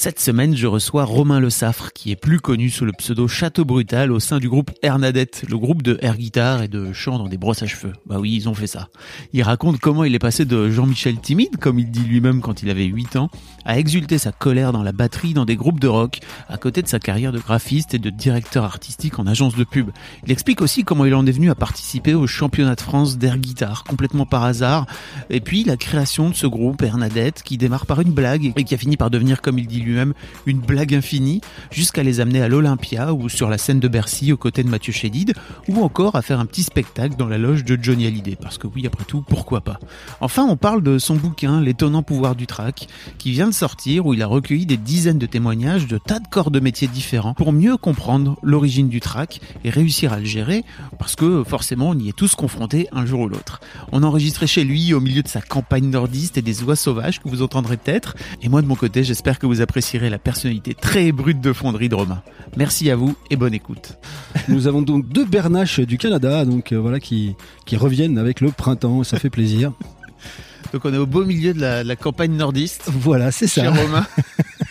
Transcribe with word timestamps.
Cette 0.00 0.20
semaine, 0.20 0.54
je 0.54 0.68
reçois 0.68 1.02
Romain 1.02 1.40
Le 1.40 1.50
Saffre, 1.50 1.92
qui 1.92 2.12
est 2.12 2.16
plus 2.16 2.38
connu 2.38 2.70
sous 2.70 2.84
le 2.84 2.92
pseudo 2.92 3.26
Château 3.26 3.64
Brutal 3.64 4.12
au 4.12 4.20
sein 4.20 4.38
du 4.38 4.48
groupe 4.48 4.70
Hernadette, 4.80 5.42
le 5.48 5.58
groupe 5.58 5.82
de 5.82 5.98
air 6.00 6.16
guitare 6.16 6.62
et 6.62 6.68
de 6.68 6.92
chant 6.92 7.18
dans 7.18 7.26
des 7.26 7.36
brosses 7.36 7.64
à 7.64 7.66
cheveux. 7.66 7.94
Bah 8.06 8.18
oui, 8.20 8.32
ils 8.32 8.48
ont 8.48 8.54
fait 8.54 8.68
ça. 8.68 8.90
Il 9.32 9.42
raconte 9.42 9.80
comment 9.80 10.04
il 10.04 10.14
est 10.14 10.20
passé 10.20 10.44
de 10.44 10.70
Jean-Michel 10.70 11.18
timide, 11.18 11.56
comme 11.56 11.80
il 11.80 11.90
dit 11.90 12.04
lui-même 12.04 12.42
quand 12.42 12.62
il 12.62 12.70
avait 12.70 12.84
8 12.84 13.16
ans, 13.16 13.28
à 13.64 13.76
exulter 13.76 14.18
sa 14.18 14.30
colère 14.30 14.70
dans 14.70 14.84
la 14.84 14.92
batterie 14.92 15.34
dans 15.34 15.44
des 15.44 15.56
groupes 15.56 15.80
de 15.80 15.88
rock, 15.88 16.20
à 16.48 16.58
côté 16.58 16.80
de 16.80 16.86
sa 16.86 17.00
carrière 17.00 17.32
de 17.32 17.40
graphiste 17.40 17.92
et 17.92 17.98
de 17.98 18.08
directeur 18.08 18.62
artistique 18.62 19.18
en 19.18 19.26
agence 19.26 19.56
de 19.56 19.64
pub. 19.64 19.90
Il 20.24 20.30
explique 20.30 20.62
aussi 20.62 20.84
comment 20.84 21.06
il 21.06 21.14
en 21.16 21.26
est 21.26 21.32
venu 21.32 21.50
à 21.50 21.56
participer 21.56 22.14
au 22.14 22.28
championnat 22.28 22.76
de 22.76 22.82
France 22.82 23.18
d'air 23.18 23.36
guitare, 23.36 23.82
complètement 23.82 24.26
par 24.26 24.44
hasard, 24.44 24.86
et 25.28 25.40
puis 25.40 25.64
la 25.64 25.76
création 25.76 26.30
de 26.30 26.36
ce 26.36 26.46
groupe 26.46 26.82
Hernadette, 26.82 27.42
qui 27.42 27.58
démarre 27.58 27.86
par 27.86 28.00
une 28.00 28.12
blague 28.12 28.52
et 28.54 28.62
qui 28.62 28.76
a 28.76 28.78
fini 28.78 28.96
par 28.96 29.10
devenir, 29.10 29.42
comme 29.42 29.58
il 29.58 29.66
dit 29.66 29.87
lui-même 29.88 30.14
une 30.46 30.60
blague 30.60 30.94
infinie, 30.94 31.40
jusqu'à 31.70 32.02
les 32.02 32.20
amener 32.20 32.42
à 32.42 32.48
l'Olympia 32.48 33.12
ou 33.12 33.28
sur 33.28 33.48
la 33.48 33.58
scène 33.58 33.80
de 33.80 33.88
Bercy 33.88 34.32
aux 34.32 34.36
côtés 34.36 34.62
de 34.62 34.68
Mathieu 34.68 34.92
Chédid, 34.92 35.34
ou 35.68 35.82
encore 35.82 36.16
à 36.16 36.22
faire 36.22 36.40
un 36.40 36.46
petit 36.46 36.62
spectacle 36.62 37.16
dans 37.16 37.26
la 37.26 37.38
loge 37.38 37.64
de 37.64 37.78
Johnny 37.80 38.06
Hallyday, 38.06 38.36
parce 38.40 38.58
que 38.58 38.66
oui, 38.66 38.86
après 38.86 39.04
tout, 39.04 39.22
pourquoi 39.22 39.60
pas. 39.60 39.78
Enfin, 40.20 40.46
on 40.48 40.56
parle 40.56 40.82
de 40.82 40.98
son 40.98 41.16
bouquin, 41.16 41.60
L'étonnant 41.60 42.02
pouvoir 42.02 42.36
du 42.36 42.46
track, 42.46 42.88
qui 43.18 43.30
vient 43.30 43.48
de 43.48 43.54
sortir, 43.54 44.06
où 44.06 44.14
il 44.14 44.22
a 44.22 44.26
recueilli 44.26 44.66
des 44.66 44.76
dizaines 44.76 45.18
de 45.18 45.26
témoignages 45.26 45.86
de 45.86 45.98
tas 45.98 46.20
de 46.20 46.28
corps 46.28 46.50
de 46.50 46.60
métiers 46.60 46.88
différents 46.88 47.34
pour 47.34 47.52
mieux 47.52 47.76
comprendre 47.76 48.38
l'origine 48.42 48.88
du 48.88 49.00
track 49.00 49.40
et 49.64 49.70
réussir 49.70 50.12
à 50.12 50.18
le 50.18 50.24
gérer, 50.24 50.64
parce 50.98 51.16
que 51.16 51.44
forcément, 51.44 51.90
on 51.90 51.98
y 51.98 52.08
est 52.08 52.16
tous 52.16 52.34
confrontés 52.34 52.88
un 52.92 53.06
jour 53.06 53.20
ou 53.20 53.28
l'autre. 53.28 53.60
On 53.92 54.02
enregistrait 54.02 54.46
chez 54.46 54.64
lui 54.64 54.92
au 54.94 55.00
milieu 55.00 55.22
de 55.22 55.28
sa 55.28 55.40
campagne 55.40 55.88
nordiste 55.88 56.38
et 56.38 56.42
des 56.42 56.62
oies 56.62 56.76
sauvages 56.76 57.20
que 57.20 57.28
vous 57.28 57.42
entendrez 57.42 57.76
peut-être, 57.76 58.16
et 58.42 58.48
moi 58.48 58.62
de 58.62 58.66
mon 58.66 58.74
côté, 58.74 59.04
j'espère 59.04 59.38
que 59.38 59.46
vous 59.46 59.60
apprécierez 59.68 60.08
la 60.08 60.18
personnalité 60.18 60.72
très 60.72 61.12
brute 61.12 61.42
de 61.42 61.52
fonderie 61.52 61.90
de 61.90 61.94
Romain. 61.94 62.22
Merci 62.56 62.90
à 62.90 62.96
vous 62.96 63.14
et 63.28 63.36
bonne 63.36 63.52
écoute. 63.52 63.98
Nous 64.48 64.66
avons 64.66 64.80
donc 64.80 65.06
deux 65.06 65.26
bernaches 65.26 65.78
du 65.80 65.98
Canada, 65.98 66.46
donc 66.46 66.72
euh, 66.72 66.76
voilà, 66.76 67.00
qui, 67.00 67.36
qui 67.66 67.76
reviennent 67.76 68.16
avec 68.16 68.40
le 68.40 68.50
printemps, 68.50 69.04
ça 69.04 69.18
fait 69.18 69.28
plaisir. 69.28 69.72
Donc 70.72 70.84
on 70.84 70.92
est 70.92 70.98
au 70.98 71.06
beau 71.06 71.24
milieu 71.24 71.54
de 71.54 71.60
la, 71.60 71.82
de 71.82 71.88
la 71.88 71.96
campagne 71.96 72.32
nordiste. 72.32 72.90
Voilà, 72.92 73.30
c'est 73.30 73.46
ça. 73.46 73.62
Chez 73.62 73.68
Romain. 73.68 74.06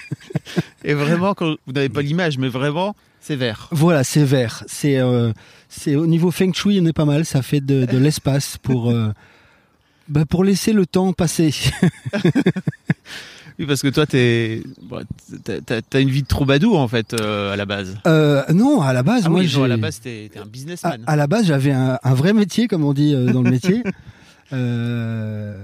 et 0.84 0.94
vraiment, 0.94 1.34
quand 1.34 1.56
vous 1.66 1.74
n'avez 1.74 1.90
pas 1.90 2.03
l'image, 2.03 2.38
mais 2.38 2.50
vraiment, 2.50 2.96
c'est 3.19 3.36
vert. 3.36 3.68
Voilà, 3.72 4.03
c'est 4.03 4.24
vert. 4.24 4.63
C'est 4.68 4.97
euh, 4.97 5.31
c'est 5.69 5.96
au 5.96 6.06
niveau 6.06 6.30
feng 6.30 6.53
shui, 6.53 6.80
on 6.81 6.86
est 6.86 6.94
pas 6.94 7.06
mal. 7.06 7.25
Ça 7.25 7.41
fait 7.41 7.62
de, 7.62 7.86
de 7.86 7.97
l'espace 7.97 8.57
pour 8.62 8.91
euh, 8.91 9.12
bah, 10.07 10.25
pour 10.30 10.44
laisser 10.44 10.72
le 10.72 10.86
temps 10.86 11.13
passer. 11.13 11.52
Oui, 13.59 13.66
parce 13.66 13.81
que 13.81 13.88
toi, 13.88 14.06
t'es, 14.06 14.62
t'as, 15.90 16.00
une 16.00 16.09
vie 16.09 16.22
de 16.22 16.28
troubadour 16.28 16.79
en 16.79 16.88
fait 16.88 17.13
euh, 17.13 17.51
à 17.51 17.56
la 17.56 17.66
base. 17.66 17.97
Euh, 18.06 18.44
non, 18.53 18.81
à 18.81 18.94
la 18.94 19.01
base, 19.01 19.23
Ah 19.25 19.29
moi, 19.29 19.40
oui, 19.40 19.47
genre, 19.47 19.63
à 19.63 19.68
la 19.68 19.78
base, 19.78 20.00
t'es, 20.00 20.29
un 20.40 20.45
businessman. 20.45 21.01
à 21.07 21.16
la 21.16 21.25
base, 21.25 21.47
j'avais 21.47 21.72
un, 21.72 21.97
un 22.03 22.13
vrai 22.13 22.34
métier, 22.34 22.68
comme 22.68 22.84
on 22.85 22.94
dit 22.94 23.16
euh, 23.16 23.31
dans 23.34 23.41
le 23.41 23.51
métier. 23.51 23.84
Euh, 24.53 25.57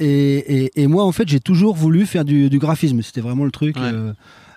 et, 0.00 0.64
et, 0.64 0.82
et 0.82 0.86
moi, 0.88 1.04
en 1.04 1.12
fait, 1.12 1.28
j'ai 1.28 1.38
toujours 1.38 1.76
voulu 1.76 2.06
faire 2.06 2.24
du, 2.24 2.50
du 2.50 2.58
graphisme. 2.58 3.02
C'était 3.02 3.20
vraiment 3.20 3.44
le 3.44 3.52
truc. 3.52 3.76
Ouais. 3.76 3.92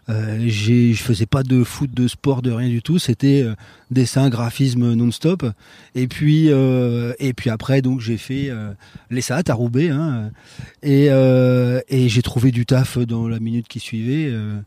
Euh, 0.09 0.45
je 0.47 0.93
faisais 0.95 1.25
pas 1.25 1.43
de 1.43 1.63
foot, 1.63 1.89
de 1.93 2.07
sport, 2.07 2.41
de 2.41 2.51
rien 2.51 2.69
du 2.69 2.81
tout. 2.81 2.99
C'était 2.99 3.41
euh, 3.41 3.55
dessin, 3.91 4.29
graphisme 4.29 4.93
non-stop. 4.93 5.45
Et 5.95 6.07
puis, 6.07 6.47
euh, 6.49 7.13
et 7.19 7.33
puis 7.33 7.49
après, 7.49 7.81
donc 7.81 8.01
j'ai 8.01 8.17
fait 8.17 8.49
euh, 8.49 8.71
les 9.09 9.21
SAT 9.21 9.43
à 9.47 9.53
Roubaix. 9.53 9.89
Hein, 9.89 10.31
et 10.81 11.07
euh, 11.09 11.79
et 11.87 12.09
j'ai 12.09 12.21
trouvé 12.21 12.51
du 12.51 12.65
taf 12.65 12.97
dans 12.97 13.27
la 13.27 13.39
minute 13.39 13.67
qui 13.67 13.79
suivait. 13.79 14.27
euh, 14.29 14.59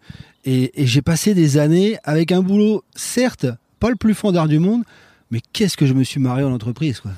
et, 0.45 0.83
et 0.83 0.87
j'ai 0.87 1.03
passé 1.03 1.35
des 1.35 1.59
années 1.59 1.97
avec 2.05 2.33
un 2.33 2.41
boulot, 2.41 2.85
certes, 2.95 3.47
pas 3.81 3.91
le 3.91 3.97
plus 3.97 4.15
fondard 4.15 4.49
du 4.49 4.59
monde, 4.61 4.85
mais 5.31 5.41
qu'est-ce 5.53 5.77
que 5.77 5.87
je 5.87 5.93
me 5.93 6.05
suis 6.05 6.21
marré 6.21 6.45
en 6.45 6.53
entreprise, 6.53 7.01
quoi. 7.01 7.11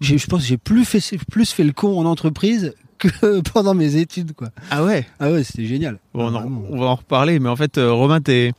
Je 0.00 0.26
pense 0.26 0.42
que 0.42 0.48
j'ai 0.48 0.58
plus 0.58 0.84
fait, 0.84 1.00
plus 1.30 1.50
fait 1.50 1.64
le 1.64 1.72
con 1.72 1.98
en 1.98 2.04
entreprise 2.04 2.74
que 3.08 3.40
pendant 3.52 3.74
mes 3.74 3.96
études, 3.96 4.32
quoi. 4.34 4.48
Ah 4.70 4.84
ouais. 4.84 5.06
Ah 5.20 5.30
ouais, 5.30 5.44
c'était 5.44 5.66
génial. 5.66 5.98
Bon, 6.14 6.32
on, 6.34 6.74
on 6.74 6.80
va 6.80 6.86
en 6.86 6.94
reparler, 6.96 7.38
mais 7.38 7.48
en 7.48 7.56
fait, 7.56 7.78
euh, 7.78 7.92
Romain, 7.92 8.20
t'es, 8.20 8.52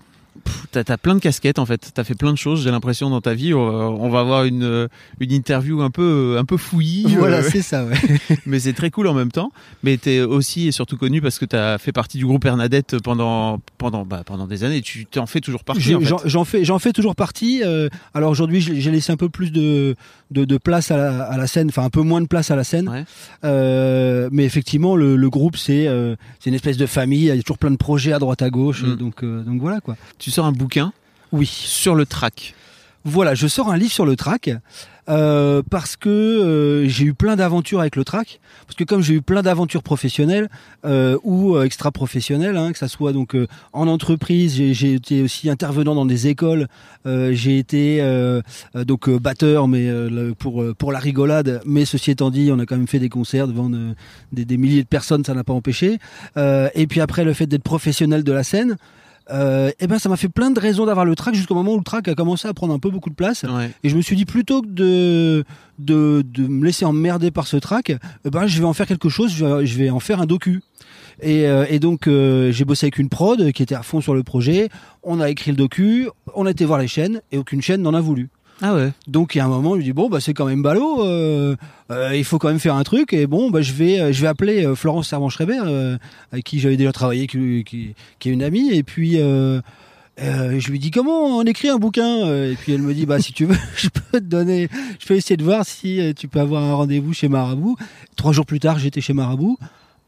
t'as, 0.71 0.83
t'as 0.83 0.97
plein 0.97 1.15
de 1.15 1.19
casquettes 1.19 1.59
en 1.59 1.65
fait. 1.65 1.91
T'as 1.93 2.03
fait 2.03 2.15
plein 2.15 2.31
de 2.31 2.37
choses. 2.37 2.63
J'ai 2.63 2.71
l'impression 2.71 3.09
dans 3.09 3.21
ta 3.21 3.33
vie. 3.33 3.53
On 3.53 3.65
va, 3.71 3.77
on 3.89 4.09
va 4.09 4.19
avoir 4.19 4.43
une, 4.45 4.63
euh, 4.63 4.87
une 5.19 5.31
interview 5.31 5.81
un 5.81 5.89
peu, 5.89 6.35
un 6.37 6.45
peu 6.45 6.57
fouillie. 6.57 7.15
Voilà, 7.17 7.37
euh, 7.37 7.49
c'est 7.49 7.61
ça, 7.61 7.85
ouais. 7.85 7.95
mais 8.45 8.59
c'est 8.59 8.73
très 8.73 8.91
cool 8.91 9.07
en 9.07 9.13
même 9.13 9.31
temps. 9.31 9.51
Mais 9.83 9.97
t'es 9.97 10.21
aussi 10.21 10.67
et 10.67 10.71
surtout 10.71 10.97
connu 10.97 11.21
parce 11.21 11.39
que 11.39 11.45
t'as 11.45 11.77
fait 11.77 11.91
partie 11.93 12.17
du 12.17 12.25
groupe 12.25 12.45
Hernadette 12.45 12.97
pendant, 13.03 13.59
pendant, 13.77 14.05
bah, 14.05 14.23
pendant 14.25 14.45
des 14.47 14.63
années. 14.63 14.81
Tu 14.81 15.05
t'en 15.05 15.25
fais 15.25 15.39
toujours 15.41 15.63
partie. 15.63 15.81
J'ai- 15.81 15.95
en 15.95 16.01
fait. 16.01 16.27
J'en 16.29 16.43
fais, 16.45 16.65
j'en 16.65 16.79
fais 16.79 16.91
toujours 16.91 17.15
partie. 17.15 17.61
euh, 17.63 17.87
alors 18.13 18.29
aujourd'hui, 18.31 18.61
j'ai 18.61 18.91
laissé 18.91 19.11
un 19.11 19.17
peu 19.17 19.29
plus 19.29 19.51
de, 19.51 19.95
de, 20.35 20.45
de 20.45 20.57
place 20.57 20.91
à 20.91 20.97
la, 20.97 21.23
à 21.23 21.37
la 21.37 21.47
scène, 21.47 21.69
enfin 21.69 21.83
un 21.83 21.89
peu 21.89 22.01
moins 22.01 22.21
de 22.21 22.27
place 22.27 22.51
à 22.51 22.55
la 22.55 22.63
scène. 22.63 22.89
Ouais. 22.89 23.05
Euh, 23.43 24.29
mais 24.31 24.43
effectivement, 24.45 24.95
le, 24.95 25.15
le 25.15 25.29
groupe, 25.29 25.57
c'est 25.57 25.87
euh, 25.87 26.15
c'est 26.39 26.49
une 26.49 26.55
espèce 26.55 26.77
de 26.77 26.85
famille. 26.85 27.21
Il 27.21 27.35
y 27.35 27.39
a 27.39 27.41
toujours 27.41 27.57
plein 27.57 27.71
de 27.71 27.77
projets 27.77 28.13
à 28.13 28.19
droite 28.19 28.41
à 28.41 28.49
gauche. 28.49 28.83
Mm. 28.83 28.95
Donc, 28.97 29.23
euh, 29.23 29.41
donc 29.43 29.61
voilà 29.61 29.79
quoi. 29.79 29.95
Tu 30.19 30.29
sors 30.31 30.45
un 30.45 30.51
bouquin 30.51 30.93
Oui. 31.31 31.47
sur 31.47 31.95
le 31.95 32.05
track. 32.05 32.53
Voilà, 33.07 33.35
je 33.35 33.47
sors 33.47 33.69
un 33.71 33.77
livre 33.77 33.91
sur 33.93 34.05
le 34.05 34.15
track 34.15 34.49
euh, 35.09 35.61
parce 35.69 35.95
que 35.95 36.09
euh, 36.09 36.87
j'ai 36.87 37.05
eu 37.05 37.13
plein 37.13 37.35
d'aventures 37.35 37.79
avec 37.79 37.95
le 37.95 38.03
track. 38.03 38.39
Parce 38.65 38.75
que 38.75 38.83
comme 38.83 39.01
j'ai 39.01 39.15
eu 39.15 39.21
plein 39.21 39.41
d'aventures 39.41 39.83
professionnelles 39.83 40.49
euh, 40.85 41.17
ou 41.23 41.59
extra 41.61 41.91
professionnelles, 41.91 42.57
hein, 42.57 42.71
que 42.71 42.77
ça 42.77 42.87
soit 42.87 43.13
donc 43.13 43.35
euh, 43.35 43.47
en 43.73 43.87
entreprise, 43.87 44.55
j'ai- 44.55 44.93
été 44.95 45.21
aussi 45.21 45.49
intervenant 45.49 45.95
dans 45.95 46.05
des 46.05 46.27
écoles. 46.27 46.67
euh, 47.05 47.31
j'ai 47.33 47.57
été 47.59 47.99
euh, 48.01 48.41
euh, 48.75 48.83
donc 48.85 49.07
euh, 49.09 49.19
batteur, 49.19 49.67
mais 49.67 49.87
euh, 49.89 50.33
pour 50.37 50.61
euh, 50.61 50.73
pour 50.73 50.91
la 50.91 50.99
rigolade. 50.99 51.61
Mais 51.65 51.85
ceci 51.85 52.11
étant 52.11 52.31
dit, 52.31 52.49
on 52.51 52.59
a 52.59 52.65
quand 52.65 52.77
même 52.77 52.87
fait 52.87 52.99
des 52.99 53.09
concerts 53.09 53.47
devant 53.47 53.69
de- 53.69 53.93
des, 54.31 54.45
des 54.45 54.57
milliers 54.57 54.83
de 54.83 54.87
personnes, 54.87 55.23
ça 55.23 55.33
n'a 55.33 55.43
pas 55.43 55.53
empêché. 55.53 55.99
Euh, 56.37 56.69
et 56.75 56.87
puis 56.87 57.01
après, 57.01 57.23
le 57.23 57.33
fait 57.33 57.45
d'être 57.47 57.63
professionnel 57.63 58.23
de 58.23 58.31
la 58.31 58.43
scène. 58.43 58.77
Euh, 59.31 59.71
eh 59.79 59.87
ben 59.87 59.97
ça 59.97 60.07
m'a 60.07 60.17
fait 60.17 60.29
plein 60.29 60.51
de 60.51 60.59
raisons 60.59 60.85
d'avoir 60.85 61.05
le 61.05 61.15
track 61.15 61.33
jusqu'au 61.33 61.55
moment 61.55 61.73
où 61.73 61.77
le 61.77 61.83
track 61.83 62.07
a 62.07 62.13
commencé 62.15 62.47
à 62.47 62.53
prendre 62.53 62.73
un 62.73 62.79
peu 62.79 62.91
beaucoup 62.91 63.09
de 63.09 63.15
place. 63.15 63.43
Ouais. 63.43 63.71
et 63.83 63.89
je 63.89 63.95
me 63.95 64.01
suis 64.01 64.15
dit 64.15 64.25
plutôt 64.25 64.61
que 64.61 64.67
de 64.67 65.43
de, 65.79 66.23
de 66.23 66.47
me 66.47 66.63
laisser 66.63 66.85
emmerder 66.85 67.31
par 67.31 67.47
ce 67.47 67.57
track 67.57 67.91
eh 68.23 68.29
ben 68.29 68.45
je 68.45 68.59
vais 68.59 68.65
en 68.65 68.73
faire 68.73 68.85
quelque 68.85 69.09
chose 69.09 69.33
je 69.33 69.43
vais, 69.45 69.65
je 69.65 69.77
vais 69.77 69.89
en 69.89 69.99
faire 69.99 70.21
un 70.21 70.25
docu. 70.25 70.61
Et, 71.21 71.47
euh, 71.47 71.65
et 71.69 71.79
donc 71.79 72.07
euh, 72.07 72.51
j'ai 72.51 72.65
bossé 72.65 72.85
avec 72.85 72.99
une 72.99 73.09
prod 73.09 73.51
qui 73.51 73.63
était 73.63 73.73
à 73.75 73.83
fond 73.83 74.01
sur 74.01 74.13
le 74.13 74.21
projet. 74.23 74.69
On 75.01 75.19
a 75.19 75.29
écrit 75.29 75.51
le 75.51 75.57
docu 75.57 76.09
on 76.35 76.45
a 76.45 76.51
été 76.51 76.65
voir 76.65 76.77
les 76.79 76.87
chaînes 76.87 77.21
et 77.31 77.37
aucune 77.37 77.61
chaîne 77.61 77.81
n'en 77.81 77.93
a 77.93 78.01
voulu 78.01 78.29
Ah 78.61 78.73
ouais. 78.73 78.91
donc 79.07 79.35
il 79.35 79.39
y 79.39 79.41
a 79.41 79.45
un 79.45 79.49
moment, 79.49 79.73
je 79.73 79.79
me 79.79 79.83
dis 79.83 79.91
bon 79.91 80.07
bah 80.07 80.21
c'est 80.21 80.33
quand 80.33 80.45
même 80.45 80.61
ballot, 80.63 81.05
euh, 81.05 81.55
euh, 81.91 82.15
il 82.15 82.23
faut 82.23 82.37
quand 82.39 82.47
même 82.47 82.59
faire 82.59 82.75
un 82.75 82.83
truc 82.83 83.11
et 83.11 83.27
bon 83.27 83.49
bah 83.49 83.61
je 83.61 83.73
vais 83.73 83.99
euh, 83.99 84.13
je 84.13 84.21
vais 84.21 84.27
appeler 84.27 84.65
euh, 84.65 84.75
Florence 84.75 85.09
Servan-Schreiber 85.09 85.59
euh, 85.65 85.97
avec 86.31 86.45
qui 86.45 86.59
j'avais 86.59 86.77
déjà 86.77 86.93
travaillé, 86.93 87.27
qui, 87.27 87.63
qui, 87.65 87.95
qui 88.17 88.29
est 88.29 88.31
une 88.31 88.43
amie 88.43 88.71
et 88.73 88.83
puis 88.83 89.19
euh, 89.19 89.61
Euh, 90.17 90.61
je 90.61 90.71
lui 90.71 90.79
dis 90.79 90.91
comment 90.91 91.39
on 91.39 91.43
écrit 91.43 91.67
un 91.67 91.77
bouquin 91.77 92.25
et 92.51 92.55
puis 92.55 92.71
elle 92.71 92.81
me 92.81 92.93
dit 92.93 93.05
bah 93.05 93.19
si 93.19 93.33
tu 93.33 93.43
veux 93.43 93.57
je 93.75 93.89
peux 93.89 94.21
te 94.21 94.25
donner 94.25 94.69
je 94.97 95.05
peux 95.05 95.15
essayer 95.15 95.35
de 95.35 95.43
voir 95.43 95.65
si 95.65 95.99
tu 96.15 96.29
peux 96.29 96.39
avoir 96.39 96.63
un 96.63 96.73
rendez-vous 96.73 97.11
chez 97.11 97.27
Marabout. 97.27 97.75
Trois 98.15 98.31
jours 98.31 98.45
plus 98.45 98.61
tard 98.61 98.79
j'étais 98.79 99.01
chez 99.01 99.11
Marabout 99.11 99.57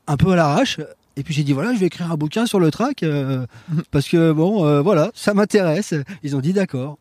un 0.08 0.16
peu 0.16 0.32
à 0.32 0.38
l'arrache 0.38 0.80
et 1.18 1.24
puis 1.24 1.34
j'ai 1.34 1.44
dit 1.44 1.52
voilà 1.52 1.74
je 1.74 1.80
vais 1.80 1.88
écrire 1.88 2.10
un 2.10 2.16
bouquin 2.16 2.46
sur 2.46 2.62
le 2.62 2.72
track 2.72 3.04
euh, 3.04 3.46
parce 3.92 4.08
que 4.08 4.32
bon 4.32 4.66
euh, 4.66 4.82
voilà 4.82 5.12
ça 5.14 5.34
m'intéresse. 5.34 5.94
Ils 6.24 6.38
ont 6.38 6.40
dit 6.40 6.54
d'accord 6.54 6.98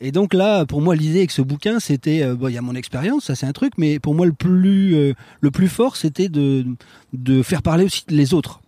et 0.00 0.12
donc 0.12 0.34
là 0.34 0.66
pour 0.66 0.80
moi 0.80 0.94
l'idée 0.94 1.18
avec 1.18 1.30
ce 1.30 1.42
bouquin 1.42 1.80
c'était 1.80 2.22
euh, 2.22 2.36
il 2.48 2.54
y 2.54 2.58
a 2.58 2.62
mon 2.62 2.74
expérience 2.74 3.24
ça 3.24 3.34
c'est 3.34 3.46
un 3.46 3.52
truc 3.52 3.72
mais 3.76 3.98
pour 3.98 4.14
moi 4.14 4.26
le 4.26 4.32
plus 4.32 4.94
euh, 4.94 5.14
le 5.40 5.50
plus 5.50 5.68
fort 5.68 5.96
c'était 5.96 6.28
de 6.28 6.64
de 7.12 7.42
faire 7.42 7.62
parler 7.62 7.84
aussi 7.84 8.04
les 8.08 8.34
autres 8.34 8.59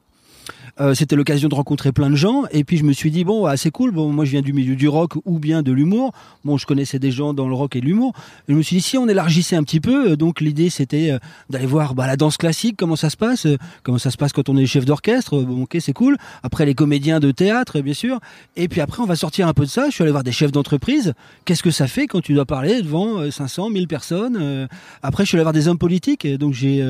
euh, 0.80 0.94
c'était 0.94 1.16
l'occasion 1.16 1.48
de 1.48 1.54
rencontrer 1.54 1.92
plein 1.92 2.08
de 2.08 2.16
gens. 2.16 2.44
Et 2.50 2.64
puis 2.64 2.78
je 2.78 2.84
me 2.84 2.92
suis 2.92 3.10
dit 3.10 3.24
bon 3.24 3.44
ah, 3.44 3.56
c'est 3.56 3.70
cool. 3.70 3.90
Bon 3.90 4.10
moi 4.10 4.24
je 4.24 4.30
viens 4.30 4.40
du 4.40 4.52
milieu 4.52 4.74
du 4.74 4.88
rock 4.88 5.16
ou 5.24 5.38
bien 5.38 5.62
de 5.62 5.70
l'humour. 5.70 6.12
Bon 6.44 6.56
je 6.56 6.66
connaissais 6.66 6.98
des 6.98 7.10
gens 7.10 7.34
dans 7.34 7.46
le 7.46 7.54
rock 7.54 7.76
et 7.76 7.80
l'humour. 7.80 8.14
Je 8.48 8.54
me 8.54 8.62
suis 8.62 8.76
dit 8.76 8.82
si 8.82 8.96
on 8.96 9.06
élargissait 9.06 9.56
un 9.56 9.64
petit 9.64 9.80
peu. 9.80 10.12
Euh, 10.12 10.16
donc 10.16 10.40
l'idée 10.40 10.70
c'était 10.70 11.10
euh, 11.10 11.19
d'aller 11.50 11.66
voir 11.66 11.94
bah, 11.94 12.06
la 12.06 12.16
danse 12.16 12.38
classique 12.38 12.76
comment 12.78 12.96
ça 12.96 13.10
se 13.10 13.16
passe 13.16 13.46
euh, 13.46 13.58
comment 13.82 13.98
ça 13.98 14.10
se 14.10 14.16
passe 14.16 14.32
quand 14.32 14.48
on 14.48 14.56
est 14.56 14.64
chef 14.64 14.84
d'orchestre. 14.84 15.42
Bon 15.42 15.64
ok 15.64 15.76
c'est 15.80 15.92
cool. 15.92 16.16
Après 16.42 16.64
les 16.64 16.74
comédiens 16.74 17.20
de 17.20 17.30
théâtre 17.32 17.80
bien 17.80 17.94
sûr. 17.94 18.19
Et 18.56 18.69
puis 18.69 18.80
après 18.80 19.02
on 19.02 19.06
va 19.06 19.16
sortir 19.16 19.48
un 19.48 19.52
peu 19.52 19.64
de 19.64 19.70
ça. 19.70 19.86
Je 19.88 19.92
suis 19.92 20.02
allé 20.02 20.10
voir 20.10 20.24
des 20.24 20.32
chefs 20.32 20.52
d'entreprise. 20.52 21.12
Qu'est-ce 21.44 21.62
que 21.62 21.70
ça 21.70 21.86
fait 21.86 22.06
quand 22.06 22.22
tu 22.22 22.32
dois 22.32 22.46
parler 22.46 22.80
devant 22.80 23.19
euh, 23.19 23.30
500 23.30 23.70
1000 23.70 23.88
personnes 23.88 24.69
après 25.02 25.24
je 25.24 25.28
suis 25.28 25.36
allé 25.36 25.42
voir 25.42 25.52
des 25.52 25.69
hommes 25.69 25.78
politiques. 25.78 26.26
Donc 26.26 26.54
j'ai 26.54 26.82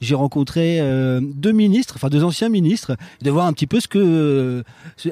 j'ai 0.00 0.14
rencontré 0.14 0.80
deux 1.20 1.52
ministres 1.52 1.94
enfin 1.96 2.08
deux 2.08 2.24
anciens 2.24 2.48
ministres 2.48 2.96
un 3.46 3.52
petit 3.52 3.66
peu 3.66 3.80
ce 3.80 3.88
que 3.88 4.62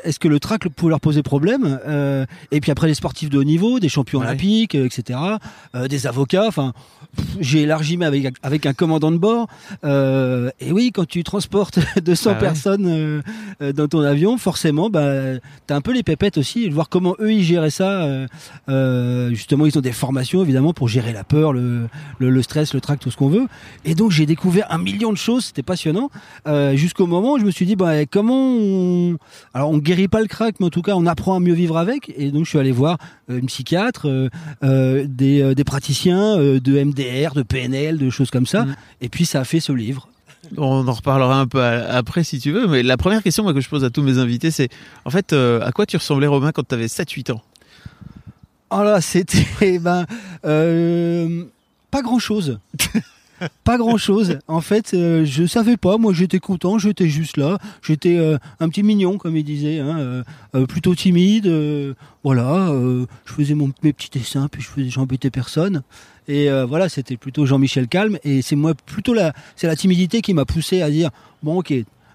est-ce 0.04 0.19
que 0.19 0.28
le 0.28 0.40
trac 0.40 0.69
pouvait 0.69 0.90
leur 0.90 1.00
poser 1.00 1.22
problème 1.22 1.78
euh, 1.86 2.25
et 2.50 2.60
puis 2.60 2.70
après 2.70 2.86
les 2.86 2.94
sportifs 2.94 3.30
de 3.30 3.38
haut 3.38 3.44
niveau 3.44 3.80
des 3.80 3.88
champions 3.88 4.20
Ouais. 4.20 4.26
olympiques 4.26 4.75
euh, 4.75 4.86
etc 4.86 5.19
euh, 5.75 5.88
des 5.88 6.06
avocats 6.06 6.46
enfin 6.48 6.72
j'ai 7.40 7.62
élargi 7.62 7.96
mais 7.96 8.06
avec 8.06 8.34
avec 8.42 8.66
un 8.66 8.72
commandant 8.75 9.10
de 9.12 9.16
bord 9.19 9.46
euh, 9.84 10.50
et 10.60 10.72
oui 10.72 10.90
quand 10.92 11.06
tu 11.06 11.22
transportes 11.25 11.78
200 12.04 12.30
Ah 12.30 12.34
ouais. 12.34 12.40
personnes 12.40 13.22
dans 13.60 13.88
ton 13.88 14.00
avion 14.00 14.36
forcément 14.38 14.90
bah 14.90 15.38
t'as 15.66 15.76
un 15.76 15.80
peu 15.80 15.92
les 15.92 16.02
pépettes 16.02 16.38
aussi 16.38 16.69
de 16.69 16.75
voir 16.75 16.88
comment 16.88 17.14
eux 17.20 17.32
ils 17.32 17.44
géraient 17.44 17.70
ça 17.70 18.06
justement 19.32 19.66
ils 19.66 19.76
ont 19.78 19.82
des 19.82 19.92
formations 19.92 20.42
évidemment 20.42 20.72
pour 20.72 20.88
gérer 20.88 21.12
la 21.12 21.25
peur 21.25 21.52
le, 21.52 21.88
le, 22.19 22.30
le 22.30 22.42
stress 22.42 22.75
le 22.75 22.80
trac 22.80 23.00
tout 23.00 23.10
ce 23.10 23.16
qu'on 23.16 23.28
veut 23.28 23.46
et 23.84 23.94
donc 23.94 24.10
j'ai 24.10 24.26
découvert 24.26 24.66
un 24.70 24.78
million 24.78 25.12
de 25.12 25.16
choses 25.19 25.46
c'était 25.46 25.62
passionnant 25.62 26.10
jusqu'au 26.75 27.06
moment 27.06 27.34
où 27.34 27.38
je 27.38 27.44
me 27.44 27.50
suis 27.50 27.66
dit 27.66 27.76
bah 27.76 28.06
comment 28.10 28.56
on... 28.56 29.16
alors 29.55 29.70
on 29.70 29.78
guérit 29.78 30.08
pas 30.08 30.20
le 30.20 30.26
crack 30.26 30.56
mais 30.60 30.66
en 30.66 30.70
tout 30.70 30.82
cas 30.82 30.94
on 30.94 31.06
apprend 31.06 31.37
à 31.37 31.40
mieux 31.40 31.55
vivre 31.55 31.76
avec. 31.76 32.12
Et 32.16 32.31
donc 32.31 32.44
je 32.44 32.50
suis 32.50 32.58
allé 32.58 32.72
voir 32.72 32.99
euh, 33.31 33.38
une 33.38 33.46
psychiatre 33.46 34.08
euh, 34.08 34.28
euh, 34.62 35.06
des, 35.08 35.55
des 35.55 35.64
praticiens 35.64 36.37
de 36.37 36.84
MDR 36.84 37.34
de 37.34 37.43
PNL 37.43 37.99
de 37.99 38.10
choses 38.10 38.31
comme 38.31 38.46
ça. 38.46 38.64
Mm. 38.64 38.76
et 39.02 39.08
puis 39.08 39.26
ça 39.26 39.40
a 39.40 39.44
fait 39.44 39.60
ce 39.60 39.72
livre. 39.72 40.08
On 40.56 40.87
en 40.87 40.93
reparlera 40.93 41.40
un 41.40 41.46
peu 41.46 41.62
après 41.62 42.25
si 42.25 42.38
tu 42.38 42.52
veux, 42.52 42.66
mais 42.66 42.82
la 42.82 42.96
première 42.96 43.22
question 43.22 43.43
moi, 43.43 43.52
que 43.52 43.60
je 43.60 43.69
pose 43.69 43.84
à 43.84 43.90
tous 43.90 44.02
mes 44.02 44.19
invités, 44.19 44.50
c'est 44.50 44.69
en 45.04 45.11
fait, 45.11 45.32
euh, 45.32 45.61
à 45.62 45.72
quoi 45.72 45.84
tu 45.84 45.96
ressemblais 45.96 46.26
Romain 46.26 46.52
quand 46.52 46.66
tu 46.66 46.75
avais 46.75 46.87
7-8 46.87 47.32
ans? 47.32 47.43
Oh 48.70 48.82
là, 48.82 49.00
c'était 49.00 49.78
ben 49.78 50.06
euh, 50.44 51.44
pas 51.90 52.02
grand 52.02 52.19
chose. 52.19 52.58
pas 53.64 53.79
grand 53.79 53.96
chose. 53.96 54.38
En 54.49 54.61
fait, 54.61 54.93
euh, 54.94 55.25
je 55.25 55.46
savais 55.46 55.76
pas. 55.76 55.99
Moi, 55.99 56.12
j'étais 56.12 56.38
content. 56.38 56.79
J'étais 56.79 57.08
juste 57.08 57.37
là. 57.37 57.58
J'étais 57.82 58.17
euh, 58.17 58.38
un 58.61 58.69
petit 58.69 58.82
mignon, 58.82 59.19
comme 59.19 59.37
il 59.37 59.44
disait, 59.44 59.79
hein, 59.81 59.99
euh, 59.99 60.23
euh, 60.55 60.67
plutôt 60.67 60.94
timide. 60.94 61.46
euh, 61.46 61.94
voilà. 62.25 62.69
euh, 62.70 63.06
je 63.26 63.32
faisais 63.32 63.55
mon, 63.55 63.70
mes 63.82 63.93
petits 63.93 64.11
dessins, 64.11 64.49
puis 64.50 64.62
je 64.62 64.69
faisais, 64.69 64.90
j'embêtais 64.90 65.31
personne. 65.31 65.82
Et 66.31 66.50
voilà, 66.69 66.90
c'était 66.90 67.17
plutôt 67.17 67.46
Jean-Michel 67.46 67.88
Calme. 67.88 68.19
Et 68.23 68.43
c'est 68.43 68.55
moi 68.56 68.75
plutôt 68.75 69.14
la, 69.14 69.32
c'est 69.56 69.67
la 69.67 69.76
timidité 69.76 70.20
qui 70.20 70.35
m'a 70.35 70.44
poussé 70.44 70.82
à 70.82 70.90
dire 70.90 71.08
bon, 71.43 71.61
ok. 71.61 71.73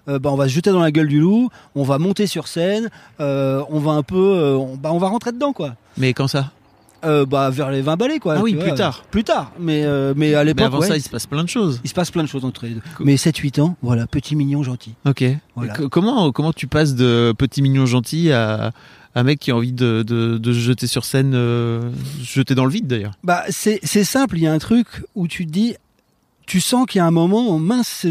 euh, 0.08 0.18
bah, 0.18 0.30
on 0.30 0.36
va 0.36 0.48
se 0.48 0.54
jeter 0.54 0.70
dans 0.70 0.80
la 0.80 0.92
gueule 0.92 1.08
du 1.08 1.18
loup, 1.18 1.50
on 1.74 1.82
va 1.82 1.98
monter 1.98 2.26
sur 2.26 2.46
scène, 2.46 2.90
euh, 3.20 3.62
on 3.70 3.80
va 3.80 3.92
un 3.92 4.02
peu, 4.02 4.16
euh, 4.16 4.56
on, 4.56 4.76
bah, 4.76 4.92
on 4.92 4.98
va 4.98 5.08
rentrer 5.08 5.32
dedans 5.32 5.52
quoi. 5.52 5.74
Mais 5.96 6.12
quand 6.12 6.28
ça? 6.28 6.52
Euh, 7.04 7.26
bah 7.26 7.50
vers 7.50 7.70
les 7.70 7.82
20 7.82 7.96
balais 7.96 8.18
quoi. 8.18 8.36
Ah 8.38 8.42
oui, 8.42 8.54
plus 8.54 8.74
tard. 8.74 9.04
Plus 9.10 9.24
tard, 9.24 9.52
mais 9.58 9.84
euh, 9.84 10.14
mais 10.16 10.34
à 10.34 10.38
Mais 10.38 10.44
l'époque 10.46 10.66
avant 10.66 10.78
ouais, 10.80 10.88
ça, 10.88 10.96
il 10.96 11.02
se 11.02 11.08
passe 11.08 11.26
plein 11.26 11.44
de 11.44 11.48
choses. 11.48 11.80
il 11.84 11.88
se 11.88 11.94
passe 11.94 12.10
plein 12.10 12.22
de 12.22 12.28
choses 12.28 12.44
entre 12.44 12.66
les 12.66 12.74
deux. 12.74 12.82
Cool. 12.96 13.06
Mais 13.06 13.16
7 13.16 13.36
8 13.36 13.58
ans, 13.58 13.76
voilà, 13.82 14.06
petit 14.06 14.36
mignon 14.36 14.62
gentil. 14.62 14.94
Ok. 15.04 15.24
Voilà. 15.54 15.74
comment 15.90 16.32
comment 16.32 16.52
tu 16.52 16.66
passes 16.66 16.94
de 16.94 17.34
petit 17.36 17.62
mignon 17.62 17.86
gentil 17.86 18.32
à 18.32 18.72
un 19.14 19.22
mec 19.22 19.38
qui 19.38 19.50
a 19.50 19.56
envie 19.56 19.72
de, 19.72 20.02
de, 20.06 20.38
de 20.38 20.52
se 20.52 20.58
jeter 20.58 20.86
sur 20.86 21.04
scène, 21.04 21.32
euh, 21.34 21.90
se 22.20 22.34
jeter 22.34 22.54
dans 22.54 22.64
le 22.64 22.70
vide 22.70 22.86
d'ailleurs? 22.86 23.12
Bah 23.22 23.44
c'est 23.48 23.80
simple, 24.04 24.36
il 24.38 24.42
y 24.42 24.46
a 24.46 24.52
un 24.52 24.58
truc 24.58 24.86
où 25.14 25.28
tu 25.28 25.46
te 25.46 25.52
dis 25.52 25.76
tu 26.46 26.60
sens 26.60 26.86
qu'il 26.86 26.98
y 26.98 27.02
a 27.02 27.06
un 27.06 27.10
moment, 27.10 27.58
mince, 27.58 28.06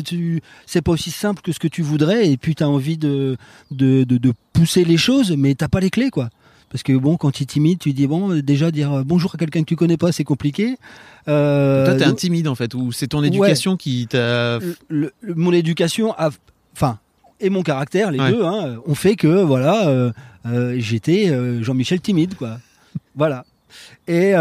c'est 0.65 0.81
pas 0.81 0.91
aussi 0.91 1.11
simple 1.11 1.41
que 1.41 1.51
ce 1.51 1.59
que 1.59 1.67
tu 1.67 1.81
voudrais, 1.81 2.31
et 2.31 2.37
puis 2.37 2.55
tu 2.55 2.63
as 2.63 2.69
envie 2.69 2.97
de, 2.97 3.37
de, 3.71 4.03
de, 4.05 4.17
de 4.17 4.33
pousser 4.53 4.83
les 4.83 4.97
choses, 4.97 5.35
mais 5.37 5.53
t'as 5.55 5.67
pas 5.67 5.79
les 5.79 5.89
clés, 5.89 6.09
quoi. 6.09 6.29
Parce 6.73 6.81
que 6.83 6.91
bon, 6.93 7.15
quand 7.17 7.29
tu 7.31 7.43
es 7.43 7.45
timide, 7.45 7.77
tu 7.79 7.93
dis 7.93 8.07
bon, 8.07 8.41
déjà 8.41 8.71
dire 8.71 8.91
euh, 8.91 9.03
bonjour 9.05 9.35
à 9.35 9.37
quelqu'un 9.37 9.61
que 9.61 9.67
tu 9.67 9.75
connais 9.75 9.95
pas, 9.95 10.11
c'est 10.11 10.23
compliqué. 10.23 10.75
Euh, 11.27 11.85
Toi, 11.85 11.95
t'es 11.95 12.03
un 12.03 12.13
timide 12.15 12.47
en 12.47 12.55
fait, 12.55 12.73
ou 12.73 12.91
c'est 12.91 13.07
ton 13.07 13.23
éducation 13.23 13.77
qui 13.77 14.07
t'a. 14.07 14.57
mon 15.23 15.53
éducation 15.53 16.13
a, 16.17 16.31
enfin, 16.75 16.97
et 17.39 17.49
mon 17.51 17.61
caractère, 17.61 18.09
les 18.11 18.19
Ouais. 18.19 18.31
deux, 18.31 18.43
hein, 18.43 18.77
ont 18.87 18.95
fait 18.95 19.15
que 19.15 19.43
voilà, 19.43 19.87
euh, 19.87 20.11
euh, 20.47 20.75
j'étais 20.79 21.29
euh, 21.29 21.61
Jean-Michel 21.61 22.01
timide, 22.01 22.33
quoi. 22.35 22.57
voilà. 23.15 23.45
Et 24.07 24.31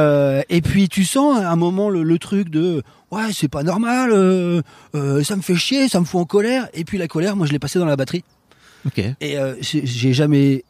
et 0.49 0.61
puis 0.63 0.89
tu 0.89 1.05
sens 1.05 1.39
à 1.39 1.51
un 1.51 1.57
moment 1.57 1.91
le, 1.91 2.03
le 2.03 2.19
truc 2.19 2.49
de 2.49 2.83
ouais 3.11 3.33
c'est 3.33 3.49
pas 3.49 3.63
normal, 3.63 4.11
ça 4.95 5.37
me 5.37 5.43
fait 5.43 5.55
chier, 5.57 5.89
ça 5.89 6.01
me 6.01 6.05
fout 6.07 6.21
en 6.21 6.25
colère. 6.25 6.69
Et 6.75 6.85
puis 6.85 6.97
la 6.99 7.09
colère, 7.09 7.37
moi 7.37 7.47
je 7.47 7.53
l'ai 7.53 7.59
passée 7.59 7.79
dans 7.79 7.85
la 7.87 7.97
batterie. 7.97 8.25
Ok. 8.87 9.03
Et 9.21 9.37
j'ai 9.61 10.13
jamais 10.13 10.65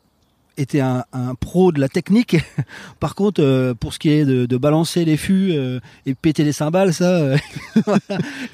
été 0.57 0.81
un, 0.81 1.05
un 1.13 1.35
pro 1.35 1.73
de 1.73 1.81
la 1.81 1.89
technique. 1.89 2.37
Par 3.01 3.15
contre, 3.15 3.43
euh, 3.43 3.75
pour 3.75 3.93
ce 3.95 3.99
qui 3.99 4.11
est 4.11 4.25
de, 4.25 4.47
de 4.47 4.57
balancer 4.57 5.05
les 5.05 5.17
fûts 5.17 5.53
euh, 5.53 5.81
et 6.07 6.15
péter 6.15 6.45
les 6.45 6.53
cymbales, 6.53 6.93
ça. 6.93 7.05
euh, 7.17 7.37
voilà. 7.87 8.01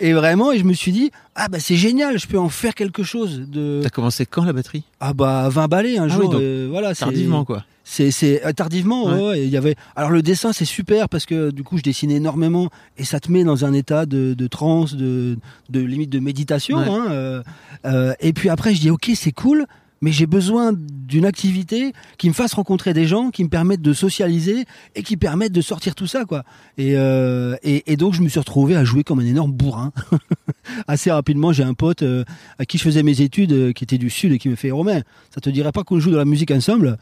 Et 0.01 0.13
vraiment, 0.13 0.53
et 0.53 0.59
je 0.59 0.65
me 0.65 0.73
suis 0.73 0.93
dit, 0.93 1.11
ah 1.35 1.49
bah 1.49 1.59
c'est 1.61 1.77
génial, 1.77 2.19
je 2.19 2.27
peux 2.27 2.39
en 2.39 2.49
faire 2.49 2.75
quelque 2.75 3.03
chose. 3.03 3.43
De 3.49 3.81
T'as 3.83 3.91
commencé 3.91 4.27
quand 4.27 4.45
la 4.45 4.53
batterie? 4.53 4.85
Ah 5.01 5.13
bah 5.13 5.49
20 5.51 5.69
balais 5.69 5.99
un 5.99 6.05
Ah 6.05 6.09
jour. 6.09 6.31
oui, 6.35 6.65
donc 6.65 6.71
voilà, 6.71 6.95
Tardivement 6.95 7.45
quoi. 7.45 7.65
c'est 7.85 8.11
tardivement 8.55 9.07
Ouais. 9.07 9.43
il 9.45 9.49
y 9.49 9.57
avait 9.57 9.75
alors 9.97 10.11
le 10.11 10.21
dessin 10.23 10.53
c'est 10.53 10.65
super 10.67 11.09
parce 11.09 11.25
que 11.25 11.51
du 11.51 11.63
coup 11.63 11.79
je 11.79 11.83
dessinais 11.83 12.17
énormément 12.17 12.69
et 12.99 13.05
ça 13.05 13.19
te 13.21 13.31
met 13.33 13.45
dans 13.45 13.65
un 13.65 13.73
état 13.73 14.05
de, 14.05 14.35
de 14.35 14.47
transe 14.47 14.95
de, 14.95 15.39
de 15.71 15.81
limite 15.81 16.11
de 16.11 16.19
méditation 16.19 16.79
Ouais. 16.79 17.43
hein, 17.85 18.13
et 18.21 18.33
puis 18.35 18.51
après 18.51 18.75
je 18.75 18.81
dis 18.81 18.91
ok 18.91 19.11
c'est 19.15 19.33
cool 19.33 19.65
mais 20.01 20.13
j'ai 20.13 20.27
besoin 20.27 20.73
d'une 20.75 21.25
activité 21.25 21.93
qui 22.19 22.29
me 22.29 22.35
fasse 22.35 22.55
rencontrer 22.55 22.95
des 22.95 23.07
gens 23.07 23.31
qui 23.31 23.45
me 23.45 23.49
permettent 23.49 23.83
de 23.83 23.93
socialiser 23.93 24.65
et 24.95 25.03
qui 25.03 25.17
permettent 25.17 25.53
de 25.53 25.61
sortir 25.61 25.95
tout 25.95 26.07
ça 26.07 26.25
quoi 26.25 26.45
et, 26.77 26.97
euh, 26.97 27.57
et, 27.63 27.93
et 27.93 27.97
donc 27.97 28.15
je 28.15 28.23
me 28.23 28.29
suis 28.29 28.39
retrouvé 28.39 28.77
à 28.77 28.85
jouer 28.85 29.05
comme 29.05 29.21
un 29.21 29.27
énorme 29.27 29.53
bourrin 29.53 29.93
assez 30.89 31.11
rapidement 31.11 31.53
j'ai 31.53 31.65
un 31.65 31.75
pote 31.75 32.03
euh, 32.03 32.25
à 32.59 32.65
qui 32.65 32.79
je 32.79 32.83
faisais 32.83 33.03
mes 33.03 33.21
études 33.21 33.53
euh, 33.53 33.73
qui 33.73 33.85
était 33.85 33.99
du 33.99 34.11
sud 34.11 34.33
et 34.33 34.39
qui 34.39 34.49
me 34.49 34.57
fait 34.57 34.71
Romain 34.71 35.03
ça 35.35 35.41
te 35.41 35.51
dirait 35.51 35.73
pas 35.73 35.85
qu'on 35.85 35.99
joue 36.01 36.11
de 36.11 36.17
la 36.17 36.25
musique 36.25 36.51
ensemble? 36.51 36.99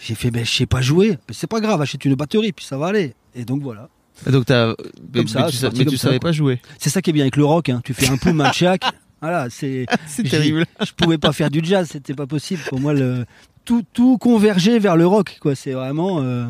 J'ai 0.00 0.14
fait, 0.14 0.30
ben, 0.30 0.44
je 0.44 0.50
sais 0.50 0.66
pas 0.66 0.80
jouer. 0.80 1.18
C'est 1.30 1.46
pas 1.46 1.60
grave, 1.60 1.80
achète 1.82 2.04
une 2.06 2.14
batterie, 2.14 2.52
puis 2.52 2.64
ça 2.64 2.78
va 2.78 2.86
aller. 2.86 3.14
Et 3.34 3.44
donc 3.44 3.62
voilà. 3.62 3.88
Ah, 4.26 4.30
Donc 4.30 4.46
t'as. 4.46 4.68
Mais, 4.68 5.20
Comme 5.20 5.28
ça, 5.28 5.46
mais 5.46 5.70
tu, 5.70 5.78
mais 5.78 5.84
tu 5.84 5.96
savais 5.98 6.18
pas 6.18 6.32
jouer. 6.32 6.60
C'est 6.78 6.90
ça 6.90 7.02
qui 7.02 7.10
est 7.10 7.12
bien 7.12 7.24
avec 7.24 7.36
le 7.36 7.44
rock, 7.44 7.68
hein. 7.68 7.80
Tu 7.84 7.92
fais 7.92 8.08
un 8.08 8.16
poum, 8.16 8.40
un. 8.40 8.52
Voilà, 9.20 9.48
c'est. 9.50 9.86
Terrible. 10.30 10.64
Je 10.84 10.92
pouvais 10.92 11.18
pas 11.18 11.32
faire 11.32 11.50
du 11.50 11.60
jazz, 11.62 11.88
c'était 11.90 12.14
pas 12.14 12.26
possible. 12.26 12.62
Pour 12.68 12.80
moi, 12.80 12.92
le, 12.94 13.24
tout, 13.64 13.82
tout 13.92 14.18
convergeait 14.18 14.78
vers 14.78 14.96
le 14.96 15.06
rock, 15.06 15.38
quoi. 15.40 15.54
C'est 15.54 15.72
vraiment, 15.72 16.20
euh, 16.22 16.46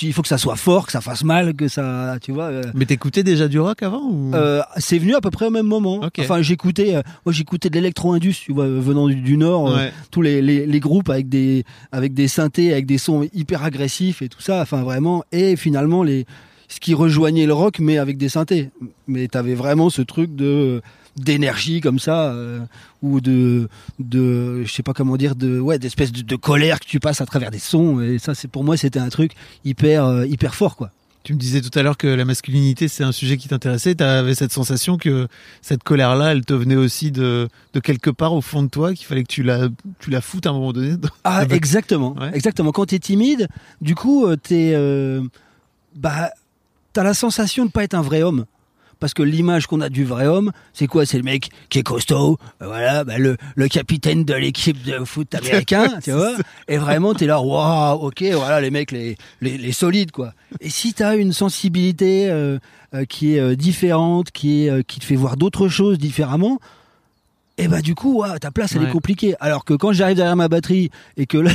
il 0.00 0.12
faut 0.12 0.22
que 0.22 0.28
ça 0.28 0.38
soit 0.38 0.56
fort, 0.56 0.86
que 0.86 0.92
ça 0.92 1.00
fasse 1.00 1.24
mal, 1.24 1.54
que 1.54 1.66
ça, 1.68 2.16
tu 2.22 2.32
vois. 2.32 2.44
euh, 2.44 2.62
Mais 2.74 2.86
t'écoutais 2.86 3.22
déjà 3.24 3.48
du 3.48 3.58
rock 3.58 3.82
avant 3.82 4.02
ou... 4.08 4.32
Euh, 4.34 4.62
c'est 4.76 4.98
venu 4.98 5.14
à 5.14 5.20
peu 5.20 5.30
près 5.30 5.46
au 5.46 5.50
même 5.50 5.66
moment. 5.66 6.00
Enfin, 6.18 6.42
j'écoutais, 6.42 6.94
moi 7.24 7.32
j'écoutais 7.32 7.68
de 7.68 7.74
l'électro-indus, 7.74 8.34
tu 8.44 8.52
vois, 8.52 8.68
venant 8.68 9.08
du, 9.08 9.16
du 9.16 9.36
nord, 9.36 9.64
Ouais. 9.74 9.92
tous 10.10 10.22
les, 10.22 10.40
les, 10.40 10.64
les 10.66 10.80
groupes 10.80 11.10
avec 11.10 11.28
des 11.28 11.64
avec 11.92 12.14
des 12.14 12.28
synthés, 12.28 12.72
avec 12.72 12.86
des 12.86 12.98
sons 12.98 13.28
hyper 13.34 13.64
agressifs 13.64 14.22
et 14.22 14.28
tout 14.28 14.40
ça. 14.40 14.60
Enfin, 14.62 14.82
vraiment. 14.82 15.24
Et 15.32 15.56
finalement, 15.56 16.02
les 16.04 16.24
ce 16.68 16.80
qui 16.80 16.94
rejoignait 16.94 17.46
le 17.46 17.52
rock, 17.52 17.78
mais 17.80 17.98
avec 17.98 18.16
des 18.16 18.28
synthés. 18.28 18.70
Mais 19.06 19.28
t'avais 19.28 19.54
vraiment 19.54 19.88
ce 19.90 20.02
truc 20.02 20.34
de 20.34 20.80
d'énergie 21.16 21.80
comme 21.80 21.98
ça 21.98 22.30
euh, 22.30 22.60
ou 23.02 23.20
de 23.20 23.68
de 23.98 24.62
je 24.64 24.72
sais 24.72 24.82
pas 24.82 24.92
comment 24.92 25.16
dire 25.16 25.34
de 25.34 25.58
ouais 25.58 25.78
d'espèce 25.78 26.12
de, 26.12 26.22
de 26.22 26.36
colère 26.36 26.78
que 26.80 26.86
tu 26.86 27.00
passes 27.00 27.20
à 27.20 27.26
travers 27.26 27.50
des 27.50 27.58
sons 27.58 28.00
et 28.00 28.18
ça 28.18 28.34
c'est 28.34 28.48
pour 28.48 28.64
moi 28.64 28.76
c'était 28.76 28.98
un 28.98 29.08
truc 29.08 29.32
hyper 29.64 30.04
euh, 30.04 30.26
hyper 30.26 30.54
fort 30.54 30.76
quoi 30.76 30.90
Tu 31.24 31.34
me 31.34 31.38
disais 31.38 31.60
tout 31.60 31.76
à 31.76 31.82
l'heure 31.82 31.96
que 31.96 32.06
la 32.06 32.24
masculinité, 32.24 32.86
c'est 32.86 33.02
un 33.02 33.10
sujet 33.10 33.36
qui 33.36 33.48
t'intéressait. 33.48 33.96
Tu 33.96 34.04
avais 34.04 34.36
cette 34.36 34.52
sensation 34.52 34.96
que 34.96 35.26
cette 35.60 35.82
colère-là, 35.82 36.30
elle 36.30 36.44
te 36.44 36.54
venait 36.54 36.76
aussi 36.76 37.10
de, 37.10 37.48
de 37.72 37.80
quelque 37.80 38.10
part 38.10 38.32
au 38.32 38.40
fond 38.40 38.62
de 38.62 38.68
toi, 38.68 38.94
qu'il 38.94 39.06
fallait 39.06 39.24
que 39.24 39.32
tu 39.32 39.42
la, 39.42 39.68
tu 39.98 40.10
la 40.10 40.20
foutes 40.20 40.46
à 40.46 40.50
un 40.50 40.52
moment 40.52 40.72
donné. 40.72 40.94
Ah, 41.24 41.42
exactement. 41.50 42.14
Exactement. 42.32 42.70
Quand 42.70 42.86
tu 42.86 42.94
es 42.94 43.00
timide, 43.00 43.48
du 43.80 43.96
coup, 43.96 44.24
euh, 44.24 44.36
t'es, 44.36 44.70
euh, 44.76 45.20
bah, 45.96 46.30
t'as 46.92 47.02
la 47.02 47.14
sensation 47.14 47.66
de 47.66 47.72
pas 47.72 47.82
être 47.82 47.94
un 47.94 48.02
vrai 48.02 48.22
homme 48.22 48.44
parce 48.98 49.14
que 49.14 49.22
l'image 49.22 49.66
qu'on 49.66 49.80
a 49.80 49.88
du 49.88 50.04
vrai 50.04 50.26
homme, 50.26 50.52
c'est 50.72 50.86
quoi? 50.86 51.04
C'est 51.04 51.18
le 51.18 51.22
mec 51.22 51.50
qui 51.68 51.78
est 51.78 51.82
costaud, 51.82 52.38
euh, 52.62 52.66
voilà, 52.66 53.04
bah, 53.04 53.18
le, 53.18 53.36
le 53.54 53.68
capitaine 53.68 54.24
de 54.24 54.34
l'équipe 54.34 54.82
de 54.84 55.04
foot 55.04 55.34
américain, 55.34 55.88
tu 56.02 56.12
vois? 56.12 56.32
Et 56.68 56.78
vraiment, 56.78 57.14
t'es 57.14 57.26
là, 57.26 57.40
waouh, 57.40 58.06
ok, 58.06 58.22
voilà, 58.32 58.60
les 58.60 58.70
mecs, 58.70 58.92
les, 58.92 59.16
les, 59.40 59.58
les 59.58 59.72
solides, 59.72 60.12
quoi. 60.12 60.32
Et 60.60 60.70
si 60.70 60.94
t'as 60.94 61.16
une 61.16 61.32
sensibilité 61.32 62.30
euh, 62.30 62.58
euh, 62.94 63.04
qui 63.04 63.36
est 63.36 63.56
différente, 63.56 64.30
qui 64.30 64.66
est 64.66 64.86
qui 64.86 65.00
te 65.00 65.04
fait 65.04 65.16
voir 65.16 65.36
d'autres 65.36 65.68
choses 65.68 65.98
différemment, 65.98 66.58
et 67.58 67.64
eh 67.64 67.68
bah 67.68 67.80
du 67.80 67.94
coup, 67.94 68.22
ta 68.38 68.50
place 68.50 68.76
elle 68.76 68.82
est 68.82 68.90
compliquée. 68.90 69.34
Alors 69.40 69.64
que 69.64 69.72
quand 69.72 69.90
j'arrive 69.92 70.16
derrière 70.16 70.36
ma 70.36 70.48
batterie 70.48 70.90
et 71.16 71.24
que 71.24 71.38
là, 71.38 71.50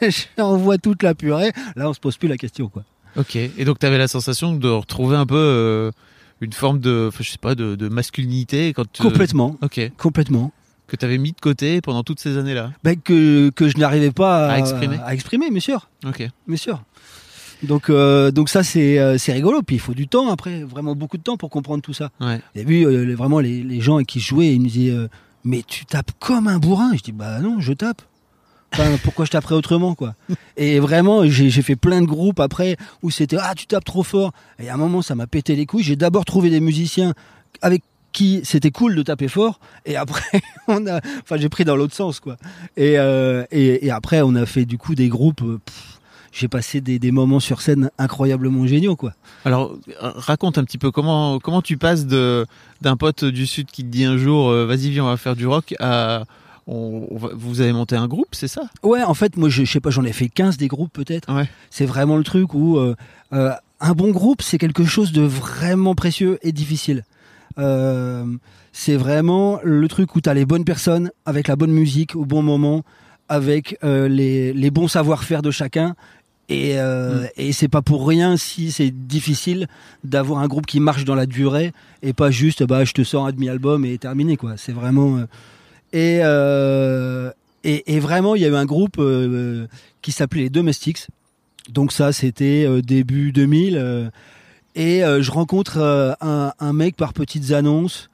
j'envoie 0.38 0.78
toute 0.78 1.02
la 1.02 1.14
purée, 1.14 1.52
là 1.76 1.90
on 1.90 1.92
se 1.92 2.00
pose 2.00 2.16
plus 2.16 2.28
la 2.28 2.38
question, 2.38 2.68
quoi. 2.68 2.84
Ok. 3.16 3.36
Et 3.36 3.64
donc 3.66 3.78
t'avais 3.78 3.98
la 3.98 4.08
sensation 4.08 4.54
de 4.54 4.68
retrouver 4.68 5.16
un 5.16 5.26
peu 5.26 5.92
une 6.42 6.52
forme 6.52 6.80
de, 6.80 7.10
je 7.18 7.30
sais 7.30 7.38
pas, 7.38 7.54
de, 7.54 7.88
masculinité 7.88 8.72
quand 8.72 8.84
complètement. 8.98 9.56
Ok. 9.62 9.80
Complètement. 9.96 10.52
Que 10.88 10.96
tu 10.96 11.04
avais 11.04 11.18
mis 11.18 11.32
de 11.32 11.40
côté 11.40 11.80
pendant 11.80 12.02
toutes 12.02 12.20
ces 12.20 12.36
années-là. 12.36 12.72
Ben, 12.82 13.00
que 13.00 13.50
que 13.50 13.68
je 13.68 13.78
n'arrivais 13.78 14.10
pas 14.10 14.48
à, 14.48 14.58
exprimer. 14.58 14.98
À 15.04 15.14
exprimer, 15.14 15.50
bien 15.50 15.60
sûr. 15.60 15.88
Ok. 16.04 16.28
Bien 16.46 16.56
sûr. 16.56 16.82
Donc 17.62 17.88
euh, 17.88 18.32
donc 18.32 18.48
ça 18.48 18.62
c'est 18.64 18.98
euh, 18.98 19.16
c'est 19.18 19.32
rigolo. 19.32 19.62
Puis 19.62 19.76
il 19.76 19.78
faut 19.78 19.94
du 19.94 20.08
temps 20.08 20.30
après, 20.30 20.64
vraiment 20.64 20.94
beaucoup 20.96 21.16
de 21.16 21.22
temps 21.22 21.36
pour 21.36 21.48
comprendre 21.48 21.82
tout 21.82 21.94
ça. 21.94 22.10
Ouais. 22.20 22.40
J'ai 22.54 22.64
vu 22.64 22.84
euh, 22.84 23.14
vraiment 23.14 23.38
les, 23.38 23.62
les 23.62 23.80
gens 23.80 23.98
qui 24.00 24.20
jouaient, 24.20 24.54
ils 24.54 24.60
me 24.60 24.68
disaient 24.68 24.96
mais 25.44 25.62
tu 25.66 25.86
tapes 25.86 26.10
comme 26.18 26.48
un 26.48 26.58
bourrin. 26.58 26.90
Je 26.94 27.02
dis 27.02 27.12
bah 27.12 27.40
non, 27.40 27.60
je 27.60 27.72
tape 27.72 28.02
pourquoi 29.02 29.24
je 29.24 29.30
taperais 29.30 29.54
autrement, 29.54 29.94
quoi. 29.94 30.14
Et 30.56 30.80
vraiment, 30.80 31.26
j'ai 31.26 31.62
fait 31.62 31.76
plein 31.76 32.00
de 32.00 32.06
groupes 32.06 32.40
après 32.40 32.76
où 33.02 33.10
c'était 33.10 33.36
ah 33.40 33.54
tu 33.54 33.66
tapes 33.66 33.84
trop 33.84 34.02
fort. 34.02 34.32
Et 34.58 34.68
à 34.68 34.74
un 34.74 34.76
moment, 34.76 35.02
ça 35.02 35.14
m'a 35.14 35.26
pété 35.26 35.56
les 35.56 35.66
couilles. 35.66 35.82
J'ai 35.82 35.96
d'abord 35.96 36.24
trouvé 36.24 36.50
des 36.50 36.60
musiciens 36.60 37.14
avec 37.60 37.82
qui 38.12 38.42
c'était 38.44 38.70
cool 38.70 38.94
de 38.94 39.02
taper 39.02 39.28
fort 39.28 39.58
et 39.86 39.96
après 39.96 40.42
on 40.68 40.86
a 40.86 41.00
enfin 41.22 41.36
j'ai 41.38 41.48
pris 41.48 41.64
dans 41.64 41.76
l'autre 41.76 41.94
sens 41.94 42.20
quoi 42.20 42.36
et, 42.76 42.98
euh, 42.98 43.44
après 43.90 44.20
on 44.22 44.34
a 44.34 44.46
fait 44.46 44.64
du 44.64 44.78
coup 44.78 44.94
des 44.94 45.08
groupes 45.08 45.42
euh, 45.42 45.58
j'ai 46.30 46.48
passé 46.48 46.80
des, 46.80 47.10
moments 47.10 47.40
sur 47.40 47.60
scène 47.60 47.90
incroyablement 47.98 48.66
géniaux 48.66 48.96
quoi 48.96 49.14
alors 49.44 49.76
raconte 49.98 50.58
un 50.58 50.64
petit 50.64 50.78
peu 50.78 50.90
comment 50.90 51.38
comment 51.40 51.62
tu 51.62 51.76
passes 51.76 52.06
de 52.06 52.46
d'un 52.80 52.96
pote 52.96 53.24
du 53.24 53.46
sud 53.46 53.70
qui 53.70 53.82
te 53.82 53.88
dit 53.88 54.04
un 54.04 54.18
jour 54.18 54.50
euh, 54.50 54.66
vas-y 54.66 54.90
viens 54.90 55.04
on 55.04 55.08
va 55.08 55.16
faire 55.16 55.36
du 55.36 55.46
rock 55.46 55.74
à 55.80 56.24
vous 56.66 57.60
avez 57.60 57.72
monté 57.72 57.96
un 57.96 58.06
groupe, 58.06 58.28
c'est 58.32 58.48
ça? 58.48 58.62
Ouais, 58.82 59.02
en 59.02 59.14
fait, 59.14 59.36
moi, 59.36 59.48
je, 59.48 59.64
sais 59.64 59.80
pas, 59.80 59.90
j'en 59.90 60.04
ai 60.04 60.12
fait 60.12 60.28
15 60.28 60.56
des 60.56 60.68
groupes 60.68 60.92
peut-être. 60.92 61.28
C'est 61.70 61.86
vraiment 61.86 62.16
le 62.16 62.24
truc 62.24 62.54
où 62.54 62.78
euh, 62.78 62.94
euh, 63.32 63.52
un 63.80 63.92
bon 63.92 64.10
groupe, 64.10 64.42
c'est 64.42 64.58
quelque 64.58 64.84
chose 64.84 65.12
de 65.12 65.22
vraiment 65.22 65.94
précieux 65.94 66.38
et 66.42 66.52
difficile. 66.52 67.04
Euh, 67.58 68.24
c'est 68.72 68.96
vraiment 68.96 69.60
le 69.62 69.86
truc 69.88 70.14
où 70.16 70.20
tu 70.20 70.28
as 70.28 70.34
les 70.34 70.46
bonnes 70.46 70.64
personnes, 70.64 71.10
avec 71.26 71.48
la 71.48 71.56
bonne 71.56 71.72
musique, 71.72 72.16
au 72.16 72.24
bon 72.24 72.42
moment, 72.42 72.84
avec 73.28 73.78
les, 73.82 74.70
bons 74.70 74.88
savoir-faire 74.88 75.42
de 75.42 75.50
chacun. 75.50 75.94
Et, 76.48 76.76
mm. 76.76 77.28
et 77.36 77.52
c'est 77.52 77.68
pas 77.68 77.82
pour 77.82 78.06
rien 78.06 78.36
si 78.36 78.72
c'est 78.72 78.90
difficile 78.90 79.68
d'avoir 80.04 80.40
un 80.40 80.48
groupe 80.48 80.66
qui 80.66 80.80
marche 80.80 81.04
dans 81.04 81.14
la 81.14 81.26
durée 81.26 81.72
et 82.02 82.12
pas 82.12 82.30
juste 82.30 82.64
bah 82.64 82.84
je 82.84 82.92
te 82.92 83.02
sors 83.04 83.26
un 83.26 83.32
demi-album 83.32 83.84
et 83.84 83.96
terminé 83.98 84.36
quoi. 84.36 84.54
C'est 84.56 84.72
vraiment 84.72 85.18
euh, 85.18 85.26
et, 85.92 86.20
et, 87.64 88.00
vraiment, 88.00 88.34
il 88.34 88.42
y 88.42 88.44
a 88.44 88.48
eu 88.48 88.54
un 88.54 88.64
groupe 88.64 88.96
euh, 88.98 89.66
qui 90.00 90.12
s'appelait 90.12 90.42
les 90.42 90.50
Domestics. 90.50 91.08
Donc 91.68 91.92
ça, 91.92 92.12
c'était 92.12 92.64
euh, 92.66 92.82
début 92.82 93.32
2000. 93.32 94.10
et 94.74 95.00
je 95.00 95.30
rencontre 95.30 95.78
un, 96.20 96.72
mec 96.72 96.96
par 96.96 97.12
petites 97.12 97.52
annonces. 97.52 98.08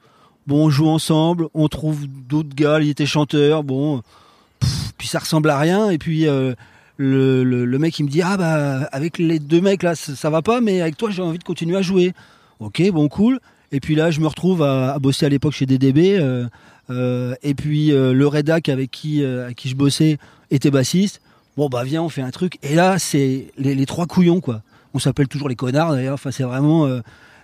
Bon, 0.47 0.65
on 0.65 0.69
joue 0.69 0.87
ensemble, 0.87 1.47
on 1.53 1.67
trouve 1.67 2.07
d'autres 2.07 2.55
gars, 2.55 2.79
il 2.81 2.89
était 2.89 3.05
chanteur, 3.05 3.63
bon, 3.63 4.01
puis 4.97 5.07
ça 5.07 5.19
ressemble 5.19 5.49
à 5.51 5.59
rien. 5.59 5.91
Et 5.91 5.99
puis 5.99 6.25
le, 6.99 7.43
le, 7.43 7.79
mec 7.79 7.97
il 7.97 8.03
me 8.03 8.09
dit 8.09 8.21
ah 8.21 8.35
bah 8.35 8.89
avec 8.91 9.17
les 9.17 9.39
deux 9.39 9.61
mecs 9.61 9.83
là 9.83 9.95
ça, 9.95 10.15
ça 10.15 10.29
va 10.29 10.41
pas, 10.41 10.59
mais 10.59 10.81
avec 10.81 10.97
toi 10.97 11.09
j'ai 11.09 11.21
envie 11.21 11.39
de 11.39 11.43
continuer 11.43 11.77
à 11.77 11.81
jouer. 11.81 12.13
Ok, 12.59 12.81
bon 12.91 13.07
cool. 13.07 13.39
Et 13.71 13.79
puis 13.79 13.95
là 13.95 14.11
je 14.11 14.19
me 14.19 14.27
retrouve 14.27 14.61
à, 14.63 14.99
bosser 14.99 15.25
à 15.25 15.29
l'époque 15.29 15.53
chez 15.53 15.65
DDB. 15.65 16.17
Euh, 16.17 16.21
euh, 16.21 16.47
et 16.89 17.53
puis 17.53 17.91
euh, 17.91 18.13
le 18.13 18.27
rédac 18.27 18.69
avec 18.69 18.91
qui, 18.91 19.23
euh, 19.23 19.51
qui 19.51 19.69
je 19.69 19.75
bossais 19.75 20.17
était 20.51 20.71
bassiste. 20.71 21.21
Bon 21.57 21.69
bah 21.69 21.83
viens, 21.83 22.03
on 22.03 22.09
fait 22.09 22.21
un 22.21 22.31
truc. 22.31 22.57
Et 22.63 22.75
là, 22.75 22.99
c'est 22.99 23.51
les, 23.57 23.85
trois 23.85 24.07
couillons 24.07 24.41
quoi. 24.41 24.61
On 24.93 24.99
s'appelle 24.99 25.27
toujours 25.27 25.49
les 25.49 25.55
connards 25.55 25.91
d'ailleurs. 25.91 26.15
Enfin 26.15 26.31
c'est 26.31 26.43
vraiment 26.43 26.87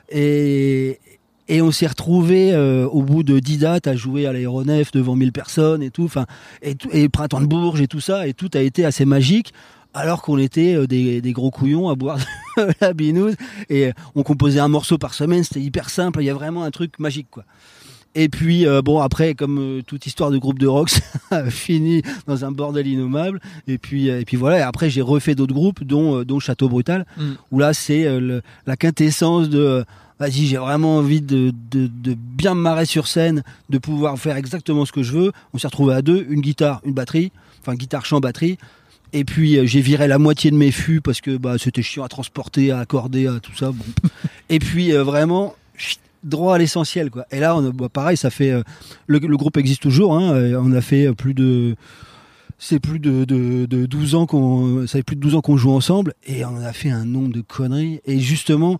et 0.10 1.00
et 1.48 1.62
on 1.62 1.70
s'est 1.70 1.86
retrouvé 1.86 2.56
au 2.56 3.04
bout 3.04 3.22
de 3.24 3.40
10 3.40 3.58
dates 3.60 3.88
à 3.88 3.96
jouer 3.96 4.26
à 4.26 4.34
l'aéronef 4.34 4.92
devant 4.92 5.16
1000 5.16 5.32
personnes 5.32 5.84
et 5.84 5.92
tout. 5.92 6.06
Enfin 6.06 6.26
et, 6.64 6.76
et 6.92 7.10
printemps 7.10 7.42
de 7.42 7.46
Bourges 7.46 7.82
et 7.82 7.88
tout 7.88 8.00
ça 8.00 8.26
et 8.26 8.34
tout 8.34 8.50
a 8.54 8.62
été 8.62 8.86
assez 8.86 9.06
magique 9.06 9.54
alors 9.94 10.22
qu'on 10.22 10.38
était 10.38 10.88
des, 10.88 11.22
des, 11.22 11.32
gros 11.32 11.52
couillons 11.52 11.90
à 11.90 11.96
boire 11.96 12.20
la 12.82 12.94
binouse 12.94 13.36
et 13.70 13.92
on 14.16 14.24
composait 14.24 14.60
un 14.60 14.68
morceau 14.68 14.98
par 14.98 15.14
semaine, 15.14 15.44
c'était 15.44 15.62
hyper 15.62 15.90
simple, 15.90 16.22
il 16.22 16.26
y 16.26 16.30
a 16.30 16.34
vraiment 16.34 16.64
un 16.64 16.72
truc 16.72 17.00
magique 17.00 17.28
quoi. 17.32 17.46
Et 18.16 18.30
puis 18.30 18.66
euh, 18.66 18.82
bon 18.82 19.00
après 19.00 19.36
comme 19.36 19.60
euh, 19.60 19.82
toute 19.86 20.06
histoire 20.06 20.32
de 20.32 20.38
groupe 20.38 20.58
de 20.58 20.68
rock 20.68 20.90
ça 20.90 21.02
a 21.30 21.50
fini 21.50 22.02
dans 22.28 22.46
un 22.46 22.52
bordel 22.52 22.88
innommable. 22.88 23.42
Et 23.68 23.78
puis 23.78 24.10
euh, 24.10 24.22
et 24.22 24.26
puis 24.26 24.38
voilà 24.38 24.60
et 24.60 24.62
après 24.62 24.90
j'ai 24.90 25.02
refait 25.02 25.36
d'autres 25.36 25.54
groupes 25.54 25.84
dont 25.84 26.24
dont 26.24 26.40
Château 26.40 26.70
Brutal 26.70 27.06
mm. 27.18 27.24
où 27.52 27.60
là 27.60 27.74
c'est 27.74 28.08
la 28.66 28.78
quintessence 28.78 29.50
de 29.50 29.84
vas-y 30.18 30.46
j'ai 30.46 30.58
vraiment 30.58 30.98
envie 30.98 31.22
de, 31.22 31.52
de, 31.72 31.88
de, 31.88 32.16
bien 32.16 32.56
me 32.56 32.62
marrer 32.62 32.86
sur 32.86 33.08
scène 33.08 33.44
de 33.70 33.78
pouvoir 33.78 34.18
faire 34.18 34.38
exactement 34.38 34.86
ce 34.86 34.94
que 34.94 35.04
je 35.04 35.12
veux. 35.12 35.32
On 35.54 35.58
s'est 35.58 35.68
retrouvé 35.68 35.94
à 35.94 36.02
deux 36.02 36.26
une 36.30 36.40
guitare 36.40 36.80
une 36.86 36.94
batterie 36.94 37.34
enfin 37.62 37.76
guitare 37.76 38.06
chant 38.06 38.22
batterie. 38.22 38.58
Et 39.12 39.26
puis 39.26 39.68
j'ai 39.68 39.82
viré 39.82 40.08
la 40.08 40.20
moitié 40.20 40.52
de 40.52 40.56
mes 40.56 40.72
fûts 40.72 41.02
parce 41.02 41.20
que 41.20 41.36
bah 41.36 41.56
c'était 41.58 41.82
chiant 41.82 42.06
à 42.06 42.08
transporter 42.08 42.72
à 42.72 42.80
accorder 42.80 43.28
à 43.28 43.42
tout 43.42 43.56
ça 43.56 43.72
bon. 43.72 43.86
Et 44.50 44.60
puis 44.60 44.94
vraiment 44.94 45.56
droit 46.26 46.56
à 46.56 46.58
l'essentiel 46.58 47.10
quoi. 47.10 47.26
Et 47.32 47.40
là 47.40 47.56
on 47.56 47.70
bah, 47.70 47.90
pareil 47.90 48.18
ça 48.18 48.30
fait 48.30 48.52
euh, 48.52 48.64
le, 49.08 49.20
groupe 49.20 49.58
existe 49.58 49.82
toujours 49.82 50.16
hein, 50.18 50.34
on 50.62 50.72
a 50.74 50.82
fait 50.82 51.14
plus 51.14 51.34
de 51.34 51.76
c'est 52.58 52.80
plus 52.80 53.00
de, 53.00 53.26
de, 53.26 53.66
de 53.66 53.86
12 53.86 54.16
ans 54.16 54.26
qu'on 54.26 54.88
ça 54.88 55.00
fait 55.00 55.04
plus 55.04 55.16
de 55.16 55.22
12 55.22 55.36
ans 55.36 55.42
qu'on 55.42 55.58
joue 55.58 55.72
ensemble 55.72 56.14
et 56.26 56.46
on 56.46 56.58
a 56.58 56.74
fait 56.74 56.90
un 56.90 57.06
nombre 57.06 57.34
de 57.34 57.42
conneries 57.42 58.02
et 58.06 58.20
justement 58.20 58.80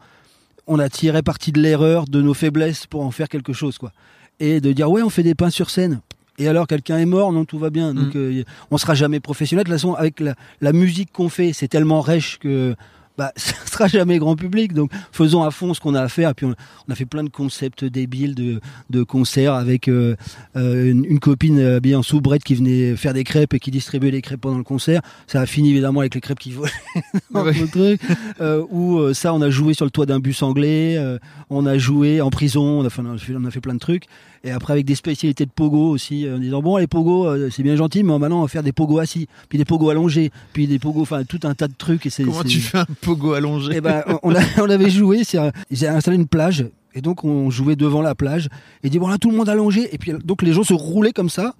on 0.68 0.80
a 0.80 0.90
tiré 0.90 1.22
parti 1.22 1.52
de 1.52 1.62
l'erreur 1.62 2.06
de 2.06 2.22
nos 2.22 2.34
faiblesses 2.34 2.88
pour 2.88 3.02
en 3.02 3.12
faire 3.12 3.30
quelque 3.30 3.54
chose 3.54 3.78
quoi 3.78 3.92
et 4.40 4.62
de 4.62 4.72
dire 4.72 4.90
ouais 4.90 5.02
on 5.02 5.10
fait 5.10 5.24
des 5.24 5.36
pains 5.36 5.50
sur 5.50 5.70
scène 5.70 6.02
et 6.38 6.48
alors 6.48 6.68
quelqu'un 6.68 6.98
est 6.98 7.06
mort 7.06 7.32
non 7.32 7.46
tout 7.46 7.60
va 7.60 7.70
bien 7.70 7.94
donc 7.94 8.16
mm. 8.16 8.18
euh, 8.18 8.44
on 8.72 8.78
sera 8.78 8.94
jamais 8.94 9.20
professionnel 9.20 9.66
de 9.66 9.70
toute 9.70 9.80
façon 9.80 9.94
avec 9.94 10.20
la, 10.20 10.36
la 10.62 10.74
musique 10.74 11.12
qu'on 11.12 11.30
fait 11.30 11.54
c'est 11.54 11.68
tellement 11.68 12.02
rêche 12.02 12.38
que 12.40 12.76
bah, 13.18 13.32
ça 13.38 13.56
sera 13.66 13.88
jamais 13.88 14.18
grand 14.20 14.36
public. 14.36 14.74
Donc, 14.74 14.92
faisons 15.12 15.44
à 15.44 15.52
fond 15.52 15.74
ce 15.74 15.80
qu'on 15.80 15.96
a 15.96 16.02
à 16.02 16.08
faire. 16.08 16.30
Et 16.30 16.34
puis, 16.34 16.46
on, 16.46 16.92
a 16.92 16.96
fait 16.96 17.06
plein 17.06 17.24
de 17.24 17.30
concepts 17.30 17.84
débiles 17.86 18.36
de, 18.36 18.60
de 18.90 19.04
concerts 19.04 19.54
avec 19.54 19.88
euh, 19.88 20.16
euh 20.56 20.92
une, 20.92 21.06
une, 21.06 21.20
copine 21.20 21.60
habillée 21.60 21.96
en 21.96 22.04
soubrette 22.04 22.44
qui 22.44 22.56
venait 22.56 22.96
faire 22.96 23.14
des 23.14 23.24
crêpes 23.24 23.54
et 23.54 23.60
qui 23.60 23.72
distribuait 23.72 24.12
les 24.12 24.22
crêpes 24.22 24.42
pendant 24.42 24.58
le 24.58 24.64
concert. 24.64 25.02
Ça 25.28 25.42
a 25.42 25.46
fini 25.46 25.72
évidemment 25.72 26.02
avec 26.02 26.16
les 26.16 26.22
crêpes 26.22 26.40
qui 26.40 26.52
volaient 26.52 26.72
dans 27.32 27.44
truc. 27.68 28.02
Euh, 28.42 28.64
ou 28.70 29.00
euh, 29.00 29.14
ça, 29.14 29.34
on 29.34 29.42
a 29.42 29.50
joué 29.50 29.74
sur 29.74 29.86
le 29.86 29.92
toit 29.92 30.06
d'un 30.06 30.20
bus 30.20 30.42
anglais. 30.44 30.96
Euh, 30.98 31.18
on 31.50 31.66
a 31.66 31.78
joué 31.78 32.22
en 32.22 32.30
prison. 32.30 32.80
On 32.80 32.86
a, 32.86 32.90
fait, 32.90 33.02
on 33.02 33.46
a 33.46 33.52
fait 33.52 33.62
plein 33.62 33.74
de 33.74 33.80
trucs. 33.80 34.06
Et 34.46 34.52
après 34.52 34.74
avec 34.74 34.86
des 34.86 34.94
spécialités 34.94 35.46
de 35.46 35.52
pogo 35.52 35.90
aussi, 35.90 36.28
en 36.32 36.38
disant 36.38 36.62
bon 36.62 36.78
les 36.78 36.86
pogo 36.86 37.50
c'est 37.50 37.64
bien 37.64 37.76
gentil, 37.76 38.04
mais 38.04 38.18
maintenant 38.18 38.40
on 38.40 38.42
va 38.44 38.48
faire 38.48 38.62
des 38.62 38.72
pogo 38.72 39.00
assis, 39.00 39.28
puis 39.50 39.58
des 39.58 39.66
pogo 39.66 39.90
allongés, 39.90 40.32
puis 40.54 40.68
des 40.68 40.78
pogo, 40.78 41.02
enfin 41.02 41.24
tout 41.24 41.40
un 41.44 41.56
tas 41.56 41.68
de 41.68 41.74
trucs. 41.76 42.06
Et 42.06 42.12
c'est, 42.12 42.24
Comment 42.24 42.44
tu 42.44 42.60
fais 42.60 42.78
un 42.78 42.86
pogo 43.02 43.34
allongé 43.34 43.74
Eh 43.76 43.82
ben 43.82 44.04
on, 44.22 44.36
a, 44.36 44.40
on 44.62 44.70
avait 44.70 44.92
joué, 44.92 45.24
j'ai 45.72 45.88
installé 45.88 46.18
une 46.18 46.28
plage. 46.28 46.68
Et 46.94 47.02
donc 47.02 47.26
on 47.26 47.50
jouait 47.50 47.76
devant 47.76 48.02
la 48.02 48.16
plage 48.16 48.48
et 48.82 48.90
dit 48.90 49.00
bon 49.00 49.08
là 49.10 49.18
tout 49.18 49.30
le 49.30 49.36
monde 49.36 49.50
allongé 49.50 49.94
et 49.94 49.98
puis 49.98 50.14
donc 50.24 50.42
les 50.44 50.54
gens 50.54 50.64
se 50.64 50.74
roulaient 50.74 51.12
comme 51.12 51.30
ça 51.30 51.54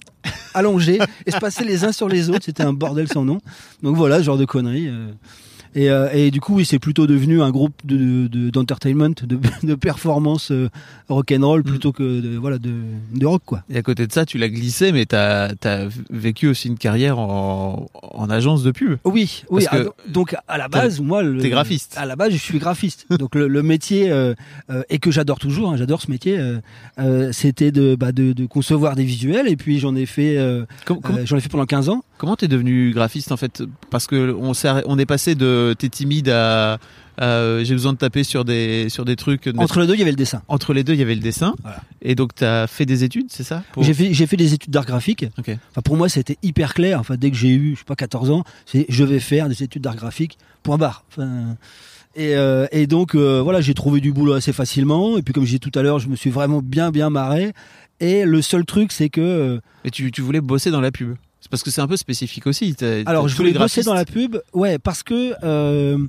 allongés 0.54 0.98
et 1.26 1.32
se 1.32 1.38
passaient 1.40 1.66
les 1.66 1.84
uns 1.84 1.92
sur 1.92 2.08
les 2.08 2.30
autres 2.30 2.46
c'était 2.46 2.64
un 2.64 2.72
bordel 2.72 3.10
sans 3.10 3.26
nom 3.26 3.40
donc 3.84 3.98
voilà 3.98 4.20
ce 4.20 4.24
genre 4.24 4.38
de 4.38 4.46
conneries 4.46 4.90
Et, 5.76 5.90
euh, 5.90 6.10
et 6.14 6.32
du 6.32 6.40
coup, 6.40 6.56
oui, 6.56 6.66
c'est 6.66 6.80
plutôt 6.80 7.06
devenu 7.06 7.42
un 7.42 7.52
groupe 7.52 7.74
de 7.84 8.28
de- 8.28 8.50
d'entertainment, 8.50 9.10
de, 9.24 9.38
de 9.64 9.76
performance 9.76 10.52
euh, 10.52 10.70
rock'n'roll 11.10 11.60
Mm. 11.62 11.64
plutôt 11.64 11.92
que 11.92 12.22
de, 12.22 12.38
voilà 12.38 12.58
de, 12.58 12.72
de 13.14 13.26
rock 13.26 13.42
quoi. 13.46 13.64
Et 13.70 13.78
à 13.78 13.82
côté 13.82 14.08
de 14.08 14.12
ça, 14.14 14.26
tu 14.26 14.38
l'as 14.38 14.50
glissé, 14.50 14.92
mais 14.92 15.06
t'as 15.06 15.50
as 15.66 15.88
vécu 16.10 16.48
aussi 16.48 16.70
une 16.70 16.78
carrière 16.78 17.20
en, 17.20 17.88
en 17.94 18.30
agence 18.30 18.64
de 18.64 18.72
pub. 18.72 18.98
Oui, 19.04 19.44
oui. 19.50 19.66
Ah, 19.70 19.80
donc 20.08 20.36
à 20.48 20.58
la 20.58 20.68
base, 20.70 21.00
moi, 21.02 21.22
t'es 21.42 21.50
graphiste. 21.50 21.96
À 21.98 22.06
la 22.06 22.16
base, 22.16 22.32
je 22.32 22.38
suis 22.38 22.58
graphiste. 22.60 23.06
donc 23.10 23.36
le, 23.36 23.48
le 23.48 23.62
métier 23.64 24.10
euh, 24.12 24.34
euh, 24.70 24.82
et 24.90 25.00
que 25.00 25.12
j'adore 25.12 25.40
toujours, 25.40 25.72
hein, 25.72 25.78
j'adore 25.78 26.02
ce 26.02 26.10
métier. 26.10 26.40
C'était 27.32 27.72
de, 27.72 27.96
bah, 27.96 28.12
de 28.12 28.34
de 28.34 28.46
concevoir 28.46 28.96
des 28.96 29.04
visuels 29.04 29.48
et 29.48 29.56
puis 29.56 29.80
j'en 29.80 29.96
ai 29.96 30.06
fait 30.06 30.38
j'en 31.26 31.38
ai 31.38 31.42
fait 31.42 31.50
pendant 31.50 31.66
15 31.66 31.90
ans. 31.90 32.04
Comment 32.18 32.36
t'es 32.38 32.48
devenu 32.48 32.92
graphiste 32.94 33.32
en 33.32 33.38
fait? 33.38 33.62
Parce 33.90 34.08
que 34.08 34.34
on, 34.40 34.54
s'est 34.54 34.70
arrêt- 34.70 34.84
on 34.86 34.98
est 34.98 35.06
passé 35.06 35.36
de 35.36 35.65
t'es 35.74 35.90
timide 35.90 36.30
à, 36.30 36.78
à, 37.18 37.64
j'ai 37.64 37.74
besoin 37.74 37.94
de 37.94 37.98
taper 37.98 38.24
sur 38.24 38.46
des 38.46 38.90
sur 38.90 39.06
des 39.06 39.16
trucs. 39.16 39.46
de 39.46 39.52
mettre- 39.52 39.64
Entre 39.64 39.80
les 39.82 39.88
deux, 39.88 39.94
il 39.94 40.00
y 40.00 40.02
avait 40.04 40.12
le 40.12 40.18
dessin. 40.18 40.42
entre 40.48 40.74
les 40.74 40.84
deux, 40.84 40.94
il 40.94 41.00
y 41.00 41.02
avait 41.02 41.16
le 41.16 41.22
dessin. 41.22 41.56
Voilà. 41.64 41.82
Et 42.02 42.14
donc 42.16 42.36
t'as 42.36 42.68
fait 42.68 42.86
des 42.86 43.04
études, 43.04 43.28
c'est 43.30 43.44
ça 43.44 43.64
pour- 43.72 43.84
J'ai 43.84 43.94
fait 43.94 44.14
j'ai 44.14 44.28
fait 44.28 44.38
des 44.38 44.54
études 44.54 44.72
d'art 44.72 44.86
graphique. 44.86 45.26
Enfin, 45.40 45.82
pour 45.84 45.98
moi, 45.98 46.10
c'était 46.10 46.38
hyper 46.44 46.74
clair. 46.74 47.00
Enfin, 47.00 47.16
dès 47.18 47.32
que 47.32 47.38
j'ai 47.38 47.50
eu, 47.54 47.72
je 47.76 47.80
sais 47.80 47.86
pas, 47.86 47.96
14 47.96 48.30
ans, 48.30 48.44
c'est 48.66 48.86
je 48.90 49.04
vais 49.04 49.20
faire 49.20 49.50
des 49.50 49.64
études 49.64 49.82
d'art 49.82 49.96
graphique. 49.96 50.38
Point 50.64 50.78
barre. 50.78 51.04
Enfin, 51.10 51.56
et, 52.18 52.36
euh, 52.36 52.66
et 52.72 52.88
donc 52.88 53.14
euh, 53.16 53.42
voilà, 53.42 53.60
j'ai 53.62 53.74
trouvé 53.74 54.00
du 54.02 54.12
boulot 54.14 54.34
assez 54.34 54.54
facilement. 54.54 55.18
Et 55.18 55.22
puis 55.22 55.34
comme 55.34 55.44
je 55.44 55.50
disais 55.50 55.60
tout 55.60 55.72
à 55.78 55.82
l'heure, 55.82 56.00
je 56.00 56.08
me 56.10 56.16
suis 56.16 56.30
vraiment 56.30 56.62
bien 56.62 56.92
bien 56.92 57.10
marré. 57.10 57.54
Et 58.02 58.26
le 58.26 58.42
seul 58.42 58.66
truc, 58.66 58.92
c'est 58.92 59.08
que 59.10 59.22
euh, 59.22 59.60
Et 59.86 59.90
tu, 59.92 60.12
tu 60.12 60.22
voulais 60.22 60.42
bosser 60.42 60.70
dans 60.70 60.82
la 60.82 60.92
pub 60.92 61.16
C'est 61.46 61.50
parce 61.52 61.62
que 61.62 61.70
c'est 61.70 61.82
un 61.82 61.88
peu 61.88 61.96
spécifique 61.96 62.48
aussi. 62.48 62.74
t'as- 62.74 63.04
alors 63.06 63.24
t'as 63.26 63.28
je 63.28 63.36
voulais 63.36 63.54
bosser 63.54 63.84
dans 63.84 63.94
la 63.94 64.04
pub, 64.04 64.38
ouais, 64.54 64.80
parce 64.80 65.04
que 65.04 65.34
euh, 65.44 66.00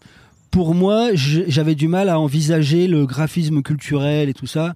pour 0.50 0.74
moi, 0.74 1.10
j'avais 1.12 1.74
du 1.74 1.88
mal 1.88 2.08
à 2.08 2.18
envisager 2.18 2.86
le 2.88 3.04
graphisme 3.04 3.60
culturel 3.60 4.30
et 4.30 4.32
tout 4.34 4.46
ça. 4.46 4.72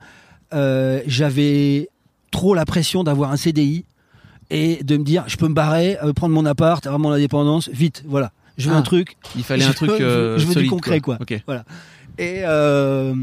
Euh, 0.53 1.01
j'avais 1.07 1.89
trop 2.31 2.55
la 2.55 2.67
pression 2.67 3.05
d'avoir 3.05 3.33
un 3.33 3.39
CDI 3.39 3.87
et 4.51 4.85
de 4.85 4.99
me 4.99 5.03
dire, 5.05 5.25
je 5.29 5.39
peux 5.39 5.49
me 5.49 5.55
barrer, 5.55 5.97
euh, 6.05 6.13
prendre 6.13 6.35
mon 6.35 6.45
appart, 6.45 6.85
avoir 6.87 6.99
mon 7.01 7.11
indépendance, 7.13 7.71
vite, 7.73 8.03
voilà. 8.07 8.31
Je 8.59 8.69
veux 8.69 8.75
Ah. 8.75 8.81
un 8.81 8.83
truc. 8.83 9.17
Il 9.37 9.43
fallait 9.45 9.65
un 9.65 9.69
Je 9.69 9.73
truc 9.73 9.89
veux- 9.93 10.01
euh, 10.03 10.37
je 10.39 10.43
veux 10.43 10.49
du 10.49 10.53
solide, 10.55 10.71
concret, 10.71 11.01
quoi. 11.01 11.17
Ok. 11.23 11.31
Et, 11.31 11.43
euh, 12.45 13.15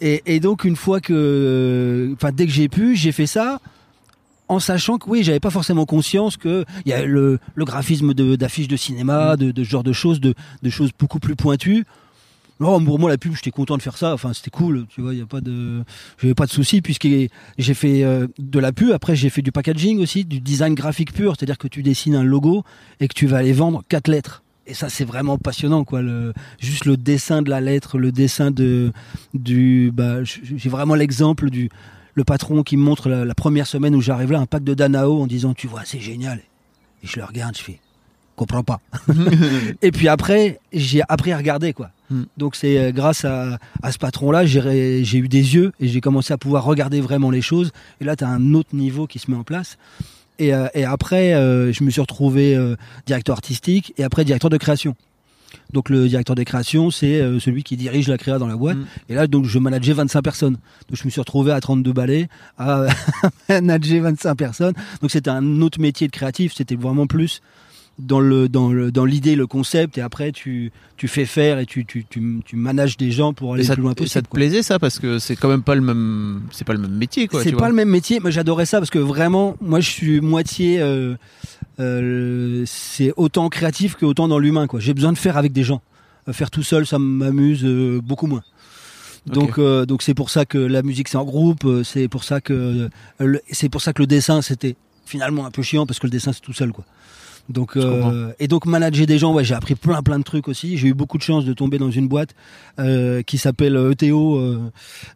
et, 0.00 0.22
et 0.24 0.40
donc 0.40 0.64
une 0.64 0.76
fois 0.76 1.00
que, 1.02 2.10
enfin 2.14 2.30
dès 2.32 2.46
que 2.46 2.52
j'ai 2.52 2.70
pu, 2.70 2.96
j'ai 2.96 3.12
fait 3.12 3.26
ça 3.26 3.60
en 4.48 4.60
sachant 4.60 4.98
que 4.98 5.08
oui, 5.08 5.22
j'avais 5.22 5.40
pas 5.40 5.50
forcément 5.50 5.86
conscience 5.86 6.36
que 6.36 6.64
il 6.84 6.90
y 6.90 6.92
a 6.92 7.04
le, 7.04 7.38
le 7.54 7.64
graphisme 7.64 8.14
de- 8.14 8.36
d'affiches 8.36 8.68
de, 8.68 8.76
cinéma, 8.76 9.36
de, 9.36 9.50
de 9.50 9.64
ce 9.64 9.68
genre 9.68 9.84
de 9.84 9.92
choses, 9.92 10.20
de, 10.20 10.34
de 10.62 10.70
choses 10.70 10.90
beaucoup 10.98 11.18
plus 11.18 11.36
pointues. 11.36 11.84
Non, 12.60 12.84
pour 12.84 12.98
moi 12.98 13.08
la 13.08 13.18
pub, 13.18 13.34
j'étais 13.36 13.52
content 13.52 13.76
de 13.76 13.82
faire 13.82 13.96
ça. 13.96 14.12
Enfin, 14.12 14.32
c'était 14.32 14.50
cool, 14.50 14.86
tu 14.88 15.00
vois. 15.00 15.14
Il 15.14 15.20
y 15.20 15.22
a 15.22 15.26
pas 15.26 15.40
de, 15.40 15.84
j'avais 16.20 16.34
pas 16.34 16.46
de 16.46 16.50
souci 16.50 16.82
puisque 16.82 17.06
j'ai 17.06 17.74
fait 17.74 18.02
euh, 18.02 18.26
de 18.38 18.58
la 18.58 18.72
pub. 18.72 18.90
Après, 18.90 19.14
j'ai 19.14 19.30
fait 19.30 19.42
du 19.42 19.52
packaging 19.52 20.00
aussi, 20.00 20.24
du 20.24 20.40
design 20.40 20.74
graphique 20.74 21.12
pur, 21.12 21.34
c'est-à-dire 21.36 21.56
que 21.58 21.68
tu 21.68 21.84
dessines 21.84 22.16
un 22.16 22.24
logo 22.24 22.64
et 22.98 23.06
que 23.06 23.14
tu 23.14 23.28
vas 23.28 23.36
aller 23.38 23.52
vendre 23.52 23.84
quatre 23.88 24.08
lettres. 24.08 24.42
Et 24.66 24.74
ça, 24.74 24.88
c'est 24.88 25.04
vraiment 25.04 25.38
passionnant, 25.38 25.84
quoi. 25.84 26.02
Le, 26.02 26.34
juste 26.58 26.84
le 26.84 26.96
dessin 26.96 27.42
de 27.42 27.48
la 27.48 27.60
lettre, 27.60 27.96
le 27.96 28.10
dessin 28.10 28.50
de 28.50 28.92
du. 29.34 29.92
Bah, 29.94 30.24
j'ai 30.24 30.68
vraiment 30.68 30.96
l'exemple 30.96 31.50
du 31.50 31.70
le 32.18 32.24
patron 32.24 32.62
qui 32.62 32.76
me 32.76 32.82
montre 32.82 33.08
la, 33.08 33.24
la 33.24 33.34
première 33.34 33.66
semaine 33.66 33.94
où 33.94 34.00
j'arrive 34.00 34.32
là 34.32 34.40
un 34.40 34.46
pack 34.46 34.64
de 34.64 34.74
Danao 34.74 35.22
en 35.22 35.26
disant, 35.26 35.54
tu 35.54 35.66
vois, 35.66 35.82
c'est 35.84 36.00
génial. 36.00 36.40
Et 37.02 37.06
je 37.06 37.18
le 37.18 37.24
regarde, 37.24 37.56
je 37.56 37.62
fais, 37.62 37.80
comprends 38.36 38.64
pas. 38.64 38.80
Et 39.82 39.92
puis 39.92 40.08
après, 40.08 40.60
j'ai 40.72 41.02
appris 41.08 41.32
à 41.32 41.38
regarder, 41.38 41.72
quoi. 41.72 41.90
Hmm. 42.10 42.24
Donc 42.36 42.56
c'est 42.56 42.78
euh, 42.78 42.92
grâce 42.92 43.24
à, 43.24 43.58
à 43.82 43.92
ce 43.92 43.98
patron-là, 43.98 44.44
j'ai 44.46 45.18
eu 45.18 45.28
des 45.28 45.54
yeux 45.54 45.72
et 45.78 45.88
j'ai 45.88 46.00
commencé 46.00 46.32
à 46.32 46.38
pouvoir 46.38 46.64
regarder 46.64 47.00
vraiment 47.00 47.30
les 47.30 47.42
choses. 47.42 47.70
Et 48.00 48.04
là, 48.04 48.16
tu 48.16 48.24
as 48.24 48.28
un 48.28 48.54
autre 48.54 48.74
niveau 48.74 49.06
qui 49.06 49.18
se 49.18 49.30
met 49.30 49.36
en 49.36 49.44
place. 49.44 49.78
Et, 50.38 50.54
euh, 50.54 50.68
et 50.74 50.84
après, 50.84 51.34
euh, 51.34 51.72
je 51.72 51.82
me 51.84 51.90
suis 51.90 52.00
retrouvé 52.00 52.54
euh, 52.54 52.76
directeur 53.06 53.34
artistique 53.34 53.92
et 53.98 54.04
après 54.04 54.24
directeur 54.24 54.50
de 54.50 54.56
création. 54.56 54.94
Donc 55.72 55.90
le 55.90 56.08
directeur 56.08 56.34
de 56.34 56.42
création, 56.42 56.90
c'est 56.90 57.20
euh, 57.20 57.38
celui 57.40 57.62
qui 57.62 57.76
dirige 57.76 58.08
la 58.08 58.16
créa 58.16 58.38
dans 58.38 58.46
la 58.46 58.56
boîte. 58.56 58.78
Mm. 58.78 58.86
Et 59.10 59.14
là, 59.14 59.26
donc 59.26 59.44
je 59.44 59.58
manageais 59.58 59.92
25 59.92 60.22
personnes. 60.22 60.54
Donc 60.88 60.98
je 60.98 61.04
me 61.04 61.10
suis 61.10 61.20
retrouvé 61.20 61.52
à 61.52 61.60
32 61.60 61.92
balais 61.92 62.28
à 62.56 62.86
manager 63.48 64.02
25 64.02 64.34
personnes. 64.34 64.74
Donc 65.00 65.10
c'était 65.10 65.30
un 65.30 65.60
autre 65.60 65.80
métier 65.80 66.06
de 66.06 66.12
créatif. 66.12 66.54
C'était 66.54 66.76
vraiment 66.76 67.06
plus 67.06 67.40
dans 67.98 68.20
le 68.20 68.48
dans 68.48 68.70
le 68.72 68.90
dans 68.92 69.04
l'idée, 69.04 69.34
le 69.36 69.46
concept. 69.46 69.98
Et 69.98 70.00
après, 70.00 70.32
tu 70.32 70.70
tu 70.96 71.08
fais 71.08 71.24
faire 71.26 71.58
et 71.58 71.66
tu 71.66 71.84
tu 71.84 72.04
tu, 72.08 72.40
tu 72.44 72.56
manages 72.56 72.96
des 72.96 73.10
gens 73.10 73.32
pour 73.32 73.54
aller 73.54 73.64
le 73.64 73.74
plus 73.74 73.82
loin 73.82 73.92
te- 73.94 73.98
ça 74.00 74.04
possible. 74.04 74.22
te 74.24 74.28
quoi. 74.30 74.36
plaisait 74.38 74.62
ça 74.62 74.78
parce 74.78 74.98
que 74.98 75.18
c'est 75.18 75.36
quand 75.36 75.48
même 75.48 75.62
pas 75.62 75.74
le 75.74 75.80
même, 75.80 76.42
c'est 76.52 76.64
pas 76.66 76.72
le 76.74 76.78
même 76.80 76.92
métier 76.96 77.26
quoi. 77.28 77.42
C'est 77.42 77.52
pas 77.52 77.58
vois. 77.58 77.68
le 77.70 77.74
même 77.74 77.88
métier, 77.90 78.20
mais 78.22 78.30
j'adorais 78.32 78.66
ça 78.66 78.78
parce 78.78 78.90
que 78.90 78.98
vraiment, 78.98 79.56
moi, 79.60 79.80
je 79.80 79.88
suis 79.90 80.20
moitié. 80.20 80.80
euh, 80.80 81.14
euh, 81.80 82.64
c'est 82.66 83.12
autant 83.16 83.48
créatif 83.48 83.94
que 83.94 84.04
autant 84.04 84.28
dans 84.28 84.38
l'humain. 84.38 84.66
Quoi. 84.66 84.80
J'ai 84.80 84.94
besoin 84.94 85.12
de 85.12 85.18
faire 85.18 85.36
avec 85.36 85.52
des 85.52 85.62
gens. 85.64 85.80
Euh, 86.28 86.32
Faire 86.32 86.50
tout 86.50 86.62
seul, 86.62 86.86
ça 86.86 86.98
m'amuse 86.98 87.64
euh, 87.64 88.00
beaucoup 88.02 88.26
moins. 88.26 88.42
Donc, 89.26 89.58
euh, 89.58 89.84
donc 89.84 90.02
c'est 90.02 90.14
pour 90.14 90.30
ça 90.30 90.44
que 90.46 90.56
la 90.58 90.82
musique 90.82 91.08
c'est 91.08 91.16
en 91.18 91.24
groupe. 91.24 91.66
C'est 91.84 92.08
pour 92.08 92.24
ça 92.24 92.40
que 92.40 92.52
euh, 92.52 92.88
le- 93.24 93.40
c'est 93.50 93.68
pour 93.68 93.82
ça 93.82 93.92
que 93.92 94.00
le 94.02 94.06
dessin 94.06 94.40
c'était 94.42 94.74
finalement 95.04 95.44
un 95.46 95.50
peu 95.50 95.62
chiant 95.62 95.86
parce 95.86 95.98
que 95.98 96.06
le 96.06 96.10
dessin 96.10 96.32
c'est 96.32 96.40
tout 96.40 96.52
seul 96.52 96.72
quoi. 96.72 96.84
Donc 97.48 97.76
euh, 97.76 98.32
et 98.38 98.46
donc 98.46 98.66
manager 98.66 99.06
des 99.06 99.18
gens, 99.18 99.32
ouais, 99.32 99.44
j'ai 99.44 99.54
appris 99.54 99.74
plein 99.74 100.02
plein 100.02 100.18
de 100.18 100.24
trucs 100.24 100.48
aussi. 100.48 100.76
J'ai 100.76 100.88
eu 100.88 100.94
beaucoup 100.94 101.16
de 101.16 101.22
chance 101.22 101.44
de 101.44 101.52
tomber 101.54 101.78
dans 101.78 101.90
une 101.90 102.06
boîte 102.06 102.30
euh, 102.78 103.22
qui 103.22 103.38
s'appelle 103.38 103.76
ETO 103.90 104.36
euh, 104.36 104.70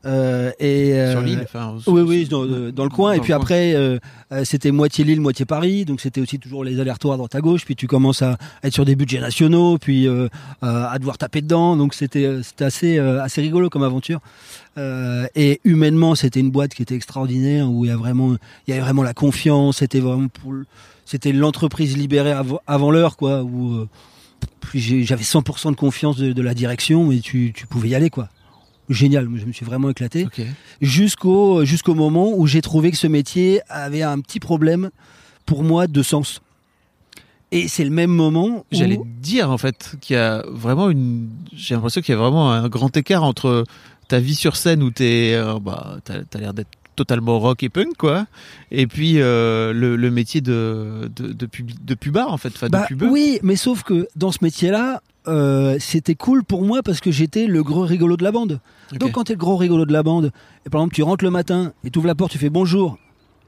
euh, 0.06 0.50
et 0.58 0.94
euh, 0.94 1.12
Sur 1.12 1.20
l'île. 1.20 1.40
enfin, 1.42 1.76
oui, 1.86 2.00
oui, 2.00 2.26
dans, 2.26 2.44
euh, 2.44 2.72
dans 2.72 2.84
le 2.84 2.90
coin. 2.90 3.12
dans 3.12 3.18
et 3.18 3.20
puis 3.20 3.34
après, 3.34 3.74
euh, 3.74 3.98
euh, 4.32 4.44
c'était 4.44 4.70
moitié 4.70 5.04
Lille, 5.04 5.20
moitié 5.20 5.44
Paris. 5.44 5.84
Donc 5.84 6.00
c'était 6.00 6.22
aussi 6.22 6.38
toujours 6.38 6.64
les 6.64 6.80
allers-retours 6.80 7.12
à 7.12 7.16
droite 7.16 7.34
à 7.34 7.40
gauche. 7.40 7.66
Puis 7.66 7.76
tu 7.76 7.86
commences 7.86 8.22
à 8.22 8.38
être 8.62 8.72
sur 8.72 8.86
des 8.86 8.96
budgets 8.96 9.20
nationaux, 9.20 9.76
puis 9.76 10.08
euh, 10.08 10.28
à 10.62 10.98
devoir 10.98 11.18
taper 11.18 11.42
dedans. 11.42 11.76
Donc 11.76 11.92
c'était 11.92 12.24
euh, 12.24 12.42
c'était 12.42 12.64
assez 12.64 12.98
euh, 12.98 13.22
assez 13.22 13.42
rigolo 13.42 13.68
comme 13.68 13.82
aventure. 13.82 14.20
Euh, 14.78 15.26
et 15.34 15.60
humainement, 15.64 16.14
c'était 16.14 16.40
une 16.40 16.50
boîte 16.50 16.72
qui 16.72 16.80
était 16.80 16.94
extraordinaire 16.94 17.70
où 17.70 17.84
il 17.84 17.88
y 17.88 17.90
a 17.92 17.96
vraiment 17.96 18.36
il 18.66 18.70
y 18.70 18.72
avait 18.72 18.80
vraiment 18.80 19.02
la 19.02 19.12
confiance. 19.12 19.78
C'était 19.78 20.00
vraiment 20.00 20.28
pour 20.28 20.54
c'était 21.12 21.32
l'entreprise 21.32 21.94
libérée 21.94 22.32
avant, 22.32 22.60
avant 22.66 22.90
l'heure, 22.90 23.18
quoi. 23.18 23.42
Où 23.42 23.74
euh, 23.74 23.88
j'avais 24.74 25.22
100% 25.22 25.70
de 25.70 25.76
confiance 25.76 26.16
de, 26.16 26.32
de 26.32 26.42
la 26.42 26.54
direction 26.54 27.12
et 27.12 27.20
tu, 27.20 27.52
tu 27.54 27.66
pouvais 27.66 27.90
y 27.90 27.94
aller, 27.94 28.08
quoi. 28.08 28.30
Génial, 28.88 29.28
je 29.36 29.44
me 29.44 29.52
suis 29.52 29.64
vraiment 29.64 29.90
éclaté 29.90 30.26
jusqu'au 30.80 31.64
jusqu'au 31.64 31.94
moment 31.94 32.32
où 32.34 32.46
j'ai 32.46 32.60
trouvé 32.60 32.90
que 32.90 32.96
ce 32.96 33.06
métier 33.06 33.60
avait 33.68 34.02
un 34.02 34.18
petit 34.20 34.40
problème 34.40 34.90
pour 35.46 35.62
moi 35.62 35.86
de 35.86 36.02
sens. 36.02 36.40
Et 37.52 37.68
c'est 37.68 37.84
le 37.84 37.90
même 37.90 38.10
moment 38.10 38.64
J'allais 38.72 38.98
dire 39.20 39.50
en 39.50 39.58
fait 39.58 39.94
qu'il 40.00 40.16
y 40.16 40.18
a 40.18 40.42
vraiment 40.48 40.90
une. 40.90 41.28
J'ai 41.54 41.74
l'impression 41.74 42.00
qu'il 42.00 42.14
y 42.14 42.18
a 42.18 42.20
vraiment 42.20 42.50
un 42.50 42.68
grand 42.68 42.94
écart 42.96 43.22
entre 43.22 43.64
ta 44.08 44.18
vie 44.18 44.34
sur 44.34 44.56
scène 44.56 44.82
où 44.82 44.90
t'es, 44.90 45.34
euh, 45.34 45.58
bah, 45.60 45.98
t'as, 46.04 46.24
t'as 46.24 46.38
l'air 46.38 46.52
d'être 46.52 46.70
totalement 46.96 47.38
rock 47.38 47.62
et 47.62 47.68
punk 47.68 47.96
quoi, 47.96 48.26
et 48.70 48.86
puis 48.86 49.20
euh, 49.20 49.72
le, 49.72 49.96
le 49.96 50.10
métier 50.10 50.40
de 50.40 51.10
de 51.14 51.32
de, 51.32 51.46
pub, 51.46 51.70
de 51.84 51.94
pubard 51.94 52.32
en 52.32 52.36
fait, 52.36 52.48
enfin 52.54 52.68
bah, 52.68 52.82
de 52.82 52.86
pubeux. 52.86 53.08
oui, 53.08 53.38
mais 53.42 53.56
sauf 53.56 53.82
que 53.82 54.08
dans 54.16 54.32
ce 54.32 54.38
métier-là, 54.42 55.02
euh, 55.28 55.76
c'était 55.80 56.14
cool 56.14 56.44
pour 56.44 56.62
moi 56.62 56.82
parce 56.82 57.00
que 57.00 57.10
j'étais 57.10 57.46
le 57.46 57.62
gros 57.62 57.82
rigolo 57.82 58.16
de 58.16 58.24
la 58.24 58.32
bande. 58.32 58.60
Donc 58.92 59.12
quand 59.12 59.24
t'es 59.24 59.32
le 59.34 59.38
gros 59.38 59.56
rigolo 59.56 59.86
de 59.86 59.92
la 59.92 60.02
bande, 60.02 60.32
et 60.66 60.70
par 60.70 60.80
exemple 60.80 60.94
tu 60.94 61.02
rentres 61.02 61.24
le 61.24 61.30
matin 61.30 61.72
et 61.84 61.90
tu 61.90 61.98
ouvres 61.98 62.08
la 62.08 62.14
porte, 62.14 62.32
tu 62.32 62.38
fais 62.38 62.50
bonjour, 62.50 62.98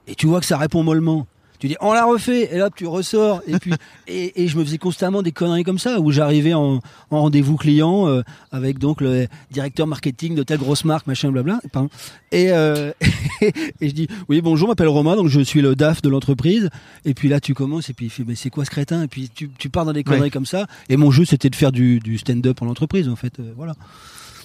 et 0.07 0.15
tu 0.15 0.27
vois 0.27 0.41
que 0.41 0.47
ça 0.47 0.57
répond 0.57 0.83
mollement. 0.83 1.27
Tu 1.64 1.68
dis 1.68 1.77
on 1.81 1.94
l'a 1.94 2.05
refait 2.05 2.55
et 2.55 2.59
là 2.59 2.68
tu 2.68 2.87
ressors 2.87 3.40
et 3.46 3.59
puis 3.59 3.72
et, 4.07 4.42
et 4.44 4.48
je 4.48 4.59
me 4.59 4.64
faisais 4.66 4.77
constamment 4.77 5.22
des 5.22 5.33
conneries 5.33 5.62
comme 5.64 5.79
ça 5.79 5.98
où 5.98 6.11
j'arrivais 6.11 6.53
en, 6.53 6.81
en 7.11 7.20
rendez-vous 7.22 7.57
client 7.57 8.07
euh, 8.07 8.20
avec 8.53 8.79
donc 8.79 9.00
le 9.00 9.29
directeur 9.50 9.87
marketing 9.87 10.35
de 10.35 10.42
telle 10.42 10.59
grosse 10.59 10.85
marque 10.85 11.07
machin 11.07 11.31
blabla 11.33 11.61
pardon. 11.72 11.88
et 12.33 12.53
euh, 12.53 12.92
et 13.40 13.88
je 13.88 13.94
dis 13.94 14.09
oui 14.29 14.42
bonjour 14.42 14.68
m'appelle 14.68 14.88
Romain 14.88 15.16
donc 15.16 15.29
je 15.29 15.40
suis 15.40 15.62
le 15.62 15.74
DAF 15.74 16.03
de 16.03 16.11
l'entreprise 16.11 16.68
et 17.07 17.14
puis 17.14 17.31
là 17.31 17.40
tu 17.40 17.55
commences 17.55 17.88
et 17.88 17.94
puis 17.94 18.05
il 18.07 18.11
fait 18.11 18.24
mais 18.27 18.35
c'est 18.35 18.50
quoi 18.50 18.66
ce 18.66 18.70
crétin? 18.70 19.03
Et 19.03 19.09
puis 19.09 19.31
tu, 19.35 19.48
tu 19.59 19.70
pars 19.70 19.87
dans 19.87 19.94
des 19.94 20.05
conneries 20.05 20.24
Ouais. 20.24 20.31
comme 20.31 20.44
ça 20.44 20.66
et 20.90 20.98
mon 20.98 21.11
jeu 21.11 21.24
c'était 21.24 21.48
de 21.48 21.57
faire 21.57 21.72
du, 21.72 21.98
du 21.98 22.18
stand-up 22.18 22.61
en 22.61 22.66
entreprise 22.66 23.09
en 23.09 23.16
fait 23.16 23.40
euh, 23.40 23.55
voilà 23.57 23.72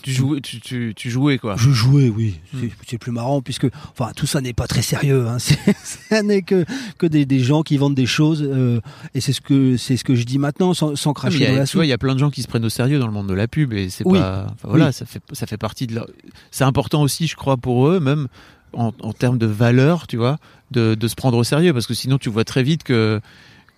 tu 0.02 0.12
jouais, 0.12 0.42
tu, 0.42 0.60
tu, 0.60 0.94
tu 0.96 1.10
jouais 1.10 1.38
quoi. 1.38 1.56
je 1.58 1.70
jouais, 1.72 2.10
oui. 2.10 2.40
Hmm. 2.54 2.68
C'est- 2.88 2.98
plus 2.98 3.12
marrant 3.12 3.42
puisque, 3.42 3.68
enfin, 3.92 4.12
tout 4.16 4.26
ça 4.26 4.42
n'est 4.42 4.54
pas 4.54 4.68
très 4.68 4.82
sérieux. 4.82 5.28
Hein. 5.28 5.38
Ça 5.84 6.22
n'est 6.24 6.42
que 6.42 6.66
que 6.98 7.06
des, 7.08 7.26
des 7.26 7.40
gens 7.40 7.62
qui 7.64 7.78
vendent 7.78 7.96
des 7.96 8.06
choses 8.06 8.42
euh, 8.44 8.82
et 9.14 9.22
c'est 9.22 9.32
ce 9.34 9.42
que 9.42 9.78
c'est 9.78 9.96
ce 9.98 10.04
que 10.04 10.16
je 10.16 10.24
dis 10.26 10.38
maintenant 10.40 10.74
sans, 10.74 10.96
sans 10.96 11.14
cracher 11.14 11.38
il 11.38 11.42
y 11.42 11.46
a- 11.46 11.50
dans 11.52 11.56
la 11.58 11.66
tu 11.66 11.78
vois, 11.78 11.84
soupe. 11.84 11.88
il 11.88 11.90
y 11.90 11.94
a 11.94 11.98
plein 11.98 12.14
de 12.14 12.20
gens 12.20 12.30
qui 12.30 12.42
se 12.42 12.48
prennent 12.48 12.66
au 12.66 12.70
sérieux 12.70 13.00
dans 13.00 13.08
le 13.08 13.14
monde 13.14 13.28
de 13.28 13.34
la 13.34 13.48
pub 13.48 13.74
et 13.74 13.90
c'est 13.90 14.06
Oui. 14.06 14.20
pas. 14.20 14.48
voilà, 14.64 14.88
Oui. 14.88 14.94
ça 14.94 15.06
fait 15.06 15.22
ça 15.34 15.48
fait 15.48 15.58
partie 15.58 15.88
de 15.88 15.96
leur. 15.96 16.08
C'est 16.52 16.64
important 16.66 17.02
aussi, 17.02 17.28
je 17.28 17.36
crois, 17.36 17.58
pour 17.58 17.88
eux, 17.88 18.00
même 18.00 18.28
en, 18.74 18.92
en 19.02 19.14
termes 19.14 19.38
de 19.38 19.46
valeur, 19.48 20.06
tu 20.08 20.18
vois, 20.18 20.38
de, 20.72 20.94
de 20.96 21.08
se 21.08 21.16
prendre 21.16 21.38
au 21.38 21.44
sérieux 21.44 21.74
parce 21.74 21.88
que 21.88 21.94
sinon 21.94 22.18
tu 22.18 22.30
vois 22.30 22.44
très 22.44 22.64
vite 22.64 22.84
que 22.84 23.20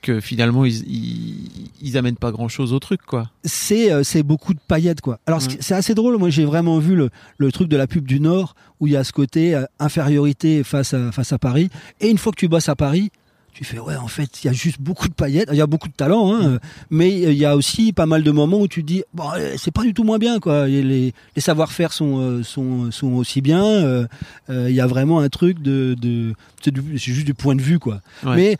que 0.01 0.19
finalement 0.19 0.65
ils, 0.65 0.83
ils, 0.87 1.69
ils 1.81 1.97
amènent 1.97 2.15
pas 2.17 2.31
grand 2.31 2.47
chose 2.47 2.73
au 2.73 2.79
truc 2.79 3.01
quoi. 3.05 3.29
c'est 3.43 3.91
euh, 3.91 4.03
c'est 4.03 4.23
beaucoup 4.23 4.53
de 4.53 4.59
paillettes 4.67 5.01
quoi. 5.01 5.19
Alors 5.27 5.41
Ouais. 5.41 5.57
c'est 5.59 5.75
assez 5.75 5.93
drôle. 5.93 6.17
Moi 6.17 6.29
j'ai 6.29 6.45
vraiment 6.45 6.79
vu 6.79 6.95
le, 6.95 7.09
le 7.37 7.51
truc 7.51 7.67
de 7.69 7.77
la 7.77 7.87
pub 7.87 8.05
du 8.07 8.19
Nord 8.19 8.55
où 8.79 8.87
il 8.87 8.93
y 8.93 8.97
a 8.97 9.03
ce 9.03 9.11
côté 9.13 9.53
euh, 9.55 9.65
infériorité 9.79 10.63
face 10.63 10.93
à 10.93 11.11
face 11.11 11.31
à 11.33 11.37
Paris. 11.39 11.69
Et 11.99 12.09
une 12.09 12.17
fois 12.17 12.31
que 12.31 12.37
tu 12.39 12.47
bosses 12.47 12.69
à 12.69 12.75
Paris, 12.75 13.11
tu 13.53 13.63
fais 13.65 13.79
ouais 13.79 13.95
en 13.95 14.07
fait 14.07 14.43
il 14.43 14.47
y 14.47 14.49
a 14.49 14.53
juste 14.53 14.79
beaucoup 14.81 15.07
de 15.07 15.13
paillettes. 15.13 15.49
Il 15.51 15.57
y 15.57 15.61
a 15.61 15.67
beaucoup 15.67 15.87
de 15.89 15.93
talent, 15.93 16.33
hein, 16.33 16.59
mais 16.89 17.09
il 17.11 17.33
y 17.37 17.45
a 17.45 17.55
aussi 17.55 17.93
pas 17.93 18.05
mal 18.05 18.23
de 18.23 18.31
moments 18.31 18.59
où 18.61 18.67
tu 18.67 18.81
te 18.81 18.87
dis 18.87 19.03
bon 19.13 19.25
euh, 19.35 19.55
c'est 19.57 19.71
pas 19.71 19.83
du 19.83 19.93
tout 19.93 20.03
moins 20.03 20.17
bien 20.19 20.39
quoi. 20.39 20.67
Et 20.69 20.81
les 20.81 21.13
les 21.35 21.41
savoir-faire 21.41 21.91
sont 21.93 22.19
euh, 22.19 22.43
sont 22.43 22.91
sont 22.91 23.13
aussi 23.13 23.41
bien. 23.41 23.63
euh, 23.63 24.07
Il 24.49 24.75
y 24.75 24.81
a 24.81 24.87
vraiment 24.87 25.19
un 25.19 25.29
truc 25.29 25.61
de 25.61 25.95
de 25.99 26.33
c'est 26.63 26.73
juste 26.99 27.25
du 27.25 27.33
point 27.33 27.55
de 27.55 27.61
vue 27.61 27.79
quoi. 27.79 28.01
Ouais. 28.25 28.35
Mais 28.35 28.57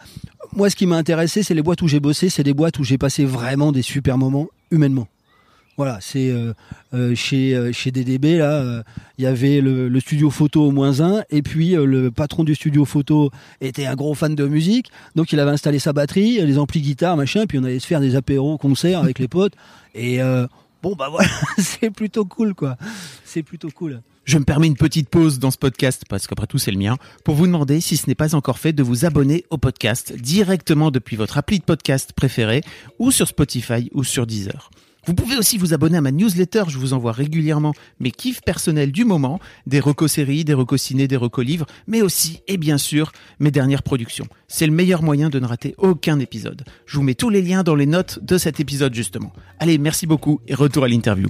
moi, 0.53 0.69
ce 0.69 0.75
qui 0.75 0.85
m'a 0.85 0.97
intéressé, 0.97 1.43
c'est 1.43 1.53
les 1.53 1.61
boîtes 1.61 1.81
où 1.81 1.87
j'ai 1.87 1.99
bossé, 1.99 2.29
c'est 2.29 2.43
des 2.43 2.53
boîtes 2.53 2.77
où 2.79 2.83
j'ai 2.83 2.97
passé 2.97 3.23
vraiment 3.23 3.71
des 3.71 3.81
super 3.83 4.17
moments 4.17 4.47
humainement. 4.71 5.07
Voilà, 5.81 5.97
c'est 5.99 6.29
euh, 6.29 6.53
euh, 6.93 7.15
chez 7.15 7.55
euh, 7.55 7.71
chez 7.71 7.89
DDB 7.89 8.33
il 9.17 9.23
y 9.23 9.25
avait 9.25 9.61
le, 9.61 9.99
studio 9.99 10.29
photo 10.29 10.67
au 10.67 10.69
moins 10.69 11.01
un, 11.01 11.23
et 11.31 11.41
puis 11.41 11.71
le 11.71 12.11
patron 12.11 12.43
du 12.43 12.53
studio 12.53 12.85
photo 12.85 13.31
était 13.61 13.87
un 13.87 13.95
gros 13.95 14.13
fan 14.13 14.35
de 14.35 14.45
musique, 14.45 14.91
donc 15.15 15.33
il 15.33 15.39
avait 15.39 15.49
installé 15.49 15.79
sa 15.79 15.91
batterie, 15.91 16.39
les 16.45 16.59
amplis 16.59 16.81
guitare 16.81 17.17
machin, 17.17 17.47
puis 17.47 17.57
on 17.57 17.63
allait 17.63 17.79
se 17.79 17.87
faire 17.87 17.99
des 17.99 18.15
apéros 18.15 18.59
concerts 18.59 18.99
avec 18.99 19.17
les 19.17 19.27
potes, 19.27 19.53
et 19.95 20.19
bon 20.83 20.93
bah 20.95 21.07
voilà, 21.09 21.29
c'est 21.57 21.89
plutôt 21.89 22.25
cool 22.25 22.53
quoi, 22.53 22.77
c'est 23.25 23.41
plutôt 23.41 23.71
cool. 23.71 24.03
Je 24.25 24.37
me 24.37 24.43
permets 24.43 24.67
une 24.67 24.77
petite 24.77 25.09
pause 25.09 25.39
dans 25.39 25.49
ce 25.49 25.57
podcast, 25.57 26.03
parce 26.07 26.27
qu'après 26.27 26.45
tout 26.45 26.59
c'est 26.59 26.69
le 26.69 26.77
mien, 26.77 26.97
pour 27.25 27.33
vous 27.33 27.47
demander, 27.47 27.81
si 27.81 27.97
ce 27.97 28.07
n'est 28.07 28.13
pas 28.13 28.35
encore 28.35 28.59
fait, 28.59 28.71
de 28.71 28.83
vous 28.83 29.03
abonner 29.03 29.45
au 29.49 29.57
podcast 29.57 30.13
directement 30.13 30.91
depuis 30.91 31.15
votre 31.15 31.39
appli 31.39 31.57
de 31.57 31.63
podcast 31.63 32.13
préféré, 32.13 32.61
ou 32.99 33.09
sur 33.09 33.27
Spotify 33.27 33.89
ou 33.95 34.03
sur 34.03 34.27
Deezer. 34.27 34.69
Vous 35.07 35.15
pouvez 35.15 35.35
aussi 35.35 35.57
vous 35.57 35.73
abonner 35.73 35.97
à 35.97 36.01
ma 36.01 36.11
newsletter, 36.11 36.63
je 36.67 36.77
vous 36.77 36.93
envoie 36.93 37.11
régulièrement 37.11 37.73
mes 37.99 38.11
kiffs 38.11 38.41
personnels 38.41 38.91
du 38.91 39.03
moment, 39.03 39.39
des 39.65 39.79
recos 39.79 40.11
séries, 40.11 40.45
des 40.45 40.53
recos 40.53 40.81
ciné, 40.81 41.07
des 41.07 41.17
recos 41.17 41.43
livres, 41.43 41.65
mais 41.87 42.03
aussi, 42.03 42.41
et 42.47 42.57
bien 42.57 42.77
sûr, 42.77 43.11
mes 43.39 43.49
dernières 43.49 43.81
productions. 43.81 44.27
C'est 44.47 44.67
le 44.67 44.73
meilleur 44.73 45.01
moyen 45.01 45.29
de 45.29 45.39
ne 45.39 45.45
rater 45.45 45.73
aucun 45.79 46.19
épisode. 46.19 46.63
Je 46.85 46.97
vous 46.97 47.03
mets 47.03 47.15
tous 47.15 47.29
les 47.29 47.41
liens 47.41 47.63
dans 47.63 47.75
les 47.75 47.87
notes 47.87 48.19
de 48.23 48.37
cet 48.37 48.59
épisode 48.59 48.93
justement. 48.93 49.33
Allez, 49.59 49.79
merci 49.79 50.05
beaucoup 50.05 50.39
et 50.47 50.53
retour 50.53 50.83
à 50.83 50.87
l'interview. 50.87 51.29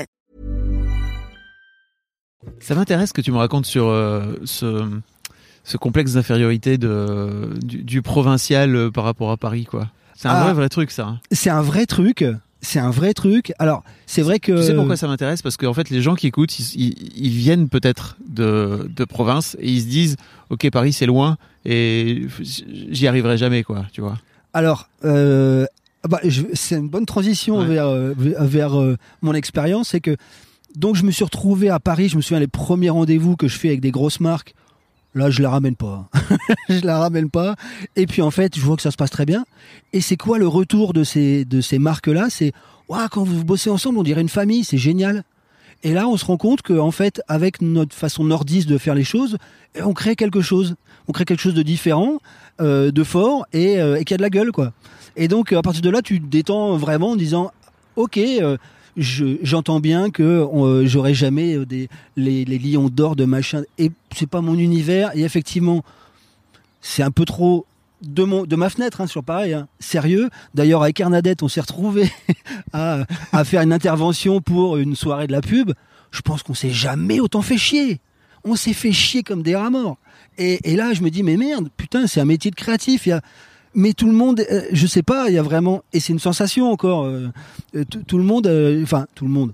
Ça 2.59 2.75
m'intéresse 2.75 3.13
que 3.13 3.21
tu 3.21 3.31
me 3.31 3.37
racontes 3.37 3.65
sur 3.65 3.87
euh, 3.87 4.35
ce, 4.45 4.89
ce 5.63 5.77
complexe 5.77 6.13
d'infériorité 6.13 6.77
de, 6.77 7.49
du, 7.63 7.83
du 7.83 8.01
provincial 8.01 8.75
euh, 8.75 8.91
par 8.91 9.03
rapport 9.03 9.31
à 9.31 9.37
Paris, 9.37 9.65
quoi. 9.65 9.87
C'est 10.15 10.27
un 10.27 10.31
Ah. 10.33 10.43
vrai, 10.45 10.53
vrai 10.53 10.69
truc, 10.69 10.91
ça. 10.91 11.05
hein. 11.07 11.19
C'est 11.31 11.49
un 11.49 11.61
vrai 11.61 11.85
truc, 11.85 12.23
c'est 12.61 12.79
un 12.79 12.91
vrai 12.91 13.13
truc. 13.13 13.53
Alors 13.59 13.83
c'est 14.05 14.21
vrai 14.21 14.39
que 14.39 14.51
Tu 14.57 14.63
sais 14.63 14.75
pourquoi 14.75 14.97
ça 14.97 15.07
m'intéresse? 15.07 15.41
Parce 15.41 15.57
qu'en 15.57 15.73
fait, 15.73 15.89
les 15.89 16.01
gens 16.01 16.13
qui 16.15 16.27
écoutent, 16.27 16.59
ils, 16.59 16.75
ils- 16.75 17.11
ils 17.25 17.29
viennent 17.31 17.69
peut-être 17.69 18.17
de, 18.27 18.87
de 18.95 19.05
province 19.05 19.55
et 19.59 19.71
ils 19.71 19.81
se 19.81 19.87
disent 19.87 20.17
Ok, 20.51 20.69
Paris, 20.71 20.93
c'est 20.93 21.05
loin 21.07 21.37
et 21.65 22.25
j'y 22.41 23.07
arriverai 23.07 23.37
jamais, 23.37 23.63
quoi, 23.63 23.85
tu 23.93 24.01
vois. 24.01 24.17
Alors, 24.53 24.89
euh, 25.05 25.65
bah, 26.09 26.19
c'est 26.53 26.75
une 26.75 26.89
bonne 26.89 27.05
transition 27.05 27.59
Ouais. 27.59 27.65
vers, 27.65 27.89
vers 28.17 28.43
vers, 28.45 28.79
euh, 28.79 28.97
mon 29.21 29.33
expérience. 29.33 29.89
C'est 29.89 30.01
que 30.01 30.17
donc 30.75 30.95
je 30.95 31.03
me 31.03 31.11
suis 31.11 31.23
retrouvé 31.23 31.69
à 31.69 31.79
Paris. 31.79 32.09
Je 32.09 32.17
me 32.17 32.21
souviens 32.21 32.39
les 32.39 32.47
premiers 32.47 32.89
rendez-vous 32.89 33.35
que 33.35 33.47
je 33.47 33.57
fais 33.57 33.69
avec 33.69 33.81
des 33.81 33.91
grosses 33.91 34.19
marques. 34.19 34.55
Là, 35.13 35.29
je 35.29 35.41
la 35.41 35.49
ramène 35.49 35.75
pas. 35.75 36.09
je 36.69 36.85
la 36.85 36.99
ramène 36.99 37.29
pas. 37.29 37.55
Et 37.95 38.07
puis 38.07 38.21
en 38.21 38.31
fait, 38.31 38.55
je 38.55 38.61
vois 38.61 38.77
que 38.77 38.81
ça 38.81 38.91
se 38.91 38.97
passe 38.97 39.09
très 39.09 39.25
bien. 39.25 39.45
Et 39.91 40.01
c'est 40.01 40.17
quoi 40.17 40.37
le 40.37 40.47
retour 40.47 40.93
de 40.93 41.03
ces 41.03 41.45
de 41.45 41.61
ces 41.61 41.79
marques-là? 41.79 42.27
C'est 42.29 42.53
Ouah, 42.87 43.07
quand 43.09 43.23
vous 43.23 43.43
bossez 43.43 43.69
ensemble, 43.69 43.99
on 43.99 44.03
dirait 44.03 44.21
une 44.21 44.29
famille. 44.29 44.63
C'est 44.63 44.77
génial. 44.77 45.23
Et 45.83 45.93
là, 45.93 46.07
on 46.07 46.17
se 46.17 46.25
rend 46.25 46.37
compte 46.37 46.61
que 46.61 46.73
en 46.73 46.91
fait, 46.91 47.21
avec 47.27 47.61
notre 47.61 47.95
façon 47.95 48.23
nordiste 48.23 48.69
de 48.69 48.77
faire 48.77 48.95
les 48.95 49.03
choses, 49.03 49.37
eh, 49.75 49.81
on 49.81 49.93
crée 49.93 50.15
quelque 50.15 50.41
chose. 50.41 50.75
On 51.07 51.11
crée 51.11 51.25
quelque 51.25 51.39
chose 51.39 51.55
de 51.55 51.63
différent, 51.63 52.19
euh, 52.61 52.91
de 52.91 53.03
fort 53.03 53.45
et, 53.53 53.79
euh, 53.81 53.99
et 53.99 54.05
qui 54.05 54.13
a 54.13 54.17
de 54.17 54.21
la 54.21 54.29
gueule, 54.29 54.51
quoi. 54.51 54.73
Et 55.15 55.27
donc, 55.27 55.51
à 55.51 55.61
partir 55.61 55.81
de 55.81 55.89
là, 55.89 56.01
tu 56.01 56.21
te 56.21 56.25
détends 56.25 56.77
vraiment 56.77 57.11
en 57.11 57.15
disant, 57.15 57.51
ok, 57.95 58.17
euh, 58.17 58.57
je- 58.97 59.37
j'entends 59.43 59.79
bien 59.79 60.09
que 60.09 60.23
euh, 60.23 60.85
j'aurai 60.85 61.13
jamais 61.13 61.55
euh, 61.55 61.65
les, 62.15 62.45
lions 62.45 62.89
d'or 62.89 63.15
de 63.15 63.25
machin. 63.25 63.63
Et 63.77 63.91
c'est 64.15 64.29
pas 64.29 64.41
mon 64.41 64.55
univers. 64.55 65.11
Et 65.15 65.21
effectivement, 65.23 65.83
c'est 66.81 67.03
un 67.03 67.11
peu 67.11 67.25
trop 67.25 67.65
de 68.03 68.55
ma 68.55 68.69
fenêtre 68.71 68.99
hein, 69.01 69.05
sur 69.05 69.23
pareil 69.23 69.53
hein. 69.53 69.67
sérieux 69.79 70.31
d'ailleurs 70.55 70.81
avec 70.81 70.99
Ernadette 70.99 71.43
on 71.43 71.47
s'est 71.47 71.61
retrouvé 71.61 72.11
à, 72.73 73.05
à 73.31 73.43
faire 73.43 73.61
une 73.61 73.71
intervention 73.71 74.41
pour 74.41 74.77
une 74.77 74.95
soirée 74.95 75.27
de 75.27 75.31
la 75.31 75.41
pub 75.41 75.71
je 76.09 76.21
pense 76.21 76.41
qu'on 76.41 76.55
s'est 76.55 76.71
jamais 76.71 77.19
autant 77.19 77.43
fait 77.43 77.59
chier 77.59 77.99
on 78.43 78.55
s'est 78.55 78.73
fait 78.73 78.91
chier 78.91 79.21
comme 79.21 79.43
des 79.43 79.55
rats 79.55 79.69
morts 79.69 79.97
et, 80.39 80.71
et 80.71 80.75
là 80.75 80.93
je 80.95 81.03
me 81.03 81.11
dis 81.11 81.21
mais 81.21 81.37
merde 81.37 81.69
putain 81.77 82.07
c'est 82.07 82.19
un 82.19 82.25
métier 82.25 82.49
de 82.49 82.55
créatif 82.55 83.05
il 83.05 83.09
y 83.09 83.11
a 83.11 83.21
mais 83.73 83.93
tout 83.93 84.07
le 84.07 84.13
monde 84.13 84.43
euh, 84.51 84.63
je 84.71 84.87
sais 84.87 85.03
pas 85.03 85.29
il 85.29 85.33
y 85.35 85.37
a 85.37 85.43
vraiment 85.43 85.83
et 85.93 85.99
c'est 85.99 86.13
une 86.13 86.19
sensation 86.19 86.71
encore 86.71 87.05
euh, 87.05 87.29
euh, 87.75 87.83
tout, 87.85 88.17
le 88.17 88.23
monde 88.23 88.47
euh, 88.47 88.83
enfin 88.83 89.07
tout 89.15 89.25
le 89.25 89.31
monde 89.31 89.53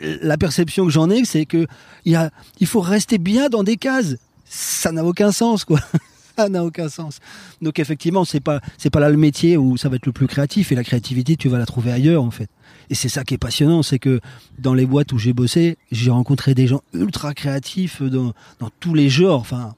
la 0.00 0.36
perception 0.36 0.84
que 0.84 0.90
j'en 0.90 1.10
ai 1.10 1.24
c'est 1.24 1.46
que 1.46 1.66
y 2.04 2.14
a 2.14 2.30
il 2.60 2.66
faut 2.66 2.80
rester 2.80 3.18
bien 3.18 3.48
dans 3.48 3.62
des 3.64 3.76
cases 3.76 4.16
ça 4.44 4.92
n'a 4.92 5.04
aucun 5.04 5.32
sens 5.32 5.64
quoi 5.64 5.80
ça 6.38 6.48
n'a 6.48 6.64
aucun 6.64 6.88
sens. 6.88 7.18
Donc 7.62 7.80
effectivement, 7.80 8.24
c'est 8.24 8.40
pas 8.40 8.60
c'est 8.76 8.90
pas 8.90 9.00
là 9.00 9.10
le 9.10 9.16
métier 9.16 9.56
où 9.56 9.76
ça 9.76 9.88
va 9.88 9.96
être 9.96 10.06
le 10.06 10.12
plus 10.12 10.28
créatif 10.28 10.70
et 10.70 10.76
la 10.76 10.84
créativité 10.84 11.36
tu 11.36 11.48
vas 11.48 11.58
la 11.58 11.66
trouver 11.66 11.90
ailleurs 11.90 12.22
en 12.22 12.30
fait. 12.30 12.48
Et 12.90 12.94
c'est 12.94 13.08
ça 13.08 13.24
qui 13.24 13.34
est 13.34 13.38
passionnant, 13.38 13.82
c'est 13.82 13.98
que 13.98 14.20
dans 14.58 14.72
les 14.72 14.86
boîtes 14.86 15.12
où 15.12 15.18
j'ai 15.18 15.32
bossé, 15.32 15.76
j'ai 15.90 16.10
rencontré 16.10 16.54
des 16.54 16.66
gens 16.68 16.80
ultra 16.94 17.34
créatifs 17.34 18.02
dans 18.02 18.32
dans 18.60 18.70
tous 18.78 18.94
les 18.94 19.08
genres. 19.10 19.40
Enfin, 19.40 19.74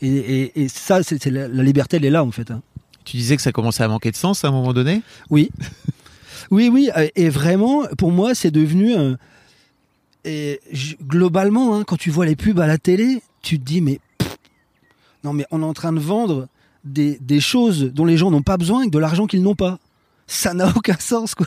et, 0.00 0.08
et, 0.08 0.62
et 0.62 0.68
ça, 0.68 1.02
c'est 1.02 1.26
la, 1.26 1.48
la 1.48 1.62
liberté, 1.62 1.96
elle 1.96 2.04
est 2.04 2.10
là 2.10 2.22
en 2.24 2.30
fait. 2.30 2.50
hein. 2.52 2.62
Tu 3.04 3.16
disais 3.16 3.36
que 3.36 3.42
ça 3.42 3.52
commençait 3.52 3.82
à 3.82 3.88
manquer 3.88 4.10
de 4.10 4.16
sens 4.16 4.44
à 4.44 4.48
un 4.48 4.50
moment 4.50 4.72
donné? 4.72 5.02
Oui, 5.30 5.50
oui, 6.50 6.68
oui. 6.72 6.90
euh, 6.96 7.08
Et 7.16 7.28
vraiment, 7.28 7.84
pour 7.98 8.12
moi, 8.12 8.34
c'est 8.34 8.50
devenu. 8.50 8.94
globalement, 11.06 11.76
hein, 11.76 11.84
quand 11.84 11.96
tu 11.96 12.10
vois 12.10 12.26
les 12.26 12.36
pubs 12.36 12.58
à 12.60 12.66
la 12.66 12.78
télé, 12.78 13.22
tu 13.42 13.58
te 13.58 13.64
dis 13.64 13.80
mais 13.80 14.00
non, 15.22 15.32
mais 15.32 15.46
on 15.50 15.62
est 15.62 15.66
en 15.66 15.74
train 15.74 15.92
de 15.92 16.00
vendre 16.00 16.48
des, 16.84 17.18
des 17.20 17.40
choses 17.40 17.90
dont 17.92 18.04
les 18.04 18.16
gens 18.16 18.30
n'ont 18.30 18.42
pas 18.42 18.56
besoin 18.56 18.80
avec 18.80 18.90
de 18.90 18.98
l'argent 18.98 19.26
qu'ils 19.26 19.42
n'ont 19.42 19.54
pas. 19.54 19.78
Ça 20.26 20.54
n'a 20.54 20.72
aucun 20.74 20.96
sens, 20.98 21.34
quoi. 21.34 21.46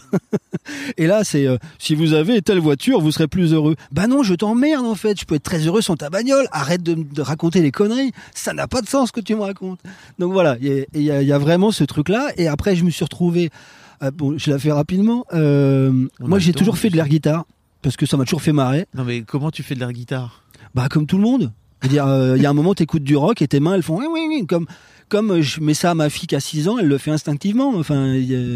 Et 0.98 1.08
là, 1.08 1.24
c'est 1.24 1.48
euh, 1.48 1.58
si 1.80 1.96
vous 1.96 2.14
avez 2.14 2.42
telle 2.42 2.60
voiture, 2.60 3.02
vous 3.02 3.12
serez 3.12 3.28
plus 3.28 3.54
heureux. 3.54 3.76
Bah 3.92 4.06
non, 4.08 4.22
je 4.22 4.36
t'emmerde 4.36 4.86
en 4.86 4.96
fait. 4.96 5.20
Je 5.20 5.26
peux 5.26 5.36
être 5.36 5.44
très 5.44 5.60
heureux 5.66 5.82
sans 5.82 5.96
ta 5.96 6.10
bagnole. 6.10 6.48
Arrête 6.52 6.84
de, 6.84 6.94
de 6.94 7.22
raconter 7.22 7.62
des 7.62 7.72
conneries. 7.72 8.12
Ça 8.36 8.54
n'a 8.54 8.68
pas 8.68 8.82
de 8.82 8.88
sens 8.88 9.08
ce 9.10 9.14
que 9.14 9.20
tu 9.22 9.36
me 9.36 9.42
racontes. 9.42 9.80
Donc 10.20 10.32
voilà, 10.32 10.58
il 10.62 10.86
y 10.94 11.12
a, 11.12 11.22
y 11.24 11.28
y 11.28 11.32
vraiment 11.32 11.72
ce 11.72 11.84
truc-là. 11.84 12.30
Et 12.38 12.48
après, 12.48 12.76
je 12.76 12.84
me 12.84 12.90
suis 12.92 13.04
retrouvé. 13.04 13.50
euh, 14.04 14.12
bon, 14.12 14.38
je 14.38 14.52
la 14.52 14.60
fais 14.60 14.72
rapidement. 14.72 15.26
Euh, 15.34 15.92
moi, 16.20 16.38
j'ai 16.40 16.54
toujours 16.54 16.78
fait 16.78 16.90
de 16.90 16.96
l'air 16.96 17.08
guitare 17.08 17.46
parce 17.82 17.98
que 17.98 18.06
ça 18.06 18.16
m'a 18.18 18.26
toujours 18.26 18.42
fait 18.42 18.54
marrer. 18.54 18.86
Non, 18.94 19.04
mais 19.04 19.22
comment 19.22 19.50
tu 19.50 19.64
fais 19.64 19.74
de 19.76 19.80
l'air 19.80 19.92
guitare? 19.92 20.44
Bah 20.76 20.88
comme 20.90 21.08
tout 21.08 21.18
le 21.18 21.24
monde. 21.24 21.52
Il 21.84 21.94
y 21.94 22.00
a 22.00 22.06
un 22.06 22.54
moment, 22.54 22.74
t'écoutes 22.74 23.04
du 23.04 23.16
rock 23.16 23.42
et 23.42 23.48
tes 23.48 23.60
mains, 23.60 23.76
elles 23.76 23.84
font 23.84 23.98
oui, 24.00 24.06
oui, 24.12 24.26
oui, 24.28 24.48
comme 24.48 24.66
comme 25.10 25.42
je 25.42 25.62
mets 25.62 25.74
ça 25.74 25.92
à 25.92 25.94
ma 25.94 26.10
fille 26.10 26.28
qui 26.28 26.36
a 26.36 26.40
6 26.40 26.68
ans, 26.68 26.78
elle 26.78 26.88
le 26.88 26.98
fait 26.98 27.12
instinctivement. 27.12 27.74
Enfin, 27.76 28.16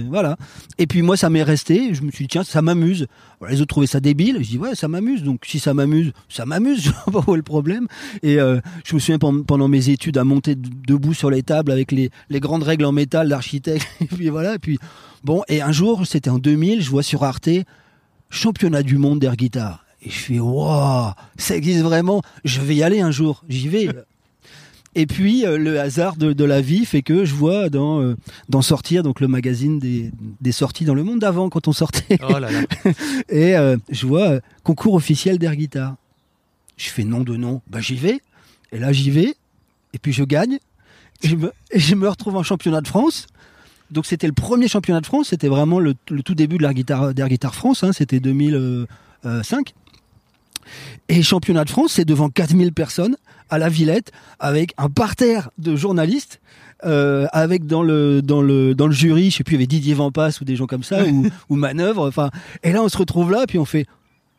voilà. 0.09 0.37
Et 0.77 0.87
puis 0.87 1.01
moi, 1.01 1.17
ça 1.17 1.29
m'est 1.29 1.43
resté. 1.43 1.93
Je 1.93 2.01
me 2.01 2.11
suis 2.11 2.25
dit 2.25 2.29
tiens, 2.29 2.43
ça 2.43 2.61
m'amuse. 2.61 3.07
Les 3.49 3.61
autres 3.61 3.67
trouvaient 3.67 3.87
ça 3.87 3.99
débile. 3.99 4.37
Je 4.41 4.49
dis 4.49 4.57
ouais, 4.57 4.75
ça 4.75 4.87
m'amuse. 4.87 5.23
Donc 5.23 5.45
si 5.45 5.59
ça 5.59 5.73
m'amuse, 5.73 6.11
ça 6.29 6.45
m'amuse. 6.45 6.83
Je 6.83 7.11
vois 7.11 7.21
pas 7.21 7.31
où 7.31 7.33
est 7.33 7.37
le 7.37 7.43
problème. 7.43 7.87
Et 8.23 8.39
euh, 8.39 8.59
je 8.85 8.95
me 8.95 8.99
souviens 8.99 9.19
pendant, 9.19 9.67
mes 9.67 9.89
études 9.89 10.17
à 10.17 10.23
monter 10.23 10.55
de- 10.55 10.69
debout 10.87 11.13
sur 11.13 11.29
les 11.29 11.43
tables 11.43 11.71
avec 11.71 11.91
les, 11.91 12.11
grandes 12.31 12.63
règles 12.63 12.85
en 12.85 12.91
métal 12.91 13.29
d'architecte. 13.29 13.87
Et 14.01 14.05
puis 14.05 14.29
voilà. 14.29 14.55
Et 14.55 14.77
bon. 15.23 15.43
Et 15.47 15.61
un 15.61 15.71
jour, 15.71 16.05
c'était 16.05 16.29
en 16.29 16.37
2000, 16.37 16.81
je 16.81 16.89
vois 16.89 17.03
sur 17.03 17.23
Arte 17.23 17.49
championnat 18.29 18.83
du 18.83 18.97
monde 18.97 19.19
d'air 19.19 19.35
guitare. 19.35 19.85
Et 20.03 20.09
je 20.09 20.17
fais, 20.17 20.39
waouh, 20.39 21.11
ça 21.37 21.55
existe 21.55 21.81
vraiment. 21.81 22.21
Je 22.43 22.61
vais 22.61 22.75
y 22.75 22.83
aller 22.83 23.01
un 23.01 23.11
jour. 23.11 23.43
J'y 23.47 23.67
vais. 23.67 23.89
Et 24.93 25.05
puis 25.05 25.45
euh, 25.45 25.57
le 25.57 25.79
hasard 25.79 26.17
de, 26.17 26.33
de, 26.33 26.43
la 26.43 26.59
vie 26.59 26.85
fait 26.85 27.01
que 27.01 27.23
je 27.23 27.33
vois 27.33 27.69
dans 27.69 28.01
euh, 28.01 28.17
dans 28.49 28.61
sortir 28.61 29.03
donc 29.03 29.21
le 29.21 29.27
magazine 29.29 29.79
des, 29.79 30.11
des 30.41 30.51
sorties 30.51 30.83
dans 30.83 30.93
le 30.93 31.03
monde 31.03 31.19
d'avant 31.19 31.49
quand 31.49 31.67
on 31.69 31.71
sortait. 31.71 32.19
Oh 32.27 32.39
là 32.39 32.51
là. 32.51 32.61
et 33.29 33.55
euh, 33.55 33.77
je 33.89 34.05
vois 34.05 34.39
concours 34.63 34.95
officiel 34.95 35.37
d'air 35.39 35.55
guitare. 35.55 35.95
Je 36.75 36.89
fais 36.89 37.05
nom 37.05 37.21
de 37.21 37.37
nom, 37.37 37.61
bah 37.67 37.79
j'y 37.79 37.95
vais. 37.95 38.19
Et 38.73 38.79
là 38.79 38.91
j'y 38.91 39.11
vais 39.11 39.35
et 39.93 39.99
puis 39.99 40.11
je 40.11 40.23
gagne. 40.23 40.59
Et 41.23 41.29
je 41.29 41.35
me, 41.35 41.53
et 41.71 41.79
je 41.79 41.95
me 41.95 42.09
retrouve 42.09 42.35
en 42.35 42.43
championnat 42.43 42.81
de 42.81 42.87
France. 42.87 43.27
Donc 43.91 44.05
c'était 44.05 44.27
le 44.27 44.33
premier 44.33 44.67
championnat 44.67 44.99
de 44.99 45.05
France, 45.05 45.29
c'était 45.29 45.49
vraiment 45.49 45.79
le, 45.79 45.93
le 46.09 46.23
tout 46.23 46.35
début 46.35 46.57
de 46.57 46.63
l'air 46.63 46.73
guitare 46.73 47.13
d'Air 47.13 47.27
Guitare 47.29 47.55
France, 47.55 47.83
hein, 47.83 47.91
c'était 47.93 48.19
2005. 48.19 49.73
Et 51.09 51.23
championnat 51.23 51.65
de 51.65 51.69
France, 51.69 51.93
c'est 51.93 52.05
devant 52.05 52.29
4000 52.29 52.73
personnes 52.73 53.15
à 53.51 53.59
la 53.59 53.69
Villette 53.69 54.11
avec 54.39 54.73
un 54.77 54.89
parterre 54.89 55.51
de 55.59 55.75
journalistes 55.75 56.41
euh, 56.83 57.27
avec 57.31 57.67
dans 57.67 57.83
le 57.83 58.23
dans 58.23 58.41
le 58.41 58.73
dans 58.73 58.87
le 58.87 58.93
jury, 58.93 59.29
je 59.29 59.37
sais 59.37 59.43
plus, 59.43 59.53
il 59.53 59.57
y 59.57 59.59
avait 59.59 59.67
Didier 59.67 59.93
Vampas 59.93 60.39
ou 60.41 60.45
des 60.45 60.55
gens 60.55 60.65
comme 60.65 60.83
ça 60.83 61.05
ou, 61.05 61.27
ou 61.49 61.55
Manœuvre. 61.55 62.07
Enfin, 62.07 62.31
et 62.63 62.71
là 62.71 62.81
on 62.81 62.89
se 62.89 62.97
retrouve 62.97 63.31
là, 63.31 63.45
puis 63.47 63.59
on 63.59 63.65
fait 63.65 63.85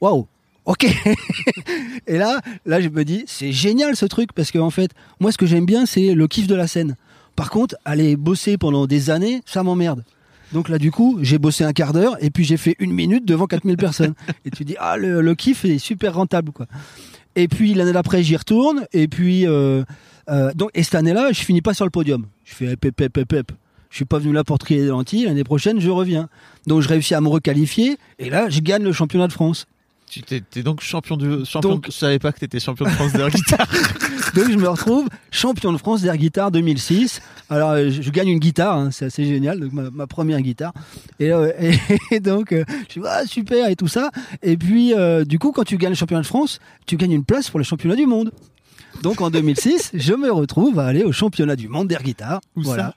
waouh. 0.00 0.26
Ok. 0.64 0.84
et 2.06 2.18
là, 2.18 2.40
là 2.66 2.80
je 2.80 2.88
me 2.88 3.04
dis 3.04 3.24
c'est 3.28 3.52
génial 3.52 3.94
ce 3.94 4.06
truc 4.06 4.32
parce 4.32 4.50
que 4.50 4.58
en 4.58 4.70
fait, 4.70 4.90
moi 5.20 5.30
ce 5.30 5.38
que 5.38 5.46
j'aime 5.46 5.66
bien 5.66 5.86
c'est 5.86 6.14
le 6.14 6.26
kiff 6.26 6.48
de 6.48 6.56
la 6.56 6.66
scène. 6.66 6.96
Par 7.36 7.50
contre, 7.50 7.76
aller 7.84 8.16
bosser 8.16 8.58
pendant 8.58 8.86
des 8.86 9.10
années, 9.10 9.42
ça 9.46 9.62
m'emmerde. 9.62 10.04
Donc 10.52 10.68
là, 10.68 10.78
du 10.78 10.90
coup, 10.90 11.18
j'ai 11.22 11.38
bossé 11.38 11.64
un 11.64 11.72
quart 11.72 11.92
d'heure 11.92 12.16
et 12.20 12.30
puis 12.30 12.44
j'ai 12.44 12.58
fait 12.58 12.76
une 12.78 12.92
minute 12.92 13.24
devant 13.24 13.46
4000 13.46 13.76
personnes. 13.76 14.14
Et 14.44 14.50
tu 14.50 14.64
dis, 14.64 14.76
ah, 14.78 14.98
le, 14.98 15.22
le 15.22 15.34
kiff 15.34 15.64
est 15.64 15.78
super 15.78 16.14
rentable, 16.14 16.52
quoi. 16.52 16.66
Et 17.36 17.48
puis 17.48 17.74
l'année 17.74 17.92
d'après, 17.92 18.22
j'y 18.22 18.36
retourne. 18.36 18.86
Et 18.92 19.08
puis, 19.08 19.46
euh, 19.46 19.82
euh, 20.28 20.52
cette 20.76 20.94
année-là, 20.94 21.32
je 21.32 21.42
finis 21.42 21.62
pas 21.62 21.74
sur 21.74 21.84
le 21.84 21.90
podium. 21.90 22.26
Je 22.44 22.54
fais 22.54 22.76
pep. 22.76 23.52
Je 23.90 23.96
suis 23.96 24.04
pas 24.04 24.18
venu 24.18 24.32
là 24.32 24.44
pour 24.44 24.58
trier 24.58 24.80
des 24.80 24.88
lentilles. 24.88 25.24
L'année 25.24 25.44
prochaine, 25.44 25.80
je 25.80 25.90
reviens. 25.90 26.28
Donc, 26.66 26.80
je 26.80 26.88
réussis 26.88 27.14
à 27.14 27.20
me 27.20 27.28
requalifier. 27.28 27.98
Et 28.18 28.30
là, 28.30 28.48
je 28.48 28.60
gagne 28.60 28.82
le 28.82 28.92
championnat 28.92 29.28
de 29.28 29.32
France. 29.32 29.66
Tu 30.12 30.20
t'es, 30.20 30.42
t'es 30.42 30.62
donc 30.62 30.82
champion 30.82 31.16
du 31.16 31.46
champion. 31.46 31.70
Donc- 31.70 31.86
je 31.86 31.92
savais 31.92 32.18
pas 32.18 32.32
que 32.32 32.38
t'étais 32.38 32.60
champion 32.60 32.84
de 32.84 32.90
France 32.90 33.14
d'air 33.14 33.30
guitare. 33.30 33.66
Donc, 34.34 34.50
je 34.50 34.56
me 34.58 34.68
retrouve 34.68 35.08
champion 35.30 35.72
de 35.72 35.78
France 35.78 36.02
d'air 36.02 36.18
guitare 36.18 36.50
2006. 36.50 37.22
Alors, 37.48 37.70
euh, 37.70 37.88
je, 37.88 38.02
je 38.02 38.10
gagne 38.10 38.28
une 38.28 38.38
guitare. 38.38 38.76
hein, 38.76 38.90
c'est 38.90 39.06
assez 39.06 39.24
génial. 39.24 39.58
Donc, 39.58 39.72
ma, 39.72 39.90
ma 39.90 40.06
première 40.06 40.42
guitare. 40.42 40.74
Et, 41.18 41.32
euh, 41.32 41.50
et, 41.58 41.78
et 42.16 42.20
donc, 42.20 42.52
euh, 42.52 42.62
je 42.88 42.92
suis 42.92 43.00
ah, 43.06 43.22
super 43.26 43.68
et 43.70 43.74
tout 43.76 43.88
ça. 43.88 44.10
Et 44.42 44.58
puis, 44.58 44.92
euh, 44.92 45.24
du 45.24 45.38
coup, 45.38 45.50
quand 45.50 45.64
tu 45.64 45.78
gagnes 45.78 45.92
le 45.92 45.96
championnat 45.96 46.20
de 46.20 46.26
France, 46.26 46.60
tu 46.84 46.98
gagnes 46.98 47.12
une 47.12 47.24
place 47.24 47.48
pour 47.48 47.58
le 47.58 47.64
championnat 47.64 47.96
du 47.96 48.04
monde. 48.04 48.32
Donc, 49.02 49.22
en 49.22 49.30
2006, 49.30 49.92
je 49.94 50.12
me 50.12 50.30
retrouve 50.30 50.78
à 50.78 50.84
aller 50.88 51.04
au 51.04 51.12
championnat 51.12 51.56
du 51.56 51.68
monde 51.68 51.88
d'air 51.88 52.02
guitare. 52.02 52.42
Où 52.54 52.64
ça? 52.64 52.68
Voilà. 52.68 52.94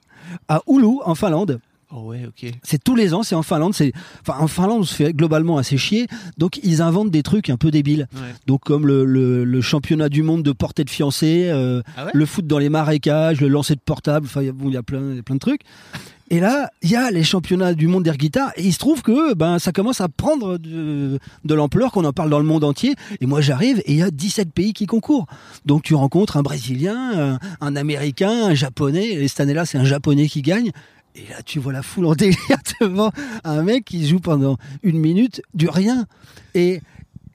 À 0.50 0.62
Oulu, 0.68 1.00
en 1.06 1.16
Finlande. 1.16 1.62
Oh 1.96 2.02
ouais, 2.10 2.26
ok. 2.28 2.52
C'est 2.64 2.84
tous 2.84 2.96
les 2.96 3.14
ans, 3.14 3.24
c'est 3.24 3.36
en 3.36 3.44
Finlande. 3.44 3.74
C'est, 3.74 3.94
enfin, 4.28 4.40
en 4.42 4.48
Finlande, 4.48 4.82
on 4.82 4.84
se 4.84 4.94
fait 4.96 5.14
globalement 5.14 5.58
assez 5.58 5.78
chier. 5.78 6.08
Donc, 6.38 6.60
ils 6.64 6.82
inventent 6.82 7.12
des 7.12 7.24
trucs 7.24 7.50
un 7.50 7.58
peu 7.58 7.72
débiles. 7.72 8.08
Ouais. 8.14 8.20
Donc, 8.48 8.62
comme 8.64 8.86
le, 8.86 9.06
le, 9.06 9.44
le 9.44 9.62
championnat 9.62 10.10
du 10.10 10.22
monde 10.24 10.44
de 10.44 10.52
portée 10.52 10.84
de 10.84 10.90
fiancé, 10.90 11.48
euh, 11.50 11.82
Ah 11.98 12.06
ouais 12.06 12.12
le 12.14 12.26
foot 12.26 12.46
dans 12.48 12.60
les 12.60 12.70
marécages, 12.70 13.42
le 13.42 13.48
lancer 13.48 13.76
de 13.76 13.82
portable. 13.82 14.26
Enfin, 14.26 14.42
il 14.42 14.46
y 14.48 14.50
a- 14.50 14.54
bon, 14.54 14.68
il 14.68 14.74
y 14.74 14.78
a 14.78 14.84
plein, 14.84 15.12
il 15.12 15.16
y 15.16 15.20
a 15.20 15.24
plein 15.24 15.36
de 15.36 15.40
trucs. 15.40 15.62
Et 16.32 16.40
là, 16.40 16.72
il 16.82 16.90
y 16.90 16.96
a 16.96 17.12
les 17.12 17.24
championnats 17.24 17.76
du 17.76 17.86
monde 17.88 18.04
d'air 18.04 18.18
guitare. 18.18 18.52
Et 18.58 18.64
il 18.66 18.74
se 18.74 18.80
trouve 18.80 19.04
que 19.04 19.36
ben, 19.36 19.60
ça 19.60 19.72
commence 19.72 20.02
à 20.02 20.10
prendre 20.10 20.58
de, 20.58 21.20
de 21.44 21.54
l'ampleur, 21.54 21.92
qu'on 21.92 22.04
en 22.04 22.14
parle 22.14 22.32
dans 22.32 22.40
le 22.40 22.46
monde 22.46 22.64
entier. 22.64 22.96
Et 23.22 23.28
moi, 23.28 23.42
j'arrive 23.42 23.78
et 23.86 23.92
il 23.92 23.98
y 24.00 24.02
a 24.02 24.10
17 24.10 24.52
pays 24.52 24.74
qui 24.74 24.88
concourent. 24.88 25.28
Donc, 25.66 25.84
tu 25.84 25.94
rencontres 25.94 26.36
un 26.38 26.42
Brésilien, 26.42 27.36
un, 27.36 27.40
un 27.62 27.76
Américain, 27.76 28.48
un 28.48 28.54
Japonais. 28.56 29.06
Et 29.12 29.28
cette 29.28 29.42
année-là, 29.42 29.68
c'est 29.68 29.78
un 29.78 29.86
Japonais 29.86 30.28
qui 30.28 30.42
gagne. 30.42 30.72
Et 31.16 31.30
là, 31.30 31.42
tu 31.46 31.60
vois 31.60 31.72
la 31.72 31.82
foule 31.82 32.06
en 32.08 32.14
délire 32.14 32.38
devant 32.82 33.12
un 33.44 33.64
mec 33.64 33.86
qui 33.86 34.06
joue 34.06 34.20
pendant 34.20 34.58
une 34.84 35.00
minute 35.00 35.42
du 35.54 35.70
rien. 35.70 36.06
Et, 36.54 36.82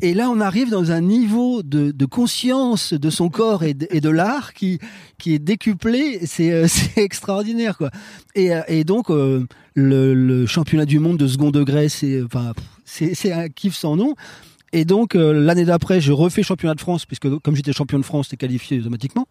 là, 0.03 0.29
on 0.31 0.41
arrive 0.41 0.71
dans 0.71 0.93
un 0.93 1.01
niveau 1.01 1.63
de, 1.63 2.05
conscience 2.05 2.93
de 2.93 3.11
son 3.11 3.31
corps 3.31 3.65
et 3.65 3.73
de, 3.73 4.09
l'art 4.11 4.53
qui, 4.53 4.79
est 5.25 5.39
décuplé. 5.39 6.21
C'est 6.27 6.53
euh, 6.53 6.67
extraordinaire, 6.97 7.79
quoi. 7.79 7.91
Et, 8.35 8.53
euh, 8.55 8.85
donc, 8.85 9.11
euh, 9.11 9.47
le, 9.75 10.47
championnat 10.47 10.85
du 10.85 10.99
monde 10.99 11.17
de 11.17 11.27
second 11.27 11.51
degré, 11.51 11.89
c'est 11.89 12.23
enfin, 12.23 12.53
un 13.01 13.49
kiff 13.49 13.75
sans 13.75 13.97
nom. 13.97 14.15
Et 14.73 14.85
donc, 14.85 15.15
l'année 15.15 15.65
d'après, 15.65 16.01
je 16.01 16.13
refais 16.13 16.43
championnat 16.43 16.75
de 16.75 16.81
France, 16.81 17.05
puisque 17.05 17.29
comme 17.41 17.57
j'étais 17.57 17.73
champion 17.73 17.99
de 17.99 18.05
France, 18.05 18.29
t'es 18.29 18.37
qualifié 18.37 18.79
automatiquement. 18.79 19.27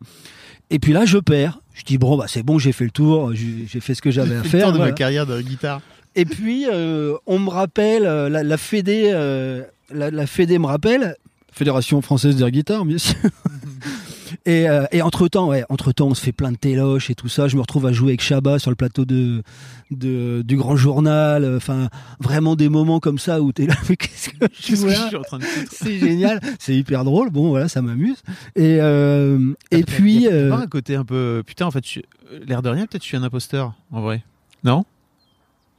Et 0.69 0.79
puis 0.79 0.91
là, 0.91 1.05
je 1.05 1.17
perds. 1.17 1.62
Je 1.79 1.85
dis, 1.85 1.97
bon, 1.97 2.17
bah, 2.17 2.25
c'est 2.27 2.43
bon, 2.43 2.59
j'ai 2.59 2.71
fait 2.73 2.83
le 2.83 2.91
tour, 2.91 3.33
j'ai 3.33 3.79
fait 3.79 3.95
ce 3.95 4.01
que 4.01 4.11
j'avais 4.11 4.35
à 4.35 4.43
Fait 4.43 4.43
le 4.43 4.49
faire. 4.49 4.63
tour 4.65 4.71
de 4.73 4.77
voilà. 4.77 4.91
ma 4.91 4.95
carrière 4.97 5.25
de 5.25 5.41
guitare. 5.41 5.81
Et 6.15 6.25
puis, 6.25 6.65
euh, 6.69 7.15
on 7.25 7.39
me 7.39 7.49
rappelle, 7.49 8.05
euh, 8.05 8.27
la, 8.29 8.43
la 8.43 8.57
Fédé, 8.57 9.11
euh, 9.13 9.63
la, 9.93 10.11
la 10.11 10.27
Fédé 10.27 10.59
me 10.59 10.65
rappelle, 10.65 11.15
Fédération 11.53 12.01
française 12.01 12.35
d'air 12.35 12.51
guitare, 12.51 12.83
bien 12.85 12.97
sûr. 12.97 13.15
et, 14.45 14.69
euh, 14.69 14.86
et 14.91 15.02
entre 15.02 15.28
temps, 15.28 15.47
ouais, 15.49 15.63
entre 15.69 15.91
temps, 15.91 16.08
on 16.08 16.13
se 16.13 16.21
fait 16.23 16.32
plein 16.32 16.52
de 16.52 16.58
téloches 16.58 17.10
et 17.10 17.15
tout 17.15 17.28
ça. 17.30 17.47
Je 17.47 17.56
me 17.56 17.62
retrouve 17.62 17.86
à 17.86 17.91
jouer 17.91 18.10
avec 18.12 18.21
Chabat 18.21 18.60
sur 18.60 18.71
le 18.71 18.75
plateau 18.75 19.06
de, 19.06 19.43
de 19.91 20.41
du 20.41 20.56
Grand 20.58 20.75
Journal. 20.75 21.56
Enfin, 21.58 21.89
vraiment 22.19 22.56
des 22.56 22.69
moments 22.69 22.99
comme 22.99 23.19
ça 23.19 23.41
où 23.41 23.52
t'es 23.52 23.65
là, 23.67 23.75
mais 23.89 23.95
qu'est-ce 23.95 24.30
que 24.30 24.45
je 24.52 24.71
que 24.71 24.75
suis 25.08 25.15
en 25.15 25.21
train 25.21 25.38
de 25.39 25.43
foutre 25.43 25.71
C'est 25.71 25.97
génial, 25.99 26.39
c'est 26.60 26.75
hyper 26.75 27.04
drôle. 27.04 27.30
Bon, 27.30 27.49
voilà, 27.49 27.67
ça 27.67 27.82
m'amuse. 27.82 28.17
Et 28.56 28.78
euh, 28.82 29.54
et 29.71 29.84
T'as- 29.84 29.91
puis, 29.93 30.13
y 30.21 30.28
a- 30.28 30.32
y 30.32 30.34
a 30.34 30.36
euh, 30.36 30.52
un 30.54 30.67
côté 30.67 30.95
un 30.95 31.06
peu 31.06 31.43
putain 31.45 31.65
en 31.65 31.71
fait, 31.71 31.84
l'air 32.47 32.62
de 32.62 32.69
rien, 32.69 32.86
peut-être 32.88 33.04
je 33.04 33.08
suis 33.08 33.17
un 33.17 33.23
imposteur 33.23 33.73
en 33.91 34.02
vrai. 34.02 34.23
Non? 34.63 34.86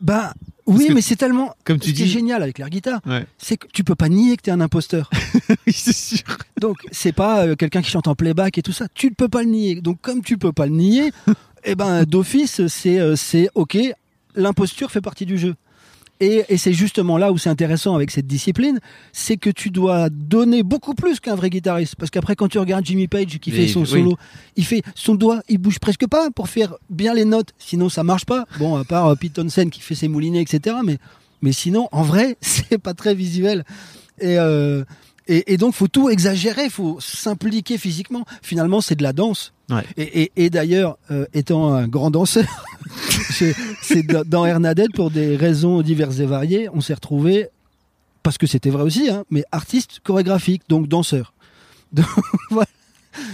Bah 0.01 0.35
oui, 0.67 0.89
mais 0.95 1.01
c'est 1.03 1.17
tellement. 1.17 1.55
Comme 1.65 1.79
tu 1.81 1.91
ce 1.91 1.95
qui 1.95 2.03
est 2.03 2.05
dis. 2.07 2.11
génial 2.11 2.43
avec 2.43 2.59
l'air 2.59 2.71
guitare, 2.71 3.01
Ouais. 3.07 3.27
c'est 3.39 3.57
que 3.57 3.67
tu 3.73 3.83
peux 3.83 3.95
pas 3.97 4.09
nier 4.09 4.37
que 4.37 4.43
t'es 4.43 4.51
un 4.51 4.61
imposteur. 4.61 5.11
oui, 5.67 5.73
c'est 5.73 5.95
sûr. 5.95 6.23
Donc 6.61 6.77
c'est 6.93 7.13
pas 7.13 7.45
euh, 7.47 7.57
quelqu'un 7.57 7.83
qui 7.83 7.91
chante 7.91 8.07
en 8.09 8.15
playback 8.15 8.57
et 8.59 8.63
tout 8.63 8.73
ça. 8.73 8.87
Tu 8.95 9.09
ne 9.09 9.15
peux 9.15 9.29
pas 9.29 9.43
le 9.43 9.49
nier. 9.51 9.81
Donc 9.81 10.01
comme 10.01 10.23
tu 10.23 10.39
peux 10.39 10.53
pas 10.53 10.67
le 10.67 10.73
nier, 10.73 11.13
eh 11.65 11.75
ben 11.75 12.05
d'office 12.05 12.67
c'est 12.69 13.01
euh, 13.01 13.17
c'est 13.17 13.49
ok. 13.55 13.79
L'imposture 14.37 14.91
fait 14.93 15.01
partie 15.01 15.27
du 15.27 15.39
jeu. 15.39 15.55
Et, 16.21 16.45
et 16.51 16.59
c'est 16.59 16.75
justement 16.75 17.17
là 17.17 17.33
où 17.33 17.39
c'est 17.39 17.49
intéressant 17.49 17.95
avec 17.95 18.11
cette 18.11 18.27
discipline, 18.27 18.79
c'est 19.13 19.39
que 19.39 19.49
tu 19.49 19.71
dois 19.71 20.11
donner 20.11 20.63
beaucoup 20.63 20.95
plus 20.95 21.19
qu'un 21.19 21.35
vrai 21.35 21.49
guitariste. 21.49 21.97
Parce 21.97 22.11
qu'après, 22.11 22.37
quand 22.37 22.49
tu 22.49 22.59
regardes 22.59 22.85
Jimmy 22.85 23.09
Page 23.09 23.39
qui 23.39 23.51
fait 23.51 23.69
son 23.69 23.81
oui. 23.81 23.87
solo, 23.87 24.17
il 24.57 24.67
fait 24.67 24.83
son 24.95 25.15
doigt, 25.15 25.43
il 25.49 25.59
bouge 25.59 25.79
presque 25.79 26.07
pas 26.07 26.31
pour 26.31 26.49
faire 26.49 26.75
bien 26.91 27.15
les 27.15 27.25
notes. 27.25 27.55
Sinon, 27.59 27.89
ça 27.89 28.05
marche 28.05 28.27
pas. 28.27 28.45
Bon, 28.59 28.77
à 28.77 28.85
part 28.85 29.07
euh, 29.07 29.15
Pete 29.15 29.33
Townsend 29.33 29.71
qui 29.71 29.81
fait 29.81 29.95
ses 29.95 30.09
moulinets, 30.09 30.43
etc. 30.43 30.77
Mais, 30.85 30.99
mais 31.41 31.53
sinon, 31.53 31.89
en 31.91 32.03
vrai, 32.03 32.37
c'est 32.43 32.79
pas 32.79 32.93
très 32.93 33.15
visuel. 33.15 33.65
Et, 34.21 34.39
euh, 34.39 34.85
et, 35.29 35.53
et 35.53 35.57
donc, 35.57 35.75
faut 35.75 35.89
tout 35.89 36.11
exagérer, 36.11 36.69
faut 36.71 36.99
s'impliquer 37.01 37.79
physiquement. 37.79 38.25
Finalement, 38.43 38.81
c'est 38.81 38.97
de 38.97 39.03
la 39.03 39.13
danse. 39.13 39.53
Ouais. 39.71 39.85
Et, 39.97 40.23
et, 40.23 40.33
et 40.37 40.51
d'ailleurs, 40.51 40.99
euh, 41.11 41.27
étant 41.35 41.73
un 41.73 41.87
grand 41.87 42.11
danseur, 42.11 42.45
c'est 43.83 44.03
dans- 44.27 44.45
Hernadette, 44.47 44.93
pour 44.95 45.11
des 45.11 45.37
raisons 45.37 45.83
diverses 45.83 46.19
et 46.21 46.27
variées, 46.27 46.69
on 46.73 46.81
s'est 46.81 46.95
retrouvé 46.95 47.49
parce 48.23 48.37
que 48.39 48.47
c'était 48.47 48.71
vrai 48.71 48.83
aussi, 48.83 49.09
hein, 49.09 49.25
mais 49.31 49.45
artiste 49.53 50.01
chorégraphique, 50.03 50.63
donc 50.69 50.89
danseur. 50.89 51.33
Donc, 51.93 52.07
voilà. 52.51 52.69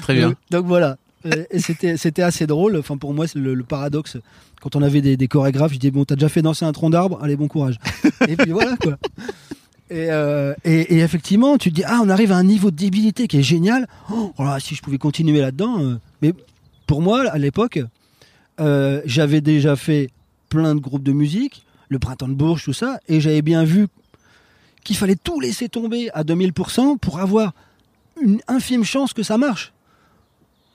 Très 0.01 0.15
bien. 0.15 0.29
Donc, 0.29 0.37
donc 0.51 0.67
voilà. 0.67 0.97
Euh, 1.27 1.45
Et 1.51 1.59
c'était 1.59 1.97
c'était 1.99 2.23
assez 2.23 2.47
drôle. 2.47 2.77
Enfin 2.79 2.97
pour 2.97 3.13
moi 3.13 3.27
c'est 3.29 3.39
le, 3.39 3.53
le 3.55 3.65
paradoxe. 3.65 4.17
Quand 4.63 4.77
on 4.77 4.83
avait 4.83 5.03
des, 5.03 5.19
des 5.19 5.29
chorégraphes, 5.29 5.73
je 5.75 5.79
disais 5.79 5.91
bon 5.91 6.05
t'as 6.07 6.15
déjà 6.15 6.31
fait 6.31 6.41
danser 6.41 6.65
un 6.65 6.73
tronc 6.73 6.89
d'arbre, 6.89 7.19
allez 7.23 7.37
bon 7.37 7.49
courage. 7.49 7.79
et 8.29 8.37
puis 8.37 8.53
voilà 8.53 8.77
quoi. 8.79 8.97
Et, 9.89 10.11
euh, 10.11 10.53
et, 10.65 10.97
effectivement 10.99 11.59
tu 11.59 11.71
te 11.71 11.77
dis 11.77 11.85
ah 11.87 12.01
on 12.03 12.09
arrive 12.09 12.33
à 12.33 12.37
un 12.37 12.43
niveau 12.45 12.71
de 12.73 12.77
débilité 12.77 13.29
qui 13.29 13.39
est 13.39 13.43
génial. 13.43 13.87
Oh, 14.13 14.33
oh 14.37 14.43
là, 14.45 14.59
si 14.59 14.75
je 14.75 14.83
pouvais 14.83 14.99
continuer 14.99 15.41
là-dedans. 15.41 15.81
euh. 15.81 15.99
Mais 16.23 16.33
pour 16.89 17.03
moi 17.03 17.29
à 17.31 17.39
l'époque 17.39 17.79
euh, 18.59 19.01
j'avais 19.05 19.41
déjà 19.41 19.77
fait 19.77 20.11
plein 20.49 20.75
de 20.75 20.81
groupes 20.81 21.03
de 21.05 21.13
musique, 21.13 21.65
le 21.89 21.99
printemps 22.01 22.27
de 22.29 22.35
Bourges 22.35 22.65
tout 22.65 22.73
ça, 22.73 22.99
et 23.09 23.21
j'avais 23.21 23.43
bien 23.43 23.63
vu 23.65 23.87
qu'il 24.83 24.97
fallait 24.97 25.17
tout 25.17 25.39
laisser 25.41 25.69
tomber 25.69 26.11
à 26.15 26.23
2000% 26.25 26.99
pour 26.99 27.19
avoir 27.21 27.53
une 28.23 28.41
infime 28.49 28.83
chance 28.85 29.13
que 29.13 29.23
ça 29.23 29.37
marche. 29.39 29.73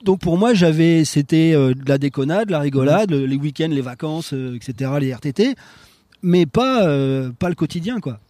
Donc 0.04 0.20
pour 0.20 0.36
moi, 0.36 0.52
j'avais, 0.52 1.04
c'était 1.04 1.52
de 1.52 1.74
la 1.88 1.96
déconnade, 1.98 2.46
de 2.48 2.52
la 2.52 2.58
rigolade, 2.60 3.10
le- 3.10 3.24
les 3.24 3.36
week-ends, 3.36 3.68
les 3.70 3.80
vacances, 3.80 4.32
etc., 4.32 4.90
les 5.00 5.12
RTT, 5.14 5.54
mais 6.22 6.44
pas, 6.44 6.86
pas 7.38 7.48
le 7.48 7.54
quotidien, 7.54 8.00
quoi. 8.00 8.20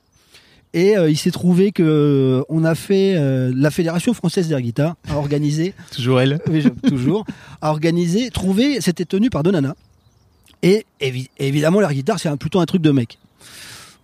Et 0.75 0.97
euh, 0.97 1.11
il 1.11 1.17
s'est 1.19 1.31
trouvé 1.31 1.71
que 1.71 1.83
euh, 1.83 2.43
on 2.49 2.65
a 2.65 2.75
fait 2.75 3.15
euh, 3.17 3.53
la 3.55 3.71
Fédération 3.71 4.15
française 4.15 4.49
d'air 4.49 4.61
guitare 4.61 4.97
a 5.09 5.17
organisé 5.17 5.75
Toujours 5.95 6.21
elle. 6.21 6.41
oui, 6.49 6.63
je- 6.63 6.89
toujours, 6.89 7.27
a 7.61 7.71
organisé, 7.71 8.31
trouvé, 8.31 8.81
c'était 8.81 9.05
tenu 9.05 9.29
par 9.29 9.43
Donana. 9.43 9.75
Et 10.63 10.87
évi- 11.01 11.29
évidemment, 11.39 11.81
l'air 11.81 11.93
guitare, 11.93 12.19
c'est 12.19 12.29
un- 12.31 12.37
plutôt 12.39 12.61
un 12.61 12.67
truc 12.67 12.81
de 12.81 12.91
mec. 12.91 13.19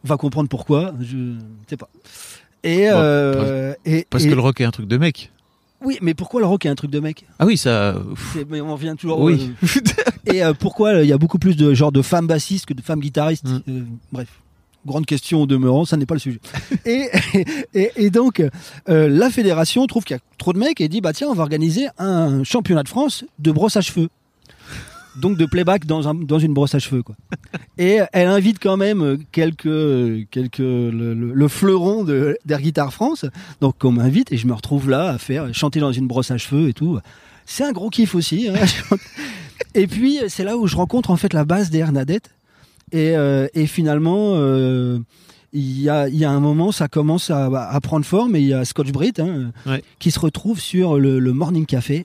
On 0.05 0.09
va 0.09 0.17
comprendre 0.17 0.49
pourquoi, 0.49 0.93
je 1.01 1.17
ne 1.17 1.39
sais 1.69 1.77
pas. 1.77 1.89
Et, 2.65 2.89
euh, 2.91 3.73
Parce 4.11 4.25
et- 4.25 4.29
que 4.29 4.35
le 4.35 4.41
rock 4.41 4.61
est 4.61 4.65
un 4.65 4.71
truc 4.71 4.87
de 4.89 4.97
mec. 4.99 5.31
Oui, 5.81 5.97
mais 6.03 6.13
pourquoi 6.15 6.41
le 6.41 6.47
rock 6.47 6.67
est 6.67 6.69
un 6.69 6.75
truc 6.75 6.91
de 6.91 6.99
mec? 7.01 7.25
Ah 7.39 7.47
oui, 7.47 7.57
ça. 7.57 7.95
C'est- 8.33 8.45
Mais 8.51 8.61
on 8.61 8.75
revient 8.75 8.95
toujours. 8.99 9.21
Oui. 9.21 9.53
euh, 9.63 9.69
et 10.35 10.43
euh, 10.45 10.53
pourquoi 10.53 11.03
il 11.03 11.09
y 11.09 11.13
a 11.13 11.19
beaucoup 11.19 11.39
plus 11.39 11.57
de 11.57 11.73
genre 11.73 11.93
de 11.93 12.03
femmes 12.03 12.27
bassistes 12.27 12.67
que 12.67 12.75
de 12.75 12.83
femmes 12.83 13.01
guitaristes 13.01 13.47
Mm. 13.47 13.61
Euh, 13.69 13.81
Bref. 14.13 14.29
Grande 14.89 15.07
question 15.07 15.43
au 15.43 15.47
demeurant, 15.47 15.85
ça 15.85 15.97
n'est 15.97 16.07
pas 16.07 16.15
le 16.15 16.21
sujet. 16.21 16.41
et, 16.87 18.11
donc, 18.11 18.43
euh, 18.89 19.09
la 19.09 19.31
fédération 19.31 19.87
trouve 19.87 20.05
qu'il 20.05 20.17
y 20.17 20.19
a 20.19 20.23
trop 20.39 20.53
de 20.53 20.59
mecs 20.59 20.81
et 20.81 20.89
dit 20.89 21.01
bah 21.01 21.13
tiens, 21.13 21.29
on 21.29 21.35
va 21.35 21.43
organiser 21.43 21.87
un 21.99 22.43
championnat 22.43 22.83
de 22.83 22.89
France 22.89 23.25
de 23.39 23.53
brosse 23.53 23.77
à 23.77 23.81
cheveux. 23.83 24.09
Donc 25.21 25.37
de 25.37 25.47
playback 25.47 25.85
dans, 25.85 26.07
un, 26.09 26.15
une 26.15 26.55
brosse 26.55 26.75
à 26.75 26.79
cheveux. 26.79 27.03
Et 27.77 27.99
elle 28.13 28.29
invite 28.29 28.59
quand 28.61 28.77
même 28.77 29.19
quelques 29.33 30.29
quelques 30.31 30.59
le, 30.59 30.91
le- 31.13 31.33
le 31.33 31.49
fleuron 31.49 32.05
d'Air 32.05 32.61
Guitar 32.61 32.93
France. 32.93 33.25
Donc 33.61 33.85
on 33.85 33.91
m'invite 33.93 34.31
et 34.33 34.37
je 34.37 34.47
me 34.47 34.53
retrouve 34.55 34.89
là 34.89 35.11
à 35.11 35.19
faire 35.19 35.53
chanter 35.53 35.81
dans 35.81 35.91
une 35.93 36.07
brosse 36.07 36.31
à 36.31 36.39
cheveux 36.39 36.69
et 36.69 36.73
tout. 36.73 36.99
C'est 37.47 37.65
un 37.65 37.73
gros 37.73 37.91
kiff 37.91 38.15
aussi. 38.15 38.49
hein. 38.49 38.55
et 39.75 39.87
puis 39.89 40.19
c'est 40.29 40.45
là 40.45 40.57
où 40.57 40.67
je 40.69 40.77
rencontre 40.77 41.11
en 41.11 41.17
fait 41.17 41.33
la 41.33 41.45
base 41.45 41.71
des 41.71 41.79
Hernadette. 41.79 42.31
Et, 42.93 43.17
euh, 43.17 43.47
et 43.55 43.67
finalement, 43.67 44.33
euh, 44.35 44.99
il 45.53 45.81
y, 45.81 45.89
a, 45.89 46.09
il 46.09 46.17
y 46.17 46.25
a 46.25 46.31
un 46.31 46.41
moment, 46.41 46.73
ça 46.73 46.89
commence 46.89 47.31
à, 47.31 47.47
à 47.47 47.81
prendre 47.81 48.05
forme 48.05 48.37
et 48.37 48.41
il 48.41 48.47
y 48.49 48.55
a 48.55 48.65
Scotch 48.65 48.93
Brit 48.93 49.15
hein, 49.19 49.53
Ouais. 49.67 49.83
qui 49.99 50.11
se 50.11 50.19
retrouve 50.21 50.61
sur 50.61 50.99
le, 50.99 51.19
le 51.19 51.33
Morning 51.33 51.67
Café. 51.67 52.05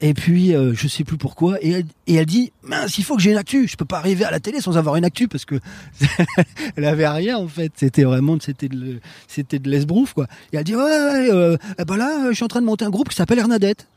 Et 0.00 0.14
puis, 0.14 0.54
euh, 0.54 0.74
je 0.74 0.86
sais 0.86 1.02
plus 1.02 1.16
pourquoi, 1.16 1.58
et 1.60 1.70
elle, 1.70 1.84
et 2.06 2.14
elle 2.14 2.26
dit 2.26 2.52
mince, 2.62 2.98
il 2.98 3.02
faut 3.04 3.16
que 3.16 3.20
j'ai 3.22 3.32
une 3.32 3.36
actu. 3.36 3.66
Je 3.66 3.76
peux 3.76 3.84
pas 3.84 3.98
arriver 3.98 4.24
à 4.24 4.30
la 4.30 4.38
télé 4.38 4.60
sans 4.60 4.76
avoir 4.78 4.94
une 4.94 5.04
actu 5.04 5.26
parce 5.26 5.44
que 5.44 5.56
elle 6.76 6.84
avait 6.84 7.08
rien 7.08 7.36
en 7.36 7.48
fait. 7.48 7.72
C'était 7.74 8.04
vraiment, 8.04 8.36
c'était 8.40 8.68
de, 8.68 9.00
c'était 9.26 9.58
de 9.58 9.68
l'esbrouf 9.68 10.12
quoi. 10.12 10.28
Et 10.52 10.56
elle 10.56 10.62
dit 10.62 10.76
ouais, 10.76 10.82
ouais, 10.82 11.30
euh, 11.32 11.56
eh 11.80 11.84
ben 11.84 11.96
là, 11.96 12.28
je 12.30 12.34
suis 12.34 12.44
en 12.44 12.48
train 12.48 12.60
de 12.60 12.66
monter 12.66 12.84
un 12.84 12.90
groupe 12.90 13.08
qui 13.08 13.16
s'appelle 13.16 13.40
Hernadette. 13.40 13.88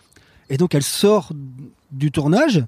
Et 0.50 0.58
donc, 0.58 0.74
elle 0.74 0.82
sort 0.82 1.34
du 1.92 2.12
tournage. 2.12 2.64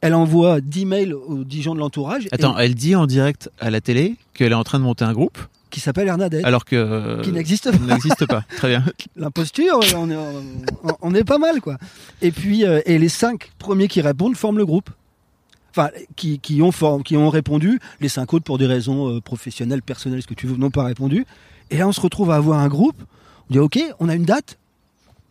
Elle 0.00 0.14
envoie 0.14 0.60
10 0.60 0.86
mails 0.86 1.14
aux 1.14 1.42
10 1.44 1.62
gens 1.62 1.74
de 1.74 1.80
l'entourage. 1.80 2.26
et- 2.26 2.34
Attends, 2.34 2.56
elle 2.58 2.74
dit 2.74 2.94
en 2.94 3.06
direct 3.06 3.50
à 3.58 3.70
la 3.70 3.80
télé 3.80 4.16
qu'elle 4.34 4.52
est 4.52 4.56
en 4.56 4.64
train 4.64 4.78
de 4.78 4.84
monter 4.84 5.04
un 5.04 5.12
groupe, 5.12 5.38
qui 5.70 5.80
s'appelle 5.80 6.08
Hernadette. 6.08 6.44
alors 6.44 6.64
que. 6.64 6.76
euh, 6.76 7.20
qui 7.22 7.32
n'existe 7.32 7.70
pas. 7.70 7.94
n'existe 7.94 8.26
pas. 8.26 8.42
Très 8.56 8.68
bien. 8.68 8.84
L'imposture, 9.16 9.80
on 9.96 10.10
est, 10.10 10.16
on, 10.16 10.96
on 11.02 11.14
est 11.14 11.24
pas 11.24 11.38
mal, 11.38 11.60
quoi. 11.60 11.76
Et 12.22 12.30
puis, 12.30 12.64
euh, 12.64 12.80
et 12.86 12.98
les 12.98 13.08
cinq 13.08 13.50
premiers 13.58 13.88
qui 13.88 14.00
répondent 14.00 14.36
forment 14.36 14.58
le 14.58 14.66
groupe. 14.66 14.90
Enfin, 15.70 15.90
qui, 16.16 16.38
qui, 16.38 16.62
ont, 16.62 16.72
form- 16.72 17.02
qui 17.02 17.16
ont 17.16 17.28
répondu. 17.28 17.78
Les 18.00 18.08
cinq 18.08 18.32
autres, 18.34 18.44
pour 18.44 18.56
des 18.58 18.66
raisons 18.66 19.16
euh, 19.16 19.20
professionnelles, 19.20 19.82
personnelles, 19.82 20.22
ce 20.22 20.26
que 20.26 20.34
tu 20.34 20.46
veux, 20.46 20.56
n'ont 20.56 20.70
pas 20.70 20.84
répondu. 20.84 21.26
Et 21.70 21.76
là, 21.76 21.86
on 21.86 21.92
se 21.92 22.00
retrouve 22.00 22.30
à 22.30 22.36
avoir 22.36 22.60
un 22.60 22.68
groupe. 22.68 22.96
On 23.50 23.52
dit, 23.52 23.58
OK, 23.58 23.78
on 24.00 24.08
a 24.08 24.14
une 24.14 24.24
date. 24.24 24.58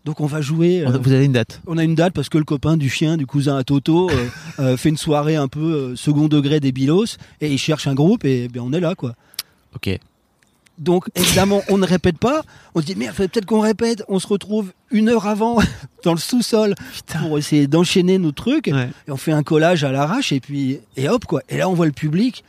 Donc, 0.08 0.22
on 0.22 0.26
va 0.26 0.39
jouer. 0.39 0.86
euh, 0.88 0.98
Vous 1.02 1.12
avez 1.12 1.26
une 1.26 1.34
date 1.34 1.60
on 1.67 1.78
a 1.78 1.84
une 1.84 1.93
date 1.93 2.13
parce 2.13 2.30
que 2.30 2.38
le 2.38 2.46
copain 2.46 2.78
du 2.78 2.88
chien, 2.89 3.17
du 3.17 3.26
cousin 3.26 3.58
à 3.58 3.65
Toto, 3.65 4.10
euh, 4.10 4.28
euh, 4.60 4.78
fait 4.78 4.88
une 4.88 4.96
soirée 4.96 5.36
un 5.36 5.50
peu 5.50 5.98
second 5.98 6.30
degré 6.30 6.62
des 6.62 6.72
bilos 6.72 7.17
et 7.41 7.52
il 7.52 7.58
cherche 7.58 7.88
un 7.88 7.93
groupe 7.93 8.24
et 8.24 8.48
ben, 8.48 8.62
on 8.63 8.72
est 8.72 8.80
là, 8.80 8.96
quoi. 8.96 9.15
Ok. 9.76 10.00
Donc 10.78 11.10
évidemment, 11.13 11.62
on 11.67 11.78
ne 11.78 11.86
répète 11.86 12.20
pas. 12.20 12.43
On 12.74 12.80
se 12.80 12.86
dit 12.86 12.96
merde, 12.96 13.15
peut-être 13.17 13.46
qu'on 13.46 13.60
répète. 13.60 14.06
On 14.08 14.20
se 14.20 14.28
retrouve 14.28 14.72
une 14.91 15.10
heure 15.10 15.28
avant 15.28 15.58
dans 16.06 16.13
le 16.13 16.20
sous-sol 16.20 16.74
pour 17.20 17.38
essayer 17.38 17.67
d'enchaîner 17.67 18.17
nos 18.17 18.32
trucs. 18.32 18.67
Ouais. 18.67 18.89
Et 19.10 19.12
on 19.12 19.17
fait 19.17 19.34
un 19.34 19.43
collage 19.43 19.84
à 19.84 19.91
l'arrache 19.91 20.32
et 20.32 20.39
puis 20.39 20.80
et 20.96 21.10
hop 21.10 21.26
quoi. 21.26 21.41
Et 21.50 21.58
là, 21.58 21.67
on 21.67 21.74
voit 21.74 21.88
le 21.88 21.91
public 21.91 22.46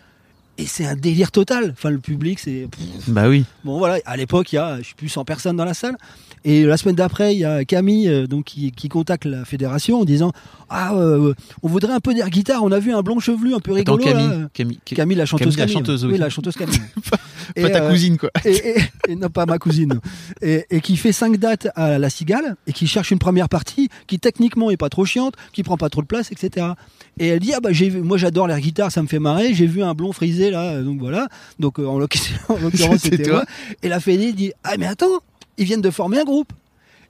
et 0.58 0.66
c'est 0.66 0.84
un 0.84 0.96
délire 0.96 1.30
total. 1.30 1.70
Enfin, 1.72 1.90
le 1.90 1.98
public, 1.98 2.38
c'est 2.40 2.68
Bah 3.06 3.28
oui. 3.28 3.44
bon 3.64 3.78
voilà. 3.78 3.98
À 4.04 4.16
l'époque, 4.16 4.52
il 4.52 4.56
y 4.56 4.58
a 4.58 4.78
je 4.82 4.88
sais 4.88 4.94
plus 4.96 5.08
100 5.08 5.24
personnes 5.24 5.56
dans 5.56 5.64
la 5.64 5.74
salle. 5.74 5.96
Et 6.44 6.62
la 6.64 6.76
semaine 6.76 6.94
d'après, 6.94 7.34
il 7.34 7.40
y 7.40 7.44
a 7.44 7.64
Camille 7.64 8.08
euh, 8.08 8.26
donc 8.26 8.44
qui, 8.44 8.70
qui 8.70 8.88
contacte 8.88 9.24
la 9.24 9.44
fédération 9.44 10.00
en 10.00 10.04
disant 10.04 10.32
ah 10.70 10.94
euh, 10.94 11.34
on 11.62 11.68
voudrait 11.68 11.92
un 11.92 12.00
peu 12.00 12.14
d'air 12.14 12.30
guitare. 12.30 12.62
On 12.62 12.70
a 12.72 12.78
vu 12.78 12.92
un 12.92 13.02
blond 13.02 13.18
chevelu 13.18 13.54
un 13.54 13.60
peu 13.60 13.76
Attends, 13.76 13.96
rigolo. 13.96 14.16
là. 14.16 14.48
Camille. 14.52 14.78
Camille. 14.84 15.16
La 15.16 15.26
chanteuse 15.26 15.56
Camille, 15.56 15.58
la 15.58 15.64
Camille. 15.64 15.74
chanteuse, 15.74 16.04
oui. 16.04 16.12
oui, 16.12 16.18
la 16.18 16.30
chanteuse 16.30 16.54
Camille. 16.56 16.80
Pas 17.10 17.16
Et, 17.56 17.62
ta 17.72 17.82
euh, 17.82 17.90
cousine, 17.90 18.18
quoi. 18.18 18.30
et, 18.44 18.50
et- 18.50 18.76
et 19.08 19.16
non 19.16 19.30
pas 19.30 19.46
ma 19.46 19.58
cousine 19.58 20.00
et, 20.42 20.66
et 20.70 20.80
qui 20.82 20.98
fait 20.98 21.12
cinq 21.12 21.38
dates 21.38 21.68
à 21.76 21.98
la 21.98 22.10
Cigale 22.10 22.56
et 22.66 22.74
qui 22.74 22.86
cherche 22.86 23.10
une 23.10 23.18
première 23.18 23.48
partie 23.48 23.88
qui 24.06 24.18
techniquement 24.18 24.70
est 24.70 24.76
pas 24.76 24.90
trop 24.90 25.06
chiante 25.06 25.32
qui 25.54 25.62
prend 25.62 25.78
pas 25.78 25.88
trop 25.88 26.02
de 26.02 26.06
place 26.06 26.30
etc 26.30 26.66
et 27.18 27.28
elle 27.28 27.40
dit 27.40 27.54
ah 27.54 27.60
bah 27.60 27.72
j'ai 27.72 27.88
vu 27.88 28.02
moi 28.02 28.18
j'adore 28.18 28.48
l'air 28.48 28.60
guitare 28.60 28.92
ça 28.92 29.00
me 29.00 29.06
fait 29.06 29.18
marrer 29.18 29.54
j'ai 29.54 29.66
vu 29.66 29.82
un 29.82 29.94
blond 29.94 30.12
frisé 30.12 30.47
là 30.50 30.62
euh, 30.72 30.82
donc 30.82 30.98
voilà 31.00 31.28
donc 31.58 31.78
euh, 31.78 31.86
en 31.86 31.98
l'occurrence 31.98 32.28
en 32.48 32.56
l'occurrence, 32.58 33.00
C'était 33.00 33.30
moi 33.30 33.44
et 33.82 33.88
la 33.88 34.00
Fédé 34.00 34.32
dit 34.32 34.52
ah 34.64 34.74
mais 34.78 34.86
attends 34.86 35.20
ils 35.56 35.64
viennent 35.64 35.80
de 35.80 35.90
former 35.90 36.20
un 36.20 36.24
groupe 36.24 36.52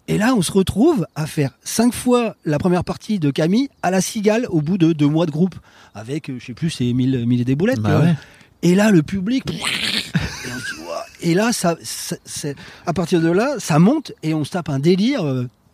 et 0.09 0.17
là 0.19 0.35
on 0.35 0.43
se 0.43 0.53
retrouve 0.53 1.07
à 1.15 1.27
faire 1.27 1.51
cinq 1.63 1.93
fois 1.95 2.35
la 2.45 2.59
première 2.59 2.85
partie 2.85 3.19
de 3.19 3.31
Camille 3.31 3.69
à 3.83 3.91
la 3.91 4.01
Cigale 4.01 4.47
au 4.51 4.61
bout 4.63 4.79
de 4.79 4.93
deux 4.93 5.09
mois 5.09 5.27
de 5.27 5.31
groupe 5.31 5.55
avec 5.95 6.31
euh, 6.31 6.37
je 6.39 6.47
sais 6.47 6.55
plus 6.55 6.71
c'est 6.71 6.93
mille 6.93 7.27
mille 7.27 7.41
et 7.43 7.45
des 7.45 7.55
boulettes 7.57 7.81
Bah 7.81 8.01
ouais. 8.01 8.15
Et 8.63 8.75
là, 8.75 8.91
le 8.91 9.05
public. 9.05 9.45
Et, 11.21 11.35
là, 11.35 11.53
ça, 11.53 11.77
ça- 11.83 12.17
à 12.87 12.93
partir 12.93 13.21
de 13.21 13.31
là, 13.31 13.55
ça 13.59 13.79
monte 13.79 14.13
et 14.23 14.35
on 14.35 14.45
se 14.45 14.51
tape 14.51 14.69
un 14.69 14.79
délire. 14.79 15.23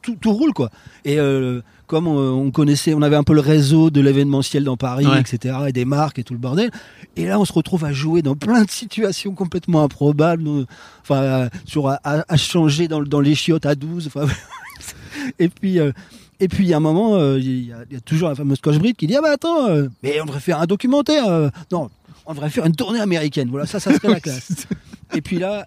Tout, 0.03 0.17
tout 0.21 0.33
roule, 0.33 0.53
quoi. 0.53 0.71
Et 1.07 1.19
euh, 1.19 1.63
comme 1.87 2.07
on, 2.07 2.19
on 2.19 2.51
connaissait, 2.51 2.95
on 2.95 3.03
avait 3.03 3.17
un 3.17 3.25
peu 3.25 3.35
le 3.35 3.41
réseau 3.41 3.91
de 3.91 4.01
l'événementiel 4.01 4.65
dans 4.65 4.77
Paris, 4.77 5.07
Ouais. 5.07 5.21
etc., 5.21 5.57
et 5.69 5.73
des 5.73 5.85
marques 5.85 6.19
et 6.19 6.25
tout 6.25 6.33
le 6.35 6.39
bordel. 6.39 6.71
Et 7.17 7.27
là, 7.27 7.39
on 7.39 7.45
se 7.45 7.53
retrouve 7.53 7.85
à 7.85 7.93
jouer 7.93 8.23
dans 8.23 8.35
plein 8.37 8.63
de 8.65 8.71
situations 8.71 9.33
complètement 9.35 9.83
improbables. 9.85 10.47
euh, 10.49 10.65
Enfin, 11.03 11.23
euh, 11.23 11.49
sur 11.67 11.89
à, 11.89 12.25
changer 12.37 12.89
dans, 12.89 13.03
dans 13.03 13.21
les 13.21 13.35
chiottes 13.35 13.67
à 13.67 13.75
12. 13.75 14.07
Enfin, 14.09 14.27
et 15.39 15.49
puis. 15.49 15.79
euh, 15.79 15.93
et 16.41 16.49
puis, 16.49 16.65
il 16.65 16.69
y 16.69 16.75
a 16.75 16.79
un 16.79 16.81
moment, 16.81 17.15
euh, 17.15 17.39
il 17.39 17.47
y, 17.47 17.67
y 17.67 17.73
a 17.73 18.01
toujours 18.05 18.29
la 18.29 18.35
fameuse 18.35 18.61
Coche 18.61 18.79
Bride 18.79 18.97
qui 18.97 19.07
dit 19.07 19.15
Ah 19.17 19.21
bah 19.23 19.31
attends, 19.33 19.69
euh, 19.69 19.87
mais 20.03 20.21
on 20.21 20.25
devrait 20.27 20.41
faire 20.41 20.61
un 20.61 20.67
documentaire. 20.67 21.29
euh, 21.29 21.49
non, 21.71 21.89
on 22.27 22.35
devrait 22.35 22.51
faire 22.51 22.67
une 22.67 22.75
tournée 22.75 22.99
américaine. 23.01 23.49
Voilà, 23.51 23.67
ça, 23.67 23.79
ça 23.79 23.95
serait 23.95 24.09
la 24.09 24.21
classe. 24.21 24.67
Et 25.15 25.21
puis 25.21 25.39
là, 25.39 25.67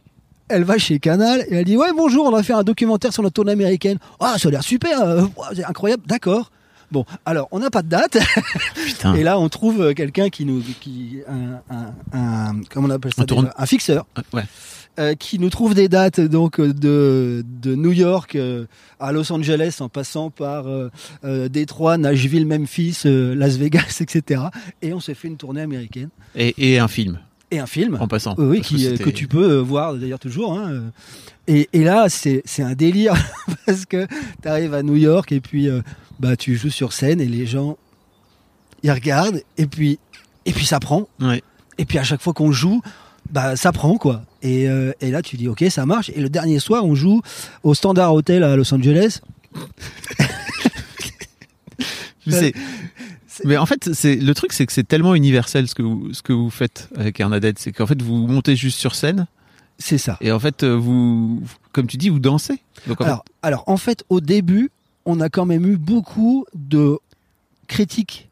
elle 0.49 0.63
va 0.63 0.77
chez 0.77 0.99
Canal 0.99 1.41
et 1.49 1.55
elle 1.55 1.65
dit 1.65 1.77
Ouais, 1.77 1.89
bonjour, 1.95 2.25
on 2.25 2.31
va 2.31 2.43
faire 2.43 2.57
un 2.57 2.63
documentaire 2.63 3.13
sur 3.13 3.23
la 3.23 3.29
tournée 3.29 3.51
américaine. 3.53 3.97
Ah, 4.19 4.35
ça 4.37 4.47
a 4.47 4.51
l'air 4.51 4.63
super, 4.63 5.01
euh, 5.01 5.23
c'est 5.55 5.65
incroyable, 5.65 6.03
d'accord. 6.07 6.51
Bon, 6.89 7.03
alors, 7.25 7.49
on 7.51 7.59
n'a 7.59 7.69
pas 7.69 7.81
de 7.81 7.89
date. 7.89 8.17
Putain. 8.85 9.13
Et 9.15 9.23
là, 9.23 9.37
on 9.39 9.49
trouve 9.49 9.81
euh, 9.81 9.93
quelqu'un 9.93 10.29
qui 10.29 10.45
nous. 10.45 10.61
Qui, 10.79 11.17
un, 11.27 11.59
un, 11.69 11.93
un- 12.17 12.61
comment 12.69 12.87
on 12.87 12.91
appelle 12.91 13.11
ça 13.13 13.25
tourne- 13.25 13.45
déjà? 13.45 13.55
Un 13.57 13.65
fixeur. 13.65 14.05
Ouais. 14.31 14.43
euh, 14.97 15.13
qui 15.13 15.37
nous 15.37 15.49
trouve 15.49 15.73
des 15.73 15.89
dates 15.89 16.21
donc 16.21 16.61
de, 16.61 17.43
de 17.61 17.75
New 17.75 17.91
York 17.91 18.35
euh, 18.35 18.65
à 19.01 19.11
Los 19.11 19.29
Angeles 19.33 19.75
en 19.81 19.89
passant 19.89 20.29
par 20.29 20.63
euh, 20.67 21.49
Détroit, 21.49 21.97
Nashville, 21.97 22.45
Memphis, 22.47 22.99
Las 23.03 23.57
Vegas, 23.57 23.97
etc. 24.01 24.43
Et 24.81 24.93
on 24.93 25.01
s'est 25.01 25.13
fait 25.13 25.27
une 25.27 25.35
tournée 25.37 25.61
américaine 25.61 26.07
Et, 26.37 26.55
et 26.73 26.79
un 26.79 26.87
film, 26.87 27.19
et 27.51 27.59
un 27.59 27.65
film. 27.67 27.97
en 27.99 28.07
passant. 28.07 28.35
Oui, 28.37 28.61
que 28.61 28.75
euh, 28.93 28.97
que 28.97 29.09
tu 29.09 29.27
peux 29.27 29.51
euh, 29.51 29.61
voir 29.61 29.93
d'ailleurs 29.95 30.19
toujours. 30.19 30.53
hein, 30.57 30.69
euh. 30.71 30.89
Et, 31.47 31.69
et 31.73 31.83
là, 31.83 32.09
c'est 32.09 32.41
c'est 32.45 32.61
un 32.63 32.73
délire 32.73 33.13
parce 33.65 33.85
que 33.85 34.05
tu 34.41 34.47
arrives 34.47 34.73
à 34.73 34.83
New 34.83 34.95
York 34.97 35.31
et 35.31 35.39
puis 35.39 35.69
euh, 35.69 35.81
bah, 36.19 36.35
tu 36.35 36.55
joues 36.57 36.69
sur 36.69 36.91
scène 36.93 37.21
et 37.21 37.25
les 37.25 37.45
gens 37.45 37.77
ils 38.83 38.91
regardent 38.91 39.41
et 39.57 39.65
puis, 39.65 39.97
et 40.45 40.51
puis 40.53 40.65
ça 40.65 40.79
prend. 40.79 41.07
Ouais. 41.19 41.41
Et 41.77 41.85
puis 41.85 41.97
à 41.99 42.03
chaque 42.03 42.21
fois 42.21 42.33
qu'on 42.33 42.51
joue, 42.51 42.81
bah, 43.31 43.55
ça 43.55 43.71
prend 43.71 43.97
quoi. 43.97 44.23
Et, 44.43 44.67
euh, 44.69 44.91
et 45.01 45.09
là, 45.09 45.21
tu 45.21 45.35
dis 45.37 45.47
ok, 45.47 45.63
ça 45.69 45.85
marche. 45.85 46.09
Et 46.15 46.19
le 46.19 46.29
dernier 46.29 46.59
soir, 46.59 46.83
on 46.85 46.95
joue 46.95 47.21
au 47.63 47.73
Standard 47.73 48.13
Hotel 48.13 48.43
à 48.43 48.55
Los 48.55 48.73
Angeles. 48.73 49.21
Je 52.25 52.31
sais. 52.31 52.53
Mais 53.45 53.57
en 53.57 53.65
fait, 53.65 53.93
c'est 53.93 54.15
le 54.15 54.33
truc, 54.33 54.53
c'est 54.53 54.65
que 54.65 54.73
c'est 54.73 54.87
tellement 54.87 55.15
universel 55.15 55.67
ce 55.67 55.75
que 55.75 55.81
vous, 55.83 56.13
ce 56.13 56.21
que 56.21 56.33
vous 56.33 56.49
faites 56.49 56.89
avec 56.95 57.19
Hernadette, 57.19 57.59
c'est 57.59 57.71
qu'en 57.71 57.87
fait 57.87 58.01
vous 58.01 58.27
montez 58.27 58.55
juste 58.55 58.79
sur 58.79 58.95
scène 58.95 59.27
C'est 59.79 59.97
ça. 59.97 60.17
et 60.21 60.31
en 60.31 60.39
fait 60.39 60.63
euh, 60.63 60.75
vous, 60.75 61.41
comme 61.71 61.87
tu 61.87 61.97
dis, 61.97 62.09
vous 62.09 62.19
dansez. 62.19 62.59
Donc 62.87 63.01
en 63.01 63.05
Alors, 63.05 63.25
alors, 63.41 63.63
en 63.67 63.77
fait, 63.77 64.03
au 64.09 64.19
début, 64.21 64.71
on 65.05 65.19
a 65.21 65.29
quand 65.29 65.45
même 65.45 65.65
eu 65.65 65.77
beaucoup 65.77 66.45
de 66.55 66.97
critiques. 67.67 68.29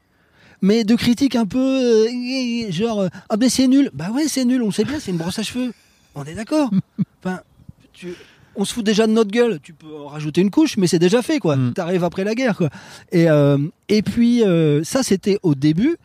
Mais 0.61 0.83
de 0.83 0.95
critiques 0.95 1.35
un 1.35 1.45
peu 1.45 1.59
euh, 2.07 2.71
genre 2.71 3.01
euh, 3.01 3.09
ah 3.29 3.37
ben 3.37 3.49
c'est 3.49 3.67
nul. 3.67 3.91
Bah 3.93 4.09
ouais 4.11 4.27
c'est 4.27 4.45
nul, 4.45 4.63
on 4.63 4.71
sait 4.71 4.83
bien, 4.85 4.99
c'est 4.99 5.11
une 5.11 5.17
brosse 5.17 5.37
à 5.39 5.43
cheveux. 5.43 5.73
On 6.15 6.23
est 6.23 6.33
d'accord. 6.33 6.69
enfin, 7.23 7.41
tu- 7.93 8.15
on 8.57 8.65
se 8.65 8.73
fout 8.73 8.85
déjà 8.85 9.07
de 9.07 9.11
notre 9.11 9.31
gueule. 9.31 9.59
Tu 9.61 9.73
peux 9.73 9.87
en 10.03 10.07
rajouter 10.07 10.41
une 10.41 10.51
couche, 10.51 10.77
mais 10.77 10.87
c'est 10.87 10.99
déjà 10.99 11.21
fait 11.21 11.39
quoi. 11.39 11.55
Mm. 11.55 11.73
T'arrives 11.73 12.03
après 12.03 12.23
la 12.23 12.35
guerre 12.35 12.57
quoi. 12.57 12.69
Et 13.11 13.29
euh, 13.29 13.57
et 13.89 14.01
puis 14.01 14.43
euh, 14.43 14.83
ça 14.83 15.03
c'était 15.03 15.37
au 15.43 15.55
début. 15.55 15.97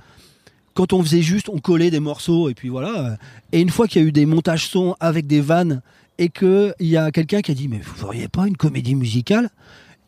Quand 0.75 0.93
on 0.93 1.03
faisait 1.03 1.23
juste, 1.23 1.49
on 1.49 1.59
collait 1.59 1.91
des 1.91 2.01
morceaux 2.01 2.49
et 2.49 2.55
puis 2.55 2.69
voilà. 2.69 3.17
Et 3.53 3.61
une 3.61 3.71
fois 3.71 3.87
qu'il 3.89 4.01
y 4.03 4.05
a 4.05 4.09
eu 4.09 4.13
des 4.13 4.25
montages 4.27 4.69
sons 4.69 4.95
avec 5.01 5.27
des 5.27 5.41
vannes 5.41 5.83
et 6.19 6.29
que 6.29 6.73
il 6.79 6.87
y 6.87 6.97
a 6.97 7.11
quelqu'un 7.11 7.41
qui 7.41 7.51
a 7.51 7.55
dit 7.55 7.69
mais 7.69 7.79
vous 7.79 7.95
feriez 7.95 8.29
pas 8.29 8.47
une 8.47 8.57
comédie 8.57 8.95
musicale? 8.95 9.51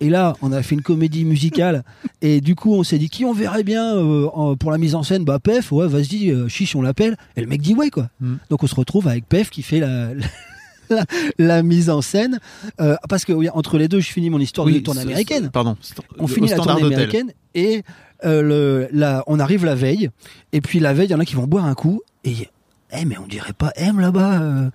Et 0.01 0.09
là 0.09 0.35
on 0.43 0.51
a 0.53 0.63
fait 0.63 0.75
une 0.75 0.83
comédie 0.83 1.25
musicale 1.25 1.85
et 2.23 2.41
du 2.41 2.55
coup 2.57 2.75
on 2.75 2.83
s'est 2.83 2.99
dit 2.99 3.09
qui 3.09 3.25
on 3.25 3.33
verrait 3.33 3.63
bien 3.65 3.97
euh, 3.97 4.57
pour 4.57 4.71
la 4.73 4.79
mise 4.79 4.95
en 4.95 5.03
scène? 5.03 5.25
Bah 5.25 5.39
Pef 5.39 5.71
ouais 5.73 5.87
vas-y 5.87 6.31
euh, 6.31 6.49
chiche 6.49 6.75
on 6.75 6.83
l'appelle 6.83 7.17
et 7.37 7.41
le 7.41 7.47
mec 7.47 7.61
dit 7.61 7.75
ouais 7.75 7.91
quoi 7.91 8.09
Mm. 8.21 8.35
donc 8.51 8.63
on 8.63 8.67
se 8.67 8.75
retrouve 8.75 9.07
avec 9.09 9.29
Pef 9.29 9.51
qui 9.51 9.63
fait 9.63 9.79
la, 9.81 10.13
la, 10.15 10.27
la 11.39 11.63
mise 11.63 11.91
en 11.91 12.03
scène. 12.03 12.39
Euh, 12.81 12.97
parce 13.09 13.25
que 13.25 13.33
oui, 13.33 13.49
entre 13.51 13.79
les 13.79 13.89
deux, 13.89 14.01
je 14.01 14.11
finis 14.11 14.31
mon 14.31 14.39
histoire 14.39 14.67
de 14.67 14.79
tournée 14.79 15.03
américaine. 15.03 15.51
Pardon. 15.53 15.77
On 16.19 16.27
finit 16.27 16.49
la 16.49 16.57
tournée 16.57 16.83
américaine 16.83 17.33
et 17.55 17.83
euh, 18.25 18.43
le, 18.43 18.89
la, 18.93 19.25
on 19.27 19.39
arrive 19.41 19.65
la 19.65 19.75
veille. 19.75 20.11
Et 20.53 20.61
puis 20.61 20.79
la 20.81 20.93
veille, 20.95 21.07
il 21.09 21.13
y 21.13 21.15
en 21.15 21.21
a 21.21 21.25
qui 21.25 21.35
vont 21.35 21.47
boire 21.47 21.65
un 21.67 21.75
coup. 21.75 22.01
Et 22.25 22.49
eh, 22.97 23.05
mais 23.05 23.17
on 23.19 23.27
dirait 23.27 23.53
pas 23.55 23.73
M 23.77 24.01
là-bas. 24.01 24.41
euh. 24.43 24.71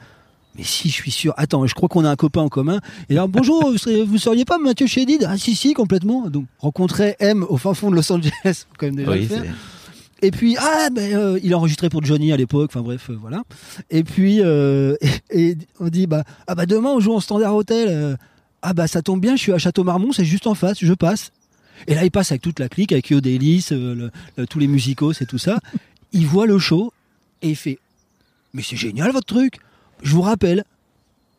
Mais 0.57 0.63
si, 0.63 0.89
je 0.89 0.93
suis 0.93 1.11
sûr. 1.11 1.36
Attends, 1.38 1.68
je 1.68 1.76
crois 1.76 1.88
qu'on 1.88 2.03
a 2.03 2.09
un 2.09 2.15
copain 2.15 2.41
en 2.41 2.49
commun. 2.49 2.80
Et 3.09 3.13
là, 3.13 3.28
bonjour, 3.28 3.70
vous, 3.70 3.78
seriez, 3.78 4.03
vous 4.03 4.18
seriez 4.18 4.43
pas 4.43 4.57
Mathieu 4.57 4.88
Chédid? 4.88 5.24
Ah 5.30 5.38
si, 5.38 5.53
si, 5.55 5.74
complètement. 5.76 6.30
Donc, 6.32 6.45
rencontrer 6.57 7.15
M 7.20 7.45
au 7.47 7.57
fin 7.57 7.76
fond 7.76 7.91
de 7.91 7.95
Los 7.95 8.11
Angeles, 8.11 8.32
faut 8.43 8.76
quand 8.80 8.88
même 8.88 8.95
déjà 8.95 9.11
le 9.13 9.20
Oui, 9.20 9.26
faire. 9.28 9.43
Et 10.22 10.32
puis 10.32 10.55
ah 10.59 10.89
ben 10.91 11.13
euh, 11.15 11.39
il 11.43 11.53
a 11.53 11.57
enregistré 11.57 11.89
pour 11.89 12.03
Johnny 12.03 12.32
à 12.34 12.38
l'époque. 12.38 12.72
Enfin 12.74 12.82
bref 12.82 13.09
euh, 13.09 13.18
voilà. 13.20 13.43
Et 13.91 14.03
puis 14.03 14.41
euh, 14.41 14.95
et, 15.30 15.49
et 15.51 15.57
on 15.80 15.89
dit 15.89 16.07
bah 16.07 16.24
ah 16.47 16.55
bah 16.55 16.65
demain 16.65 16.89
on 16.89 16.99
joue 16.99 17.13
en 17.13 17.20
standard 17.20 17.55
hôtel. 17.55 18.18
ah 18.61 18.74
bah 18.74 18.88
ça 18.88 19.01
tombe 19.01 19.22
bien, 19.22 19.36
je 19.36 19.41
suis 19.41 19.53
à 19.53 19.57
Château 19.59 19.84
Marmont, 19.84 20.11
c'est 20.11 20.26
juste 20.26 20.47
en 20.47 20.55
face, 20.55 20.78
je 20.84 20.93
passe. 20.93 21.32
Et 21.86 21.93
là 21.93 22.03
il 22.03 22.09
passe 22.11 22.32
avec 22.32 22.41
toute 22.41 22.59
la 22.59 22.68
clique, 22.70 22.91
avec 22.91 23.09
Yo 23.09 23.22
Delis, 23.22 23.68
le- 23.72 24.09
le- 24.38 24.47
tous 24.47 24.57
les 24.59 24.68
musicos 24.68 25.13
et 25.22 25.26
tout 25.28 25.38
ça. 25.38 25.59
Il 26.13 26.26
voit 26.26 26.47
le 26.47 26.57
show 26.57 26.91
et 27.43 27.49
il 27.49 27.55
fait 27.55 27.78
mais 28.53 28.63
c'est 28.63 28.78
génial 28.78 29.11
votre 29.11 29.28
truc. 29.28 29.57
Je 30.01 30.13
vous 30.15 30.22
rappelle. 30.22 30.63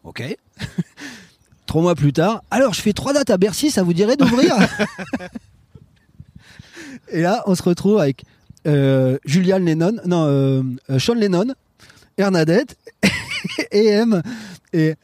Ok. 0.05 0.23
Trois 1.67 1.83
mois 1.83 1.95
plus 1.97 2.13
tard, 2.15 2.43
alors 2.51 2.73
je 2.73 2.81
fais 2.81 2.95
trois 2.95 3.13
dates 3.13 3.29
à 3.29 3.37
Bercy, 3.37 3.71
ça 3.71 3.83
vous 3.83 3.93
dirait 3.93 4.17
d'ouvrir? 4.17 4.55
Et 7.11 7.21
là, 7.21 7.43
on 7.47 7.55
se 7.55 7.63
retrouve 7.63 7.99
avec 7.99 8.25
Julian 9.25 9.59
Lennon, 9.59 9.97
non, 10.07 10.25
euh, 10.27 10.63
euh, 10.91 10.99
Sean 10.99 11.15
Lennon, 11.15 11.55
Bernadette 12.17 12.77
et 13.73 13.87
M. 13.87 14.23
Et, 14.75 14.95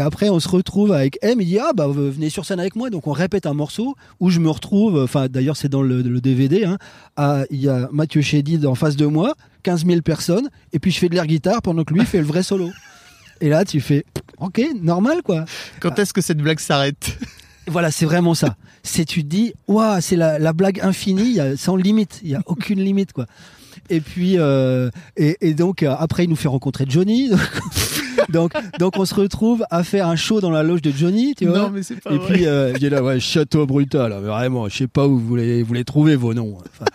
après, 0.00 0.30
on 0.30 0.40
se 0.40 0.48
retrouve 0.48 0.92
avec 0.92 1.18
M. 1.20 1.40
Il 1.40 1.46
dit 1.46 1.58
Ah, 1.58 1.72
bah, 1.74 1.86
venez 1.88 2.30
sur 2.30 2.46
scène 2.46 2.60
avec 2.60 2.74
moi. 2.74 2.88
Donc, 2.88 3.06
on 3.06 3.12
répète 3.12 3.44
un 3.44 3.52
morceau 3.52 3.94
où 4.18 4.30
je 4.30 4.40
me 4.40 4.48
retrouve, 4.48 5.02
enfin, 5.02 5.28
d'ailleurs, 5.28 5.56
c'est 5.56 5.68
dans 5.68 5.82
le, 5.82 6.02
DVD. 6.20 6.64
hein, 6.64 7.44
Il 7.50 7.60
y 7.60 7.68
a 7.68 7.88
Mathieu 7.92 8.22
Chédid 8.22 8.64
en 8.64 8.74
face 8.74 8.96
de 8.96 9.06
moi, 9.06 9.34
15 9.62 9.84
000 9.84 10.00
personnes, 10.00 10.48
et 10.72 10.78
puis 10.78 10.90
je 10.90 10.98
fais 10.98 11.08
de 11.08 11.14
l'air 11.14 11.26
guitare 11.26 11.60
pendant 11.60 11.84
que 11.84 11.92
lui 11.92 12.06
fait 12.06 12.18
le 12.18 12.24
vrai 12.24 12.42
solo. 12.42 12.70
Et 13.42 13.48
là, 13.48 13.64
tu 13.64 13.80
fais 13.80 14.04
Ok, 14.38 14.62
normal, 14.80 15.22
quoi. 15.22 15.44
Quand 15.80 15.98
est-ce 15.98 16.14
que 16.14 16.22
cette 16.22 16.38
blague 16.38 16.60
s'arrête? 16.60 17.18
Voilà, 17.70 17.90
c'est 17.90 18.04
vraiment 18.04 18.34
ça. 18.34 18.56
C'est 18.82 19.04
tu 19.04 19.22
te 19.22 19.28
dis, 19.28 19.54
waouh, 19.68 20.00
c'est 20.00 20.16
la, 20.16 20.38
la 20.38 20.52
blague 20.52 20.80
infinie, 20.80 21.22
il 21.22 21.34
y 21.34 21.40
a, 21.40 21.56
sans 21.56 21.76
limite, 21.76 22.20
il 22.24 22.30
y 22.30 22.34
a 22.34 22.42
aucune 22.46 22.80
limite 22.80 23.12
quoi. 23.12 23.26
Et 23.88 24.00
puis 24.00 24.34
euh, 24.38 24.90
et, 25.16 25.36
et 25.40 25.54
donc 25.54 25.82
euh, 25.82 25.94
après 25.98 26.24
il 26.24 26.30
nous 26.30 26.36
fait 26.36 26.48
rencontrer 26.48 26.84
Johnny. 26.88 27.30
donc 28.28 28.52
donc 28.78 28.94
on 28.98 29.04
se 29.04 29.14
retrouve 29.14 29.64
à 29.70 29.84
faire 29.84 30.06
un 30.08 30.16
show 30.16 30.40
dans 30.40 30.50
la 30.50 30.62
loge 30.62 30.82
de 30.82 30.90
Johnny, 30.90 31.34
tu 31.36 31.46
vois. 31.46 31.58
Non, 31.58 31.70
mais 31.70 31.82
pas 31.82 32.12
et 32.12 32.18
vrai. 32.18 32.32
puis 32.32 32.46
euh, 32.46 32.72
il 32.76 32.84
est 32.84 32.90
là, 32.90 33.02
ouais, 33.02 33.20
Château 33.20 33.66
Brutal, 33.66 34.12
mais 34.20 34.28
vraiment, 34.28 34.68
je 34.68 34.76
sais 34.76 34.86
pas 34.86 35.06
où 35.06 35.18
vous 35.18 35.36
les 35.36 35.62
vous 35.62 35.74
les 35.74 35.84
trouvez 35.84 36.16
vos 36.16 36.34
noms. 36.34 36.58
Enfin, 36.58 36.86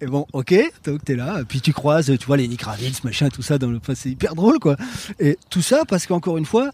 et 0.00 0.06
bon, 0.06 0.26
ok, 0.32 0.54
donc 0.84 1.04
t'es 1.04 1.14
là, 1.14 1.38
et 1.40 1.44
puis 1.44 1.60
tu 1.60 1.72
croises, 1.72 2.12
tu 2.18 2.26
vois, 2.26 2.36
Lenny 2.36 2.56
Kravitz, 2.56 3.04
machin, 3.04 3.28
tout 3.28 3.42
ça, 3.42 3.58
dans 3.58 3.70
le, 3.70 3.76
enfin, 3.76 3.94
c'est 3.94 4.10
hyper 4.10 4.34
drôle, 4.34 4.58
quoi. 4.58 4.76
Et 5.20 5.38
tout 5.48 5.62
ça 5.62 5.82
parce 5.86 6.06
qu'encore 6.06 6.38
une 6.38 6.44
fois, 6.44 6.70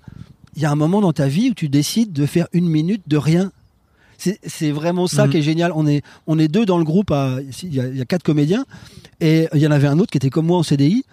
il 0.59 0.63
y 0.63 0.67
a 0.67 0.71
un 0.73 0.75
moment 0.77 1.01
dans 1.01 1.13
ta 1.13 1.29
vie 1.29 1.51
où 1.51 1.55
tu 1.55 1.69
décides 1.69 2.13
de 2.13 2.27
faire 2.27 2.49
une 2.53 2.69
minute 2.69 3.03
de 3.07 3.17
rien. 3.17 3.53
C'est 4.19 4.73
vraiment 4.73 5.07
ça 5.07 5.27
Mhm. 5.27 5.31
qui 5.31 5.37
est 5.39 5.43
génial. 5.43 5.71
On 5.77 5.87
est, 5.87 6.03
on 6.27 6.37
est 6.41 6.49
deux 6.49 6.67
dans 6.67 6.79
le 6.79 6.85
groupe, 6.85 7.13
il 7.63 7.73
y, 7.75 7.81
a, 7.81 7.87
il 7.87 7.97
y 7.97 8.01
a 8.01 8.05
quatre 8.05 8.25
comédiens, 8.25 8.65
et 9.21 9.47
il 9.55 9.61
y 9.61 9.67
en 9.69 9.71
avait 9.71 9.87
un 9.87 10.01
autre 10.01 10.11
qui 10.11 10.17
était 10.19 10.31
comme 10.31 10.47
moi 10.47 10.59
en 10.59 10.65
CDI, 10.65 11.05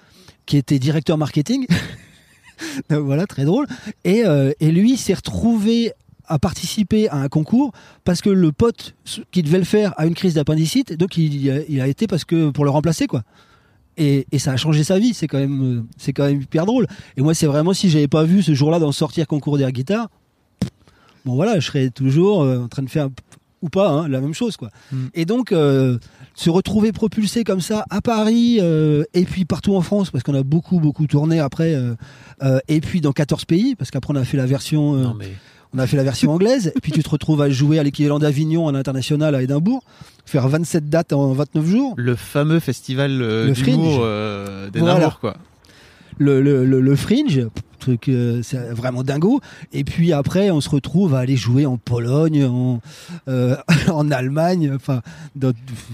qui 0.48 0.58
était 0.58 0.80
directeur 0.80 1.16
marketing. 1.20 1.68
Donc 2.89 3.06
voilà, 3.06 3.28
très 3.28 3.46
drôle. 3.46 3.68
Et, 4.04 4.26
euh, 4.26 4.52
et 4.60 4.72
lui 4.72 4.98
s'est 4.98 5.14
retrouvé 5.14 5.91
à 6.28 6.39
participer 6.39 7.08
à 7.10 7.18
un 7.18 7.28
concours 7.28 7.72
parce 8.04 8.22
que 8.24 8.32
le 8.32 8.52
pote 8.52 8.96
qui 9.32 9.43
devait 9.43 9.60
le 9.60 9.64
faire 9.64 9.93
a 9.98 10.08
une 10.08 10.16
crise 10.16 10.34
d'appendicite, 10.34 10.93
donc 10.93 11.18
il, 11.18 11.64
il 11.70 11.80
a 11.82 11.88
été 11.88 12.08
parce 12.08 12.26
que 12.26 12.50
pour 12.50 12.66
le 12.66 12.72
remplacer 12.72 13.06
quoi. 13.06 13.22
Et, 13.98 14.28
et 14.32 14.39
ça 14.39 14.52
a 14.52 14.58
changé 14.58 14.84
sa 14.84 15.00
vie, 15.00 15.14
c'est 15.14 15.28
quand 15.28 15.38
même 15.38 15.64
euh, 15.64 15.84
c'est 15.98 16.14
quand 16.14 16.26
même 16.26 16.41
hyper 16.41 16.66
drôle. 16.66 16.88
Et 17.18 17.22
moi 17.22 17.34
c'est 17.34 17.48
vraiment 17.48 17.74
si 17.74 17.89
j'avais 17.89 18.08
pas 18.08 18.24
vu 18.24 18.43
ce 18.43 18.54
jour-là 18.54 18.80
d'en 18.80 18.91
sortir 18.91 19.28
concours 19.28 19.58
d'air 19.58 19.72
guitare, 19.72 20.10
bon 21.26 21.36
voilà, 21.36 21.60
je 21.60 21.68
serais 21.68 21.89
toujours 21.89 22.43
euh, 22.43 22.60
en 22.60 22.68
train 22.68 22.84
de 22.84 22.89
faire 22.89 23.10
ou 23.62 23.70
pas 23.70 23.89
hein, 23.89 24.08
la 24.08 24.22
même 24.22 24.34
chose 24.34 24.58
quoi. 24.58 24.70
Mm. 24.91 25.06
Et 25.14 25.26
donc 25.26 25.52
euh, 25.52 25.98
se 26.36 26.50
retrouver 26.50 26.91
propulsé 26.91 27.43
comme 27.43 27.62
ça 27.62 27.86
à 27.89 28.02
Paris 28.02 28.60
euh, 28.62 29.04
et 29.14 29.24
puis 29.24 29.46
partout 29.46 29.76
en 29.76 29.82
France 29.82 30.12
parce 30.12 30.24
qu'on 30.24 30.36
a 30.36 30.43
beaucoup 30.43 30.80
beaucoup 30.80 31.08
tourné 31.08 31.39
après 31.39 31.76
et 32.68 32.82
puis 32.82 33.02
dans 33.02 33.14
14 33.14 33.46
pays 33.46 33.76
parce 33.76 33.91
qu'après 33.91 34.14
on 34.14 34.18
a 34.18 34.26
fait 34.26 34.38
la 34.38 34.46
version 34.46 34.93
Non, 34.93 35.14
mais 35.14 35.32
on 35.76 35.80
a 35.80 35.88
fait 35.88 35.97
la 35.97 36.03
version 36.03 36.32
anglaise, 36.32 36.71
et 36.76 36.80
puis 36.80 36.91
tu 36.91 37.03
te 37.03 37.09
retrouves 37.09 37.41
à 37.41 37.49
jouer 37.49 37.80
à 37.80 37.84
l'équivalent 37.84 38.19
d'Avignon 38.19 38.65
en 38.65 38.76
international 38.76 39.36
à 39.36 39.41
Édimbourg, 39.41 39.84
faire 40.26 40.47
27 40.47 40.89
dates 40.89 41.13
en 41.13 41.34
29 41.34 41.65
jours. 41.65 41.93
le 41.97 42.15
fameux 42.15 42.59
festival 42.59 43.21
euh, 43.21 43.47
Le 43.47 43.53
d'humour 43.53 43.86
Fringe. 43.93 43.99
euh, 44.03 44.69
Voilà. 44.73 45.17
quoi. 45.19 45.36
Le, 46.17 46.41
le, 46.41 46.63
le, 46.65 46.80
le 46.80 46.95
Fringe, 46.95 47.45
truc, 47.80 48.07
euh, 48.07 48.39
c'est 48.41 48.57
vraiment 48.71 49.03
dingo. 49.03 49.41
Et 49.73 49.84
puis 49.84 50.13
après, 50.13 50.49
on 50.49 50.61
se 50.61 50.69
retrouve 50.69 51.13
à 51.13 51.19
aller 51.19 51.36
jouer 51.36 51.65
en 51.65 51.76
Pologne, 51.78 52.45
en, 52.45 52.80
euh, 53.28 53.57
en 53.91 54.09
Allemagne, 54.11 54.71
enfin, 54.73 55.01
dans- 55.36 55.51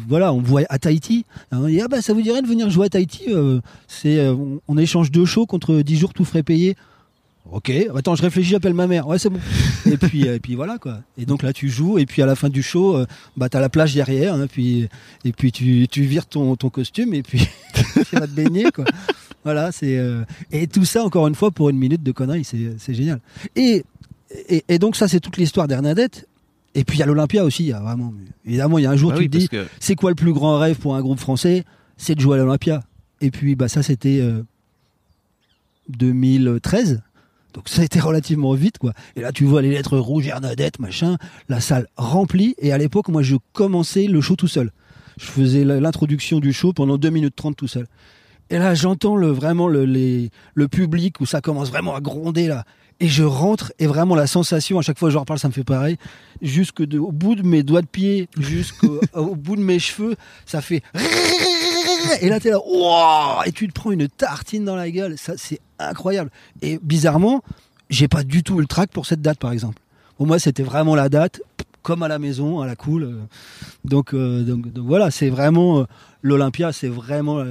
voilà, 0.07 0.31
on 0.31 0.41
voit 0.41 0.61
à 0.69 0.77
Tahiti. 0.77 1.25
On 1.51 1.65
dit, 1.67 1.81
ah 1.81 1.87
bah, 1.87 2.01
ça 2.03 2.13
vous 2.13 2.21
dirait 2.21 2.43
de 2.43 2.47
venir 2.47 2.69
jouer 2.69 2.85
à 2.85 2.89
Tahiti 2.89 3.23
euh, 3.29 3.59
C'est, 3.87 4.29
on, 4.29 4.61
on 4.67 4.77
échange 4.77 5.09
deux 5.09 5.25
shows 5.25 5.47
contre 5.47 5.81
10 5.81 5.97
jours 5.97 6.13
tout 6.13 6.23
frais 6.23 6.43
payés. 6.43 6.75
Ok, 7.51 7.69
attends, 7.95 8.15
je 8.15 8.21
réfléchis, 8.21 8.51
j'appelle 8.51 8.73
ma 8.73 8.87
mère. 8.87 9.07
Ouais, 9.07 9.19
c'est 9.19 9.29
bon. 9.29 9.39
et 9.85 9.97
puis, 9.97 10.27
euh, 10.27 10.35
et 10.35 10.39
puis 10.39 10.55
voilà 10.55 10.77
quoi. 10.77 10.99
Et 11.17 11.25
donc 11.25 11.43
là, 11.43 11.51
tu 11.51 11.69
joues, 11.69 11.97
et 11.99 12.05
puis 12.05 12.21
à 12.21 12.25
la 12.25 12.35
fin 12.35 12.47
du 12.47 12.63
show, 12.63 12.95
euh, 12.95 13.05
bah 13.35 13.49
t'as 13.49 13.59
la 13.59 13.67
plage 13.67 13.93
derrière, 13.93 14.35
hein, 14.35 14.47
puis 14.49 14.87
et 15.25 15.33
puis 15.33 15.51
tu, 15.51 15.85
tu 15.89 16.03
vires 16.03 16.25
ton, 16.27 16.55
ton 16.55 16.69
costume, 16.69 17.13
et 17.13 17.23
puis 17.23 17.45
tu 18.09 18.15
vas 18.15 18.25
te 18.27 18.31
baigner 18.31 18.71
quoi. 18.73 18.85
Voilà, 19.43 19.71
c'est 19.73 19.97
euh, 19.97 20.23
et 20.51 20.67
tout 20.67 20.85
ça 20.85 21.03
encore 21.03 21.27
une 21.27 21.35
fois 21.35 21.51
pour 21.51 21.69
une 21.69 21.77
minute 21.77 22.03
de 22.03 22.11
conneries, 22.13 22.45
c'est 22.45 22.75
c'est 22.77 22.93
génial. 22.93 23.19
Et, 23.57 23.83
et 24.47 24.63
et 24.69 24.79
donc 24.79 24.95
ça 24.95 25.09
c'est 25.09 25.19
toute 25.19 25.37
l'histoire 25.37 25.67
d'Hernadette. 25.67 26.27
Et 26.73 26.85
puis 26.85 26.97
il 26.97 26.99
y 27.01 27.03
a 27.03 27.05
l'Olympia 27.05 27.43
aussi, 27.43 27.65
y 27.65 27.73
a 27.73 27.81
vraiment 27.81 28.13
évidemment 28.45 28.77
il 28.77 28.83
y 28.83 28.85
a 28.85 28.91
un 28.91 28.95
jour 28.95 29.09
Bah 29.09 29.17
tu 29.17 29.23
oui, 29.23 29.29
te 29.29 29.37
dis 29.37 29.49
que 29.49 29.65
c'est 29.81 29.95
quoi 29.95 30.09
le 30.09 30.15
plus 30.15 30.31
grand 30.31 30.57
rêve 30.57 30.77
pour 30.77 30.95
un 30.95 31.01
groupe 31.01 31.19
français? 31.19 31.65
C'est 31.97 32.15
de 32.15 32.21
jouer 32.21 32.37
à 32.39 32.43
l'Olympia. 32.43 32.81
Et 33.19 33.29
puis 33.29 33.55
bah 33.55 33.67
ça 33.67 33.83
c'était 33.83 34.19
euh, 34.21 34.41
2013. 35.89 37.01
Donc 37.53 37.67
ça 37.69 37.81
a 37.81 37.85
été 37.85 37.99
relativement 37.99 38.53
vite 38.53 38.77
quoi. 38.77 38.93
Et 39.15 39.21
là 39.21 39.31
tu 39.31 39.43
vois 39.45 39.61
les 39.61 39.69
lettres 39.71 39.97
rouges 39.97 40.27
Hernadette 40.27 40.79
machin, 40.79 41.17
la 41.49 41.59
salle 41.59 41.87
remplie 41.97 42.55
et 42.59 42.71
à 42.71 42.77
l'époque 42.77 43.07
moi 43.09 43.21
je 43.23 43.35
commençais 43.53 44.05
le 44.07 44.21
show 44.21 44.35
tout 44.35 44.47
seul. 44.47 44.71
Je 45.19 45.25
faisais 45.25 45.63
l'introduction 45.65 46.39
du 46.39 46.53
show 46.53 46.73
pendant 46.73 46.97
2 46.97 47.09
minutes 47.09 47.35
30 47.35 47.55
tout 47.55 47.67
seul. 47.67 47.87
Et 48.49 48.57
là 48.57 48.73
j'entends 48.75 49.15
le 49.15 49.27
vraiment 49.27 49.67
le 49.67 49.85
les, 49.85 50.29
le 50.55 50.67
public 50.67 51.19
où 51.19 51.25
ça 51.25 51.41
commence 51.41 51.69
vraiment 51.69 51.95
à 51.95 52.01
gronder 52.01 52.47
là 52.47 52.63
et 52.99 53.07
je 53.07 53.23
rentre 53.23 53.73
et 53.79 53.87
vraiment 53.87 54.13
la 54.15 54.27
sensation 54.27 54.77
à 54.77 54.81
chaque 54.83 54.99
fois 54.99 55.09
que 55.09 55.13
je 55.13 55.17
reparle 55.17 55.39
ça 55.39 55.47
me 55.47 55.53
fait 55.53 55.63
pareil 55.63 55.97
jusque 56.41 56.83
de- 56.83 56.99
au 56.99 57.11
bout 57.11 57.33
de 57.35 57.41
mes 57.41 57.63
doigts 57.63 57.81
de 57.81 57.87
pied 57.87 58.29
jusqu'au 58.37 58.99
au 59.13 59.35
bout 59.35 59.55
de 59.55 59.61
mes 59.61 59.79
cheveux 59.79 60.15
ça 60.45 60.61
fait 60.61 60.83
et 62.21 62.29
là 62.29 62.39
t'es 62.39 62.49
là 62.51 62.59
Wouah 62.59 63.41
et 63.45 63.51
tu 63.51 63.67
te 63.67 63.73
prends 63.73 63.91
une 63.91 64.07
tartine 64.07 64.65
dans 64.65 64.75
la 64.75 64.91
gueule 64.91 65.17
ça 65.17 65.33
c'est 65.37 65.59
incroyable 65.89 66.29
et 66.61 66.79
bizarrement 66.81 67.43
j'ai 67.89 68.07
pas 68.07 68.23
du 68.23 68.43
tout 68.43 68.57
eu 68.57 68.61
le 68.61 68.67
trac 68.67 68.89
pour 68.91 69.05
cette 69.05 69.21
date 69.21 69.39
par 69.39 69.51
exemple 69.51 69.79
pour 70.17 70.27
moi 70.27 70.39
c'était 70.39 70.63
vraiment 70.63 70.95
la 70.95 71.09
date 71.09 71.41
comme 71.81 72.03
à 72.03 72.07
la 72.07 72.19
maison 72.19 72.61
à 72.61 72.67
la 72.67 72.75
cool 72.75 73.03
euh. 73.03 73.19
donc, 73.85 74.13
euh, 74.13 74.43
donc, 74.43 74.71
donc 74.71 74.85
voilà 74.85 75.11
c'est 75.11 75.29
vraiment 75.29 75.79
euh, 75.79 75.83
l'Olympia 76.21 76.71
c'est 76.71 76.87
vraiment 76.87 77.43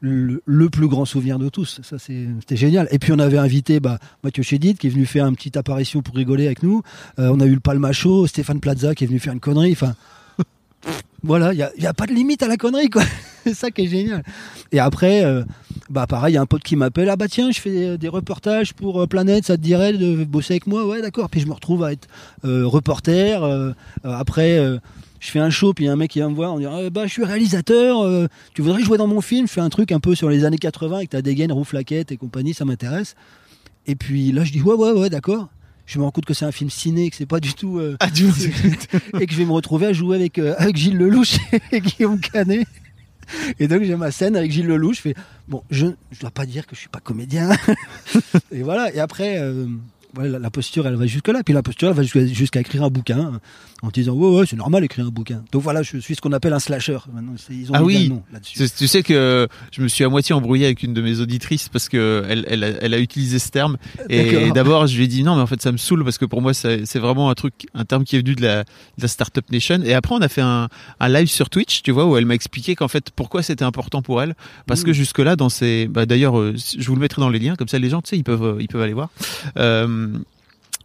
le, 0.00 0.68
plus 0.68 0.88
grand 0.88 1.04
souvenir 1.06 1.38
de 1.38 1.48
tous. 1.48 1.80
Ça, 1.82 1.98
c'était 1.98 2.56
génial. 2.56 2.86
Et 2.92 2.98
puis, 2.98 3.12
on 3.12 3.18
avait 3.18 3.38
invité 3.38 3.80
bah, 3.80 3.98
Mathieu 4.22 4.42
Chédid, 4.42 4.76
qui 4.76 4.86
est 4.86 4.90
venu 4.90 5.06
faire 5.06 5.26
une 5.26 5.34
petite 5.34 5.56
apparition 5.56 6.02
pour 6.02 6.14
rigoler 6.14 6.46
avec 6.46 6.62
nous. 6.62 6.82
On 7.16 7.40
a 7.40 7.46
eu 7.46 7.54
le 7.54 7.60
Palmacho, 7.60 8.26
Stéphane 8.26 8.60
Plaza, 8.60 8.94
qui 8.94 9.04
est 9.04 9.06
venu 9.06 9.18
faire 9.18 9.32
une 9.32 9.40
connerie. 9.40 9.74
Voilà, 11.26 11.52
il 11.52 11.68
n'y 11.78 11.86
a, 11.86 11.92
pas 11.92 12.06
de 12.06 12.12
limite 12.12 12.42
à 12.44 12.48
la 12.48 12.56
connerie, 12.56 12.88
quoi. 12.88 13.02
c'est 13.44 13.54
ça 13.54 13.70
qui 13.72 13.82
est 13.82 13.88
génial. 13.88 14.22
Et 14.70 14.78
après, 14.78 15.24
euh, 15.24 15.42
bah, 15.90 16.06
pareil, 16.06 16.32
il 16.32 16.36
y 16.36 16.38
a 16.38 16.40
un 16.40 16.46
pote 16.46 16.62
qui 16.62 16.76
m'appelle. 16.76 17.08
Ah, 17.10 17.16
bah, 17.16 17.26
tiens, 17.26 17.50
je 17.50 17.60
fais 17.60 17.98
des 17.98 18.08
reportages 18.08 18.72
pour 18.74 19.02
euh, 19.02 19.06
Planète, 19.06 19.44
ça 19.44 19.56
te 19.56 19.62
dirait 19.62 19.92
de 19.92 20.24
bosser 20.24 20.54
avec 20.54 20.68
moi? 20.68 20.86
Ouais, 20.86 21.02
d'accord. 21.02 21.28
Puis, 21.28 21.40
je 21.40 21.48
me 21.48 21.52
retrouve 21.52 21.82
à 21.82 21.92
être 21.92 22.06
euh, 22.44 22.64
reporter. 22.64 23.42
après, 24.04 24.58
je 25.18 25.30
fais 25.30 25.40
un 25.40 25.50
show, 25.50 25.74
puis 25.74 25.86
y 25.86 25.88
a 25.88 25.92
un 25.92 25.96
mec 25.96 26.12
qui 26.12 26.20
vient 26.20 26.30
me 26.30 26.36
voir, 26.36 26.54
on 26.54 26.58
dit 26.60 26.66
Ah, 26.66 26.90
bah, 26.90 27.06
je 27.06 27.12
suis 27.12 27.24
réalisateur, 27.24 28.08
tu 28.54 28.62
voudrais 28.62 28.82
jouer 28.82 28.96
dans 28.96 29.08
mon 29.08 29.20
film? 29.20 29.48
Je 29.48 29.52
fais 29.52 29.60
un 29.60 29.68
truc 29.68 29.90
un 29.90 30.00
peu 30.00 30.14
sur 30.14 30.30
les 30.30 30.44
années 30.44 30.58
80 30.58 30.96
avec 30.96 31.10
ta 31.10 31.22
dégaine, 31.22 31.50
rouflaquette 31.50 32.12
et 32.12 32.16
compagnie, 32.16 32.54
ça 32.54 32.64
m'intéresse. 32.64 33.16
Et 33.88 33.96
puis 33.96 34.30
là, 34.30 34.44
je 34.44 34.52
dis 34.52 34.62
Ouais, 34.62 34.74
ouais, 34.74 34.92
ouais, 34.92 35.10
d'accord. 35.10 35.48
Je 35.86 35.98
me 35.98 36.04
rends 36.04 36.10
compte 36.10 36.24
que 36.26 36.34
c'est 36.34 36.44
un 36.44 36.52
film 36.52 36.68
ciné, 36.68 37.08
que 37.10 37.16
c'est 37.16 37.26
pas 37.26 37.40
du 37.40 37.54
tout. 37.54 37.78
euh, 37.78 37.96
Ah, 38.00 38.10
du 38.10 38.26
et 39.20 39.26
que 39.26 39.32
je 39.32 39.38
vais 39.38 39.44
me 39.44 39.52
retrouver 39.52 39.86
à 39.86 39.92
jouer 39.92 40.16
avec, 40.16 40.38
euh, 40.38 40.54
avec 40.58 40.76
Gilles 40.76 40.96
Lelouch 40.98 41.36
et 41.72 41.80
Guillaume 41.80 42.18
Canet. 42.20 42.66
Et 43.58 43.66
donc 43.68 43.82
j'ai 43.82 43.96
ma 43.96 44.10
scène 44.10 44.36
avec 44.36 44.50
Gilles 44.52 44.66
Lelouch. 44.66 44.96
Je 44.96 45.00
fais 45.02 45.14
bon, 45.48 45.62
je 45.70 45.86
ne 45.86 45.92
dois 46.20 46.30
pas 46.30 46.46
dire 46.46 46.66
que 46.66 46.74
je 46.74 46.80
suis 46.80 46.88
pas 46.88 47.00
comédien. 47.00 47.50
et 48.52 48.62
voilà. 48.62 48.92
Et 48.94 49.00
après, 49.00 49.38
euh, 49.38 49.66
voilà, 50.14 50.30
la, 50.30 50.38
la 50.38 50.50
posture, 50.50 50.86
elle 50.86 50.94
va 50.96 51.06
jusque 51.06 51.28
là. 51.28 51.42
Puis 51.44 51.52
la 51.54 51.62
posture, 51.62 51.88
elle 51.88 51.94
va 51.94 52.02
jusqu'à 52.02 52.24
jusqu'à 52.26 52.60
écrire 52.60 52.84
un 52.84 52.90
bouquin 52.90 53.40
en 53.82 53.88
disant 53.88 54.14
ouais, 54.14 54.38
ouais, 54.40 54.46
c'est 54.48 54.56
normal 54.56 54.82
d'écrire 54.82 55.06
un 55.06 55.10
bouquin. 55.10 55.44
Donc 55.52 55.62
voilà, 55.62 55.82
je 55.82 55.98
suis 55.98 56.14
ce 56.14 56.20
qu'on 56.20 56.32
appelle 56.32 56.52
un 56.54 56.58
slasher. 56.58 56.98
Maintenant, 57.12 57.32
c'est- 57.36 57.52
ils 57.54 57.70
ont 57.70 57.74
Ah 57.74 57.82
oui. 57.84 58.12
là-dessus. 58.32 58.58
Tu 58.76 58.86
sais 58.88 59.02
que 59.02 59.46
je 59.70 59.82
me 59.82 59.88
suis 59.88 60.02
à 60.02 60.08
moitié 60.08 60.34
embrouillé 60.34 60.64
avec 60.66 60.82
une 60.82 60.94
de 60.94 61.02
mes 61.02 61.20
auditrices 61.20 61.68
parce 61.68 61.88
que 61.88 62.24
elle, 62.28 62.46
elle, 62.48 62.64
a, 62.64 62.68
elle 62.68 62.94
a 62.94 62.98
utilisé 62.98 63.38
ce 63.38 63.50
terme. 63.50 63.76
Et 64.08 64.32
D'accord. 64.32 64.52
d'abord, 64.54 64.86
je 64.86 64.96
lui 64.96 65.04
ai 65.04 65.08
dit 65.08 65.22
non, 65.22 65.36
mais 65.36 65.42
en 65.42 65.46
fait, 65.46 65.60
ça 65.60 65.72
me 65.72 65.76
saoule 65.76 66.04
parce 66.04 66.18
que 66.18 66.24
pour 66.24 66.40
moi, 66.42 66.54
c'est 66.54 66.86
c'est 66.86 66.98
vraiment 66.98 67.28
un 67.30 67.34
truc, 67.34 67.66
un 67.74 67.84
terme 67.84 68.04
qui 68.04 68.16
est 68.16 68.20
venu 68.20 68.34
de 68.34 68.42
la, 68.42 68.64
de 68.64 68.68
la 69.02 69.08
Startup 69.08 69.44
Nation. 69.52 69.80
Et 69.84 69.92
après, 69.94 70.14
on 70.14 70.20
a 70.22 70.28
fait 70.28 70.40
un, 70.42 70.68
un 71.00 71.08
live 71.08 71.28
sur 71.28 71.50
Twitch, 71.50 71.82
tu 71.82 71.90
vois, 71.90 72.06
où 72.06 72.16
elle 72.16 72.24
m'a 72.26 72.34
expliqué 72.34 72.74
qu'en 72.76 72.88
fait, 72.88 73.10
pourquoi 73.14 73.42
c'était 73.42 73.64
important 73.64 74.00
pour 74.02 74.22
elle. 74.22 74.34
Parce 74.66 74.82
que 74.84 74.90
Mm. 74.90 74.94
jusque-là, 74.94 75.36
dans 75.36 75.48
ces, 75.50 75.86
bah, 75.88 76.06
d'ailleurs, 76.06 76.38
euh, 76.38 76.54
je 76.56 76.86
vous 76.86 76.94
le 76.94 77.00
mettrai 77.00 77.20
dans 77.20 77.28
les 77.28 77.38
liens, 77.38 77.56
comme 77.56 77.68
ça, 77.68 77.78
les 77.78 77.90
gens, 77.90 78.00
tu 78.00 78.10
sais, 78.10 78.16
ils 78.16 78.24
peuvent, 78.24 78.42
euh, 78.42 78.56
ils 78.60 78.68
peuvent 78.68 78.80
aller 78.82 78.92
voir. 78.94 79.10
Euh, 79.58 80.08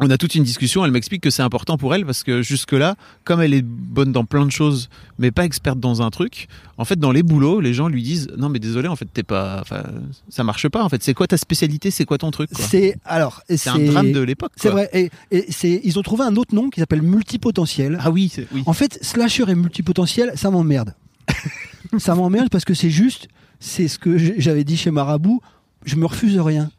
on 0.02 0.10
a 0.10 0.18
toute 0.18 0.34
une 0.34 0.44
discussion. 0.44 0.84
Elle 0.84 0.92
m'explique 0.92 1.22
que 1.22 1.30
c'est 1.30 1.44
important 1.44 1.78
pour 1.78 1.94
elle 1.94 2.06
parce 2.06 2.24
que 2.24 2.42
jusque-là, 2.42 2.96
comme 3.24 3.40
elle 3.40 3.54
est 3.54 3.62
bonne 3.62 4.12
dans 4.12 4.26
plein 4.26 4.46
de 4.46 4.52
choses, 4.52 4.90
mais 5.20 5.30
pas 5.30 5.46
experte 5.46 5.80
dans 5.80 6.02
un 6.02 6.10
truc, 6.10 6.48
en 6.78 6.86
fait, 6.86 7.00
dans 7.00 7.12
les 7.12 7.22
boulots, 7.22 7.62
les 7.62 7.74
gens 7.74 7.88
lui 7.88 8.02
disent 8.02 8.28
non, 8.36 8.50
mais 8.50 8.58
désolé, 8.58 8.88
en 8.88 8.96
fait, 8.96 9.06
t'es 9.06 9.22
pas, 9.22 9.60
enfin, 9.62 9.84
ça 10.28 10.44
marche 10.44 10.68
pas. 10.70 10.84
En 10.84 10.90
fait, 10.90 11.04
c'est 11.04 11.14
quoi 11.14 11.28
ta 11.28 11.38
spécialité? 11.38 11.92
C'est 11.92 12.06
quoi 12.06 12.18
ton 12.18 12.32
truc 12.32 12.50
C'est 12.54 12.98
alors, 13.06 13.44
C'est 13.48 13.70
un 13.70 13.78
drame 13.78 14.12
de 14.12 14.22
l'époque. 14.22 14.52
C'est 14.56 14.70
vrai. 14.70 14.90
Et, 14.94 15.12
et 15.30 15.46
c'est, 15.52 15.80
ils 15.84 16.00
ont 16.00 16.04
trouvé 16.04 16.24
un 16.24 16.36
autre 16.36 16.56
nom 16.56 16.72
qui 16.72 16.80
s'appelle 16.80 17.04
multipotentiel. 17.04 18.00
Ah 18.02 18.10
oui, 18.10 18.34
oui. 18.54 18.64
En 18.66 18.74
fait, 18.74 18.98
slasher 19.04 19.46
et 19.50 19.56
multipotentiel, 19.56 20.32
ça 20.36 20.50
m'emmerde. 20.50 20.96
ça 22.00 22.16
m'emmerde 22.16 22.50
parce 22.50 22.66
que 22.66 22.74
c'est 22.74 22.90
juste, 22.90 23.28
c'est 23.60 23.88
ce 23.88 24.00
que 24.00 24.18
j'avais 24.18 24.64
dit 24.64 24.78
chez 24.78 24.90
Marabout, 24.90 25.42
je 25.86 25.96
me 25.96 26.08
refuse 26.08 26.40
rien. 26.40 26.72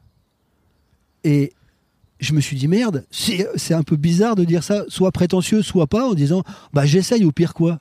Et 1.23 1.53
je 2.23 2.33
me 2.35 2.41
suis 2.41 2.57
dit 2.57 2.68
merde, 2.68 3.05
c'est 3.11 3.75
un 3.75 3.83
peu 3.83 3.97
bizarre 3.97 4.37
de 4.37 4.45
dire 4.45 4.62
ça, 4.62 4.85
soit 4.89 5.11
prétentieux, 5.11 5.61
soit 5.61 5.89
pas, 5.89 6.09
en 6.09 6.14
disant 6.14 6.45
bah 6.73 6.87
j'essaye, 6.87 7.25
au 7.25 7.33
pire 7.33 7.53
quoi. 7.53 7.81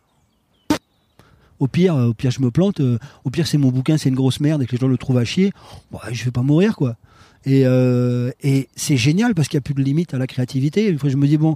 Au 1.59 1.67
pire, 1.67 1.95
euh, 1.95 2.07
au 2.07 2.13
pire 2.15 2.31
je 2.31 2.41
me 2.41 2.49
plante, 2.49 2.81
euh, 2.81 2.97
au 3.23 3.29
pire 3.29 3.45
c'est 3.45 3.59
mon 3.59 3.69
bouquin, 3.69 3.97
c'est 3.99 4.09
une 4.09 4.15
grosse 4.15 4.39
merde 4.39 4.63
et 4.63 4.65
que 4.65 4.71
les 4.71 4.79
gens 4.79 4.87
le 4.87 4.97
trouvent 4.97 5.19
à 5.19 5.25
chier, 5.25 5.53
bah, 5.91 6.01
je 6.11 6.25
vais 6.25 6.31
pas 6.31 6.41
mourir 6.41 6.75
quoi. 6.75 6.97
Et, 7.45 7.67
euh, 7.67 8.31
c'est 8.75 8.97
génial 8.97 9.35
parce 9.35 9.47
qu'il 9.47 9.57
n'y 9.57 9.61
a 9.61 9.61
plus 9.61 9.75
de 9.75 9.81
limite 9.81 10.15
à 10.15 10.17
la 10.17 10.25
créativité. 10.25 10.97
Je 11.03 11.17
me 11.17 11.27
dis 11.27 11.37
bon, 11.37 11.55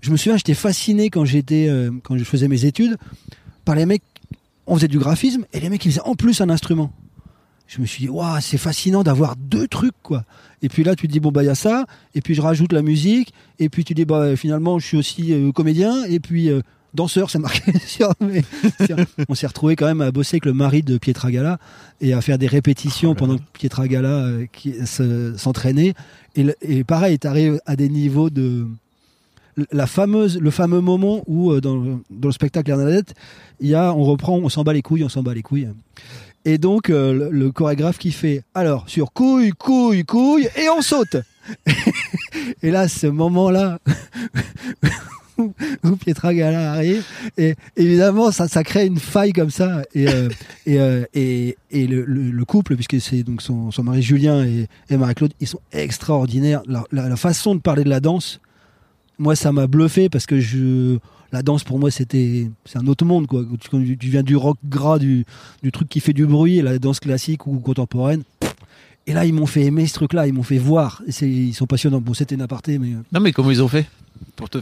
je 0.00 0.10
me 0.10 0.16
souviens, 0.16 0.36
j'étais 0.36 0.54
fasciné 0.54 1.10
quand 1.10 1.24
quand 1.24 2.18
je 2.18 2.24
faisais 2.24 2.48
mes 2.48 2.64
études, 2.64 2.96
par 3.64 3.76
les 3.76 3.86
mecs. 3.86 4.02
On 4.68 4.74
faisait 4.74 4.88
du 4.88 4.98
graphisme 4.98 5.44
et 5.52 5.60
les 5.60 5.68
mecs 5.68 5.84
ils 5.84 5.92
faisaient 5.92 6.00
en 6.00 6.16
plus 6.16 6.40
un 6.40 6.50
instrument. 6.50 6.90
Je 7.68 7.80
me 7.80 7.86
suis 7.86 8.04
dit 8.04 8.08
waouh, 8.08 8.38
c'est 8.40 8.58
fascinant 8.58 9.02
d'avoir 9.02 9.34
deux 9.36 9.66
trucs 9.66 9.94
quoi. 10.02 10.24
Et 10.62 10.68
puis 10.68 10.84
là 10.84 10.94
tu 10.94 11.06
te 11.08 11.12
dis 11.12 11.20
bon 11.20 11.30
bah 11.32 11.42
il 11.42 11.46
y 11.46 11.50
a 11.50 11.54
ça. 11.54 11.84
Et 12.14 12.20
puis 12.20 12.34
je 12.34 12.40
rajoute 12.40 12.72
la 12.72 12.82
musique. 12.82 13.32
Et 13.58 13.68
puis 13.68 13.84
tu 13.84 13.94
dis 13.94 14.04
bah 14.04 14.36
finalement 14.36 14.78
je 14.78 14.86
suis 14.86 14.96
aussi 14.96 15.32
euh, 15.32 15.50
comédien. 15.52 16.04
Et 16.04 16.20
puis 16.20 16.48
euh, 16.48 16.60
danseur 16.94 17.28
c'est 17.28 17.38
marqué 17.40 17.76
sur 17.86 18.12
mes- 18.20 18.42
sur- 18.86 18.96
On 19.28 19.34
s'est 19.34 19.48
retrouvé 19.48 19.74
quand 19.74 19.86
même 19.86 20.00
à 20.00 20.12
bosser 20.12 20.36
avec 20.36 20.44
le 20.46 20.52
mari 20.52 20.82
de 20.82 20.96
Pietragala 20.96 21.58
et 22.00 22.12
à 22.12 22.20
faire 22.20 22.38
des 22.38 22.46
répétitions 22.46 23.10
Oh 23.10 23.14
pendant 23.14 23.36
que 23.36 23.42
Pietragala 23.52 24.08
euh, 24.08 24.46
qui 24.52 24.74
se- 24.86 25.34
s'entraînait. 25.36 25.94
Et, 26.62 26.84
pareil 26.84 27.18
tu 27.18 27.26
arrives 27.26 27.60
à 27.66 27.74
des 27.76 27.88
niveaux 27.88 28.30
de 28.30 28.66
la 29.72 29.86
fameuse, 29.86 30.38
le 30.38 30.50
fameux 30.50 30.80
moment 30.82 31.22
où 31.26 31.50
euh, 31.50 31.60
dans, 31.62 31.76
le- 31.76 31.96
dans 32.10 32.28
le 32.28 32.32
spectacle 32.32 32.66
Bernadette, 32.66 33.14
il 33.60 33.68
y 33.68 33.74
a, 33.74 33.92
on 33.94 34.04
reprend, 34.04 34.36
on 34.36 34.50
s'en 34.50 34.62
bat 34.64 34.74
les 34.74 34.82
couilles, 34.82 35.02
on 35.02 35.08
s'en 35.08 35.22
bat 35.22 35.32
les 35.32 35.40
couilles. 35.42 35.68
Et 36.48 36.58
donc 36.58 36.88
euh, 36.90 37.28
le, 37.30 37.50
chorégraphe 37.50 37.98
qui 37.98 38.12
fait, 38.12 38.42
alors 38.54 38.84
sur 38.88 39.12
couille, 39.12 39.50
couille, 39.50 40.04
couille, 40.04 40.48
et 40.56 40.68
on 40.70 40.80
saute. 40.80 41.16
et 42.62 42.70
là, 42.70 42.86
ce 42.88 43.08
moment-là. 43.08 43.80
où- 45.38 45.52
Pietra 45.96 46.32
Gala 46.32 46.72
arrive 46.72 47.04
et 47.36 47.56
évidemment 47.76 48.30
ça, 48.30 48.48
ça 48.48 48.62
crée 48.64 48.86
une 48.86 48.98
faille 48.98 49.32
comme 49.34 49.50
ça 49.50 49.82
et 49.94 50.08
euh, 50.08 50.28
et, 50.64 50.80
euh, 50.80 51.04
et, 51.14 51.58
et 51.70 51.86
le, 51.86 52.04
le- 52.06 52.30
le 52.30 52.44
couple 52.46 52.74
puisque 52.74 52.98
c'est 53.02 53.22
donc 53.22 53.42
son, 53.42 53.70
mari 53.82 54.00
Julien 54.02 54.44
et, 54.44 54.66
et 54.88 54.96
Marie-Claude 54.96 55.34
ils 55.40 55.46
sont 55.46 55.60
extraordinaires 55.72 56.62
la- 56.66 56.84
la 56.90 57.16
façon 57.16 57.54
de 57.54 57.60
parler 57.60 57.84
de 57.84 57.90
la 57.90 58.00
danse 58.00 58.40
moi 59.18 59.36
ça 59.36 59.52
m'a 59.52 59.66
bluffé 59.66 60.08
parce 60.08 60.24
que 60.26 60.40
je 60.40 60.98
la 61.36 61.42
danse 61.42 61.64
pour 61.64 61.78
moi 61.78 61.90
c'était 61.90 62.50
c'est 62.64 62.78
un 62.78 62.86
autre 62.86 63.04
monde 63.04 63.26
quoi. 63.26 63.44
Tu, 63.60 63.68
quand 63.68 63.78
tu 63.82 64.08
viens 64.08 64.22
du 64.22 64.36
rock 64.36 64.58
gras 64.64 64.98
du, 64.98 65.24
du 65.62 65.70
truc 65.70 65.88
qui 65.88 66.00
fait 66.00 66.12
du 66.14 66.26
bruit 66.26 66.62
la 66.62 66.78
danse 66.78 66.98
classique 67.00 67.46
ou 67.46 67.58
contemporaine 67.60 68.22
et 69.06 69.12
là 69.12 69.24
ils 69.26 69.34
m'ont 69.34 69.46
fait 69.46 69.62
aimer 69.64 69.86
ce 69.86 69.94
truc 69.94 70.12
là 70.14 70.26
ils 70.26 70.32
m'ont 70.32 70.42
fait 70.42 70.58
voir. 70.58 71.02
Et 71.06 71.12
c'est- 71.12 71.28
ils 71.30 71.54
sont 71.54 71.66
passionnants. 71.66 72.00
Bon 72.00 72.14
c'était 72.14 72.34
une 72.34 72.42
aparté 72.42 72.78
mais 72.78 72.92
euh, 72.94 73.02
Non, 73.12 73.20
mais 73.20 73.32
comment 73.32 73.50
ils 73.50 73.62
ont 73.62 73.68
fait 73.68 73.86
pour 74.34 74.48
te. 74.48 74.58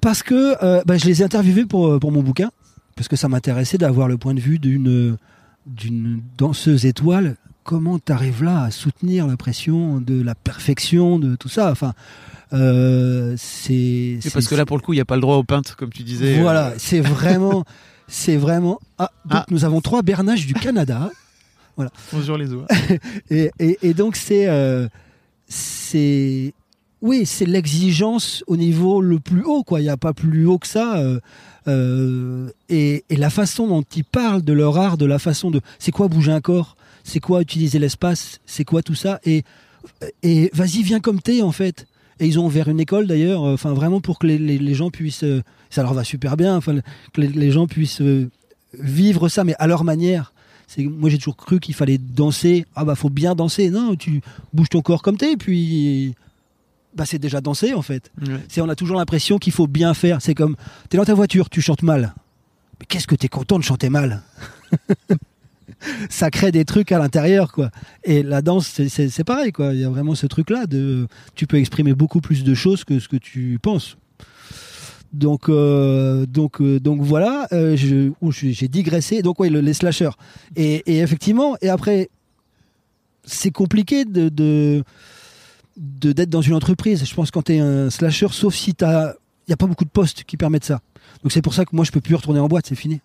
parce 0.00 0.22
que 0.22 0.54
euh, 0.64 0.82
bah, 0.86 0.96
je 0.96 1.06
les 1.06 1.20
ai 1.20 1.24
interviewés 1.24 1.66
pour, 1.66 1.88
euh, 1.88 1.98
pour 1.98 2.12
mon 2.12 2.22
bouquin 2.22 2.50
parce 2.96 3.08
que 3.08 3.16
ça 3.16 3.28
m'intéressait 3.28 3.78
d'avoir 3.78 4.06
le 4.08 4.16
point 4.16 4.34
de 4.34 4.40
vue 4.40 4.58
d'une 4.58 5.16
d'une 5.66 6.20
danseuse 6.38 6.86
étoile. 6.86 7.36
Comment 7.64 7.98
t'arrives 7.98 8.42
là 8.42 8.62
à 8.62 8.70
soutenir 8.70 9.26
la 9.26 9.36
pression 9.36 10.00
de 10.00 10.20
la 10.22 10.34
perfection 10.34 11.18
de 11.18 11.36
tout 11.36 11.48
ça? 11.50 11.70
Enfin 11.70 11.92
euh, 12.52 13.34
c'est 13.36 14.18
parce 14.32 14.48
que 14.48 14.54
là, 14.54 14.66
pour 14.66 14.76
le 14.76 14.82
coup, 14.82 14.92
il 14.92 14.96
n'y 14.96 15.00
a 15.02 15.04
pas 15.04 15.14
le 15.16 15.20
droit 15.20 15.36
aux 15.36 15.44
peintes, 15.44 15.74
comme 15.76 15.90
tu 15.90 16.02
disais. 16.02 16.40
voilà, 16.40 16.68
euh, 16.68 16.74
c'est 16.78 17.00
vraiment, 17.00 17.64
c'est 18.08 18.36
vraiment. 18.36 18.80
Ah, 18.98 19.10
donc 19.24 19.40
Ah. 19.42 19.46
nous 19.50 19.64
avons 19.64 19.80
trois 19.80 20.02
bernages 20.02 20.46
du 20.46 20.54
Canada, 20.54 21.10
Bonjour 22.12 22.36
les 22.36 22.52
oies. 22.52 22.66
et, 23.30 23.50
et, 23.58 23.78
et 23.82 23.94
donc 23.94 24.16
c'est, 24.16 24.48
euh, 24.48 24.86
c'est, 25.48 26.52
oui, 27.02 27.24
c'est 27.24 27.46
l'exigence 27.46 28.44
au 28.46 28.56
niveau 28.56 29.00
le 29.00 29.18
plus 29.18 29.42
haut, 29.44 29.62
quoi. 29.62 29.80
Il 29.80 29.84
n'y 29.84 29.88
a 29.88 29.96
pas 29.96 30.12
plus 30.12 30.46
haut 30.46 30.58
que 30.58 30.66
ça. 30.66 30.98
euh, 30.98 31.20
euh, 31.68 32.50
et, 32.68 33.04
et 33.10 33.16
la 33.16 33.30
façon 33.30 33.66
dont 33.66 33.84
ils 33.94 34.04
parlent 34.04 34.42
de 34.42 34.52
leur 34.52 34.76
art, 34.78 34.96
de 34.98 35.06
la 35.06 35.18
façon 35.18 35.50
de, 35.50 35.60
c'est 35.78 35.90
quoi 35.92 36.08
bouger 36.08 36.32
un 36.32 36.40
corps, 36.40 36.76
c'est 37.04 37.20
quoi 37.20 37.40
utiliser 37.42 37.78
l'espace, 37.78 38.40
c'est 38.46 38.64
quoi 38.64 38.82
tout 38.82 38.94
ça, 38.94 39.20
et 39.24 39.44
et 40.22 40.50
vas-y, 40.52 40.82
viens 40.82 41.00
comme 41.00 41.20
t'es 41.22 41.40
en 41.42 41.52
fait. 41.52 41.86
Et 42.20 42.26
ils 42.26 42.38
ont 42.38 42.44
ouvert 42.46 42.68
une 42.68 42.78
école 42.80 43.06
d'ailleurs, 43.06 43.44
euh, 43.44 43.54
enfin 43.54 43.72
vraiment 43.72 44.00
pour 44.00 44.18
que 44.18 44.26
les, 44.26 44.38
les- 44.38 44.58
les 44.58 44.74
gens 44.74 44.90
puissent, 44.90 45.24
euh, 45.24 45.42
ça 45.70 45.82
leur 45.82 45.94
va 45.94 46.04
super 46.04 46.36
bien, 46.36 46.56
enfin 46.56 46.76
que 47.12 47.20
les, 47.22 47.28
les 47.28 47.50
gens 47.50 47.66
puissent 47.66 48.02
euh, 48.02 48.28
vivre 48.78 49.28
ça, 49.28 49.42
mais 49.42 49.54
à 49.58 49.66
leur 49.66 49.84
manière. 49.84 50.32
C'est 50.68 50.84
moi 50.84 51.10
j'ai 51.10 51.18
toujours 51.18 51.36
cru 51.36 51.58
qu'il 51.60 51.74
fallait 51.74 51.98
danser. 51.98 52.64
Ah 52.76 52.84
bah 52.84 52.94
faut 52.94 53.10
bien 53.10 53.34
danser. 53.34 53.70
Non, 53.70 53.96
tu 53.96 54.20
bouges 54.52 54.68
ton 54.68 54.82
corps 54.82 55.02
comme 55.02 55.16
t'es, 55.16 55.32
et 55.32 55.36
puis 55.36 56.14
bah 56.94 57.06
c'est 57.06 57.18
déjà 57.18 57.40
danser 57.40 57.72
en 57.74 57.82
fait. 57.82 58.10
Ouais. 58.20 58.34
C'est 58.48 58.60
on 58.60 58.68
a 58.68 58.76
toujours 58.76 58.98
l'impression 58.98 59.38
qu'il 59.38 59.52
faut 59.52 59.66
bien 59.66 59.94
faire. 59.94 60.20
C'est 60.20 60.34
comme 60.34 60.56
t'es 60.88 60.96
dans 60.98 61.04
ta 61.04 61.14
voiture, 61.14 61.48
tu 61.50 61.60
chantes 61.62 61.82
mal. 61.82 62.14
Mais 62.78 62.86
qu'est-ce 62.86 63.06
que 63.06 63.14
t'es 63.16 63.28
content 63.28 63.58
de 63.58 63.64
chanter 63.64 63.88
mal? 63.88 64.22
Ça 66.08 66.30
crée 66.30 66.52
des 66.52 66.64
trucs 66.64 66.92
à 66.92 66.98
l'intérieur, 66.98 67.52
quoi. 67.52 67.70
Et 68.04 68.22
la 68.22 68.42
danse, 68.42 68.66
c'est- 68.68 69.24
pareil, 69.24 69.52
quoi. 69.52 69.72
Il 69.74 69.80
y 69.80 69.84
a 69.84 69.90
vraiment 69.90 70.14
ce 70.14 70.26
truc-là 70.26 70.66
de, 70.66 71.06
tu 71.34 71.46
peux 71.46 71.56
exprimer 71.58 71.94
beaucoup 71.94 72.20
plus 72.20 72.44
de 72.44 72.54
choses 72.54 72.84
que 72.84 72.98
ce 72.98 73.08
que 73.08 73.16
tu 73.16 73.58
penses. 73.62 73.96
Donc, 75.12 75.48
euh, 75.48 76.24
donc, 76.26 76.60
euh, 76.60 76.78
donc 76.78 77.00
voilà. 77.02 77.48
euh, 77.52 77.76
j'ai 77.76 78.68
digressé. 78.68 79.22
Donc 79.22 79.40
oui, 79.40 79.50
le- 79.50 79.60
les 79.60 79.74
slashers. 79.74 80.10
Et, 80.54 81.00
effectivement, 81.00 81.56
et 81.62 81.68
après, 81.68 82.08
c'est 83.24 83.50
compliqué 83.50 84.04
de 84.04 84.28
de 84.28 84.84
d'être 85.76 86.30
dans 86.30 86.42
une 86.42 86.54
entreprise. 86.54 87.04
Je 87.04 87.14
pense 87.14 87.30
quand 87.30 87.42
tu 87.42 87.54
es 87.54 87.58
un 87.60 87.90
slasher, 87.90 88.28
sauf 88.30 88.54
si 88.54 88.70
il 88.78 88.84
y 89.48 89.52
a 89.52 89.56
pas 89.56 89.66
beaucoup 89.66 89.84
de 89.84 89.90
postes 89.90 90.24
qui 90.24 90.36
permettent 90.36 90.64
ça. 90.64 90.80
Donc 91.22 91.32
c'est 91.32 91.42
pour 91.42 91.54
ça 91.54 91.64
que 91.64 91.74
moi 91.74 91.84
je 91.84 91.90
peux 91.90 92.00
plus 92.00 92.14
retourner 92.14 92.38
en 92.40 92.48
boîte, 92.48 92.66
c'est 92.66 92.74
fini. 92.74 93.00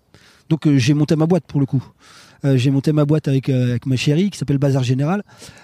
Donc 0.50 0.68
j'ai 0.76 0.94
monté 0.94 1.16
ma 1.16 1.26
boîte 1.26 1.46
pour 1.48 1.60
le 1.60 1.66
coup. 1.66 1.84
Euh, 2.46 2.58
j'ai 2.58 2.70
monté 2.70 2.92
ma 2.92 3.06
boîte 3.06 3.28
avec, 3.28 3.50
euh, 3.50 3.72
avec 3.72 3.86
ma 3.86 3.96
chérie 3.96 4.30
qui 4.30 4.38
s'appelle 4.38 4.60
Bazar 4.60 4.84
Général. 4.84 5.24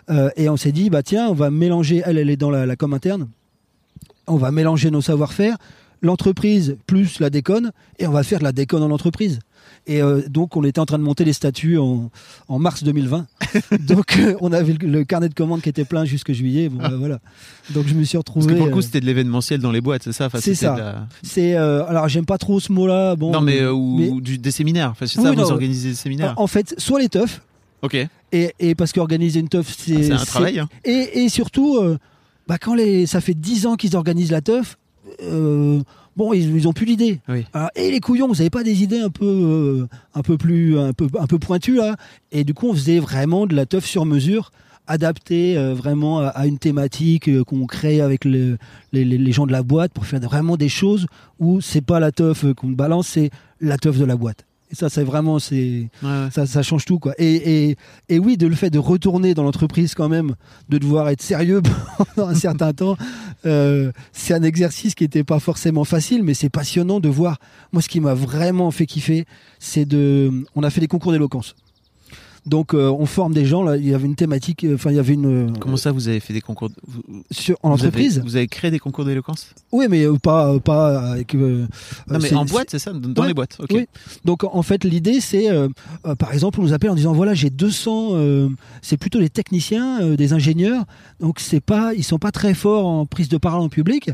Euh, 0.10 0.30
et 0.36 0.50
on 0.50 0.58
s'est 0.58 0.72
dit 0.72 0.90
bah 0.90 1.04
tiens 1.04 1.30
on 1.30 1.34
va 1.34 1.52
mélanger 1.52 2.02
elle 2.06 2.18
elle 2.18 2.30
est 2.30 2.38
dans 2.38 2.50
la, 2.50 2.66
la 2.66 2.76
com 2.76 2.94
interne. 2.94 3.30
On 4.28 4.38
va 4.38 4.52
mélanger 4.52 4.92
nos 4.92 5.02
savoir-faire 5.02 5.58
l'entreprise 6.02 6.78
plus 6.88 7.20
la 7.20 7.30
déconne 7.30 7.72
et 8.00 8.08
on 8.08 8.12
va 8.12 8.24
faire 8.24 8.40
de 8.40 8.44
la 8.44 8.52
déconne 8.52 8.82
en 8.82 8.92
entreprise 8.92 9.40
et 9.88 10.02
euh, 10.02 10.22
donc 10.30 10.56
on 10.56 10.64
était 10.64 10.80
en 10.80 10.86
train 10.86 11.00
de 11.00 11.04
monter 11.04 11.26
les 11.26 11.34
statuts 11.34 11.78
en, 11.78 12.12
en 12.48 12.60
mars 12.60 12.84
2020 12.84 13.26
donc 13.80 14.16
euh, 14.20 14.36
on 14.40 14.52
avait 14.54 14.74
le, 14.74 14.88
le 14.88 15.04
carnet 15.04 15.28
de 15.28 15.34
commandes 15.34 15.62
qui 15.62 15.70
était 15.70 15.86
plein 15.86 16.06
jusque 16.06 16.32
juillet 16.34 16.70
bon 16.70 16.78
bah, 16.78 16.92
voilà 16.98 17.20
donc 17.72 17.88
je 17.88 17.94
me 17.96 18.04
suis 18.04 18.18
Parce 18.18 18.36
retrouvé 18.36 18.54
que 18.54 18.58
pour 18.58 18.68
le 18.68 18.72
coup, 18.74 18.80
euh, 18.80 18.82
c'était 18.84 19.00
de 19.02 19.06
l'événementiel 19.08 19.60
dans 19.60 19.72
les 19.72 19.82
boîtes, 19.82 20.04
c'est 20.04 20.12
ça 20.12 20.28
Enfin, 20.28 20.40
C'est 20.40 20.54
ça. 20.56 20.76
la- 20.78 21.08
c'est 21.24 21.56
alors 21.56 22.08
j'aime 22.10 22.26
pas 22.26 22.38
trop 22.38 22.60
ce 22.60 22.72
mot-là 22.72 23.16
bon 23.16 23.32
non, 23.32 23.42
mais, 23.42 23.66
ou, 23.66 23.98
mais- 23.98 24.10
ou 24.10 24.22
du, 24.22 24.38
des 24.38 24.52
séminaires. 24.52 24.92
Enfin, 24.92 25.06
c'est 25.08 25.18
Oui, 25.20 25.26
ça, 25.26 25.32
non, 25.34 25.44
vous 25.44 25.52
organisez 25.52 25.90
des 25.90 25.96
séminaires. 25.96 26.34
en 26.38 26.48
fait 26.48 26.76
soit 26.78 27.00
les 27.00 27.10
teufs 27.10 27.42
Ok. 27.82 27.96
Ah, 27.96 28.08
et, 28.32 28.54
et 28.60 28.76
parce 28.76 28.94
qu'organiser 28.94 29.40
une 29.40 29.50
teuf 29.50 29.76
c'est 29.78 30.04
c'est 30.04 30.12
un 30.12 30.18
travail. 30.18 30.60
hein. 30.60 30.70
Et, 30.86 31.24
et 31.24 31.30
surtout, 31.30 31.80
bah 32.48 32.58
quand 32.60 32.76
les, 32.76 33.08
ça 33.08 33.20
fait 33.22 33.34
10 33.34 33.66
ans 33.66 33.76
qu'ils 33.76 33.96
organisent 33.96 34.32
la 34.32 34.42
teuf, 34.42 34.78
euh, 35.24 35.82
Bon, 36.18 36.34
ils, 36.34 36.56
ils 36.56 36.68
ont 36.68 36.74
plus 36.74 36.86
d'idées. 36.86 37.20
Oui. 37.30 37.46
Alors, 37.54 37.70
et 37.76 37.90
les 37.92 38.00
couillons, 38.00 38.28
vous 38.28 38.42
avez 38.42 38.50
pas 38.50 38.64
des 38.64 38.84
idées 38.84 39.00
un 39.00 39.10
peu, 39.10 39.26
euh, 39.26 39.88
un 40.14 40.22
peu 40.22 40.38
plus, 40.38 40.78
un 40.78 40.94
peu, 40.94 41.08
un 41.20 41.26
peu 41.28 41.40
pointues 41.40 41.76
là? 41.76 41.96
Et 42.32 42.44
du 42.44 42.54
coup, 42.54 42.68
on 42.70 42.74
faisait 42.74 43.00
vraiment 43.00 43.48
de 43.48 43.56
la 43.56 43.66
teuf 43.66 43.86
sur 43.86 44.06
mesure, 44.06 44.52
adaptée 44.88 45.58
euh, 45.58 45.74
vraiment 45.74 46.20
à, 46.20 46.28
à 46.28 46.48
une 46.48 46.58
thématique 46.58 47.30
euh, 47.30 47.44
qu'on 47.44 47.66
crée 47.66 48.02
avec 48.02 48.26
le- 48.26 48.58
les, 48.92 49.06
les- 49.06 49.18
les 49.18 49.32
gens 49.32 49.46
de 49.48 49.52
la 49.52 49.64
boîte 49.64 49.94
pour 49.94 50.06
faire 50.06 50.20
vraiment 50.20 50.58
des 50.58 50.70
choses 50.70 51.06
où 51.40 51.62
c'est 51.62 51.82
pas 51.86 52.00
la 52.00 52.12
teuf 52.12 52.44
euh, 52.44 52.54
qu'on 52.54 52.70
balance, 52.70 53.08
c'est 53.08 53.30
la 53.62 53.78
teuf 53.78 53.98
de 53.98 54.06
la 54.06 54.16
boîte. 54.18 54.46
Et 54.72 54.76
ça, 54.76 54.90
c'est 54.90 55.04
vraiment, 55.04 55.40
c'est, 55.40 55.90
Ouais, 56.02 56.28
ça, 56.32 56.46
ça 56.46 56.64
change 56.64 56.86
tout 56.86 57.00
quoi. 57.00 57.14
Et, 57.18 57.70
et, 57.70 57.76
et 58.10 58.20
oui, 58.20 58.38
de 58.38 58.48
le 58.48 58.56
fait 58.56 58.70
de 58.70 58.80
retourner 58.80 59.34
dans 59.34 59.44
l'entreprise 59.44 59.94
quand 59.96 60.10
même, 60.10 60.36
de 60.70 60.78
devoir 60.78 61.10
être 61.10 61.22
sérieux 61.22 61.62
pendant 62.16 62.30
un 62.30 62.36
certain 62.36 62.74
temps, 62.74 62.98
euh, 63.46 63.92
c'est 64.14 64.34
un 64.34 64.44
exercice 64.44 64.96
qui 64.96 65.04
n'était 65.04 65.24
pas 65.24 65.40
forcément 65.40 65.84
facile, 65.84 66.24
mais 66.24 66.34
c'est 66.34 66.50
passionnant 66.50 67.00
de 67.00 67.10
voir. 67.10 67.38
Moi, 67.74 67.82
ce 67.82 67.90
qui 67.90 68.00
m'a 68.00 68.14
vraiment 68.14 68.72
fait 68.72 68.86
kiffer, 68.86 69.26
c'est 69.60 69.86
de, 69.86 70.32
on 70.56 70.64
a 70.64 70.70
fait 70.70 70.82
des 70.82 70.88
concours 70.88 71.12
d'éloquence. 71.12 71.56
Donc, 72.48 72.74
euh, 72.74 72.90
on 72.90 73.06
forme 73.06 73.34
des 73.36 73.46
gens. 73.46 73.62
Là, 73.62 73.78
il 73.78 73.88
y 73.88 73.94
avait 73.94 74.08
une 74.08 74.16
thématique. 74.16 74.64
euh, 74.64 74.74
Enfin, 74.74 74.90
il 74.90 74.96
y 74.96 75.00
avait 75.00 75.14
une 75.14 75.50
euh, 75.50 75.54
Comment 75.60 75.78
ça, 75.78 75.92
vous 75.92 76.08
avez 76.08 76.20
fait 76.20 76.34
des 76.34 76.42
concours 76.42 76.70
de- 76.70 76.76
vous- 76.88 77.04
sur, 77.30 77.56
en 77.62 77.70
vous 77.70 77.74
avez- 77.76 77.88
entreprise. 77.90 78.20
Vous 78.26 78.36
avez 78.36 78.48
créé 78.48 78.72
des 78.72 78.80
concours 78.80 79.06
d'éloquence? 79.06 79.54
Oui, 79.72 79.86
mais 79.90 80.06
pas, 80.24 80.60
pas 80.60 81.12
avec. 81.12 81.36
Non, 81.36 81.68
mais 82.20 82.34
en 82.34 82.46
boîte, 82.46 82.70
c'est 82.72 82.80
ça? 82.80 82.94
Dans 82.94 83.22
Ouais. 83.22 83.28
les 83.28 83.34
boîtes, 83.36 83.58
ok. 83.60 83.70
Oui. 83.74 83.86
Donc 84.26 84.44
en 84.44 84.62
fait 84.64 84.84
l'idée 84.84 85.22
c'est 85.22 85.48
par 86.18 86.34
exemple 86.34 86.60
on 86.60 86.64
nous 86.64 86.74
appelle 86.74 86.90
en 86.90 86.96
disant 86.96 87.14
voilà 87.14 87.34
j'ai 87.34 87.50
200 87.50 88.10
euh, 88.14 88.50
c'est 88.82 88.98
plutôt 88.98 89.20
les 89.20 89.30
techniciens 89.30 90.16
des 90.16 90.34
ingénieurs 90.34 90.84
donc 91.20 91.40
c'est 91.40 91.60
pas 91.62 91.94
ils 91.94 92.04
sont 92.04 92.20
pas 92.20 92.32
très 92.32 92.54
forts 92.54 92.86
en 92.86 93.06
prise 93.06 93.30
de 93.30 93.38
parole 93.38 93.62
en 93.62 93.70
public 93.70 94.10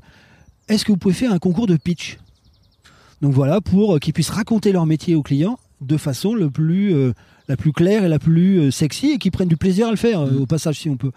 est-ce 0.69 0.83
que 0.85 0.91
vous 0.91 0.97
pouvez 0.97 1.13
faire 1.13 1.31
un 1.31 1.39
concours 1.39 1.67
de 1.67 1.75
pitch? 1.77 2.17
Donc 3.21 3.33
voilà 3.33 3.61
pour 3.61 3.99
qu'ils 3.99 4.13
puissent 4.13 4.29
raconter 4.29 4.71
leur 4.71 4.85
métier 4.85 5.15
aux 5.15 5.23
clients 5.23 5.59
de 5.81 5.97
façon 5.97 6.33
le 6.33 6.49
plus 6.49 6.93
euh, 6.93 7.13
la 7.47 7.55
plus 7.57 7.71
claire 7.73 8.03
et 8.03 8.09
la 8.09 8.19
plus 8.19 8.59
euh, 8.59 8.71
sexy 8.71 9.11
et 9.11 9.17
qu'ils 9.17 9.31
prennent 9.31 9.47
du 9.47 9.57
plaisir 9.57 9.87
à 9.87 9.91
le 9.91 9.97
faire 9.97 10.21
euh, 10.21 10.31
Mhm. 10.31 10.41
au 10.41 10.45
passage 10.45 10.79
si 10.79 10.89
on 10.89 10.97
peut 10.97 11.11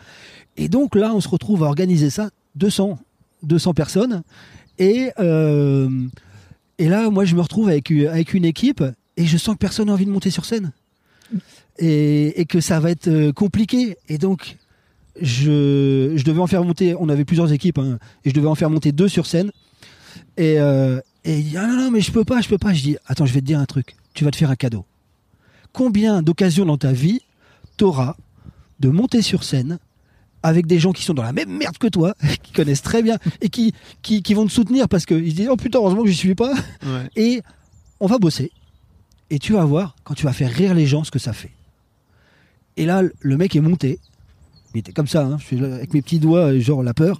et 0.57 0.69
donc 0.69 0.95
là 0.95 1.13
on 1.15 1.21
se 1.21 1.29
retrouve 1.29 1.65
à 1.65 1.67
organiser 1.67 2.11
ça 2.11 2.31
200 2.57 2.99
200 3.43 3.75
personnes 3.75 4.23
et 4.79 5.11
euh, 5.19 5.89
et 6.79 6.89
là, 6.89 7.11
moi, 7.11 7.27
je 7.27 7.35
me 7.37 7.43
retrouve 7.43 7.69
avec, 7.69 7.91
une- 7.91 8.07
avec 8.07 8.33
une 8.33 8.47
équipe 8.47 8.83
et 9.19 9.27
je 9.27 9.37
sens 9.37 9.55
que 9.55 9.59
personne 9.59 9.89
n'a 9.89 9.93
envie 9.93 10.07
de 10.07 10.11
monter 10.11 10.31
sur 10.31 10.47
scène. 10.47 10.73
Et, 11.79 12.41
et 12.41 12.47
que 12.47 12.61
ça 12.63 12.81
va 12.81 12.91
être 12.91 13.33
compliqué. 13.33 13.97
Et 14.09 14.17
donc, 14.17 14.57
je, 15.21 16.13
je 16.17 16.25
devais 16.25 16.41
en 16.41 16.47
faire 16.47 16.65
monter, 16.65 16.95
on 16.99 17.09
avait 17.11 17.27
plusieurs 17.27 17.53
équipes, 17.53 17.79
hein, 17.79 17.99
et 18.25 18.31
je 18.31 18.35
devais 18.35 18.47
en 18.49 18.55
faire 18.55 18.71
monter 18.71 18.93
deux 18.93 19.09
sur 19.09 19.27
scène. 19.27 19.51
Et, 20.39 20.59
euh, 20.59 21.01
et 21.25 21.39
il 21.39 21.51
dit, 21.51 21.57
ah 21.59 21.67
non, 21.67 21.77
non, 21.77 21.91
mais 21.91 22.01
je 22.01 22.13
peux 22.13 22.25
pas, 22.25 22.41
je 22.41 22.49
peux 22.49 22.57
pas. 22.59 22.73
Je 22.73 22.83
dis, 22.83 22.97
attends, 23.07 23.27
je 23.27 23.35
vais 23.35 23.41
te 23.41 23.47
dire 23.47 23.59
un 23.59 23.67
truc. 23.67 23.95
Tu 24.15 24.25
vas 24.25 24.31
te 24.31 24.37
faire 24.37 24.51
un 24.51 24.57
cadeau. 24.57 24.85
Combien 25.73 26.23
d'occasions 26.23 26.67
dans 26.67 26.79
ta 26.79 26.93
vie 26.93 27.21
t'auras 27.77 28.17
de 28.81 28.89
monter 28.89 29.23
sur 29.23 29.45
scène 29.45 29.79
avec 30.43 30.67
des 30.67 30.79
gens 30.79 30.93
qui 30.93 31.03
sont 31.03 31.13
dans 31.15 31.23
la 31.23 31.33
même 31.33 31.51
merde 31.51 31.77
que 31.79 31.87
toi, 31.87 32.15
qui 32.43 32.53
connaissent 32.53 32.83
très 32.83 33.03
bien 33.03 33.19
et 33.41 33.49
qui, 33.51 33.75
qui, 34.03 34.23
qui 34.23 34.35
vont 34.35 34.47
te 34.47 34.53
soutenir 34.53 34.89
parce 34.89 35.05
qu'ils 35.07 35.31
se 35.31 35.37
disent, 35.37 35.49
oh 35.51 35.57
putain, 35.57 35.79
heureusement 35.79 36.03
que 36.03 36.09
je 36.11 36.17
suis 36.17 36.35
pas 36.35 36.53
Ouais. 36.83 37.09
et 37.17 37.43
on 38.01 38.07
va 38.07 38.19
bosser. 38.19 38.51
Et 39.29 39.39
tu 39.39 39.53
vas 39.53 39.65
voir, 39.65 39.95
quand 40.03 40.15
tu 40.15 40.25
vas 40.25 40.33
faire 40.33 40.51
rire 40.51 40.75
les 40.75 40.87
gens, 40.87 41.05
ce 41.05 41.11
que 41.11 41.19
ça 41.19 41.33
fait. 41.33 41.53
Et 42.77 42.87
là, 42.87 43.03
le 43.21 43.37
mec 43.37 43.55
est 43.55 43.61
monté. 43.61 44.01
Il 44.75 44.79
était 44.79 44.93
comme 44.93 45.07
ça, 45.09 45.25
hein, 45.27 45.37
je 45.39 45.45
suis 45.45 45.57
là 45.59 45.75
avec 45.75 45.93
mes 45.95 46.01
petits 46.01 46.19
doigts, 46.21 46.57
genre 46.59 46.83
la 46.83 46.95
peur. 46.95 47.19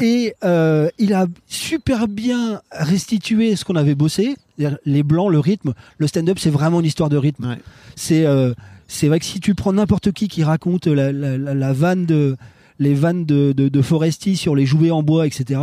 Et 0.00 0.34
euh, 0.44 0.88
il 0.98 1.12
a 1.14 1.26
super 1.46 2.06
bien 2.06 2.60
restitué 2.70 3.56
ce 3.56 3.64
qu'on 3.64 3.76
avait 3.76 3.94
bossé. 3.94 4.36
Les 4.84 5.02
blancs, 5.02 5.30
le 5.30 5.38
rythme. 5.38 5.72
Le 5.98 6.06
stand-up, 6.06 6.38
c'est 6.38 6.50
vraiment 6.50 6.80
une 6.80 6.86
histoire 6.86 7.08
de 7.08 7.16
rythme. 7.16 7.48
Ouais. 7.50 7.58
C'est 7.96 8.26
euh, 8.26 8.52
c'est 8.88 9.08
vrai 9.08 9.18
que 9.20 9.24
si 9.24 9.40
tu 9.40 9.54
prends 9.54 9.72
n'importe 9.72 10.12
qui 10.12 10.28
qui 10.28 10.42
raconte 10.44 10.86
la, 10.86 11.12
la, 11.12 11.38
la- 11.38 11.54
la 11.54 11.72
vanne 11.72 12.06
de 12.06 12.36
les 12.78 12.94
vannes 12.94 13.24
de, 13.26 13.52
de, 13.52 13.68
de 13.68 13.82
Foresti 13.82 14.36
sur 14.36 14.54
les 14.56 14.66
jouets 14.66 14.90
en 14.90 15.02
bois, 15.02 15.26
etc. 15.26 15.60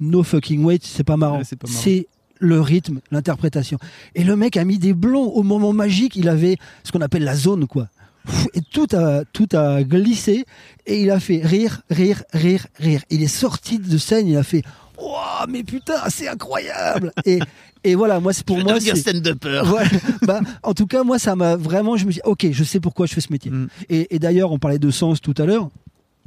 No 0.00 0.22
fucking 0.22 0.64
wait, 0.64 0.80
c'est 0.82 1.04
pas 1.04 1.16
marrant. 1.16 1.38
Ouais, 1.38 1.44
c'est 1.66 2.06
le 2.40 2.60
rythme, 2.60 3.00
l'interprétation. 3.12 3.78
Et 4.16 4.24
le 4.24 4.34
mec 4.36 4.56
a 4.56 4.64
mis 4.64 4.78
des 4.78 4.94
blonds 4.94 5.28
au 5.30 5.42
moment 5.44 5.72
magique. 5.72 6.16
Il 6.16 6.28
avait 6.28 6.56
ce 6.82 6.90
qu'on 6.90 7.00
appelle 7.00 7.22
la 7.24 7.36
zone, 7.36 7.66
quoi. 7.66 7.88
Et 8.54 8.60
tout 8.72 8.86
a, 8.94 9.24
tout 9.32 9.48
a 9.52 9.82
glissé 9.82 10.44
et 10.86 11.02
il 11.02 11.10
a 11.10 11.18
fait 11.20 11.40
rire, 11.44 11.82
rire, 11.90 12.22
rire, 12.32 12.66
rire. 12.78 13.02
Il 13.10 13.22
est 13.22 13.26
sorti 13.28 13.78
de 13.78 13.98
scène, 13.98 14.26
il 14.28 14.36
a 14.36 14.42
fait 14.44 14.62
Waouh, 15.02 15.46
mais 15.50 15.62
putain, 15.64 15.94
c'est 16.08 16.28
incroyable! 16.28 17.12
et, 17.24 17.38
et 17.84 17.94
voilà, 17.94 18.20
moi, 18.20 18.32
c'est 18.32 18.44
pour 18.46 18.58
Je 18.58 18.64
moi. 18.64 18.74
devenir 18.74 18.96
c'est- 18.96 19.10
stand-upper. 19.10 19.62
Ouais, 19.72 19.84
bah, 20.22 20.40
en 20.62 20.74
tout 20.74 20.86
cas, 20.86 21.02
moi, 21.02 21.18
ça 21.18 21.34
m'a 21.36 21.56
vraiment. 21.56 21.96
Je 21.96 22.06
me 22.06 22.12
suis 22.12 22.20
dit, 22.22 22.28
ok, 22.28 22.46
je 22.52 22.64
sais 22.64 22.78
pourquoi 22.80 23.06
je 23.06 23.14
fais 23.14 23.20
ce 23.20 23.32
métier. 23.32 23.50
Mm. 23.50 23.68
Et, 23.88 24.14
et 24.14 24.18
d'ailleurs, 24.18 24.52
on 24.52 24.58
parlait 24.58 24.78
de 24.78 24.90
sens 24.90 25.20
tout 25.20 25.34
à 25.38 25.44
l'heure. 25.46 25.68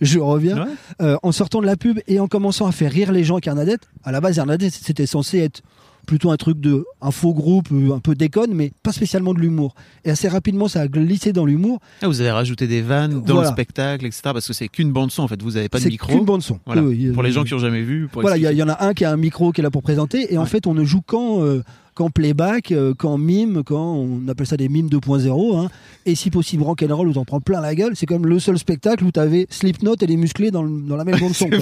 Je 0.01 0.19
reviens. 0.19 0.57
Ouais. 0.65 0.71
Euh, 1.01 1.17
en 1.23 1.31
sortant 1.31 1.61
de 1.61 1.65
la 1.65 1.77
pub 1.77 1.99
et 2.07 2.19
en 2.19 2.27
commençant 2.27 2.67
à 2.67 2.73
faire 2.73 2.91
rire 2.91 3.13
les 3.13 3.23
gens 3.23 3.35
avec 3.35 3.47
Arnadette. 3.47 3.81
À 4.03 4.11
la 4.11 4.19
base, 4.19 4.37
Arnadette, 4.39 4.73
c'était 4.73 5.05
censé 5.05 5.39
être 5.39 5.61
plutôt 6.05 6.31
un 6.31 6.37
truc 6.37 6.59
de 6.59 6.85
un 7.01 7.11
faux 7.11 7.33
groupe, 7.33 7.67
euh, 7.71 7.93
un 7.93 7.99
peu 7.99 8.15
déconne, 8.15 8.53
mais 8.53 8.71
pas 8.83 8.91
spécialement 8.91 9.33
de 9.33 9.39
l'humour. 9.39 9.75
Et 10.05 10.09
assez 10.11 10.27
rapidement, 10.27 10.67
ça 10.67 10.81
a 10.81 10.87
glissé 10.87 11.33
dans 11.33 11.45
l'humour. 11.45 11.79
Ah, 12.01 12.07
vous 12.07 12.21
avez 12.21 12.31
rajouté 12.31 12.67
des 12.67 12.81
vannes 12.81 13.21
dans 13.21 13.33
Voilà. 13.35 13.49
le 13.49 13.53
spectacle, 13.53 14.05
etc. 14.05 14.21
Parce 14.25 14.47
que 14.47 14.53
c'est 14.53 14.67
qu'une 14.69 14.91
bande 14.91 15.11
son 15.11 15.23
en 15.23 15.27
fait. 15.27 15.41
Vous 15.41 15.51
n'avez 15.51 15.69
pas 15.69 15.79
de 15.79 15.83
C'est 15.83 15.89
micro. 15.89 16.13
qu'une 16.13 16.23
bande 16.25 16.41
son. 16.41 16.59
Voilà. 16.65 16.81
Oui, 16.83 17.07
oui, 17.07 17.11
Pour 17.13 17.23
les 17.23 17.31
gens 17.31 17.43
qui 17.43 17.53
ont 17.53 17.59
jamais 17.59 17.81
vu. 17.81 18.07
pour 18.07 18.21
Voilà, 18.21 18.37
il 18.37 18.57
y, 18.57 18.63
en 18.63 18.69
a 18.69 18.85
un 18.85 18.93
qui 18.93 19.03
a 19.05 19.11
un 19.11 19.17
micro 19.17 19.51
qui 19.51 19.61
est 19.61 19.63
là 19.63 19.71
pour 19.71 19.81
présenter, 19.83 20.33
et 20.33 20.37
en 20.37 20.45
fait, 20.45 20.67
on 20.67 20.73
ne 20.73 20.83
joue 20.83 21.01
qu'en 21.01 21.41
euh, 21.43 21.63
qu'en 21.95 22.09
playback, 22.11 22.71
euh, 22.71 22.93
qu'en 22.93 23.17
mime, 23.17 23.63
quand 23.63 23.93
on 23.95 24.27
appelle 24.27 24.45
ça 24.45 24.57
des 24.57 24.69
mimes 24.69 24.89
2.0, 24.89 25.57
hein, 25.57 25.69
et 26.05 26.13
si 26.13 26.29
possible 26.29 26.61
rock'n'roll 26.63 27.07
où 27.07 27.13
t'en 27.13 27.25
prends 27.25 27.39
plein 27.41 27.61
la 27.61 27.73
gueule. 27.73 27.93
C'est 27.95 28.05
comme 28.05 28.27
le 28.27 28.37
seul 28.39 28.59
spectacle 28.59 29.03
où 29.05 29.11
t'avais 29.11 29.47
Slipknot 29.49 29.95
et 30.01 30.05
les 30.05 30.17
musclés 30.17 30.51
dans, 30.51 30.61
le- 30.61 30.81
dans 30.81 30.97
la 30.97 31.05
même 31.05 31.19
bande 31.19 31.33
son. 31.33 31.49
quoi. 31.49 31.59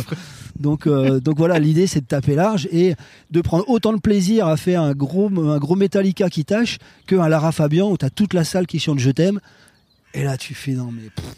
Donc, 0.60 0.88
euh, 0.88 1.20
donc 1.20 1.38
voilà, 1.38 1.60
l'idée 1.60 1.88
c'est 1.88 2.02
de 2.02 2.06
taper 2.08 2.36
large 2.36 2.68
et 2.72 2.96
de 3.32 3.42
prendre 3.42 3.64
autant 3.70 3.94
de 3.94 4.00
plaisir 4.00 4.48
à 4.48 4.58
faire 4.58 4.82
un 4.82 4.94
gros, 4.94 5.30
un 5.40 5.58
gros 5.60 5.76
Metallica 5.76 6.30
qui 6.30 6.44
tâche 6.46 6.80
qu'un 7.08 7.28
Lara 7.30 7.52
Fabian 7.52 7.90
où 7.92 7.98
t'as 7.98 8.10
toute 8.10 8.34
la 8.34 8.44
salle 8.44 8.66
qui 8.68 8.80
chante 8.80 9.00
Je 9.00 9.12
t'aime. 9.12 9.40
Et 10.16 10.24
là, 10.24 10.36
tu 10.38 10.54
fais 10.54 10.74
non, 10.74 10.90
mais. 10.92 11.10
pff. 11.16 11.36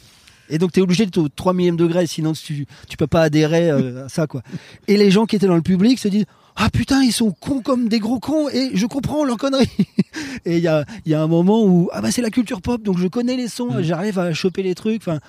Et 0.50 0.58
donc, 0.60 0.72
tu 0.74 0.80
es 0.80 0.84
obligé 0.84 1.06
de 1.06 1.20
au 1.20 1.28
3 1.28 1.54
millième 1.54 1.76
degré, 1.76 2.06
sinon 2.08 2.34
tu, 2.34 2.68
tu 2.88 2.98
peux 2.98 3.08
pas 3.08 3.24
adhérer 3.24 3.72
euh, 3.72 4.06
à 4.06 4.10
ça, 4.10 4.28
quoi. 4.28 4.42
Et 4.88 4.96
les 4.96 5.10
gens 5.12 5.26
qui 5.26 5.36
étaient 5.36 5.48
dans 5.48 5.56
le 5.56 5.62
public 5.64 5.98
se 5.98 6.08
disent 6.08 6.26
Ah 6.56 6.70
putain, 6.72 7.02
ils 7.04 7.12
sont 7.12 7.32
cons 7.32 7.62
comme 7.62 7.90
des 7.90 8.00
gros 8.00 8.20
cons, 8.20 8.48
et 8.50 8.72
je 8.74 8.86
comprends 8.86 9.26
leur 9.26 9.38
connerie. 9.38 9.68
et 10.46 10.58
il 10.58 10.64
y 10.64 10.68
a, 10.68 10.86
il 11.06 11.12
y 11.12 11.16
a 11.16 11.22
un 11.22 11.28
moment 11.28 11.66
où 11.66 11.90
Ah 11.92 12.02
bah, 12.02 12.12
c'est 12.12 12.22
la 12.22 12.30
culture 12.30 12.62
pop, 12.62 12.82
donc 12.82 12.98
je 12.98 13.08
connais 13.08 13.36
les 13.36 13.48
sons, 13.50 13.74
Mm. 13.74 13.82
j'arrive 13.82 14.20
à 14.20 14.34
choper 14.34 14.64
les 14.64 14.76
trucs. 14.76 15.02
Enfin. 15.02 15.20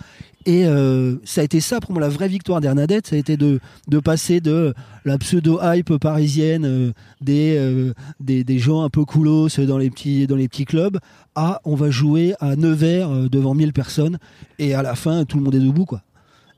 Et 0.49 0.64
euh, 0.64 1.16
ça 1.24 1.41
a 1.41 1.45
été 1.45 1.59
ça 1.59 1.81
pour 1.81 1.91
moi 1.91 2.01
la 2.01 2.09
vraie 2.09 2.29
victoire 2.29 2.61
d'Hernadette, 2.61 3.09
ça 3.09 3.16
a 3.16 3.18
été 3.18 3.37
de, 3.37 3.59
de 3.89 3.99
passer 3.99 4.41
de 4.41 4.74
la 5.05 5.18
pseudo-hype 5.18 5.97
parisienne 5.97 6.64
euh, 6.64 6.93
des, 7.20 7.57
euh, 7.59 7.93
des, 8.20 8.45
des 8.45 8.59
gens 8.61 8.83
un 8.83 8.89
peu 8.89 9.05
coolos 9.05 9.49
dans 9.66 9.77
les 9.79 9.91
petits, 9.91 10.29
dans 10.29 10.37
les 10.37 10.47
petits 10.47 10.64
clubs 10.64 11.01
à 11.35 11.61
on 11.64 11.74
va 11.74 11.91
jouer 11.91 12.35
à 12.39 12.55
Nevers 12.55 13.11
euh, 13.11 13.29
devant 13.29 13.55
1000 13.55 13.72
personnes 13.72 14.18
et 14.61 14.72
à 14.74 14.83
la 14.83 14.95
fin 14.95 15.24
tout 15.24 15.37
le 15.37 15.43
monde 15.43 15.57
est 15.57 15.61
debout 15.61 15.85
quoi. 15.85 16.03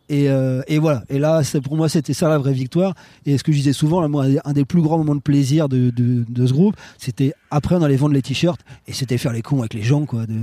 Et, 0.09 0.31
euh, 0.31 0.63
et 0.69 0.79
voilà. 0.79 1.03
Et 1.11 1.19
là, 1.19 1.43
c'est- 1.43 1.61
pour 1.61 1.77
moi, 1.77 1.89
c'était 1.89 2.15
ça 2.15 2.29
la 2.29 2.39
vraie 2.39 2.53
victoire. 2.55 2.95
Et 3.27 3.37
ce 3.39 3.45
que 3.45 3.53
je 3.53 3.59
disais 3.59 3.73
souvent, 3.73 4.01
là, 4.01 4.09
moi, 4.09 4.25
un 4.45 4.53
des 4.53 4.65
plus 4.65 4.81
grands 4.83 4.99
moments 4.99 5.15
de 5.17 5.21
plaisir 5.21 5.69
de, 5.69 5.91
de, 5.91 6.25
de 6.29 6.47
ce 6.47 6.53
groupe, 6.53 6.77
c'était 6.99 7.35
après 7.51 7.75
on 7.77 7.83
allait 7.83 7.97
vendre 7.97 8.15
les 8.15 8.23
t-shirts 8.23 8.61
et 8.87 8.93
c'était 8.93 9.19
faire 9.19 9.33
les 9.33 9.43
cons 9.43 9.61
avec 9.61 9.75
les 9.75 9.83
gens, 9.83 10.07
quoi. 10.07 10.27
De, 10.27 10.35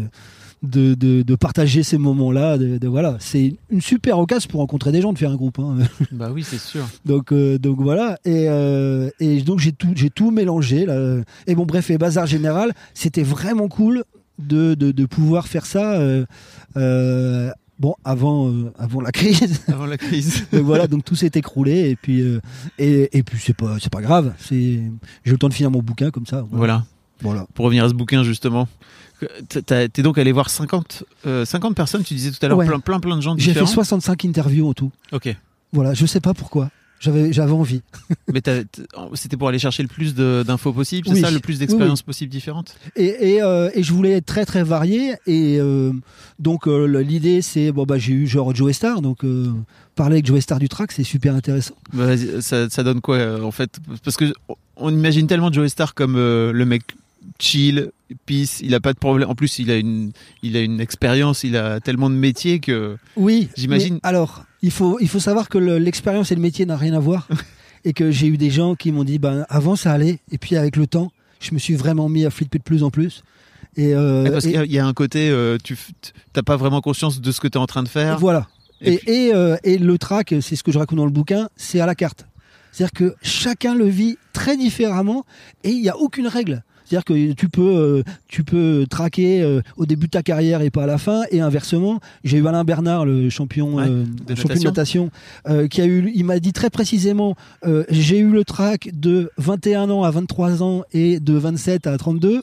de, 0.64 0.96
de, 0.96 1.22
de 1.22 1.36
partager 1.36 1.84
ces 1.84 1.98
moments-là. 1.98 2.58
De, 2.58 2.78
de- 2.78 2.88
voilà, 2.88 3.18
c'est 3.20 3.56
une 3.70 3.82
super 3.82 4.18
occasion 4.18 4.48
pour 4.50 4.62
rencontrer 4.62 4.92
des 4.92 5.02
gens 5.02 5.14
de 5.14 5.18
faire 5.18 5.32
un 5.32 5.36
groupe. 5.36 5.60
Hein. 5.60 5.78
Bah 6.12 6.30
oui, 6.34 6.44
c'est 6.44 6.60
sûr. 6.60 6.86
Donc, 7.06 7.32
euh, 7.32 7.58
donc 7.60 7.80
voilà. 7.82 8.18
Et, 8.26 8.46
euh, 8.50 9.10
et 9.20 9.42
donc 9.42 9.60
j'ai 9.60 9.72
tout, 9.74 9.92
j'ai 9.96 10.10
tout 10.10 10.32
mélangé. 10.32 10.86
Là. 10.86 11.18
Et 11.48 11.54
bon, 11.56 11.66
bref, 11.66 11.90
et 11.92 11.98
bazar 11.98 12.26
général, 12.26 12.72
c'était 12.94 13.24
vraiment 13.24 13.68
cool 13.68 14.04
de, 14.40 14.74
de, 14.74 14.92
de 14.92 15.06
pouvoir 15.06 15.48
faire 15.48 15.66
ça. 15.66 15.94
euh, 16.00 16.26
euh, 16.78 17.52
bon, 17.80 17.96
avant, 18.04 18.50
euh, 18.50 18.72
avant 18.78 19.02
la 19.02 19.12
crise. 19.12 19.62
Avant 19.68 19.86
la 19.86 19.98
crise. 19.98 20.46
donc 20.52 20.64
voilà, 20.64 20.88
donc 20.88 21.04
tout 21.06 21.16
s'est 21.16 21.32
écroulé. 21.36 21.90
Et 21.90 21.96
puis, 21.96 22.22
euh, 22.22 22.40
et, 22.80 23.18
et 23.18 23.24
puis 23.24 23.40
c'est 23.40 23.54
pas, 23.56 23.78
c'est 23.82 23.92
pas 23.92 24.02
grave. 24.02 24.34
C'est, 24.40 24.82
j'ai 25.24 25.32
le 25.32 25.38
temps 25.38 25.50
de 25.50 25.54
finir 25.54 25.72
mon 25.72 25.82
bouquin 25.82 26.12
comme 26.12 26.26
ça. 26.26 26.46
Voilà. 26.52 26.84
Voilà. 27.22 27.48
Pour 27.54 27.66
revenir 27.66 27.86
à 27.86 27.90
ce 27.90 27.94
bouquin 27.94 28.24
justement. 28.24 28.68
T'es 29.66 30.02
donc 30.02 30.18
allé 30.18 30.32
voir 30.34 30.50
50, 30.50 31.04
euh, 31.26 31.46
50 31.46 31.74
personnes, 31.74 32.04
tu 32.04 32.14
disais 32.14 32.32
tout 32.32 32.46
à 32.46 32.50
l'heure, 32.50 32.58
Ouais. 32.58 32.66
plein, 32.68 32.80
plein, 32.82 33.00
plein 33.00 33.16
de 33.16 33.22
gens 33.22 33.34
J'ai 33.38 33.46
fait 33.54 33.62
différents. 33.62 33.68
65 33.68 34.26
interviews 34.26 34.68
en 34.68 34.74
tout. 34.74 34.92
Ok. 35.14 35.34
Voilà, 35.72 35.94
je 35.94 36.06
sais 36.06 36.20
pas 36.20 36.34
pourquoi. 36.34 36.70
J'avais, 37.06 37.32
j'avais 37.32 37.52
envie. 37.52 37.82
Mais 38.34 38.42
c'était 39.14 39.38
pour 39.38 39.48
aller 39.48 39.60
chercher 39.60 39.84
le 39.84 39.88
plus 39.90 40.16
d'infos 40.16 40.74
possibles, 40.74 41.08
c'est 41.08 41.14
Oui. 41.14 41.22
ça, 41.22 41.30
le 41.30 41.40
plus 41.40 41.60
d'expériences 41.60 42.02
possibles 42.02 42.32
différentes? 42.32 42.76
Et, 42.96 43.36
et, 43.36 43.44
euh, 43.44 43.70
et 43.76 43.84
je 43.84 43.94
voulais 43.94 44.14
être 44.14 44.26
très 44.26 44.44
très 44.46 44.64
varié. 44.64 45.14
Et 45.28 45.58
euh, 45.60 45.92
donc 46.40 46.68
euh, 46.68 46.86
l'idée 47.02 47.42
c'est 47.44 47.72
bon 47.72 47.84
bah 47.84 47.98
j'ai 48.00 48.14
eu 48.14 48.28
genre 48.28 48.56
Joe 48.56 48.74
Star, 48.74 49.02
donc 49.02 49.20
parler 49.96 50.16
avec 50.16 50.26
Joe 50.26 50.40
Star 50.40 50.58
du 50.60 50.68
track 50.68 50.92
c'est 50.92 51.04
super 51.04 51.36
intéressant. 51.36 51.76
Bah, 51.94 52.18
ça, 52.42 52.70
ça 52.70 52.84
donne 52.84 53.02
quoi 53.02 53.40
en 53.44 53.52
fait? 53.52 53.78
Parce 54.04 54.18
que 54.18 54.26
on 54.78 54.90
imagine 54.92 55.28
tellement 55.28 55.52
Joey 55.52 55.70
Star 55.70 55.94
comme 55.94 56.16
le 56.16 56.66
mec 56.66 56.82
chill, 57.40 57.92
peace, 58.26 58.60
il 58.62 58.74
a 58.76 58.80
pas 58.80 58.94
de 58.94 59.00
problème. 59.00 59.30
En 59.30 59.36
plus, 59.36 59.60
il 59.60 59.72
a 59.72 59.78
une, 59.78 60.12
il 60.44 60.56
a 60.58 60.62
une 60.62 60.80
expérience, 60.80 61.44
il 61.44 61.56
a 61.58 61.80
tellement 61.80 62.10
de 62.10 62.16
métiers 62.16 62.60
que. 62.60 62.98
Oui, 63.16 63.50
J'imagine- 63.58 64.00
Alors 64.04 64.44
il 64.62 64.72
faut 64.72 64.98
il 65.00 65.08
faut 65.10 65.20
savoir 65.20 65.50
que 65.50 65.58
le- 65.58 65.78
l'expérience 65.78 66.32
et 66.32 66.36
le 66.36 66.42
métier 66.42 66.66
n'a 66.66 66.78
rien 66.78 66.94
à 66.94 67.00
voir. 67.00 67.28
et 67.84 67.94
que 67.94 68.10
j'ai 68.12 68.28
eu 68.28 68.38
des 68.38 68.50
gens 68.50 68.76
qui 68.76 68.92
m'ont 68.92 69.04
dit 69.04 69.20
ben 69.20 69.46
avant 69.50 69.76
ça 69.76 69.92
allait 69.92 70.20
et 70.32 70.38
puis 70.40 70.56
avec 70.56 70.76
le 70.76 70.88
temps 70.88 71.12
je 71.40 71.54
me 71.54 71.60
suis 71.60 71.76
vraiment 71.76 72.10
mis 72.10 72.26
à 72.26 72.32
flipper 72.32 72.58
de 72.58 72.64
plus 72.64 72.82
en 72.84 72.90
plus. 72.90 73.24
Et, 73.78 73.94
euh, 73.94 74.24
Ouais, 74.24 74.32
parce 74.32 74.46
qu'il 74.46 74.54
y 74.54 74.58
a- 74.58 74.64
il 74.66 74.72
y 74.72 74.80
a 74.80 74.86
un 74.88 74.94
côté, 74.94 75.30
euh, 75.30 75.58
tu 75.64 75.78
t'as 76.34 76.42
pas 76.44 76.56
vraiment 76.56 76.82
conscience 76.82 77.20
de 77.22 77.32
ce 77.32 77.40
que 77.42 77.48
tu 77.48 77.58
es 77.58 77.62
en 77.62 77.66
train 77.68 77.84
de 77.84 77.90
faire. 77.90 78.18
Voilà. 78.20 78.48
Et 78.82 78.94
Et, 78.94 78.98
puis- 78.98 79.12
et, 79.12 79.34
euh, 79.36 79.58
et 79.64 79.78
le 79.78 79.98
track, 79.98 80.34
c'est 80.42 80.56
ce 80.56 80.64
que 80.64 80.72
je 80.72 80.80
raconte 80.80 80.98
dans 80.98 81.06
le 81.06 81.12
bouquin, 81.12 81.50
c'est 81.58 81.80
à 81.80 81.86
la 81.86 81.94
carte. 81.96 82.26
C'est-à-dire 82.72 82.94
que 82.94 83.16
chacun 83.22 83.74
le 83.76 83.86
vit 83.86 84.18
très 84.34 84.58
différemment 84.58 85.26
et 85.64 85.70
il 85.70 85.82
n'y 85.82 85.90
a 85.90 85.98
aucune 85.98 86.28
règle. 86.28 86.64
C'est-à-dire 86.86 87.06
que 87.06 87.34
tu 87.34 87.50
peux, 87.50 87.62
euh, 87.62 88.04
tu 88.28 88.44
peux 88.44 88.86
traquer 88.90 89.42
euh, 89.42 89.62
au 89.78 89.86
début 89.86 90.06
de 90.06 90.12
ta 90.12 90.24
carrière 90.24 90.62
et 90.62 90.70
pas 90.70 90.84
à 90.84 90.88
la 90.88 90.98
fin. 90.98 91.24
Et 91.32 91.42
inversement, 91.42 92.00
j'ai 92.24 92.38
eu 92.38 92.48
Alain 92.48 92.64
Bernard, 92.64 93.06
le 93.06 93.30
champion, 93.30 93.76
Ouais, 93.76 93.84
euh, 93.88 94.04
de 94.28 94.36
champion 94.36 94.56
de 94.56 94.64
natation. 94.66 94.70
natation, 94.70 95.12
euh, 95.50 95.68
qui 95.68 95.82
a 95.82 95.86
eu, 95.86 96.12
il 96.14 96.26
m'a 96.26 96.40
dit 96.40 96.54
très 96.54 96.70
précisément, 96.70 97.36
euh, 97.66 97.84
j'ai 97.90 98.20
eu 98.20 98.30
le 98.30 98.44
track 98.46 98.90
de 98.94 99.32
21 99.38 99.90
ans 99.90 100.04
à 100.04 100.12
23 100.12 100.62
ans 100.64 100.84
et 100.94 101.20
de 101.20 101.34
27 101.34 101.88
à 101.88 101.98
32 101.98 102.42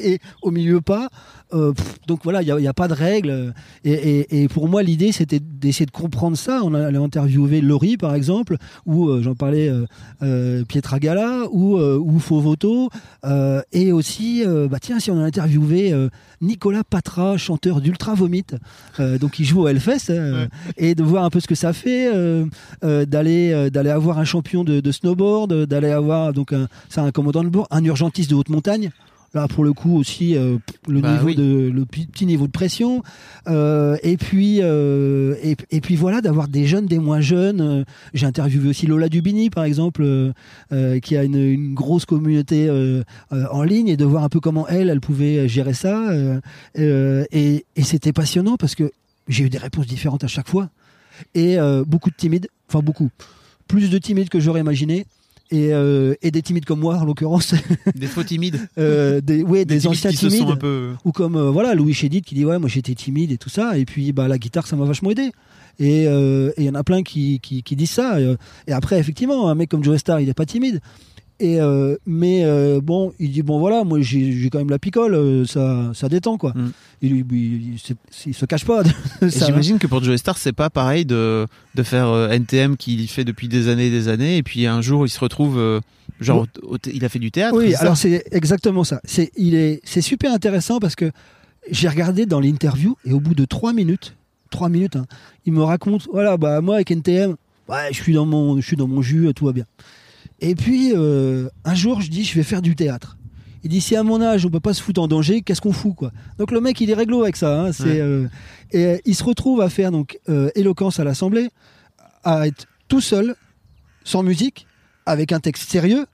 et 0.00 0.18
au 0.42 0.50
milieu 0.50 0.80
pas. 0.80 1.08
Euh, 1.52 1.72
pff, 1.72 1.98
donc 2.06 2.20
voilà, 2.24 2.42
il 2.42 2.52
n'y 2.56 2.66
a, 2.66 2.72
pas 2.74 2.88
de 2.88 2.94
règle. 2.94 3.54
Et, 3.84 3.92
et- 3.92 4.42
et 4.42 4.48
pour 4.48 4.68
moi, 4.68 4.82
l'idée, 4.82 5.12
c'était 5.12 5.38
d'essayer 5.40 5.86
de 5.86 5.90
comprendre 5.92 6.36
ça. 6.36 6.60
On 6.64 6.74
allait 6.74 6.98
interviewer 6.98 7.60
Laurie, 7.60 7.96
par 7.96 8.14
exemple, 8.14 8.56
ou 8.86 9.08
euh, 9.08 9.22
j'en 9.22 9.34
parlais, 9.34 9.70
euh, 10.22 10.64
Pietra 10.64 10.98
Gala, 10.98 11.42
ou, 11.52 11.76
ou 11.78 12.18
Fovoto. 12.18 12.88
Et 13.72 13.92
aussi, 13.92 14.42
bah 14.70 14.78
tiens, 14.80 14.98
si 14.98 15.10
on 15.10 15.18
a 15.20 15.24
interviewé 15.24 15.94
Nicolas 16.40 16.82
Patra, 16.84 17.36
chanteur 17.36 17.80
d'Ultra 17.80 18.14
Vomit, 18.14 18.44
donc 19.20 19.38
il 19.38 19.44
joue 19.44 19.62
au 19.62 19.68
Hellfest, 19.68 20.10
euh, 20.10 20.46
et 20.76 20.94
de 20.94 21.02
voir 21.02 21.24
un 21.24 21.30
peu 21.30 21.40
ce 21.40 21.46
que 21.46 21.54
ça 21.54 21.72
fait, 21.72 22.10
d'aller 22.82 23.70
d'aller 23.70 23.90
avoir 23.90 24.18
un 24.18 24.24
champion 24.24 24.64
de, 24.64 24.80
de 24.80 24.92
snowboard, 24.92 25.66
d'aller 25.66 25.90
avoir 25.90 26.32
donc 26.32 26.52
un, 26.52 26.68
un 26.96 27.10
commandant 27.12 27.44
de 27.44 27.48
bord, 27.48 27.66
un 27.70 27.84
urgentiste 27.84 28.30
de 28.30 28.34
haute 28.34 28.48
montagne. 28.48 28.90
Là, 29.34 29.48
pour 29.48 29.64
le 29.64 29.72
coup 29.72 29.96
aussi, 29.96 30.36
euh, 30.36 30.58
le 30.86 31.00
Bah 31.00 31.12
niveau 31.12 31.26
oui. 31.26 31.34
de 31.34 31.68
le 31.68 31.84
petit 31.84 32.24
niveau 32.24 32.46
de 32.46 32.52
pression, 32.52 33.02
euh, 33.48 33.96
et 34.04 34.16
puis 34.16 34.60
euh, 34.62 35.34
et, 35.42 35.56
et 35.72 35.80
puis 35.80 35.96
voilà 35.96 36.20
d'avoir 36.20 36.46
des 36.46 36.66
jeunes, 36.66 36.86
des 36.86 37.00
moins 37.00 37.20
jeunes. 37.20 37.84
J'ai 38.14 38.26
interviewé 38.26 38.68
aussi 38.68 38.86
Lola 38.86 39.08
Dubini, 39.08 39.50
par 39.50 39.64
exemple, 39.64 40.32
qui 41.02 41.16
a 41.16 41.24
une, 41.24 41.34
une 41.34 41.74
grosse 41.74 42.04
communauté 42.04 42.70
en 43.30 43.62
ligne, 43.64 43.88
et 43.88 43.96
de 43.96 44.04
voir 44.04 44.22
un 44.22 44.28
peu 44.28 44.38
comment 44.38 44.68
elle, 44.68 44.88
elle 44.88 45.00
pouvait 45.00 45.48
gérer 45.48 45.74
ça. 45.74 46.14
et 46.76 47.64
et 47.76 47.82
c'était 47.82 48.12
passionnant 48.12 48.56
parce 48.56 48.76
que 48.76 48.92
j'ai 49.26 49.44
eu 49.44 49.50
des 49.50 49.58
réponses 49.58 49.86
différentes 49.86 50.22
à 50.22 50.28
chaque 50.28 50.48
fois, 50.48 50.70
et 51.34 51.56
beaucoup 51.86 52.10
de 52.10 52.16
timides, 52.16 52.46
enfin 52.68 52.80
beaucoup, 52.80 53.10
plus 53.66 53.90
de 53.90 53.98
timides 53.98 54.28
que 54.28 54.38
j'aurais 54.38 54.60
imaginé. 54.60 55.06
Et, 55.50 55.72
euh, 55.74 56.14
et 56.22 56.30
des 56.30 56.40
timides 56.42 56.64
comme 56.64 56.80
moi 56.80 56.96
en 56.96 57.04
l'occurrence. 57.04 57.54
Des 57.94 58.06
faux 58.06 58.24
timides. 58.24 58.58
euh, 58.78 59.20
des 59.20 59.42
ouais 59.42 59.64
des, 59.64 59.78
timides 59.78 59.88
anciens 59.92 60.10
qui 60.10 60.16
se 60.16 60.26
timides. 60.26 60.46
sont 60.46 60.52
un 60.52 60.56
peu. 60.56 60.92
ou 61.04 61.12
comme 61.12 61.36
euh, 61.36 61.50
voilà 61.50 61.74
Louis 61.74 61.92
Chédid 61.92 62.24
qui 62.24 62.34
dit 62.34 62.44
ouais 62.46 62.58
moi 62.58 62.68
j'étais 62.68 62.94
timide 62.94 63.30
et 63.30 63.36
tout 63.36 63.50
ça. 63.50 63.76
Et 63.78 63.84
puis 63.84 64.12
bah 64.12 64.26
la 64.26 64.38
guitare 64.38 64.66
ça 64.66 64.74
m'a 64.74 64.84
vachement 64.86 65.10
aidé. 65.10 65.30
Et 65.78 66.06
euh, 66.08 66.50
et 66.56 66.62
il 66.62 66.64
y 66.66 66.70
en 66.70 66.74
a 66.74 66.82
plein 66.82 67.02
qui, 67.02 67.40
qui, 67.40 67.62
qui 67.62 67.76
disent 67.76 67.90
ça. 67.90 68.20
Et, 68.20 68.24
euh, 68.24 68.36
et 68.66 68.72
après 68.72 68.98
effectivement 68.98 69.48
un 69.48 69.54
mec 69.54 69.68
comme 69.70 69.84
Joe 69.84 69.98
Star 69.98 70.18
il 70.20 70.28
est 70.28 70.34
pas 70.34 70.46
timide 70.46 70.80
et 71.40 71.60
euh, 71.60 71.96
mais 72.06 72.44
euh, 72.44 72.80
bon 72.80 73.12
il 73.18 73.32
dit 73.32 73.42
bon 73.42 73.58
voilà 73.58 73.82
moi 73.82 73.98
j'ai 74.00 74.48
quand 74.52 74.58
même 74.58 74.70
la 74.70 74.78
picole 74.78 75.14
euh, 75.14 75.44
ça 75.44 75.90
ça 75.92 76.08
détend 76.08 76.38
quoi 76.38 76.52
Mm. 76.54 76.70
il, 77.02 77.16
il, 77.16 77.72
il, 77.74 77.78
se- 77.78 77.92
il 78.26 78.34
se 78.34 78.46
cache 78.46 78.64
pas. 78.64 78.82
J'imagine 79.22 79.78
que 79.78 79.86
pour 79.88 80.02
Joey 80.02 80.16
Star, 80.16 80.38
c'est 80.38 80.52
pas 80.52 80.70
pareil 80.70 81.04
de, 81.04 81.46
de 81.74 81.82
faire 81.82 82.30
NTM 82.32 82.76
qu'il 82.76 83.06
fait 83.08 83.24
depuis 83.24 83.48
des 83.48 83.68
années 83.68 83.86
et 83.88 83.90
des 83.90 84.08
années, 84.08 84.36
et 84.36 84.42
puis 84.42 84.66
un 84.66 84.80
jour 84.80 85.06
il 85.06 85.10
se 85.10 85.18
retrouve. 85.18 85.80
genre, 86.20 86.46
au- 86.62 86.74
au- 86.74 86.78
il 86.92 87.04
a 87.04 87.08
fait 87.08 87.18
du 87.18 87.30
théâtre. 87.32 87.56
Oui, 87.58 87.74
alors 87.74 87.96
c'est 87.96 88.24
exactement 88.30 88.84
ça. 88.84 89.00
C'est 89.04 89.30
il 89.36 89.54
est 89.56 89.80
c'est 89.84 90.00
super 90.02 90.32
intéressant 90.32 90.78
parce 90.78 90.94
que 90.94 91.10
j'ai 91.70 91.88
regardé 91.88 92.26
dans 92.26 92.40
l'interview 92.40 92.96
et 93.04 93.12
au 93.12 93.20
bout 93.20 93.34
de 93.34 93.44
trois 93.44 93.72
minutes, 93.72 94.14
trois 94.50 94.68
minutes, 94.68 94.96
hein, 94.96 95.06
il 95.46 95.52
me 95.52 95.62
raconte 95.62 96.06
voilà 96.12 96.36
bah 96.36 96.60
moi 96.60 96.76
avec 96.76 96.90
NTM, 96.92 97.34
ouais, 97.68 97.88
je 97.90 98.00
suis 98.02 98.12
dans 98.14 98.26
mon 98.26 98.60
je 98.60 98.66
suis 98.66 98.76
dans 98.76 98.86
mon 98.88 99.02
jus, 99.02 99.32
tout 99.34 99.46
va 99.46 99.52
bien. 99.52 99.64
Et 100.46 100.54
puis 100.54 100.92
euh, 100.94 101.48
un 101.64 101.74
jour 101.74 102.00
je 102.02 102.10
dis 102.10 102.22
je 102.24 102.34
vais 102.34 102.42
faire 102.42 102.60
du 102.62 102.76
théâtre. 102.76 103.16
Il 103.62 103.70
dit 103.70 103.80
si 103.80 103.96
à 103.96 104.02
mon 104.02 104.20
âge 104.20 104.44
on 104.44 104.50
peut 104.50 104.60
pas 104.60 104.74
se 104.74 104.82
foutre 104.82 105.00
en 105.00 105.08
danger, 105.08 105.40
qu'est-ce 105.40 105.60
qu'on 105.62 105.72
fout 105.72 105.94
quoi? 105.94 106.12
Donc 106.38 106.50
le 106.50 106.60
mec 106.60 106.80
il 106.82 106.90
est 106.90 106.94
réglo 106.94 107.22
avec 107.22 107.36
ça. 107.36 107.62
hein, 107.62 107.72
c'est 107.72 107.84
Ouais. 107.84 108.00
euh, 108.00 108.28
et 108.72 108.84
euh, 108.84 108.98
il 109.06 109.14
se 109.14 109.24
retrouve 109.24 109.60
à 109.62 109.70
faire 109.70 109.90
donc 109.90 110.18
éloquence 110.54 111.00
à 111.00 111.04
l'Assemblée, 111.04 111.48
à 112.24 112.46
être 112.46 112.66
tout 112.88 113.00
seul, 113.00 113.36
sans 114.04 114.22
musique, 114.22 114.66
avec 115.06 115.32
un 115.32 115.40
texte 115.40 115.70
sérieux, 115.70 116.06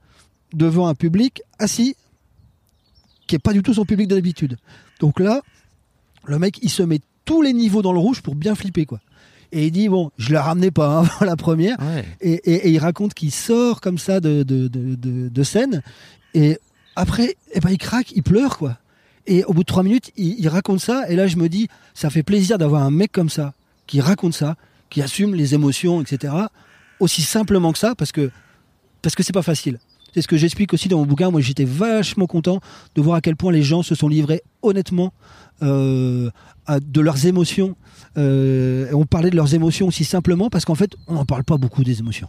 devant 0.54 0.86
un 0.86 0.94
public 0.94 1.42
assis, 1.58 1.96
qui 3.26 3.34
est 3.34 3.40
pas 3.40 3.52
du 3.52 3.62
tout 3.62 3.74
son 3.74 3.84
public 3.84 4.06
d'habitude. 4.08 4.56
Donc 5.00 5.18
là, 5.18 5.42
le 6.24 6.38
mec 6.38 6.58
il 6.62 6.70
se 6.70 6.82
met 6.84 7.00
tous 7.24 7.42
les 7.42 7.52
niveaux 7.52 7.82
dans 7.82 7.92
le 7.92 7.98
rouge 7.98 8.22
pour 8.22 8.34
bien 8.36 8.54
flipper 8.54 8.86
quoi. 8.86 9.00
Et 9.52 9.66
il 9.66 9.70
dit 9.72 9.88
bon, 9.88 10.10
je 10.16 10.32
la 10.32 10.42
ramenais 10.42 10.70
pas 10.70 10.98
hein, 10.98 11.02
avant 11.20 11.24
la 11.26 11.36
première. 11.36 11.76
Ouais. 11.80 12.04
Et, 12.20 12.32
et- 12.50 12.68
et 12.68 12.70
il 12.70 12.78
raconte 12.78 13.14
qu'il 13.14 13.30
sort 13.32 13.80
comme 13.80 13.98
ça 13.98 14.20
de, 14.20 14.42
de, 14.42 14.68
de, 14.68 14.94
de- 14.94 15.28
de 15.28 15.42
scène. 15.42 15.82
Et 16.34 16.58
après, 16.96 17.36
eh 17.54 17.60
ben, 17.60 17.70
il 17.70 17.78
craque, 17.78 18.12
il 18.12 18.22
pleure, 18.22 18.58
quoi. 18.58 18.78
Et 19.26 19.44
au 19.44 19.52
bout 19.52 19.60
de 19.62 19.66
trois 19.66 19.82
minutes, 19.82 20.10
il, 20.16 20.36
il 20.38 20.48
raconte 20.48 20.80
ça. 20.80 21.08
Et 21.08 21.16
là, 21.16 21.26
je 21.26 21.36
me 21.36 21.48
dis, 21.48 21.68
ça 21.94 22.10
fait 22.10 22.22
plaisir 22.22 22.58
d'avoir 22.58 22.82
un 22.82 22.90
mec 22.90 23.12
comme 23.12 23.28
ça, 23.30 23.54
qui 23.86 24.00
raconte 24.00 24.34
ça, 24.34 24.56
qui 24.88 25.02
assume 25.02 25.34
les 25.34 25.54
émotions, 25.54 26.00
etc. 26.00 26.32
Aussi 27.00 27.22
simplement 27.22 27.72
que 27.72 27.78
ça, 27.78 27.94
parce 27.94 28.12
que 28.12 28.30
parce 29.02 29.14
que 29.14 29.22
c'est 29.22 29.32
pas 29.32 29.42
facile. 29.42 29.78
C'est 30.14 30.22
ce 30.22 30.28
que 30.28 30.36
j'explique 30.36 30.72
aussi 30.74 30.88
dans 30.88 30.98
mon 30.98 31.06
bouquin. 31.06 31.30
Moi, 31.30 31.40
j'étais 31.40 31.64
vachement 31.64 32.26
content 32.26 32.60
de 32.94 33.00
voir 33.02 33.16
à 33.16 33.20
quel 33.20 33.36
point 33.36 33.52
les 33.52 33.62
gens 33.62 33.82
se 33.82 33.94
sont 33.94 34.08
livrés 34.08 34.42
honnêtement 34.62 35.12
euh, 35.62 36.30
à- 36.66 36.80
de 36.80 37.00
leurs 37.00 37.26
émotions. 37.26 37.76
Euh, 38.16 38.90
on 38.92 39.04
parlait 39.06 39.30
de 39.30 39.36
leurs 39.36 39.54
émotions 39.54 39.86
aussi 39.86 40.04
simplement 40.04 40.50
parce 40.50 40.64
qu'en 40.64 40.74
fait, 40.74 40.96
on 41.06 41.14
n'en 41.14 41.24
parle 41.24 41.44
pas 41.44 41.56
beaucoup 41.58 41.84
des 41.84 41.98
émotions. 42.00 42.28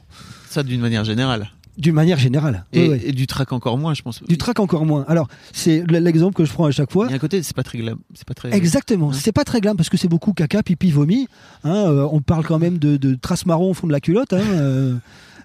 Ça 0.49 0.63
d'une 0.63 0.82
manière 0.82 1.05
générale. 1.05 1.49
D'une 1.78 1.95
manière 1.95 2.19
générale. 2.19 2.65
Et, 2.74 2.82
Ouais, 2.82 2.89
ouais. 2.89 3.01
et 3.05 3.11
du 3.13 3.28
track 3.28 3.53
encore 3.53 3.78
moins, 3.78 3.93
je 3.93 4.01
pense. 4.01 4.22
Du 4.24 4.38
track 4.38 4.59
encore 4.59 4.86
moins. 4.86 5.05
Alors, 5.07 5.28
c'est 5.53 5.84
l'exemple 5.89 6.36
que 6.36 6.43
je 6.45 6.51
prends 6.51 6.65
à 6.65 6.72
chaque 6.72 6.91
fois. 6.91 7.05
Il 7.07 7.11
y 7.11 7.13
a 7.13 7.15
un 7.15 7.19
côté, 7.19 7.41
c'est 7.43 7.55
pas 7.55 7.63
très 7.63 7.78
glam. 7.78 7.97
C'est 8.13 8.28
pas 8.28 8.34
très. 8.34 8.53
Exactement. 8.53 9.13
C'est 9.13 9.32
pas 9.32 9.43
très 9.45 9.61
glam 9.61 9.78
parce 9.78 9.89
que 9.89 9.97
c'est 9.97 10.09
beaucoup 10.09 10.34
caca, 10.34 10.63
pipi, 10.63 10.91
vomi. 10.91 11.28
Hein, 11.63 11.74
euh, 11.74 12.07
on 12.11 12.19
parle 12.22 12.45
quand 12.45 12.59
même 12.59 12.78
de, 12.78 12.97
de 12.97 13.15
traces 13.15 13.45
marron 13.45 13.72
au 13.72 13.74
fond 13.74 13.88
de 13.88 13.91
la 13.93 14.01
culotte. 14.01 14.34
Hein, 14.34 14.41
euh, 14.41 14.95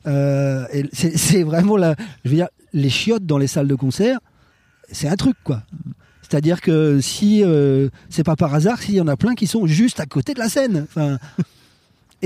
euh, 0.07 0.65
c'est 0.93 1.43
vraiment 1.43 1.77
la. 1.77 1.95
Je 2.25 2.31
veux 2.31 2.37
dire, 2.37 2.49
les 2.73 2.91
chiottes 2.91 3.25
dans 3.25 3.39
les 3.39 3.47
salles 3.47 3.69
de 3.69 3.75
concert, 3.75 4.19
c'est 4.91 5.09
un 5.09 5.17
truc 5.17 5.37
quoi. 5.45 5.63
C'est-à-dire 6.23 6.61
que 6.61 7.01
si 7.01 7.45
c'est 8.11 8.25
pas 8.25 8.35
par 8.35 8.53
hasard, 8.53 8.83
s'il 8.83 8.97
y 8.97 9.01
en 9.01 9.07
a 9.09 9.17
plein 9.17 9.35
qui 9.37 9.47
sont 9.47 9.67
juste 9.67 10.01
à 10.01 10.07
côté 10.07 10.35
de 10.35 10.41
la 10.41 10.49
scène. 10.49 10.87
Enfin. 10.89 11.19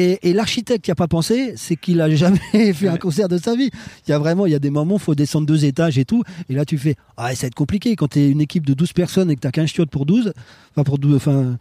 Et, 0.00 0.30
et 0.30 0.32
l'architecte 0.32 0.82
qui 0.82 0.90
a 0.90 0.94
pas 0.94 1.08
pensé, 1.08 1.52
c'est 1.56 1.76
qu'il 1.76 2.00
a 2.00 2.08
jamais 2.14 2.40
fait 2.72 2.88
un 2.88 2.96
concert 2.96 3.28
de 3.28 3.36
sa 3.36 3.54
vie. 3.54 3.68
Il 4.06 4.10
y 4.10 4.14
a 4.14 4.18
vraiment, 4.18 4.46
il 4.46 4.52
y 4.52 4.54
a 4.54 4.58
des 4.58 4.70
moments, 4.70 4.96
faut 4.96 5.14
descendre 5.14 5.46
deux 5.46 5.66
étages 5.66 5.98
et 5.98 6.06
tout. 6.06 6.22
Et 6.48 6.54
là, 6.54 6.64
tu 6.64 6.78
fais, 6.78 6.96
ah, 7.18 7.34
ça 7.34 7.42
va 7.42 7.46
être 7.48 7.54
compliqué 7.54 7.96
quand 7.96 8.08
t'es 8.08 8.30
une 8.30 8.40
équipe 8.40 8.64
de 8.64 8.72
12 8.72 8.94
personnes 8.94 9.30
et 9.30 9.36
que 9.36 9.40
t'as 9.40 9.50
15 9.50 9.68
chiottes 9.68 9.90
pour 9.90 10.06
12, 10.06 10.32
enfin 10.70 10.84
pour 10.84 10.98
12, 10.98 11.16
enfin 11.16 11.58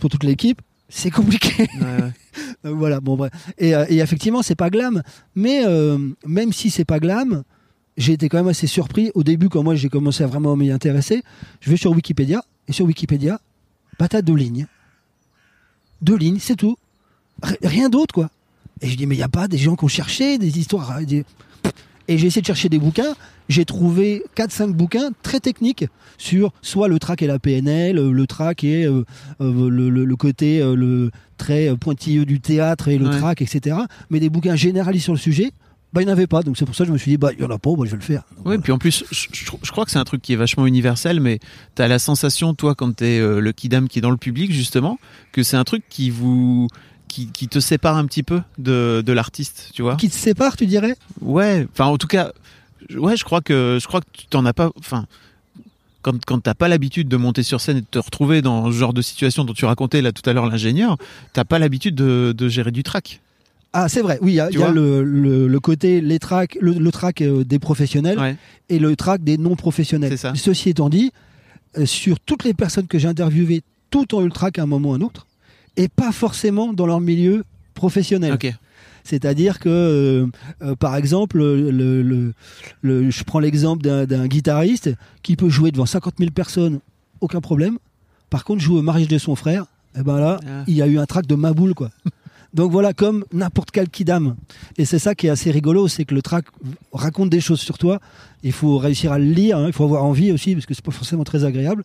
pour 0.00 0.08
toute 0.08 0.24
l'équipe, 0.24 0.62
c'est 0.88 1.10
compliqué. 1.10 1.68
Ouais, 1.80 2.02
ouais. 2.02 2.12
Donc 2.64 2.78
voilà, 2.78 3.00
bon 3.00 3.16
bref. 3.16 3.30
Et, 3.58 3.74
euh, 3.74 3.84
et 3.90 3.98
effectivement, 3.98 4.40
c'est 4.40 4.54
pas 4.54 4.70
glam, 4.70 5.02
mais 5.34 5.66
euh, 5.66 5.98
même 6.24 6.54
si 6.54 6.70
c'est 6.70 6.86
pas 6.86 6.98
glam, 6.98 7.42
j'ai 7.98 8.14
été 8.14 8.30
quand 8.30 8.38
même 8.38 8.48
assez 8.48 8.66
surpris 8.66 9.10
au 9.14 9.22
début 9.22 9.50
quand 9.50 9.62
moi 9.62 9.74
j'ai 9.74 9.90
commencé 9.90 10.24
à 10.24 10.26
vraiment 10.26 10.56
m'y 10.56 10.70
intéresser. 10.70 11.22
Je 11.60 11.68
vais 11.68 11.76
sur 11.76 11.90
Wikipédia 11.90 12.42
et 12.68 12.72
sur 12.72 12.86
Wikipédia, 12.86 13.38
bah 13.98 14.08
t'as 14.08 14.22
deux 14.22 14.34
lignes, 14.34 14.66
deux 16.00 16.16
lignes, 16.16 16.38
c'est 16.40 16.56
tout, 16.56 16.76
rien 17.62 17.88
d'autre 17.88 18.14
quoi. 18.14 18.30
Et 18.80 18.88
je 18.88 18.96
dis 18.96 19.06
mais 19.06 19.14
il 19.14 19.18
y 19.18 19.22
a 19.24 19.28
pas 19.28 19.48
des 19.48 19.58
gens 19.58 19.76
qui 19.76 19.84
ont 19.84 19.88
cherché 19.88 20.38
des 20.38 20.58
histoires. 20.58 20.90
hein, 20.92 21.02
des- 21.02 21.24
Et 22.08 22.18
j'ai 22.18 22.26
essayé 22.26 22.40
de 22.42 22.46
chercher 22.46 22.68
des 22.68 22.78
bouquins. 22.78 23.14
J'ai 23.48 23.64
trouvé 23.64 24.24
4-5 24.34 24.72
bouquins 24.72 25.10
très 25.22 25.38
techniques 25.40 25.84
sur 26.18 26.52
soit 26.62 26.88
le 26.88 26.98
track 26.98 27.22
et 27.22 27.26
la 27.26 27.38
PNL, 27.38 27.98
euh, 27.98 28.10
le 28.12 28.26
track 28.26 28.64
et 28.64 28.84
euh, 28.84 29.04
euh, 29.40 29.70
le, 29.70 29.88
le- 29.90 30.04
le 30.04 30.16
côté 30.16 30.60
euh, 30.60 30.74
le 30.74 31.10
très 31.38 31.76
pointilleux 31.76 32.24
du 32.24 32.40
théâtre 32.40 32.88
et 32.88 32.98
le 32.98 33.06
Ouais. 33.08 33.18
track, 33.18 33.42
etc. 33.42 33.76
Mais 34.10 34.20
des 34.20 34.30
bouquins 34.30 34.56
généralistes 34.56 35.04
sur 35.04 35.12
le 35.12 35.18
sujet, 35.18 35.50
bah, 35.92 36.02
il 36.02 36.06
n'y 36.06 36.10
en 36.10 36.14
avait 36.14 36.26
pas. 36.26 36.42
Donc 36.42 36.56
c'est 36.56 36.64
pour 36.64 36.74
ça 36.74 36.84
que 36.84 36.88
je 36.88 36.92
me 36.92 36.98
suis 36.98 37.10
dit, 37.12 37.16
bah, 37.18 37.30
il 37.32 37.38
n'y 37.38 37.44
en 37.44 37.50
a 37.50 37.58
pas, 37.58 37.70
bah, 37.70 37.84
je 37.84 37.90
vais 37.90 37.96
le 37.96 38.02
faire. 38.02 38.22
Donc, 38.30 38.38
Oui, 38.38 38.42
voilà. 38.44 38.60
puis 38.62 38.72
en 38.72 38.78
plus, 38.78 39.04
je, 39.10 39.26
je- 39.32 39.50
je 39.62 39.70
crois 39.72 39.84
que 39.84 39.90
c'est 39.90 39.98
un 39.98 40.04
truc 40.04 40.22
qui 40.22 40.32
est 40.32 40.36
vachement 40.36 40.66
universel, 40.66 41.20
mais 41.20 41.38
t'as 41.74 41.88
la 41.88 41.98
sensation, 41.98 42.54
toi, 42.54 42.74
quand 42.74 42.92
t'es 42.96 43.18
euh, 43.20 43.40
le 43.40 43.52
kidam 43.52 43.88
qui 43.88 43.98
est 43.98 44.02
dans 44.02 44.10
le 44.10 44.16
public, 44.16 44.52
justement, 44.52 44.98
que 45.32 45.42
c'est 45.42 45.56
un 45.56 45.64
truc 45.64 45.82
qui 45.88 46.10
vous, 46.10 46.68
qui, 47.12 47.26
qui 47.26 47.46
te 47.46 47.60
sépare 47.60 47.96
un 47.98 48.06
petit 48.06 48.22
peu 48.22 48.40
de, 48.58 49.02
de 49.04 49.12
l'artiste, 49.12 49.70
tu 49.74 49.82
vois. 49.82 49.96
Qui 49.96 50.08
te 50.08 50.14
sépare, 50.14 50.56
tu 50.56 50.66
dirais 50.66 50.96
Ouais, 51.20 51.66
enfin, 51.72 51.84
en 51.84 51.98
tout 51.98 52.06
cas, 52.06 52.32
je- 52.88 52.98
ouais, 52.98 53.16
je 53.18 53.24
crois 53.24 53.42
que, 53.42 53.78
je 53.80 53.86
crois 53.86 54.00
que 54.00 54.06
tu 54.12 54.26
t'en 54.26 54.46
as 54.46 54.54
pas, 54.54 54.70
enfin, 54.78 55.04
quand, 56.00 56.24
quand 56.24 56.40
t'as 56.40 56.54
pas 56.54 56.68
l'habitude 56.68 57.08
de 57.08 57.16
monter 57.16 57.42
sur 57.42 57.60
scène 57.60 57.76
et 57.76 57.80
de 57.82 57.86
te 57.90 57.98
retrouver 57.98 58.40
dans 58.40 58.66
ce 58.72 58.76
genre 58.76 58.92
de 58.94 59.02
situation 59.02 59.44
dont 59.44 59.52
tu 59.52 59.64
racontais 59.66 60.00
là 60.02 60.10
tout 60.12 60.28
à 60.28 60.32
l'heure 60.32 60.46
l'ingénieur, 60.46 60.96
t'as 61.34 61.44
pas 61.44 61.58
l'habitude 61.58 61.94
de, 61.94 62.34
de 62.36 62.48
gérer 62.48 62.70
du 62.72 62.82
track. 62.82 63.20
Ah, 63.74 63.88
c'est 63.88 64.00
vrai. 64.02 64.18
Oui, 64.22 64.32
il 64.32 64.36
y 64.36 64.40
a, 64.40 64.50
y 64.50 64.54
le, 64.72 65.02
le, 65.04 65.46
le 65.48 65.60
côté, 65.60 66.00
les 66.00 66.18
tracks, 66.18 66.56
le, 66.60 66.72
le 66.72 66.90
track 66.92 67.20
euh, 67.22 67.44
des 67.44 67.58
professionnels 67.58 68.18
Ouais. 68.18 68.36
et 68.68 68.78
le 68.78 68.96
track 68.96 69.22
des 69.22 69.38
non 69.38 69.54
professionnels. 69.56 70.10
C'est 70.12 70.16
ça. 70.18 70.32
Ceci 70.34 70.70
étant 70.70 70.88
dit, 70.90 71.10
euh, 71.78 71.86
sur 71.86 72.20
toutes 72.20 72.44
les 72.44 72.52
personnes 72.54 72.86
que 72.86 72.98
j'ai 72.98 73.08
interviewées, 73.08 73.62
tout 73.90 74.14
ont 74.14 74.22
eu 74.22 74.26
le 74.26 74.30
track 74.32 74.58
à 74.58 74.62
un 74.62 74.66
moment 74.66 74.90
ou 74.90 74.92
à 74.94 74.96
un 74.96 75.00
autre, 75.02 75.26
et 75.76 75.88
pas 75.88 76.12
forcément 76.12 76.72
dans 76.72 76.86
leur 76.86 77.00
milieu 77.00 77.44
professionnel. 77.74 78.32
C'est-à-dire 79.04 79.58
que, 79.58 79.68
euh, 79.68 80.26
euh, 80.62 80.76
par 80.76 80.94
exemple, 80.96 81.38
le, 81.38 81.70
le- 81.70 82.02
le- 82.02 82.32
le- 82.82 83.10
je 83.10 83.24
prends 83.24 83.40
l'exemple 83.40 83.82
d'un 83.82 84.26
guitariste 84.28 84.90
qui 85.22 85.34
peut 85.36 85.48
jouer 85.48 85.72
devant 85.72 85.86
50 85.86 86.14
000 86.18 86.30
personnes, 86.30 86.78
aucun 87.20 87.40
problème. 87.40 87.78
Par 88.30 88.44
contre, 88.44 88.62
jouer 88.62 88.78
au 88.78 88.82
mariage 88.82 89.08
de 89.08 89.18
son 89.18 89.34
frère, 89.34 89.66
eh 89.98 90.02
ben 90.02 90.18
là, 90.20 90.38
Ah. 90.46 90.64
il 90.68 90.74
y 90.74 90.82
a 90.82 90.86
eu 90.86 90.98
un 90.98 91.06
track 91.06 91.26
de 91.26 91.34
Maboule, 91.34 91.74
quoi. 91.74 91.90
Donc 92.54 92.70
voilà, 92.70 92.92
comme 92.92 93.24
n'importe 93.32 93.70
quel 93.70 93.88
kidam. 93.88 94.36
Et 94.76 94.84
c'est 94.84 94.98
ça 94.98 95.14
qui 95.14 95.26
est 95.26 95.30
assez 95.30 95.50
rigolo, 95.50 95.88
c'est 95.88 96.04
que 96.04 96.14
le 96.14 96.20
track 96.22 96.44
raconte 96.92 97.30
des 97.30 97.40
choses 97.40 97.60
sur 97.60 97.78
toi. 97.78 97.98
Il 98.42 98.52
faut 98.52 98.76
réussir 98.78 99.10
à 99.10 99.18
le 99.18 99.24
lire, 99.24 99.56
hein, 99.58 99.64
il 99.66 99.72
faut 99.72 99.84
avoir 99.84 100.04
envie 100.04 100.30
aussi, 100.32 100.54
parce 100.54 100.66
que 100.66 100.74
c'est 100.74 100.84
pas 100.84 100.92
forcément 100.92 101.24
très 101.24 101.44
agréable. 101.44 101.82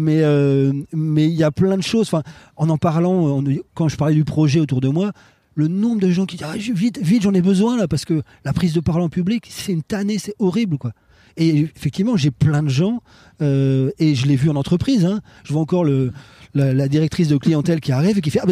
Mais 0.00 0.22
euh, 0.22 0.72
mais 0.92 1.26
il 1.26 1.34
y 1.34 1.42
a 1.44 1.50
plein 1.50 1.76
de 1.76 1.82
choses. 1.82 2.06
Enfin, 2.08 2.22
en 2.56 2.68
en 2.70 2.78
parlant, 2.78 3.38
en- 3.38 3.44
quand 3.74 3.88
je 3.88 3.96
parlais 3.96 4.14
du 4.14 4.24
projet 4.24 4.60
autour 4.60 4.80
de 4.80 4.88
moi, 4.88 5.12
le 5.56 5.68
nombre 5.68 6.00
de 6.00 6.10
gens 6.10 6.26
qui 6.26 6.36
disent 6.36 6.46
ah, 6.48 6.56
vite, 6.56 6.98
vite, 7.02 7.22
j'en 7.22 7.34
ai 7.34 7.42
besoin 7.42 7.76
là, 7.76 7.86
parce 7.86 8.04
que 8.04 8.22
la 8.44 8.52
prise 8.52 8.72
de 8.72 8.80
parole 8.80 9.02
en 9.02 9.08
public, 9.10 9.46
c'est 9.50 9.72
une 9.72 9.82
tannée, 9.82 10.18
c'est 10.18 10.34
horrible, 10.38 10.78
quoi. 10.78 10.92
Et 11.36 11.60
effectivement, 11.60 12.16
j'ai 12.16 12.30
plein 12.30 12.62
de 12.62 12.68
gens, 12.68 13.02
euh, 13.42 13.90
et 13.98 14.14
je 14.14 14.26
l'ai 14.26 14.36
vu 14.36 14.48
en 14.50 14.56
entreprise. 14.56 15.04
Hein, 15.04 15.20
je 15.44 15.52
vois 15.52 15.62
encore 15.62 15.84
le, 15.84 16.12
la, 16.54 16.72
la 16.72 16.88
directrice 16.88 17.28
de 17.28 17.36
clientèle 17.36 17.80
qui 17.80 17.92
arrive 17.92 18.16
et 18.18 18.20
qui 18.20 18.30
fait 18.30 18.40
ah. 18.42 18.46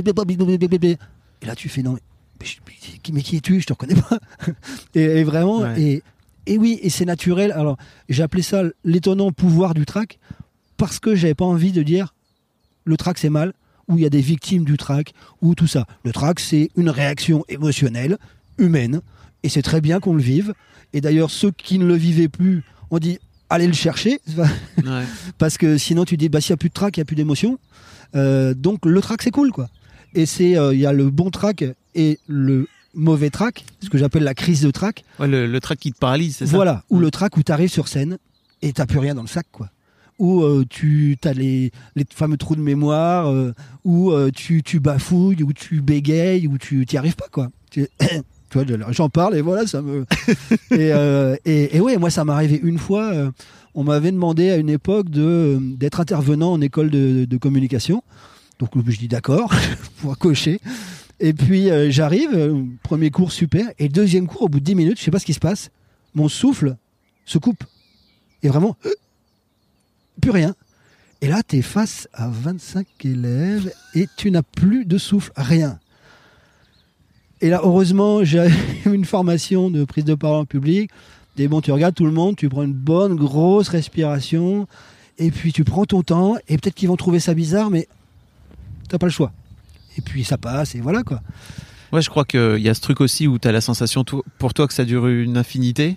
Et 1.42 1.46
là, 1.46 1.54
tu 1.54 1.68
fais 1.68 1.82
non, 1.82 1.92
mais, 1.92 2.00
mais- 2.40 3.12
mais 3.14 3.22
qui 3.22 3.36
es-tu? 3.36 3.60
Je 3.60 3.66
te 3.66 3.72
reconnais 3.72 3.94
pas. 4.00 4.18
et, 4.94 5.02
et 5.02 5.24
vraiment, 5.24 5.60
Ouais. 5.60 5.80
et, 5.80 6.02
et 6.46 6.58
oui, 6.58 6.78
et 6.82 6.90
c'est 6.90 7.04
naturel. 7.04 7.52
Alors, 7.52 7.76
j'ai 8.08 8.22
appelé 8.22 8.42
ça 8.42 8.62
l'étonnant 8.84 9.30
pouvoir 9.32 9.74
du 9.74 9.84
track 9.86 10.18
parce 10.78 10.98
que 10.98 11.14
j'avais 11.14 11.34
pas 11.34 11.44
envie 11.44 11.72
de 11.72 11.82
dire 11.82 12.14
le 12.84 12.96
track 12.96 13.18
c'est 13.18 13.28
mal 13.28 13.52
ou 13.88 13.96
il 13.98 14.02
y 14.02 14.06
a 14.06 14.10
des 14.10 14.20
victimes 14.22 14.64
du 14.64 14.76
track 14.78 15.12
ou 15.42 15.54
tout 15.54 15.66
ça. 15.66 15.86
Le 16.04 16.12
track 16.12 16.40
c'est 16.40 16.70
une 16.76 16.88
réaction 16.88 17.44
émotionnelle, 17.48 18.16
humaine, 18.56 19.00
et 19.42 19.48
c'est 19.50 19.62
très 19.62 19.80
bien 19.82 20.00
qu'on 20.00 20.14
le 20.14 20.22
vive. 20.22 20.54
Et 20.94 21.00
d'ailleurs, 21.02 21.30
ceux 21.30 21.50
qui 21.50 21.78
ne 21.78 21.84
le 21.86 21.94
vivaient 21.94 22.28
plus, 22.28 22.64
on 22.90 22.98
dit 22.98 23.18
allez 23.50 23.66
le 23.66 23.72
chercher, 23.74 24.20
Ouais. 24.36 25.04
parce 25.38 25.58
que 25.58 25.76
sinon 25.78 26.04
tu 26.04 26.16
dis 26.16 26.28
bah 26.28 26.40
s'il 26.40 26.52
n'y 26.52 26.54
a 26.54 26.56
plus 26.58 26.68
de 26.70 26.74
track, 26.74 26.96
il 26.96 27.00
n'y 27.00 27.02
a 27.02 27.04
plus 27.06 27.16
d'émotion. 27.16 27.58
Euh, 28.14 28.54
donc 28.54 28.86
le 28.86 29.00
track 29.00 29.22
c'est 29.22 29.30
cool 29.30 29.52
quoi. 29.52 29.68
Et 30.14 30.24
c'est 30.26 30.56
euh, 30.56 30.72
il 30.74 30.80
y 30.80 30.86
a 30.86 30.92
le 30.92 31.10
bon 31.10 31.30
track 31.30 31.64
et 31.94 32.18
le 32.26 32.66
mauvais 32.94 33.30
track, 33.30 33.64
ce 33.82 33.88
que 33.90 33.96
j'appelle 33.98 34.22
la 34.24 34.34
crise 34.34 34.62
de 34.62 34.70
track. 34.70 35.04
Ouais, 35.18 35.28
le, 35.28 35.46
le 35.46 35.60
track 35.60 35.78
qui 35.78 35.92
te 35.92 35.98
paralyse, 35.98 36.36
c'est 36.36 36.46
ça? 36.46 36.56
Voilà, 36.56 36.84
ou 36.90 36.98
le 36.98 37.10
track 37.10 37.36
où 37.36 37.42
tu 37.42 37.52
arrives 37.52 37.70
sur 37.70 37.88
scène 37.88 38.18
et 38.62 38.72
t'as 38.72 38.86
plus 38.86 38.98
rien 38.98 39.14
dans 39.14 39.22
le 39.22 39.28
sac, 39.28 39.46
quoi. 39.52 39.70
Où 40.18 40.42
euh, 40.42 40.64
tu 40.68 41.16
as 41.24 41.32
les, 41.32 41.70
les 41.94 42.04
fameux 42.12 42.36
trous 42.36 42.56
de 42.56 42.60
mémoire, 42.60 43.30
euh, 43.30 43.54
où 43.84 44.10
euh, 44.10 44.30
tu, 44.34 44.62
tu 44.62 44.80
bafouilles, 44.80 45.42
où 45.42 45.52
tu 45.52 45.80
bégayes, 45.80 46.48
où 46.48 46.58
tu 46.58 46.84
n'y 46.90 46.98
arrives 46.98 47.14
pas, 47.14 47.28
quoi. 47.30 47.50
Tu, 47.70 47.86
tu 48.50 48.58
vois, 48.58 48.64
j'en 48.90 49.08
parle 49.08 49.36
et 49.36 49.42
voilà, 49.42 49.66
ça 49.66 49.80
me. 49.80 50.04
et, 50.72 50.92
euh, 50.92 51.36
et, 51.44 51.76
et 51.76 51.80
ouais, 51.80 51.96
moi, 51.98 52.10
ça 52.10 52.24
m'est 52.24 52.32
arrivé 52.32 52.58
une 52.62 52.78
fois. 52.78 53.12
on 53.74 53.84
m'avait 53.84 54.10
demandé 54.10 54.50
à 54.50 54.56
une 54.56 54.70
époque 54.70 55.08
de 55.08 55.58
d'être 55.60 56.00
intervenant 56.00 56.52
en 56.52 56.60
école 56.60 56.90
de, 56.90 57.24
de 57.24 57.36
communication. 57.36 58.02
Donc 58.58 58.70
je 58.74 58.98
dis 58.98 59.08
d'accord, 59.08 59.54
pour 60.00 60.18
cocher. 60.18 60.60
Et 61.20 61.32
puis 61.32 61.68
j'arrive, 61.90 62.64
premier 62.82 63.10
cours 63.10 63.30
super, 63.30 63.66
et 63.78 63.88
deuxième 63.88 64.26
cours, 64.26 64.42
au 64.42 64.48
bout 64.48 64.58
de 64.60 64.64
10 64.64 64.74
minutes, 64.74 64.98
je 64.98 65.04
sais 65.04 65.10
pas 65.10 65.18
ce 65.20 65.26
qui 65.26 65.34
se 65.34 65.40
passe, 65.40 65.70
mon 66.14 66.28
souffle 66.28 66.76
se 67.24 67.38
coupe. 67.38 67.62
Et 68.42 68.48
vraiment, 68.48 68.76
plus 70.20 70.30
rien. 70.30 70.54
Et 71.20 71.28
là, 71.28 71.42
tu 71.46 71.56
es 71.58 71.62
face 71.62 72.08
à 72.12 72.28
25 72.28 72.86
élèves 73.04 73.72
et 73.94 74.06
tu 74.16 74.30
n'as 74.30 74.42
plus 74.42 74.84
de 74.84 74.98
souffle, 74.98 75.32
rien. 75.36 75.78
Et 77.40 77.50
là, 77.50 77.60
heureusement, 77.64 78.24
j'ai 78.24 78.48
eu 78.86 78.92
une 78.92 79.04
formation 79.04 79.70
de 79.70 79.84
prise 79.84 80.04
de 80.04 80.14
parole 80.14 80.42
en 80.42 80.44
public. 80.44 80.90
Et 81.36 81.46
bon, 81.46 81.60
tu 81.60 81.70
regardes 81.70 81.94
tout 81.94 82.06
le 82.06 82.12
monde, 82.12 82.36
tu 82.36 82.48
prends 82.48 82.64
une 82.64 82.72
bonne 82.72 83.14
grosse 83.14 83.68
respiration, 83.68 84.66
et 85.18 85.30
puis 85.30 85.52
tu 85.52 85.62
prends 85.62 85.84
ton 85.84 86.02
temps, 86.02 86.36
et 86.48 86.58
peut-être 86.58 86.74
qu'ils 86.74 86.88
vont 86.88 86.96
trouver 86.96 87.20
ça 87.20 87.32
bizarre, 87.32 87.70
mais 87.70 87.86
t'as 88.88 88.98
pas 88.98 89.06
le 89.06 89.12
choix. 89.12 89.32
Et 89.96 90.00
puis 90.00 90.24
ça 90.24 90.36
passe, 90.36 90.74
et 90.74 90.80
voilà 90.80 91.04
quoi. 91.04 91.20
Ouais, 91.92 92.02
je 92.02 92.10
crois 92.10 92.24
qu'il 92.24 92.58
y 92.58 92.68
a 92.68 92.74
ce 92.74 92.80
truc 92.80 93.00
aussi 93.00 93.28
où 93.28 93.38
tu 93.38 93.46
as 93.46 93.52
la 93.52 93.60
sensation 93.60 94.04
pour 94.38 94.52
toi 94.52 94.66
que 94.66 94.74
ça 94.74 94.84
dure 94.84 95.06
une 95.06 95.36
infinité, 95.36 95.96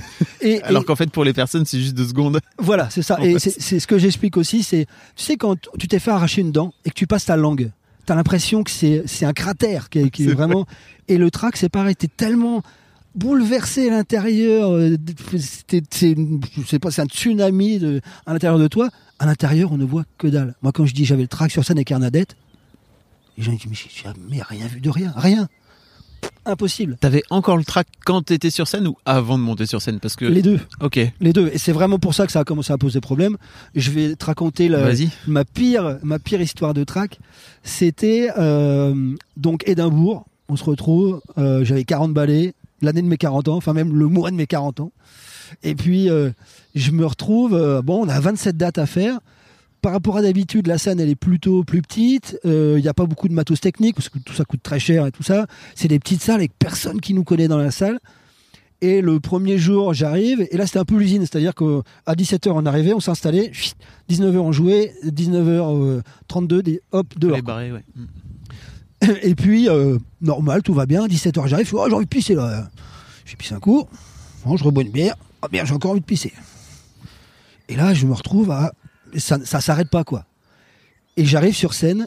Et, 0.40 0.62
alors 0.62 0.84
qu'en 0.84 0.96
fait 0.96 1.10
pour 1.10 1.24
les 1.24 1.32
personnes 1.32 1.64
c'est 1.64 1.80
juste 1.80 1.94
deux 1.94 2.06
secondes. 2.06 2.40
Voilà, 2.58 2.90
c'est 2.90 3.02
ça. 3.02 3.18
Et 3.22 3.38
c'est 3.38 3.80
ce 3.80 3.86
que 3.86 3.98
j'explique 3.98 4.36
aussi, 4.36 4.62
c'est, 4.62 4.86
tu 5.16 5.24
sais, 5.24 5.36
quand 5.36 5.56
tu 5.78 5.88
t'es 5.88 5.98
fait 5.98 6.10
arracher 6.10 6.40
une 6.42 6.52
dent 6.52 6.72
et 6.84 6.90
que 6.90 6.94
tu 6.94 7.06
passes 7.06 7.26
ta 7.26 7.36
langue, 7.36 7.70
t'as 8.06 8.14
l'impression 8.14 8.62
que 8.64 8.70
c'est 8.70 9.02
c'est 9.06 9.24
un 9.24 9.32
cratère 9.32 9.88
qui 9.88 10.00
est, 10.00 10.10
qui 10.10 10.24
est 10.24 10.28
C'est 10.28 10.32
vraiment. 10.34 10.66
Et 11.08 11.18
le 11.18 11.30
trac, 11.30 11.56
c'est 11.56 11.68
pareil, 11.68 11.96
t'es 11.96 12.08
tellement 12.08 12.62
bouleversé 13.14 13.88
à 13.88 13.90
l'intérieur, 13.90 14.70
euh, 14.72 14.96
pas, 16.80 16.90
c'est 16.90 17.02
un 17.02 17.06
tsunami 17.06 17.78
de- 17.78 18.00
à 18.26 18.32
l'intérieur 18.32 18.58
de 18.58 18.68
toi. 18.68 18.88
À 19.18 19.26
l'intérieur, 19.26 19.72
on 19.72 19.76
ne 19.78 19.84
voit 19.84 20.04
que 20.18 20.28
dalle. 20.28 20.54
Moi, 20.62 20.72
quand 20.72 20.86
je 20.86 20.94
dis 20.94 21.04
j'avais 21.04 21.22
le 21.22 21.28
trac 21.28 21.50
sur 21.50 21.64
scène 21.64 21.78
avec 21.78 21.88
Bernadette, 21.88 22.36
les 23.36 23.42
gens 23.44 23.52
ils 23.52 23.58
disent 23.58 23.66
mais 23.68 23.74
j'ai 23.74 24.02
jamais 24.04 24.42
rien 24.42 24.66
vu 24.66 24.80
de 24.80 24.90
rien, 24.90 25.12
rien, 25.16 25.48
impossible. 26.44 26.96
T'avais 27.00 27.22
encore 27.30 27.56
le 27.56 27.64
track 27.64 27.86
quand 28.04 28.22
t'étais 28.22 28.50
sur 28.50 28.66
scène 28.68 28.86
ou 28.88 28.96
avant 29.04 29.36
de 29.38 29.42
monter 29.42 29.66
sur 29.66 29.82
scène 29.82 30.00
Parce 30.00 30.16
que. 30.16 30.24
Les 30.24 30.42
deux. 30.42 30.58
Ok, 30.80 30.98
Les 31.20 31.32
deux. 31.32 31.50
Et 31.52 31.58
c'est 31.58 31.72
vraiment 31.72 31.98
pour 31.98 32.14
ça 32.14 32.26
que 32.26 32.32
ça 32.32 32.40
a 32.40 32.44
commencé 32.44 32.72
à 32.72 32.78
poser 32.78 33.00
problème. 33.00 33.36
Je 33.74 33.90
vais 33.90 34.16
te 34.16 34.24
raconter 34.24 34.68
la, 34.68 34.90
ma 35.26 35.44
pire, 35.44 35.98
ma 36.02 36.18
pire 36.18 36.40
histoire 36.40 36.72
de 36.74 36.84
track. 36.84 37.18
C'était 37.62 38.30
euh, 38.38 39.14
donc 39.36 39.66
Édimbourg. 39.68 40.24
On 40.48 40.56
se 40.56 40.64
retrouve. 40.64 41.20
euh, 41.36 41.64
J'avais 41.64 41.84
40 41.84 42.14
balais, 42.14 42.54
l'année 42.80 43.02
de 43.02 43.08
mes 43.08 43.18
40 43.18 43.48
ans, 43.48 43.56
enfin 43.56 43.74
même 43.74 43.94
le 43.94 44.06
mois 44.06 44.30
de 44.30 44.36
mes 44.36 44.46
40 44.46 44.80
ans. 44.80 44.92
Et 45.62 45.74
puis 45.74 46.08
euh, 46.08 46.30
je 46.74 46.90
me 46.92 47.04
retrouve. 47.04 47.82
bon, 47.84 48.06
on 48.06 48.08
a 48.08 48.18
27 48.20 48.56
dates 48.56 48.78
à 48.78 48.86
faire. 48.86 49.18
Par 49.80 49.92
rapport 49.92 50.16
à 50.16 50.22
d'habitude, 50.22 50.66
la 50.66 50.76
scène 50.78 50.98
elle 51.00 51.08
est 51.08 51.14
plutôt 51.14 51.62
plus 51.64 51.82
petite. 51.82 52.38
Euh, 52.44 52.74
Il 52.78 52.82
n'y 52.82 52.88
a 52.88 52.94
pas 52.94 53.06
beaucoup 53.06 53.28
de 53.28 53.32
matos 53.34 53.60
technique 53.60 53.94
parce 53.94 54.08
que 54.08 54.18
tout 54.18 54.32
ça 54.34 54.44
coûte 54.44 54.62
très 54.62 54.80
cher 54.80 55.06
et 55.06 55.12
tout 55.12 55.22
ça. 55.22 55.46
C'est 55.76 55.88
des 55.88 55.98
petites 56.00 56.22
salles 56.22 56.36
avec 56.36 56.52
personne 56.58 57.00
qui 57.00 57.14
nous 57.14 57.24
connaît 57.24 57.48
dans 57.48 57.58
la 57.58 57.70
salle. 57.70 57.98
Et 58.80 59.00
le 59.00 59.18
premier 59.18 59.58
jour, 59.58 59.92
j'arrive, 59.92 60.46
et 60.52 60.56
là 60.56 60.64
c'était 60.66 60.78
un 60.78 60.84
peu 60.84 60.96
l'usine, 60.96 61.22
c'est-à-dire 61.22 61.52
qu'à 61.54 62.14
17h 62.14 62.50
on 62.54 62.64
arrivait, 62.64 62.92
on 62.94 63.00
s'installait, 63.00 63.50
19h 64.08 64.36
on 64.38 64.52
jouait, 64.52 64.94
19h32, 65.04 66.62
des- 66.62 66.80
hop, 66.92 67.06
dehors. 67.18 67.36
Ouais. 67.72 69.18
Et 69.22 69.34
puis, 69.34 69.68
euh, 69.68 69.98
normal, 70.20 70.62
tout 70.62 70.74
va 70.74 70.86
bien, 70.86 71.06
17h 71.06 71.46
j'arrive, 71.48 71.66
je 71.66 71.70
fais, 71.70 71.76
oh, 71.76 71.86
j'ai 71.88 71.94
envie 71.94 72.04
de 72.04 72.08
pisser 72.08 72.34
là. 72.36 72.68
J'ai 73.24 73.36
pissé 73.36 73.54
un 73.54 73.58
coup, 73.60 73.88
bon, 74.44 74.56
je 74.56 74.62
rebois 74.64 74.82
une 74.84 74.90
bière, 74.92 75.16
ah 75.42 75.48
bien, 75.48 75.64
j'ai 75.64 75.74
encore 75.74 75.90
envie 75.92 76.00
de 76.00 76.04
pisser. 76.06 76.32
Et 77.68 77.76
là, 77.76 77.94
je 77.94 78.06
me 78.06 78.12
retrouve 78.14 78.50
à. 78.52 78.72
Ça, 79.16 79.38
ça 79.44 79.60
s'arrête 79.60 79.88
pas, 79.90 80.04
quoi. 80.04 80.24
Et 81.16 81.24
j'arrive 81.24 81.54
sur 81.54 81.74
scène, 81.74 82.06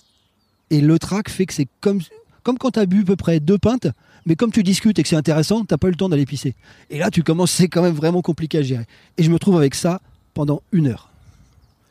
et 0.70 0.82
le 0.82 0.98
track 1.00 1.30
fait 1.30 1.46
que 1.46 1.54
c'est 1.54 1.68
comme, 1.82 2.00
comme 2.44 2.58
quand 2.58 2.72
t'as 2.72 2.86
bu 2.86 3.02
à 3.02 3.04
peu 3.06 3.16
près 3.16 3.40
deux 3.40 3.58
pintes, 3.58 3.88
mais 4.26 4.36
comme 4.36 4.52
tu 4.52 4.64
discutes 4.64 5.00
et 5.00 5.04
que 5.04 5.10
c'est 5.10 5.16
intéressant, 5.16 5.66
t'as 5.66 5.78
pas 5.78 5.88
eu 5.88 5.92
le 5.92 5.98
temps 5.98 6.10
d'aller 6.10 6.26
pisser. 6.26 6.56
Et 6.90 6.98
là, 7.00 7.10
tu 7.12 7.24
commences, 7.24 7.52
c'est 7.58 7.68
quand 7.68 7.82
même 7.82 7.96
vraiment 7.96 8.22
compliqué 8.22 8.60
à 8.60 8.62
gérer. 8.62 8.86
Et 9.18 9.24
je 9.24 9.32
me 9.32 9.40
trouve 9.40 9.58
avec 9.58 9.76
ça 9.76 10.00
pendant 10.34 10.62
une 10.72 10.88
heure. 10.88 11.10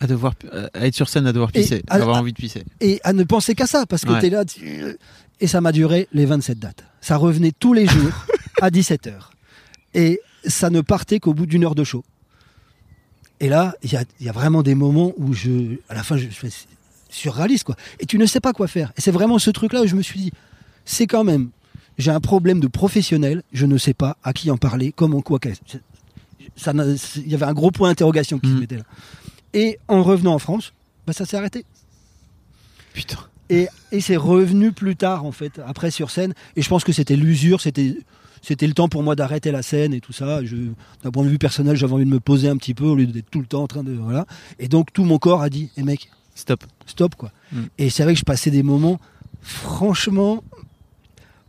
À 0.03 0.07
devoir, 0.07 0.33
euh, 0.55 0.67
à 0.73 0.87
être 0.87 0.95
sur 0.95 1.11
scène, 1.11 1.27
à 1.27 1.33
devoir 1.33 1.53
pisser, 1.53 1.83
à- 1.89 1.95
à 1.97 2.01
avoir 2.01 2.17
à- 2.17 2.21
envie 2.21 2.33
de 2.33 2.39
pisser. 2.39 2.65
et 2.81 3.01
à 3.05 3.13
ne 3.13 3.23
penser 3.25 3.55
qu'à 3.55 3.67
ça 3.67 3.85
parce 3.85 4.05
que 4.07 4.13
Ouais. 4.13 4.21
t'es 4.21 4.31
là 4.31 4.47
tu- 4.47 4.97
et 5.41 5.47
ça 5.47 5.61
m'a 5.61 5.73
duré 5.73 6.09
les 6.15 6.25
27 6.25 6.59
dates 6.59 6.85
ça 7.03 7.19
revenait 7.19 7.53
tous 7.59 7.75
les 7.75 7.87
jours 7.87 8.13
à 8.63 8.71
17h 8.71 9.31
et 9.93 10.19
ça 10.47 10.71
ne 10.71 10.81
partait 10.81 11.21
qu'au 11.21 11.35
bout 11.35 11.45
d'une 11.45 11.65
heure 11.65 11.75
de 11.75 11.85
show 11.85 12.03
et 13.41 13.49
là 13.49 13.75
il 13.83 13.93
y 13.93 13.97
a, 13.97 14.05
il 14.21 14.27
y 14.27 14.29
a 14.29 14.33
vraiment 14.33 14.63
des 14.63 14.75
moments 14.75 15.13
où 15.17 15.33
je 15.33 15.77
à 15.89 15.95
la 15.95 16.03
fin 16.03 16.17
je 16.17 16.29
fais 16.29 16.51
surréaliste 17.09 17.65
quoi 17.65 17.77
et 17.99 18.07
tu 18.07 18.19
ne 18.19 18.27
sais 18.27 18.41
pas 18.41 18.53
quoi 18.53 18.69
faire 18.69 18.93
et 18.97 19.01
c'est 19.01 19.11
vraiment 19.11 19.39
ce 19.39 19.51
truc 19.51 19.73
là 19.73 19.83
où 19.83 19.87
je 19.87 19.97
me 19.97 20.03
suis 20.03 20.21
dit 20.21 20.33
c'est 20.85 21.07
quand 21.07 21.25
même 21.25 21.51
j'ai 21.99 22.11
un 22.11 22.21
problème 22.21 22.61
de 22.61 22.67
professionnel, 22.67 23.43
je 23.53 23.67
ne 23.67 23.77
sais 23.77 23.93
pas 23.93 24.17
à 24.25 24.33
qui 24.33 24.51
en 24.51 24.57
parler, 24.57 24.91
comment, 24.91 25.21
quoi. 25.21 25.39
Ça, 26.57 26.73
il 27.17 27.29
y 27.31 27.35
avait 27.35 27.45
un 27.45 27.53
gros 27.53 27.71
point 27.71 27.91
d'interrogation 27.91 28.39
qui 28.39 28.49
se 28.49 28.55
Mhm. 28.55 28.61
mettait 28.61 28.77
là. 28.79 28.85
Et 29.53 29.79
en 29.87 30.03
revenant 30.03 30.33
en 30.33 30.39
France, 30.39 30.73
bah, 31.07 31.13
ça 31.13 31.27
s'est 31.27 31.37
arrêté. 31.37 31.67
Putain. 32.95 33.19
Et, 33.51 33.69
et 33.93 34.01
c'est 34.01 34.17
revenu 34.17 34.73
plus 34.73 34.97
tard, 34.97 35.27
en 35.27 35.33
fait, 35.33 35.61
après 35.67 35.91
sur 35.91 36.11
scène. 36.11 36.33
Et 36.57 36.63
je 36.63 36.69
pense 36.69 36.85
que 36.85 36.93
c'était 36.93 37.17
l'usure, 37.17 37.61
c'était, 37.61 37.97
c'était 38.41 38.67
le 38.67 38.73
temps 38.73 38.89
pour 38.89 39.03
moi 39.03 39.17
d'arrêter 39.17 39.51
la 39.51 39.63
scène 39.63 39.93
et 39.93 40.01
tout 40.01 40.13
ça. 40.13 40.41
D'un 41.03 41.11
point 41.11 41.25
de 41.25 41.29
vue 41.29 41.39
personnel, 41.39 41.77
j'avais 41.77 41.93
envie 41.93 42.05
de 42.05 42.11
me 42.11 42.21
poser 42.21 42.49
un 42.49 42.57
petit 42.57 42.75
peu 42.75 42.85
au 42.85 42.95
lieu 42.95 43.07
d'être 43.07 43.29
tout 43.31 43.41
le 43.41 43.47
temps 43.47 43.63
en 43.63 43.67
train 43.67 43.83
de. 43.83 43.93
Voilà. 43.93 44.25
Et 44.59 44.69
donc, 44.69 44.93
tout 44.93 45.05
mon 45.05 45.19
corps 45.19 45.43
a 45.43 45.51
dit, 45.51 45.71
hé 45.77 45.83
mec, 45.83 46.09
Stop. 46.35 46.65
stop, 46.87 47.15
quoi. 47.17 47.33
Mm. 47.53 47.63
Et 47.79 47.91
c'est 47.91 48.03
vrai 48.03 48.15
que 48.15 48.19
je 48.19 48.25
passais 48.25 48.51
des 48.51 48.63
moments, 48.63 48.99
franchement, 49.43 50.43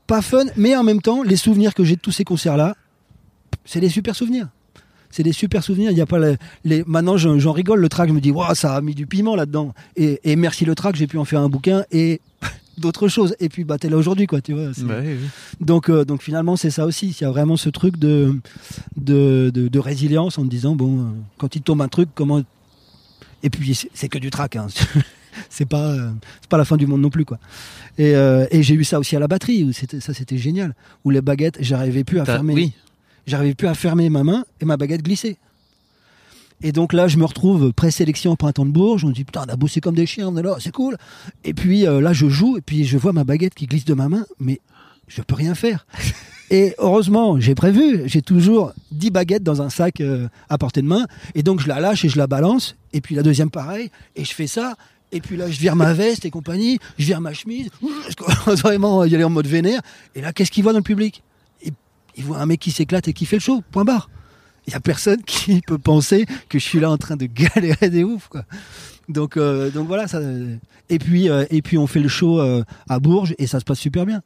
pas 0.06 0.22
fun, 0.22 0.45
mais 0.58 0.76
en 0.76 0.84
même 0.84 1.02
temps, 1.02 1.24
les 1.24 1.38
souvenirs 1.38 1.74
que 1.74 1.84
j'ai 1.84 1.95
de 1.95 2.02
tous 2.02 2.12
ces 2.12 2.26
concerts-là, 2.26 2.76
c'est 3.64 3.80
des 3.80 3.89
super 3.89 4.16
souvenirs. 4.16 4.49
C'est 5.12 5.24
des 5.24 5.34
super 5.34 5.64
souvenirs. 5.64 5.91
Il 5.91 5.97
y 5.97 6.01
a 6.01 6.05
pas 6.05 6.20
le- 6.20 6.38
les. 6.66 6.84
Maintenant, 6.88 7.18
j'en 7.18 7.51
rigole. 7.51 7.80
Le 7.80 7.89
track, 7.89 8.09
je 8.09 8.14
me 8.14 8.22
dis, 8.22 8.32
waouh, 8.32 8.55
ça 8.55 8.76
a 8.76 8.82
mis 8.82 8.95
du 8.95 9.05
piment 9.07 9.36
là-dedans. 9.36 9.74
Et, 9.95 10.20
et 10.24 10.36
merci 10.36 10.66
le 10.66 10.76
track, 10.76 10.95
j'ai 10.95 11.07
pu 11.07 11.18
en 11.18 11.26
faire 11.26 11.41
un 11.41 11.49
bouquin 11.49 11.84
et 11.91 12.22
d'autres 12.78 13.07
choses. 13.07 13.36
Et 13.39 13.49
puis, 13.49 13.64
bah, 13.64 13.78
t'es 13.78 13.89
là 13.89 13.97
aujourd'hui, 13.97 14.28
quoi. 14.28 14.41
Tu 14.41 14.53
vois. 14.53 14.74
c'est- 14.74 14.84
Bah 14.84 14.95
oui, 15.01 15.18
oui. 15.22 15.28
donc, 15.59 15.89
euh, 15.89 16.05
donc 16.05 16.22
finalement, 16.24 16.55
c'est 16.55 16.70
ça 16.72 16.86
aussi. 16.86 17.09
Il 17.09 17.22
y 17.22 17.26
a 17.26 17.30
vraiment 17.32 17.57
ce 17.57 17.70
truc 17.70 17.97
de, 17.97 18.34
de, 18.97 19.51
de, 19.53 19.68
de 19.68 19.80
résilience 19.80 20.38
en 20.38 20.43
te 20.43 20.47
disant, 20.49 20.76
bon, 20.76 20.99
euh, 20.99 21.03
quand 21.38 21.55
il 21.55 21.62
tombe 21.62 21.82
un 21.82 21.88
truc, 21.88 22.09
comment. 22.16 22.41
Et 23.43 23.49
puis, 23.49 23.78
c'est 23.93 24.07
que 24.09 24.18
du 24.20 24.30
track. 24.30 24.55
Hein. 24.55 24.68
c'est 25.49 25.66
pas, 25.68 25.88
euh, 25.91 26.12
c'est 26.41 26.49
pas 26.49 26.57
la 26.57 26.66
fin 26.66 26.78
du 26.78 26.88
monde 26.88 27.01
non 27.01 27.09
plus, 27.09 27.26
quoi. 27.26 27.39
Et, 27.97 28.16
euh, 28.16 28.45
et 28.51 28.64
j'ai 28.64 28.76
eu 28.76 28.84
ça 28.84 28.99
aussi 28.99 29.16
à 29.16 29.20
la 29.20 29.28
batterie. 29.28 29.64
Où 29.64 29.72
c'était, 29.74 29.99
ça, 29.99 30.14
c'était 30.14 30.38
génial. 30.38 30.76
Où 31.03 31.09
les 31.09 31.22
baguettes, 31.22 31.57
j'arrivais 31.59 32.03
plus 32.03 32.20
à 32.20 32.24
fermer. 32.34 32.53
Oui. 32.53 32.74
J'arrivais 33.28 33.55
plus 33.55 33.67
à 33.67 33.74
fermer 33.74 34.09
ma 34.09 34.24
main 34.24 34.45
et 34.59 34.65
ma 34.65 34.78
baguette 34.78 35.03
glissait. 35.03 35.38
Et 36.63 36.72
donc 36.72 36.93
là, 36.93 37.07
je 37.07 37.17
me 37.17 37.26
retrouve 37.26 37.74
présélection 37.74 38.32
au 38.32 38.36
printemps 38.36 38.65
de 38.65 38.72
Bourges. 38.72 39.03
On 39.03 39.07
me 39.07 39.13
dit 39.13 39.24
putain, 39.24 39.43
on 39.47 39.51
a 39.51 39.55
bossé 39.55 39.82
comme 39.82 39.95
des 39.95 40.05
chiens, 40.05 40.28
on 40.28 40.38
est 40.38 40.43
là, 40.43 40.57
c'est 40.59 40.72
cool. 40.72 40.97
Et 41.43 41.53
puis 41.53 41.88
euh, 41.88 42.01
là, 42.01 42.13
je 42.13 42.28
joue 42.28 42.57
et 42.57 42.61
puis 42.61 42.86
je 42.86 42.97
vois 42.97 43.13
ma 43.13 43.24
baguette 43.24 43.55
qui 43.55 43.65
glisse 43.65 43.86
de 43.86 43.93
ma 43.93 44.09
main, 44.09 44.26
mais 44.39 44.59
je 45.07 45.22
peux 45.22 45.36
rien 45.36 45.55
faire. 45.55 45.86
Et 46.51 46.76
heureusement, 46.80 47.39
j'ai 47.39 47.55
prévu, 47.55 48.01
j'ai 48.07 48.22
toujours 48.22 48.74
10 48.91 49.09
baguettes 49.09 49.41
dans 49.41 49.61
un 49.61 49.69
sac 49.69 50.01
euh, 50.01 50.28
à 50.49 50.57
portée 50.57 50.82
de 50.82 50.88
main. 50.88 51.05
Et 51.34 51.43
donc 51.43 51.61
je 51.61 51.67
la 51.69 51.80
lâche 51.80 52.03
et 52.03 52.09
je 52.09 52.17
la 52.17 52.28
balance. 52.28 52.76
Et 52.91 52.99
puis 52.99 53.15
la 53.15 53.24
deuxième, 53.24 53.49
pareil. 53.49 53.89
Et 54.17 54.26
je 54.26 54.34
fais 54.34 54.47
ça. 54.47 54.76
Et 55.13 55.22
puis 55.22 55.38
là, 55.38 55.49
je 55.49 55.57
vire 55.57 55.78
ma 55.78 55.93
veste 55.93 56.26
et 56.26 56.30
compagnie, 56.30 56.78
je 56.97 57.05
vire 57.05 57.22
ma 57.22 57.34
chemise. 57.34 57.69
Je 58.09 58.15
commence 58.17 58.59
vraiment 58.59 58.99
à 58.99 59.07
y 59.07 59.15
aller 59.15 59.24
en 59.24 59.30
mode 59.30 59.47
vénère. 59.47 59.82
Et 60.13 60.19
là, 60.19 60.34
qu'est-ce 60.34 60.51
qu'il 60.51 60.63
voit 60.63 60.74
dans 60.74 60.80
le 60.80 60.84
public? 60.84 61.24
Il, 62.16 62.24
voit 62.24 62.39
un 62.39 62.45
mec 62.45 62.59
qui 62.59 62.72
s'éclate 62.72 63.07
et 63.07 63.14
qui 63.14 63.26
fait 63.26 63.38
le 63.38 63.41
show. 63.41 63.62
Point 63.72 63.86
barre. 63.86 64.09
Il 64.68 64.74
y 64.74 64.76
a 64.76 64.80
personne 64.80 65.22
qui 65.26 65.62
peut 65.62 65.78
penser 65.78 66.26
que 66.49 66.59
je 66.59 66.64
suis 66.64 66.80
là 66.80 66.91
en 66.91 66.97
train 66.97 67.16
de 67.16 67.26
galérer 67.26 67.89
des 67.89 68.03
ouf, 68.03 68.28
quoi. 68.28 68.43
Donc, 69.09 69.38
euh, 69.38 69.70
donc 69.72 69.88
voilà. 69.88 70.07
Ça, 70.07 70.22
et 70.89 70.99
puis, 70.99 71.30
euh, 71.30 71.45
et 71.49 71.62
puis 71.62 71.78
on 71.78 71.88
fait 71.88 71.99
le 71.99 72.07
show 72.07 72.39
euh, 72.39 72.64
à 72.89 72.99
Bourges 72.99 73.36
et 73.38 73.47
ça 73.47 73.59
se 73.59 73.66
passe 73.66 73.80
super 73.80 74.05
bien. 74.05 74.22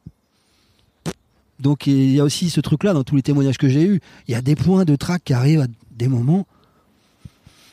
Donc 1.58 1.86
il 1.86 2.10
y 2.10 2.20
a 2.20 2.24
aussi 2.24 2.50
ce 2.50 2.60
truc-là 2.60 2.92
dans 2.92 3.02
tous 3.02 3.16
les 3.16 3.22
témoignages 3.22 3.58
que 3.58 3.68
j'ai 3.68 3.82
eus. 3.82 4.00
Il 4.28 4.32
y 4.32 4.34
a 4.34 4.42
des 4.42 4.56
points 4.56 4.84
de 4.84 4.94
trac 4.94 5.24
qui 5.24 5.32
arrivent 5.32 5.62
à 5.62 5.66
des 5.92 6.08
moments. 6.08 6.46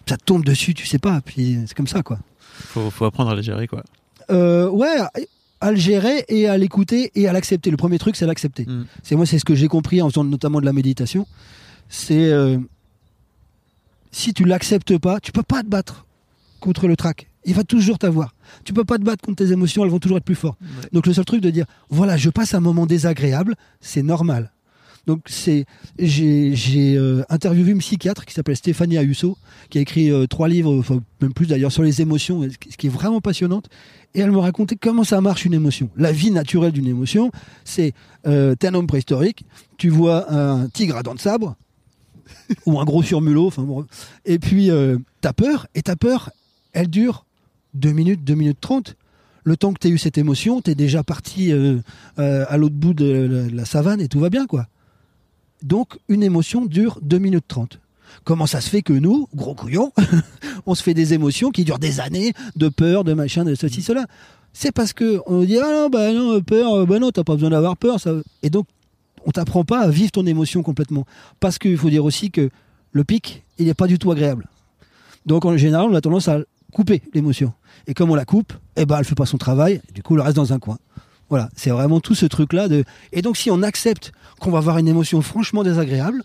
Ça 0.08 0.18
te 0.18 0.24
tombe 0.24 0.46
dessus, 0.46 0.74
tu 0.74 0.86
sais 0.86 1.00
pas. 1.00 1.22
Puis 1.22 1.60
c'est 1.68 1.76
comme 1.76 1.88
ça, 1.88 2.02
quoi. 2.02 2.18
Faut, 2.40 2.90
faut 2.90 3.06
apprendre 3.06 3.32
à 3.32 3.36
les 3.36 3.44
gérer, 3.44 3.68
quoi. 3.68 3.84
Ouais, 4.30 5.02
à 5.64 5.72
le 5.72 5.78
gérer 5.78 6.26
et 6.28 6.48
à 6.48 6.58
l'écouter 6.58 7.10
et 7.16 7.30
à 7.30 7.32
l'accepter. 7.32 7.72
Le 7.72 7.78
premier 7.78 7.98
truc, 7.98 8.18
c'est 8.18 8.26
l'accepter. 8.26 8.66
Mm. 8.66 8.86
C'est 9.02 9.16
moi, 9.16 9.26
c'est 9.26 9.40
ce 9.40 9.46
que 9.46 9.56
j'ai 9.56 9.70
compris 9.70 10.02
en 10.02 10.10
faisant 10.10 10.26
notamment 10.26 10.60
de 10.60 10.66
la 10.66 10.74
méditation. 10.74 11.26
C'est 11.88 12.32
euh, 12.34 12.58
si 14.12 14.34
tu 14.34 14.44
l'acceptes 14.44 14.98
pas, 14.98 15.22
tu 15.22 15.32
peux 15.32 15.42
pas 15.42 15.64
te 15.64 15.68
battre 15.68 16.06
contre 16.60 16.88
le 16.88 16.98
trac. 16.98 17.30
Il 17.46 17.54
va 17.54 17.64
toujours 17.64 17.98
t'avoir. 17.98 18.36
Tu 18.66 18.74
peux 18.74 18.84
pas 18.84 18.98
te 18.98 19.04
battre 19.04 19.24
contre 19.24 19.38
tes 19.38 19.54
émotions, 19.54 19.86
elles 19.86 19.90
vont 19.90 20.00
toujours 20.00 20.18
être 20.18 20.26
plus 20.26 20.36
fortes. 20.36 20.60
Ouais. 20.62 20.90
Donc 20.92 21.08
le 21.08 21.14
seul 21.14 21.26
truc 21.26 21.40
de 21.40 21.50
dire, 21.50 21.66
voilà, 21.90 22.18
je 22.18 22.30
passe 22.30 22.54
un 22.54 22.60
moment 22.60 22.86
désagréable, 22.86 23.56
c'est 23.80 24.04
normal. 24.04 24.52
Donc 25.06 25.24
c'est, 25.26 25.66
j'ai, 26.00 26.96
euh, 26.98 27.24
interviewé 27.30 27.72
une 27.72 27.80
psychiatre 27.80 28.26
qui 28.26 28.34
s'appelle 28.34 28.56
Stéphanie 28.56 28.98
Ayuso, 28.98 29.38
qui 29.70 29.78
a 29.78 29.82
écrit 29.82 30.10
euh, 30.10 30.28
trois 30.28 30.48
livres, 30.48 30.82
même 31.22 31.34
plus 31.34 31.48
d'ailleurs, 31.48 31.74
sur 31.74 31.84
les 31.84 32.02
émotions, 32.02 32.42
ce 32.44 32.78
qui 32.78 32.88
est 32.88 32.90
vraiment 32.90 33.20
passionnante. 33.20 33.70
Et 34.16 34.22
elle 34.22 34.32
me 34.32 34.38
racontait 34.38 34.78
comment 34.78 35.04
ça 35.04 35.20
marche 35.20 35.44
une 35.44 35.54
émotion. 35.54 35.90
La 35.98 36.14
vie 36.14 36.32
naturelle 36.32 36.72
d'une 36.72 36.88
émotion, 36.88 37.32
c'est, 37.66 37.94
euh, 38.28 38.56
t'es 38.56 38.68
un 38.68 38.76
homme 38.76 38.88
préhistorique, 38.88 39.46
tu 39.78 39.90
vois 39.90 40.32
un 40.32 40.70
tigre 40.70 40.96
à 40.96 41.04
dents 41.04 41.16
de 41.16 41.20
sabre, 41.20 41.58
ou 42.66 42.80
un 42.80 42.86
gros 42.86 43.04
surmulot, 43.04 43.48
enfin 43.48 43.64
bon, 43.64 43.86
et 44.24 44.40
puis 44.40 44.70
t'as 45.20 45.34
peur, 45.34 45.68
et 45.76 45.82
ta 45.82 45.98
peur, 45.98 46.30
elle 46.72 46.88
dure 46.88 47.26
2 47.74 47.92
minutes, 47.92 48.24
2 48.24 48.36
minutes 48.36 48.62
30. 48.62 48.96
Le 49.46 49.58
temps 49.58 49.74
que 49.74 49.80
tu 49.80 49.90
eu 49.90 49.98
cette 49.98 50.18
émotion, 50.18 50.62
tu 50.62 50.72
es 50.72 50.76
déjà 50.76 51.04
parti 51.04 51.52
à 52.16 52.58
l'autre 52.58 52.76
bout 52.76 52.94
de 52.94 53.50
la 53.52 53.66
savane 53.66 54.00
et 54.00 54.08
tout 54.08 54.22
va 54.22 54.30
bien, 54.30 54.46
quoi. 54.48 54.68
Donc, 55.64 55.98
une 56.10 56.24
émotion 56.24 56.66
dure 56.66 57.00
2 57.02 57.18
minutes 57.18 57.46
30. 57.48 57.80
Comment 58.26 58.46
ça 58.46 58.62
se 58.62 58.70
fait 58.70 58.82
que 58.82 58.94
nous, 58.94 59.28
gros 59.34 59.56
couillons, 59.56 59.92
on 60.66 60.76
se 60.76 60.84
fait 60.84 60.94
des 60.94 61.14
émotions 61.14 61.50
qui 61.50 61.64
durent 61.64 61.80
des 61.80 62.00
années 62.00 62.34
de 62.56 62.70
peur, 62.70 63.04
de 63.04 63.14
machin, 63.14 63.46
de 63.46 63.56
ceci, 63.56 63.82
cela? 63.82 64.06
C'est 64.52 64.72
parce 64.72 64.94
que 64.94 65.22
on 65.26 65.42
dit, 65.44 65.58
ah 65.58 65.72
non, 65.72 65.90
bah 65.90 66.14
non, 66.14 66.42
peur, 66.42 66.74
euh, 66.74 66.86
bah 66.86 67.00
non, 67.00 67.12
t'as 67.12 67.24
pas 67.24 67.34
besoin 67.34 67.50
d'avoir 67.50 67.78
peur. 67.78 68.00
Ça... 68.00 68.14
Et 68.44 68.50
donc, 68.50 68.68
on 69.26 69.32
t'apprend 69.32 69.64
pas 69.64 69.80
à 69.80 69.90
vivre 69.90 70.12
ton 70.12 70.26
émotion 70.26 70.64
complètement. 70.64 71.06
Parce 71.40 71.58
qu'il 71.58 71.78
faut 71.78 71.90
dire 71.90 72.06
aussi 72.06 72.30
que 72.30 72.50
le 72.92 73.04
pic, 73.04 73.44
il 73.58 73.66
n'est 73.66 73.74
pas 73.74 73.88
du 73.88 73.98
tout 73.98 74.12
agréable. 74.12 74.48
Donc, 75.26 75.46
en 75.46 75.56
général, 75.58 75.88
on 75.90 75.96
a 75.96 76.02
tendance 76.02 76.28
à 76.28 76.40
couper 76.74 77.02
l'émotion. 77.14 77.54
Et 77.88 77.94
comme 77.94 78.12
on 78.12 78.16
la 78.16 78.26
coupe, 78.26 78.54
eh 78.76 78.86
ben, 78.86 78.98
elle 79.00 79.06
fait 79.06 79.16
pas 79.16 79.26
son 79.26 79.38
travail. 79.38 79.82
Du 79.94 80.04
coup, 80.04 80.16
elle 80.16 80.22
reste 80.22 80.36
dans 80.36 80.52
un 80.52 80.60
coin. 80.60 80.78
Voilà, 81.34 81.50
c'est 81.56 81.72
vraiment 81.72 82.00
tout 82.00 82.14
ce 82.14 82.28
truc-là. 82.28 82.68
De... 82.68 82.84
Et 83.12 83.24
donc, 83.24 83.38
si 83.38 83.50
on 83.50 83.64
accepte 83.64 84.12
qu'on 84.40 84.52
va 84.52 84.60
avoir 84.60 84.78
une 84.78 84.88
émotion 84.88 85.24
franchement 85.24 85.64
désagréable, 85.64 86.24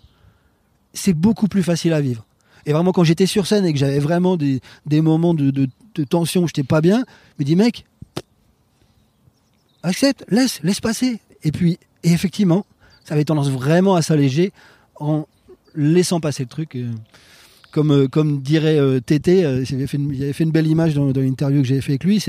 c'est 0.93 1.15
beaucoup 1.15 1.49
plus 1.49 1.63
facile 1.63 1.95
à 1.95 2.03
vivre. 2.03 2.27
Et 2.67 2.75
vraiment, 2.75 2.93
quand 2.93 3.05
j'étais 3.05 3.25
sur 3.25 3.47
scène 3.47 3.65
et 3.65 3.73
que 3.73 3.79
j'avais 3.79 4.01
vraiment 4.01 4.37
des, 4.37 4.61
moments 5.01 5.33
de, 5.33 5.67
tension 6.11 6.43
où 6.43 6.47
j'étais 6.47 6.63
pas 6.63 6.83
bien, 6.83 7.07
je 7.39 7.43
me 7.43 7.45
dis, 7.47 7.57
mec, 7.57 7.87
accepte, 9.83 10.27
laisse, 10.29 10.63
laisse 10.63 10.83
passer. 10.83 11.21
Et 11.43 11.53
puis, 11.53 11.79
effectivement, 12.03 12.67
ça 13.07 13.15
avait 13.15 13.25
tendance 13.25 13.49
vraiment 13.49 13.95
à 13.95 14.03
s'alléger 14.03 14.53
en 14.97 15.27
laissant 15.75 16.21
passer 16.21 16.43
le 16.43 16.51
truc. 16.51 16.77
euh, 16.77 16.91
comme, 17.71 17.93
euh, 17.93 18.09
comme 18.09 18.43
dirait 18.43 18.79
euh, 18.79 19.01
Tété, 19.01 19.39
il 19.39 19.75
avait 19.75 19.87
fait 19.87 19.97
une, 20.45 20.51
belle 20.51 20.67
image 20.67 20.93
dans, 20.93 21.07
l'interview 21.07 21.63
que 21.63 21.69
j'avais 21.69 21.81
fait 21.81 21.93
avec 21.93 22.05
lui, 22.05 22.23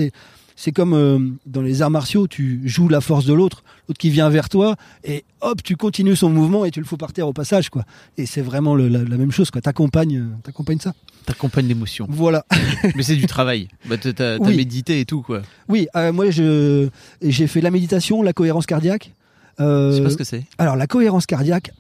c'est 0.62 0.74
comme 0.74 0.94
euh, 0.94 1.20
dans 1.46 1.62
les 1.62 1.82
arts 1.82 1.90
martiaux, 1.90 2.28
tu 2.28 2.60
joues 2.66 2.90
la 2.90 3.00
force 3.00 3.24
de 3.26 3.32
l'autre, 3.34 3.64
l'autre 3.88 3.98
qui 3.98 4.10
vient 4.10 4.28
vers 4.30 4.50
toi, 4.50 4.76
et 5.06 5.24
hop, 5.40 5.64
tu 5.64 5.78
continues 5.78 6.18
son 6.18 6.30
mouvement 6.30 6.66
et 6.66 6.72
tu 6.72 6.82
le 6.82 6.86
fous 6.86 6.98
par 6.98 7.14
terre 7.14 7.30
au 7.30 7.32
passage, 7.34 7.70
quoi. 7.70 7.86
Et 8.18 8.26
c'est 8.26 8.42
vraiment 8.42 8.76
le- 8.76 8.90
la, 8.90 9.04
la 9.06 9.16
même 9.18 9.32
chose, 9.32 9.52
quoi. 9.52 9.62
T'accompagnes, 9.62 10.18
euh, 10.18 10.28
t'accompagnes 10.44 10.80
ça. 10.80 10.94
T'accompagnes 11.26 11.68
l'émotion. 11.68 12.08
Voilà. 12.10 12.46
Mais 12.98 13.04
c'est 13.04 13.16
du 13.16 13.26
travail. 13.26 13.70
Bah, 13.88 13.96
t'as 13.98 14.38
Oui. 14.40 14.58
médité 14.58 15.00
et 15.00 15.06
tout, 15.06 15.22
quoi. 15.22 15.44
Oui, 15.70 15.88
euh, 15.96 16.12
moi, 16.12 16.30
je 16.30 16.90
j'ai 17.22 17.48
fait 17.48 17.62
la 17.62 17.72
méditation, 17.72 18.22
la 18.22 18.34
cohérence 18.34 18.66
cardiaque. 18.66 19.14
Euh, 19.62 19.92
Je 19.92 19.98
sais 19.98 20.04
pas 20.04 20.10
ce 20.10 20.18
que 20.18 20.24
c'est. 20.26 20.44
Alors, 20.58 20.76
la 20.76 20.88
cohérence 20.88 21.26
cardiaque, 21.26 21.72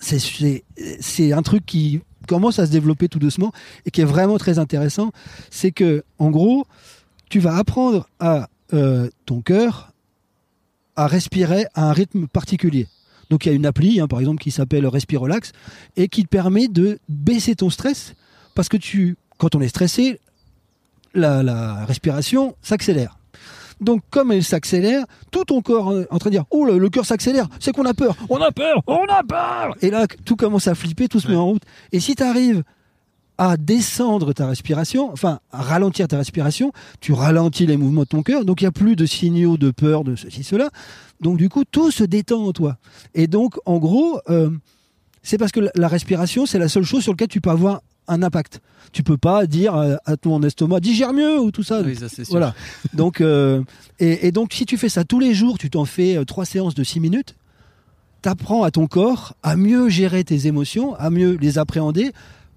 c'est- 0.00 0.18
c'est 0.18 0.64
c'est 1.00 1.32
un 1.32 1.42
truc 1.42 1.66
qui 1.66 2.00
commence 2.28 2.58
à 2.58 2.66
se 2.66 2.70
développer 2.70 3.08
tout 3.08 3.18
doucement 3.18 3.52
et 3.84 3.90
qui 3.90 4.00
est 4.00 4.04
vraiment 4.06 4.38
très 4.38 4.58
intéressant. 4.58 5.10
C'est 5.50 5.72
que, 5.72 6.04
en 6.18 6.30
gros, 6.30 6.64
tu 7.32 7.40
vas 7.40 7.56
apprendre 7.56 8.06
à 8.20 8.50
euh, 8.74 9.08
ton 9.24 9.40
cœur 9.40 9.92
à 10.96 11.06
respirer 11.06 11.64
à 11.72 11.88
un 11.88 11.92
rythme 11.94 12.26
particulier. 12.26 12.88
Donc, 13.30 13.46
il 13.46 13.48
y 13.48 13.52
a 13.52 13.54
une 13.54 13.64
appli, 13.64 14.00
hein, 14.00 14.06
par 14.06 14.20
exemple, 14.20 14.42
qui 14.42 14.50
s'appelle 14.50 14.86
Respirelax 14.86 15.52
et 15.96 16.08
qui 16.08 16.24
te 16.24 16.28
permet 16.28 16.68
de 16.68 16.98
baisser 17.08 17.54
ton 17.54 17.70
stress 17.70 18.12
parce 18.54 18.68
que 18.68 18.76
tu, 18.76 19.16
quand 19.38 19.54
on 19.54 19.62
est 19.62 19.68
stressé, 19.68 20.20
la, 21.14 21.42
la 21.42 21.86
respiration 21.86 22.54
s'accélère. 22.60 23.16
Donc, 23.80 24.02
comme 24.10 24.30
elle 24.30 24.44
s'accélère, 24.44 25.06
tout 25.30 25.46
ton 25.46 25.62
corps 25.62 26.00
est 26.00 26.06
en 26.10 26.18
train 26.18 26.28
de 26.28 26.34
dire 26.34 26.44
Oh, 26.50 26.66
le, 26.66 26.76
le 26.76 26.90
cœur 26.90 27.06
s'accélère, 27.06 27.48
c'est 27.60 27.72
qu'on 27.72 27.86
a 27.86 27.94
peur, 27.94 28.14
on 28.28 28.42
a 28.42 28.52
peur, 28.52 28.82
on 28.86 29.06
a 29.06 29.22
peur 29.22 29.74
Et 29.80 29.88
là, 29.88 30.06
tout 30.26 30.36
commence 30.36 30.68
à 30.68 30.74
flipper, 30.74 31.08
tout 31.08 31.18
se 31.18 31.28
met 31.28 31.36
en 31.36 31.46
route. 31.46 31.62
Et 31.92 32.00
si 32.00 32.14
tu 32.14 32.22
arrives 32.22 32.62
à 33.44 33.56
descendre 33.56 34.32
ta 34.32 34.46
respiration, 34.46 35.10
enfin, 35.12 35.40
à 35.50 35.62
ralentir 35.62 36.06
ta 36.06 36.16
respiration, 36.16 36.70
tu 37.00 37.12
ralentis 37.12 37.66
les 37.66 37.76
mouvements 37.76 38.02
de 38.02 38.06
ton 38.06 38.22
cœur, 38.22 38.44
donc 38.44 38.60
il 38.60 38.64
n'y 38.64 38.68
a 38.68 38.72
plus 38.72 38.94
de 38.94 39.04
signaux 39.04 39.56
de 39.56 39.72
peur, 39.72 40.04
de 40.04 40.14
ceci, 40.14 40.44
cela. 40.44 40.70
Donc, 41.20 41.38
du 41.38 41.48
coup, 41.48 41.64
tout 41.64 41.90
se 41.90 42.04
détend 42.04 42.44
en 42.46 42.52
toi. 42.52 42.76
Et 43.16 43.26
donc, 43.26 43.56
en 43.66 43.78
gros, 43.78 44.20
euh, 44.30 44.48
c'est 45.24 45.38
parce 45.38 45.50
que 45.50 45.58
la- 45.74 45.88
respiration, 45.88 46.46
c'est 46.46 46.60
la 46.60 46.68
seule 46.68 46.84
chose 46.84 47.02
sur 47.02 47.14
laquelle 47.14 47.26
tu 47.26 47.40
peux 47.40 47.50
avoir 47.50 47.82
un 48.06 48.22
impact. 48.22 48.60
Tu 48.92 49.02
peux 49.02 49.16
pas 49.16 49.46
dire 49.46 49.74
à, 49.74 50.16
ton 50.16 50.40
estomac 50.44 50.78
digère 50.78 51.12
mieux 51.12 51.40
ou 51.40 51.50
tout 51.50 51.64
ça. 51.64 51.82
Oui, 51.82 51.96
ça 51.96 52.08
c'est 52.08 52.24
sûr. 52.24 52.30
Voilà. 52.30 52.54
Donc, 52.92 53.20
euh, 53.20 53.60
et, 53.98 54.28
et 54.28 54.30
donc, 54.30 54.52
si 54.52 54.66
tu 54.66 54.76
fais 54.78 54.88
ça 54.88 55.02
tous 55.02 55.18
les 55.18 55.34
jours, 55.34 55.58
tu 55.58 55.68
t'en 55.68 55.84
fais 55.84 56.16
euh, 56.16 56.24
trois 56.24 56.44
séances 56.44 56.76
de 56.76 56.84
six 56.84 57.00
minutes, 57.00 57.34
t'apprends 58.20 58.62
à 58.62 58.70
ton 58.70 58.86
corps 58.86 59.34
à 59.42 59.56
mieux 59.56 59.88
gérer 59.88 60.22
tes 60.22 60.46
émotions, 60.46 60.94
à 60.94 61.10
mieux 61.10 61.36
les 61.40 61.58
appréhender, 61.58 62.12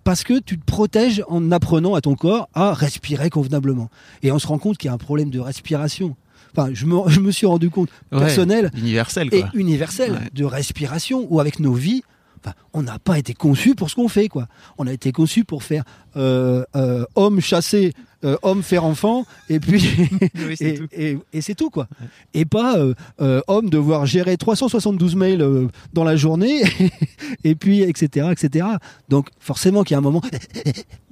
parce 0.05 0.23
que 0.23 0.39
tu 0.39 0.57
te 0.57 0.63
protèges 0.63 1.21
en 1.27 1.51
apprenant 1.51 1.95
à 1.95 1.99
ton 2.01 2.15
corps 2.15 2.47
à 2.53 2.73
respirer 2.73 3.29
convenablement. 3.29 3.89
Et 4.23 4.31
on 4.31 4.39
se 4.39 4.47
rend 4.47 4.57
compte 4.57 4.77
qu'il 4.77 4.87
y 4.87 4.91
a 4.91 4.93
un 4.93 4.97
problème 4.97 5.29
de 5.31 5.39
respiration. 5.39 6.15
Enfin, 6.55 6.69
je 6.73 6.85
me, 6.85 6.95
je 7.09 7.19
me 7.19 7.31
suis 7.31 7.45
rendu 7.47 7.69
compte 7.69 7.89
Ouais, 8.13 8.19
personnel 8.19 8.71
Universel 8.77 9.27
et 9.33 9.43
universel 9.55 10.11
Ouais. 10.13 10.29
de 10.33 10.45
respiration 10.45 11.27
ou 11.29 11.41
avec 11.41 11.59
nos 11.59 11.73
vies. 11.73 12.03
Enfin, 12.39 12.53
on 12.73 12.83
n'a 12.83 12.99
pas 12.99 13.17
été 13.17 13.33
conçu 13.33 13.73
pour 13.75 13.89
ce 13.89 13.95
qu'on 13.95 14.07
fait, 14.07 14.29
quoi. 14.29 14.47
On 14.77 14.85
a 14.87 14.93
été 14.93 15.11
conçu 15.11 15.43
pour 15.43 15.63
faire 15.63 15.83
euh, 16.15 16.63
euh, 16.75 17.03
homme 17.15 17.41
chasser, 17.41 17.91
euh, 18.23 18.37
homme 18.43 18.63
faire 18.63 18.85
enfant, 18.85 19.25
et 19.49 19.59
puis 19.59 19.81
Oui, 20.35 20.55
et, 20.59 20.73
tout. 20.75 20.87
et- 20.91 21.17
et 21.33 21.41
c'est 21.41 21.55
tout, 21.55 21.69
quoi. 21.69 21.87
Et 22.33 22.45
pas 22.45 22.77
euh, 22.77 22.93
euh, 23.21 23.41
homme 23.47 23.69
devoir 23.69 24.05
gérer 24.05 24.37
372 24.37 25.15
mails 25.15 25.45
dans 25.93 26.03
la 26.03 26.15
journée, 26.15 26.61
et 27.43 27.55
puis 27.55 27.81
etc., 27.81 28.27
etc. 28.31 28.65
Donc 29.09 29.29
forcément 29.39 29.83
qu'il 29.83 29.93
y 29.93 29.95
a 29.95 29.99
un 29.99 30.01
moment, 30.01 30.21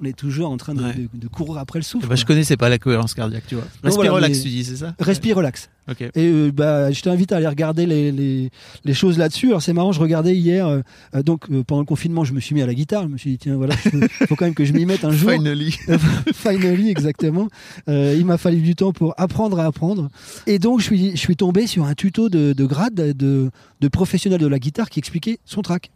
on 0.00 0.04
est 0.04 0.16
toujours 0.16 0.50
en 0.50 0.56
train 0.56 0.74
de, 0.74 0.82
Ouais. 0.84 0.94
de- 0.94 1.08
de 1.14 1.28
courir 1.28 1.58
après 1.58 1.78
le 1.78 1.84
souffle. 1.84 2.06
Bah, 2.08 2.14
je 2.14 2.24
connaissais 2.24 2.56
pas 2.56 2.68
la 2.68 2.78
cohérence 2.78 3.14
cardiaque, 3.14 3.44
tu 3.46 3.54
vois. 3.54 3.64
Respire 3.82 4.10
voilà, 4.12 4.26
relax, 4.26 4.42
tu 4.42 4.48
dis, 4.48 4.64
c'est 4.64 4.76
ça? 4.76 4.94
Respire 4.98 5.36
relax. 5.36 5.70
Et 6.14 6.26
euh, 6.30 6.50
bah, 6.50 6.90
je 6.90 7.02
t'invite 7.02 7.32
à 7.32 7.36
aller 7.36 7.46
regarder 7.46 7.84
les, 7.86 8.10
les, 8.10 8.50
les 8.84 8.94
choses 8.94 9.18
là-dessus. 9.18 9.48
Alors 9.48 9.62
c'est 9.62 9.72
marrant, 9.74 9.92
je 9.92 10.00
regardais 10.00 10.34
hier, 10.34 10.66
euh, 10.66 10.80
euh, 11.14 11.22
donc 11.22 11.50
euh, 11.50 11.62
pendant 11.62 11.80
le 11.82 11.86
confinement, 11.86 12.24
je 12.24 12.32
me 12.32 12.40
suis 12.40 12.54
mis 12.54 12.62
à 12.62 12.66
la 12.66 12.74
guitare. 12.74 13.02
Je 13.02 13.08
me 13.08 13.18
suis 13.18 13.30
dit 13.30 13.38
tiens 13.38 13.56
voilà, 13.56 13.74
il 13.92 14.08
faut 14.28 14.34
quand 14.36 14.46
même 14.46 14.54
que 14.54 14.64
je 14.64 14.72
m'y 14.72 14.86
mette 14.86 15.04
un 15.04 15.10
jour. 15.12 15.30
Finally. 15.30 15.76
Finally, 16.32 16.90
exactement. 16.90 17.48
Il 17.88 18.24
m'a 18.24 18.38
fallu 18.38 18.60
du 18.60 18.74
temps 18.74 18.92
pour 18.92 19.14
apprendre 19.18 19.58
à 19.60 19.66
apprendre. 19.66 20.08
Et 20.46 20.58
donc 20.58 20.80
je 20.80 20.84
suis, 20.86 21.10
je 21.12 21.16
suis 21.16 21.36
tombé 21.36 21.66
sur 21.66 21.84
un 21.84 21.94
tuto 21.94 22.28
de, 22.28 22.52
de 22.52 22.64
grade 22.64 22.94
de, 22.94 23.50
de 23.80 23.88
professionnel 23.88 24.40
de 24.40 24.46
la 24.46 24.58
guitare 24.58 24.88
qui 24.90 24.98
expliquait 24.98 25.38
son 25.44 25.62
track. 25.62 25.90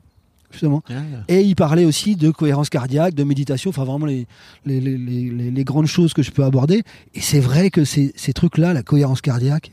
Justement. 0.51 0.83
Ah, 0.89 0.95
Et 1.29 1.43
il 1.43 1.55
parlait 1.57 1.85
aussi 1.85 2.17
de 2.17 2.31
cohérence 2.31 2.71
cardiaque, 2.71 3.13
de 3.15 3.23
méditation, 3.23 3.69
enfin 3.69 3.85
vraiment 3.85 4.07
les, 4.07 4.27
les, 4.65 4.81
les- 4.81 5.51
les 5.51 5.65
grandes 5.65 5.85
choses 5.89 6.15
que 6.15 6.23
je 6.23 6.31
peux 6.31 6.43
aborder. 6.43 6.85
Et 7.15 7.21
c'est 7.21 7.39
vrai 7.41 7.69
que 7.69 7.85
ces, 7.85 8.13
ces 8.17 8.33
trucs-là, 8.33 8.73
la 8.73 8.83
cohérence 8.83 9.21
cardiaque, 9.21 9.73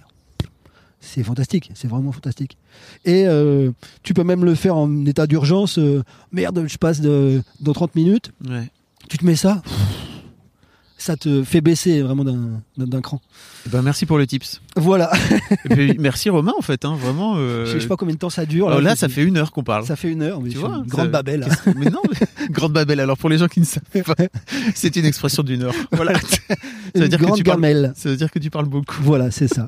c'est 1.06 1.24
fantastique, 1.24 1.72
c'est 1.76 1.88
vraiment 1.88 2.12
fantastique. 2.12 2.58
Et 3.06 3.26
euh, 3.28 3.72
tu 4.04 4.14
peux 4.14 4.24
même 4.24 4.44
le 4.44 4.56
faire 4.56 4.76
en 4.76 5.06
état 5.06 5.28
d'urgence. 5.28 5.78
euh, 5.80 6.04
merde, 6.32 6.66
je 6.68 6.78
passe 6.78 7.00
de, 7.02 7.42
dans 7.62 7.74
30 7.74 7.96
minutes, 7.96 8.32
ouais. 8.50 8.70
tu 9.10 9.18
te 9.18 9.26
mets 9.26 9.36
ça, 9.36 9.62
ça 10.98 11.16
te 11.18 11.44
fait 11.44 11.62
baisser 11.62 12.02
vraiment 12.02 12.24
d'un 12.24 13.02
cran. 13.02 13.22
Eh 13.68 13.70
ben, 13.70 13.82
merci 13.84 14.06
pour 14.06 14.18
le 14.18 14.26
tips. 14.26 14.62
Voilà, 14.76 15.12
puis, 15.70 15.96
merci 16.00 16.30
Romain 16.30 16.54
en 16.58 16.62
fait, 16.62 16.84
hein, 16.86 16.96
vraiment. 17.00 17.36
euh, 17.38 17.66
je 17.66 17.78
sais 17.78 17.88
pas 17.88 17.98
combien 17.98 18.16
de 18.16 18.20
temps 18.20 18.30
ça 18.32 18.46
dure. 18.46 18.72
oh, 18.76 18.80
là, 18.80 18.94
je- 18.96 19.00
ça 19.00 19.10
fait 19.10 19.22
une 19.24 19.38
heure 19.38 19.52
qu'on 19.52 19.64
parle. 19.64 19.86
ça 19.86 19.96
fait 19.96 20.10
une 20.12 20.22
heure, 20.24 20.42
mais 20.42 20.50
Tu 20.50 20.58
vois, 20.58 20.70
une 20.70 20.90
ça- 20.90 20.96
grande 20.96 21.10
babelle. 21.12 21.46
qu'est-ce- 21.48 21.78
Mais 21.78 21.90
non, 21.92 22.00
mais- 22.10 22.48
grande 22.50 22.74
babelle. 22.74 23.00
Alors 23.02 23.18
pour 23.18 23.30
les 23.30 23.38
gens 23.38 23.48
qui 23.48 23.60
ne 23.60 23.66
savent 23.66 23.84
pas, 24.06 24.16
c'est 24.76 24.96
une 24.96 25.06
expression 25.06 25.44
d'une 25.44 25.64
heure. 25.64 25.76
Voilà. 25.92 26.14
ça 26.20 26.28
veut 26.96 27.04
Une 27.04 27.08
dire 27.10 27.20
que 27.20 27.26
grande 27.26 27.38
tu 27.38 27.44
parles. 27.44 27.58
gamelle. 27.62 27.94
Ça 27.96 28.10
veut 28.10 28.16
dire 28.18 28.32
que 28.32 28.40
tu 28.40 28.50
parles 28.50 28.66
beaucoup. 28.68 28.96
Voilà, 29.04 29.30
c'est 29.32 29.48
ça. 29.54 29.68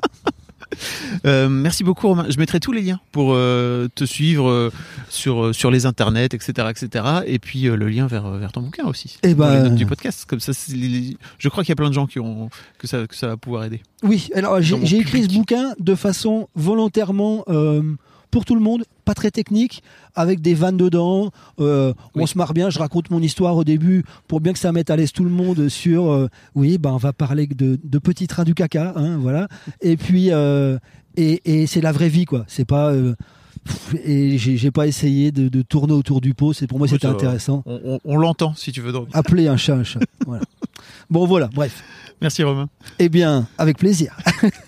Euh, 1.26 1.48
merci 1.48 1.84
beaucoup 1.84 2.08
Romain. 2.08 2.26
Je 2.28 2.38
mettrai 2.38 2.60
tous 2.60 2.72
les 2.72 2.82
liens 2.82 3.00
pour 3.12 3.32
euh, 3.34 3.88
te 3.94 4.04
suivre 4.04 4.48
euh, 4.50 4.70
sur 5.08 5.54
sur 5.54 5.70
les 5.70 5.86
internets, 5.86 6.26
etc., 6.26 6.68
etc. 6.70 7.04
Et 7.26 7.38
puis 7.38 7.62
le 7.62 7.88
lien 7.88 8.06
vers 8.06 8.28
vers 8.32 8.52
ton 8.52 8.60
bouquin 8.62 8.86
aussi. 8.86 9.18
Eh 9.22 9.34
dans 9.34 9.48
les 9.50 9.56
ben- 9.56 9.62
notes 9.64 9.74
du 9.74 9.86
podcast. 9.86 10.24
Comme 10.28 10.40
ça, 10.40 10.52
les- 10.72 11.16
je 11.38 11.48
crois 11.48 11.64
qu'il 11.64 11.70
y 11.70 11.72
a 11.72 11.76
plein 11.76 11.88
de 11.88 11.94
gens 11.94 12.06
qui 12.06 12.20
ont 12.20 12.50
que 12.78 12.86
ça 12.86 13.06
que 13.06 13.16
ça 13.16 13.28
va 13.28 13.36
pouvoir 13.36 13.64
aider. 13.64 13.82
Oui, 14.02 14.28
alors 14.34 14.60
j'ai 14.60 14.96
écrit 14.98 15.24
ce 15.24 15.28
bouquin 15.28 15.72
de 15.78 15.94
façon 15.94 16.48
volontairement 16.54 17.44
pour 18.30 18.44
tout 18.44 18.54
le 18.54 18.60
monde, 18.60 18.84
pas 19.04 19.14
très 19.14 19.30
technique, 19.30 19.82
avec 20.14 20.40
des 20.40 20.54
vannes 20.54 20.76
dedans. 20.76 21.30
euh, 21.60 21.92
On 22.14 22.26
se 22.26 22.36
marre 22.38 22.54
bien, 22.54 22.70
je 22.70 22.78
raconte 22.78 23.10
mon 23.10 23.20
histoire 23.22 23.56
au 23.56 23.64
début 23.64 24.04
pour 24.26 24.40
bien 24.40 24.52
que 24.52 24.58
ça 24.58 24.72
mette 24.72 24.90
à 24.90 24.96
l'aise 24.96 25.12
tout 25.12 25.24
le 25.24 25.30
monde 25.30 25.68
sur. 25.68 26.10
euh, 26.10 26.28
oui, 26.54 26.78
ben 26.78 26.90
on 26.92 26.96
va 26.98 27.12
parler 27.12 27.46
de, 27.46 27.78
de 27.82 27.98
petits 27.98 28.26
trains 28.26 28.44
du 28.44 28.54
caca, 28.54 28.92
hein, 28.96 29.16
voilà. 29.18 29.48
Et 29.80 29.96
puis 29.96 30.30
euh, 30.30 30.78
et, 31.16 31.40
et 31.62 31.66
c'est 31.66 31.80
la 31.80 31.92
vraie 31.92 32.08
vie 32.10 32.24
quoi. 32.26 32.44
C'est 32.48 32.64
pas 32.66 32.92
et 34.04 34.38
j'ai 34.38 34.70
pas 34.70 34.86
essayé 34.86 35.30
de, 35.32 35.48
de 35.48 35.62
tourner 35.62 35.92
autour 35.92 36.20
du 36.20 36.32
pot. 36.34 36.52
C'est 36.52 36.66
pour 36.66 36.78
moi 36.78 36.88
c'était 36.88 37.06
intéressant. 37.06 37.62
On, 37.66 37.80
on- 37.84 38.00
on 38.04 38.16
l'entend 38.16 38.54
si 38.54 38.72
tu 38.72 38.80
veux. 38.80 38.92
donc. 38.92 39.08
Appeler 39.12 39.48
un 39.48 39.56
chat 39.56 39.74
un 39.74 39.84
chat. 39.84 40.00
Voilà. 40.26 40.42
Bon 41.10 41.26
voilà, 41.26 41.48
bref. 41.52 41.82
Merci 42.20 42.42
Romain. 42.44 42.68
Eh 42.98 43.08
bien, 43.08 43.48
avec 43.58 43.78
plaisir. 43.78 44.16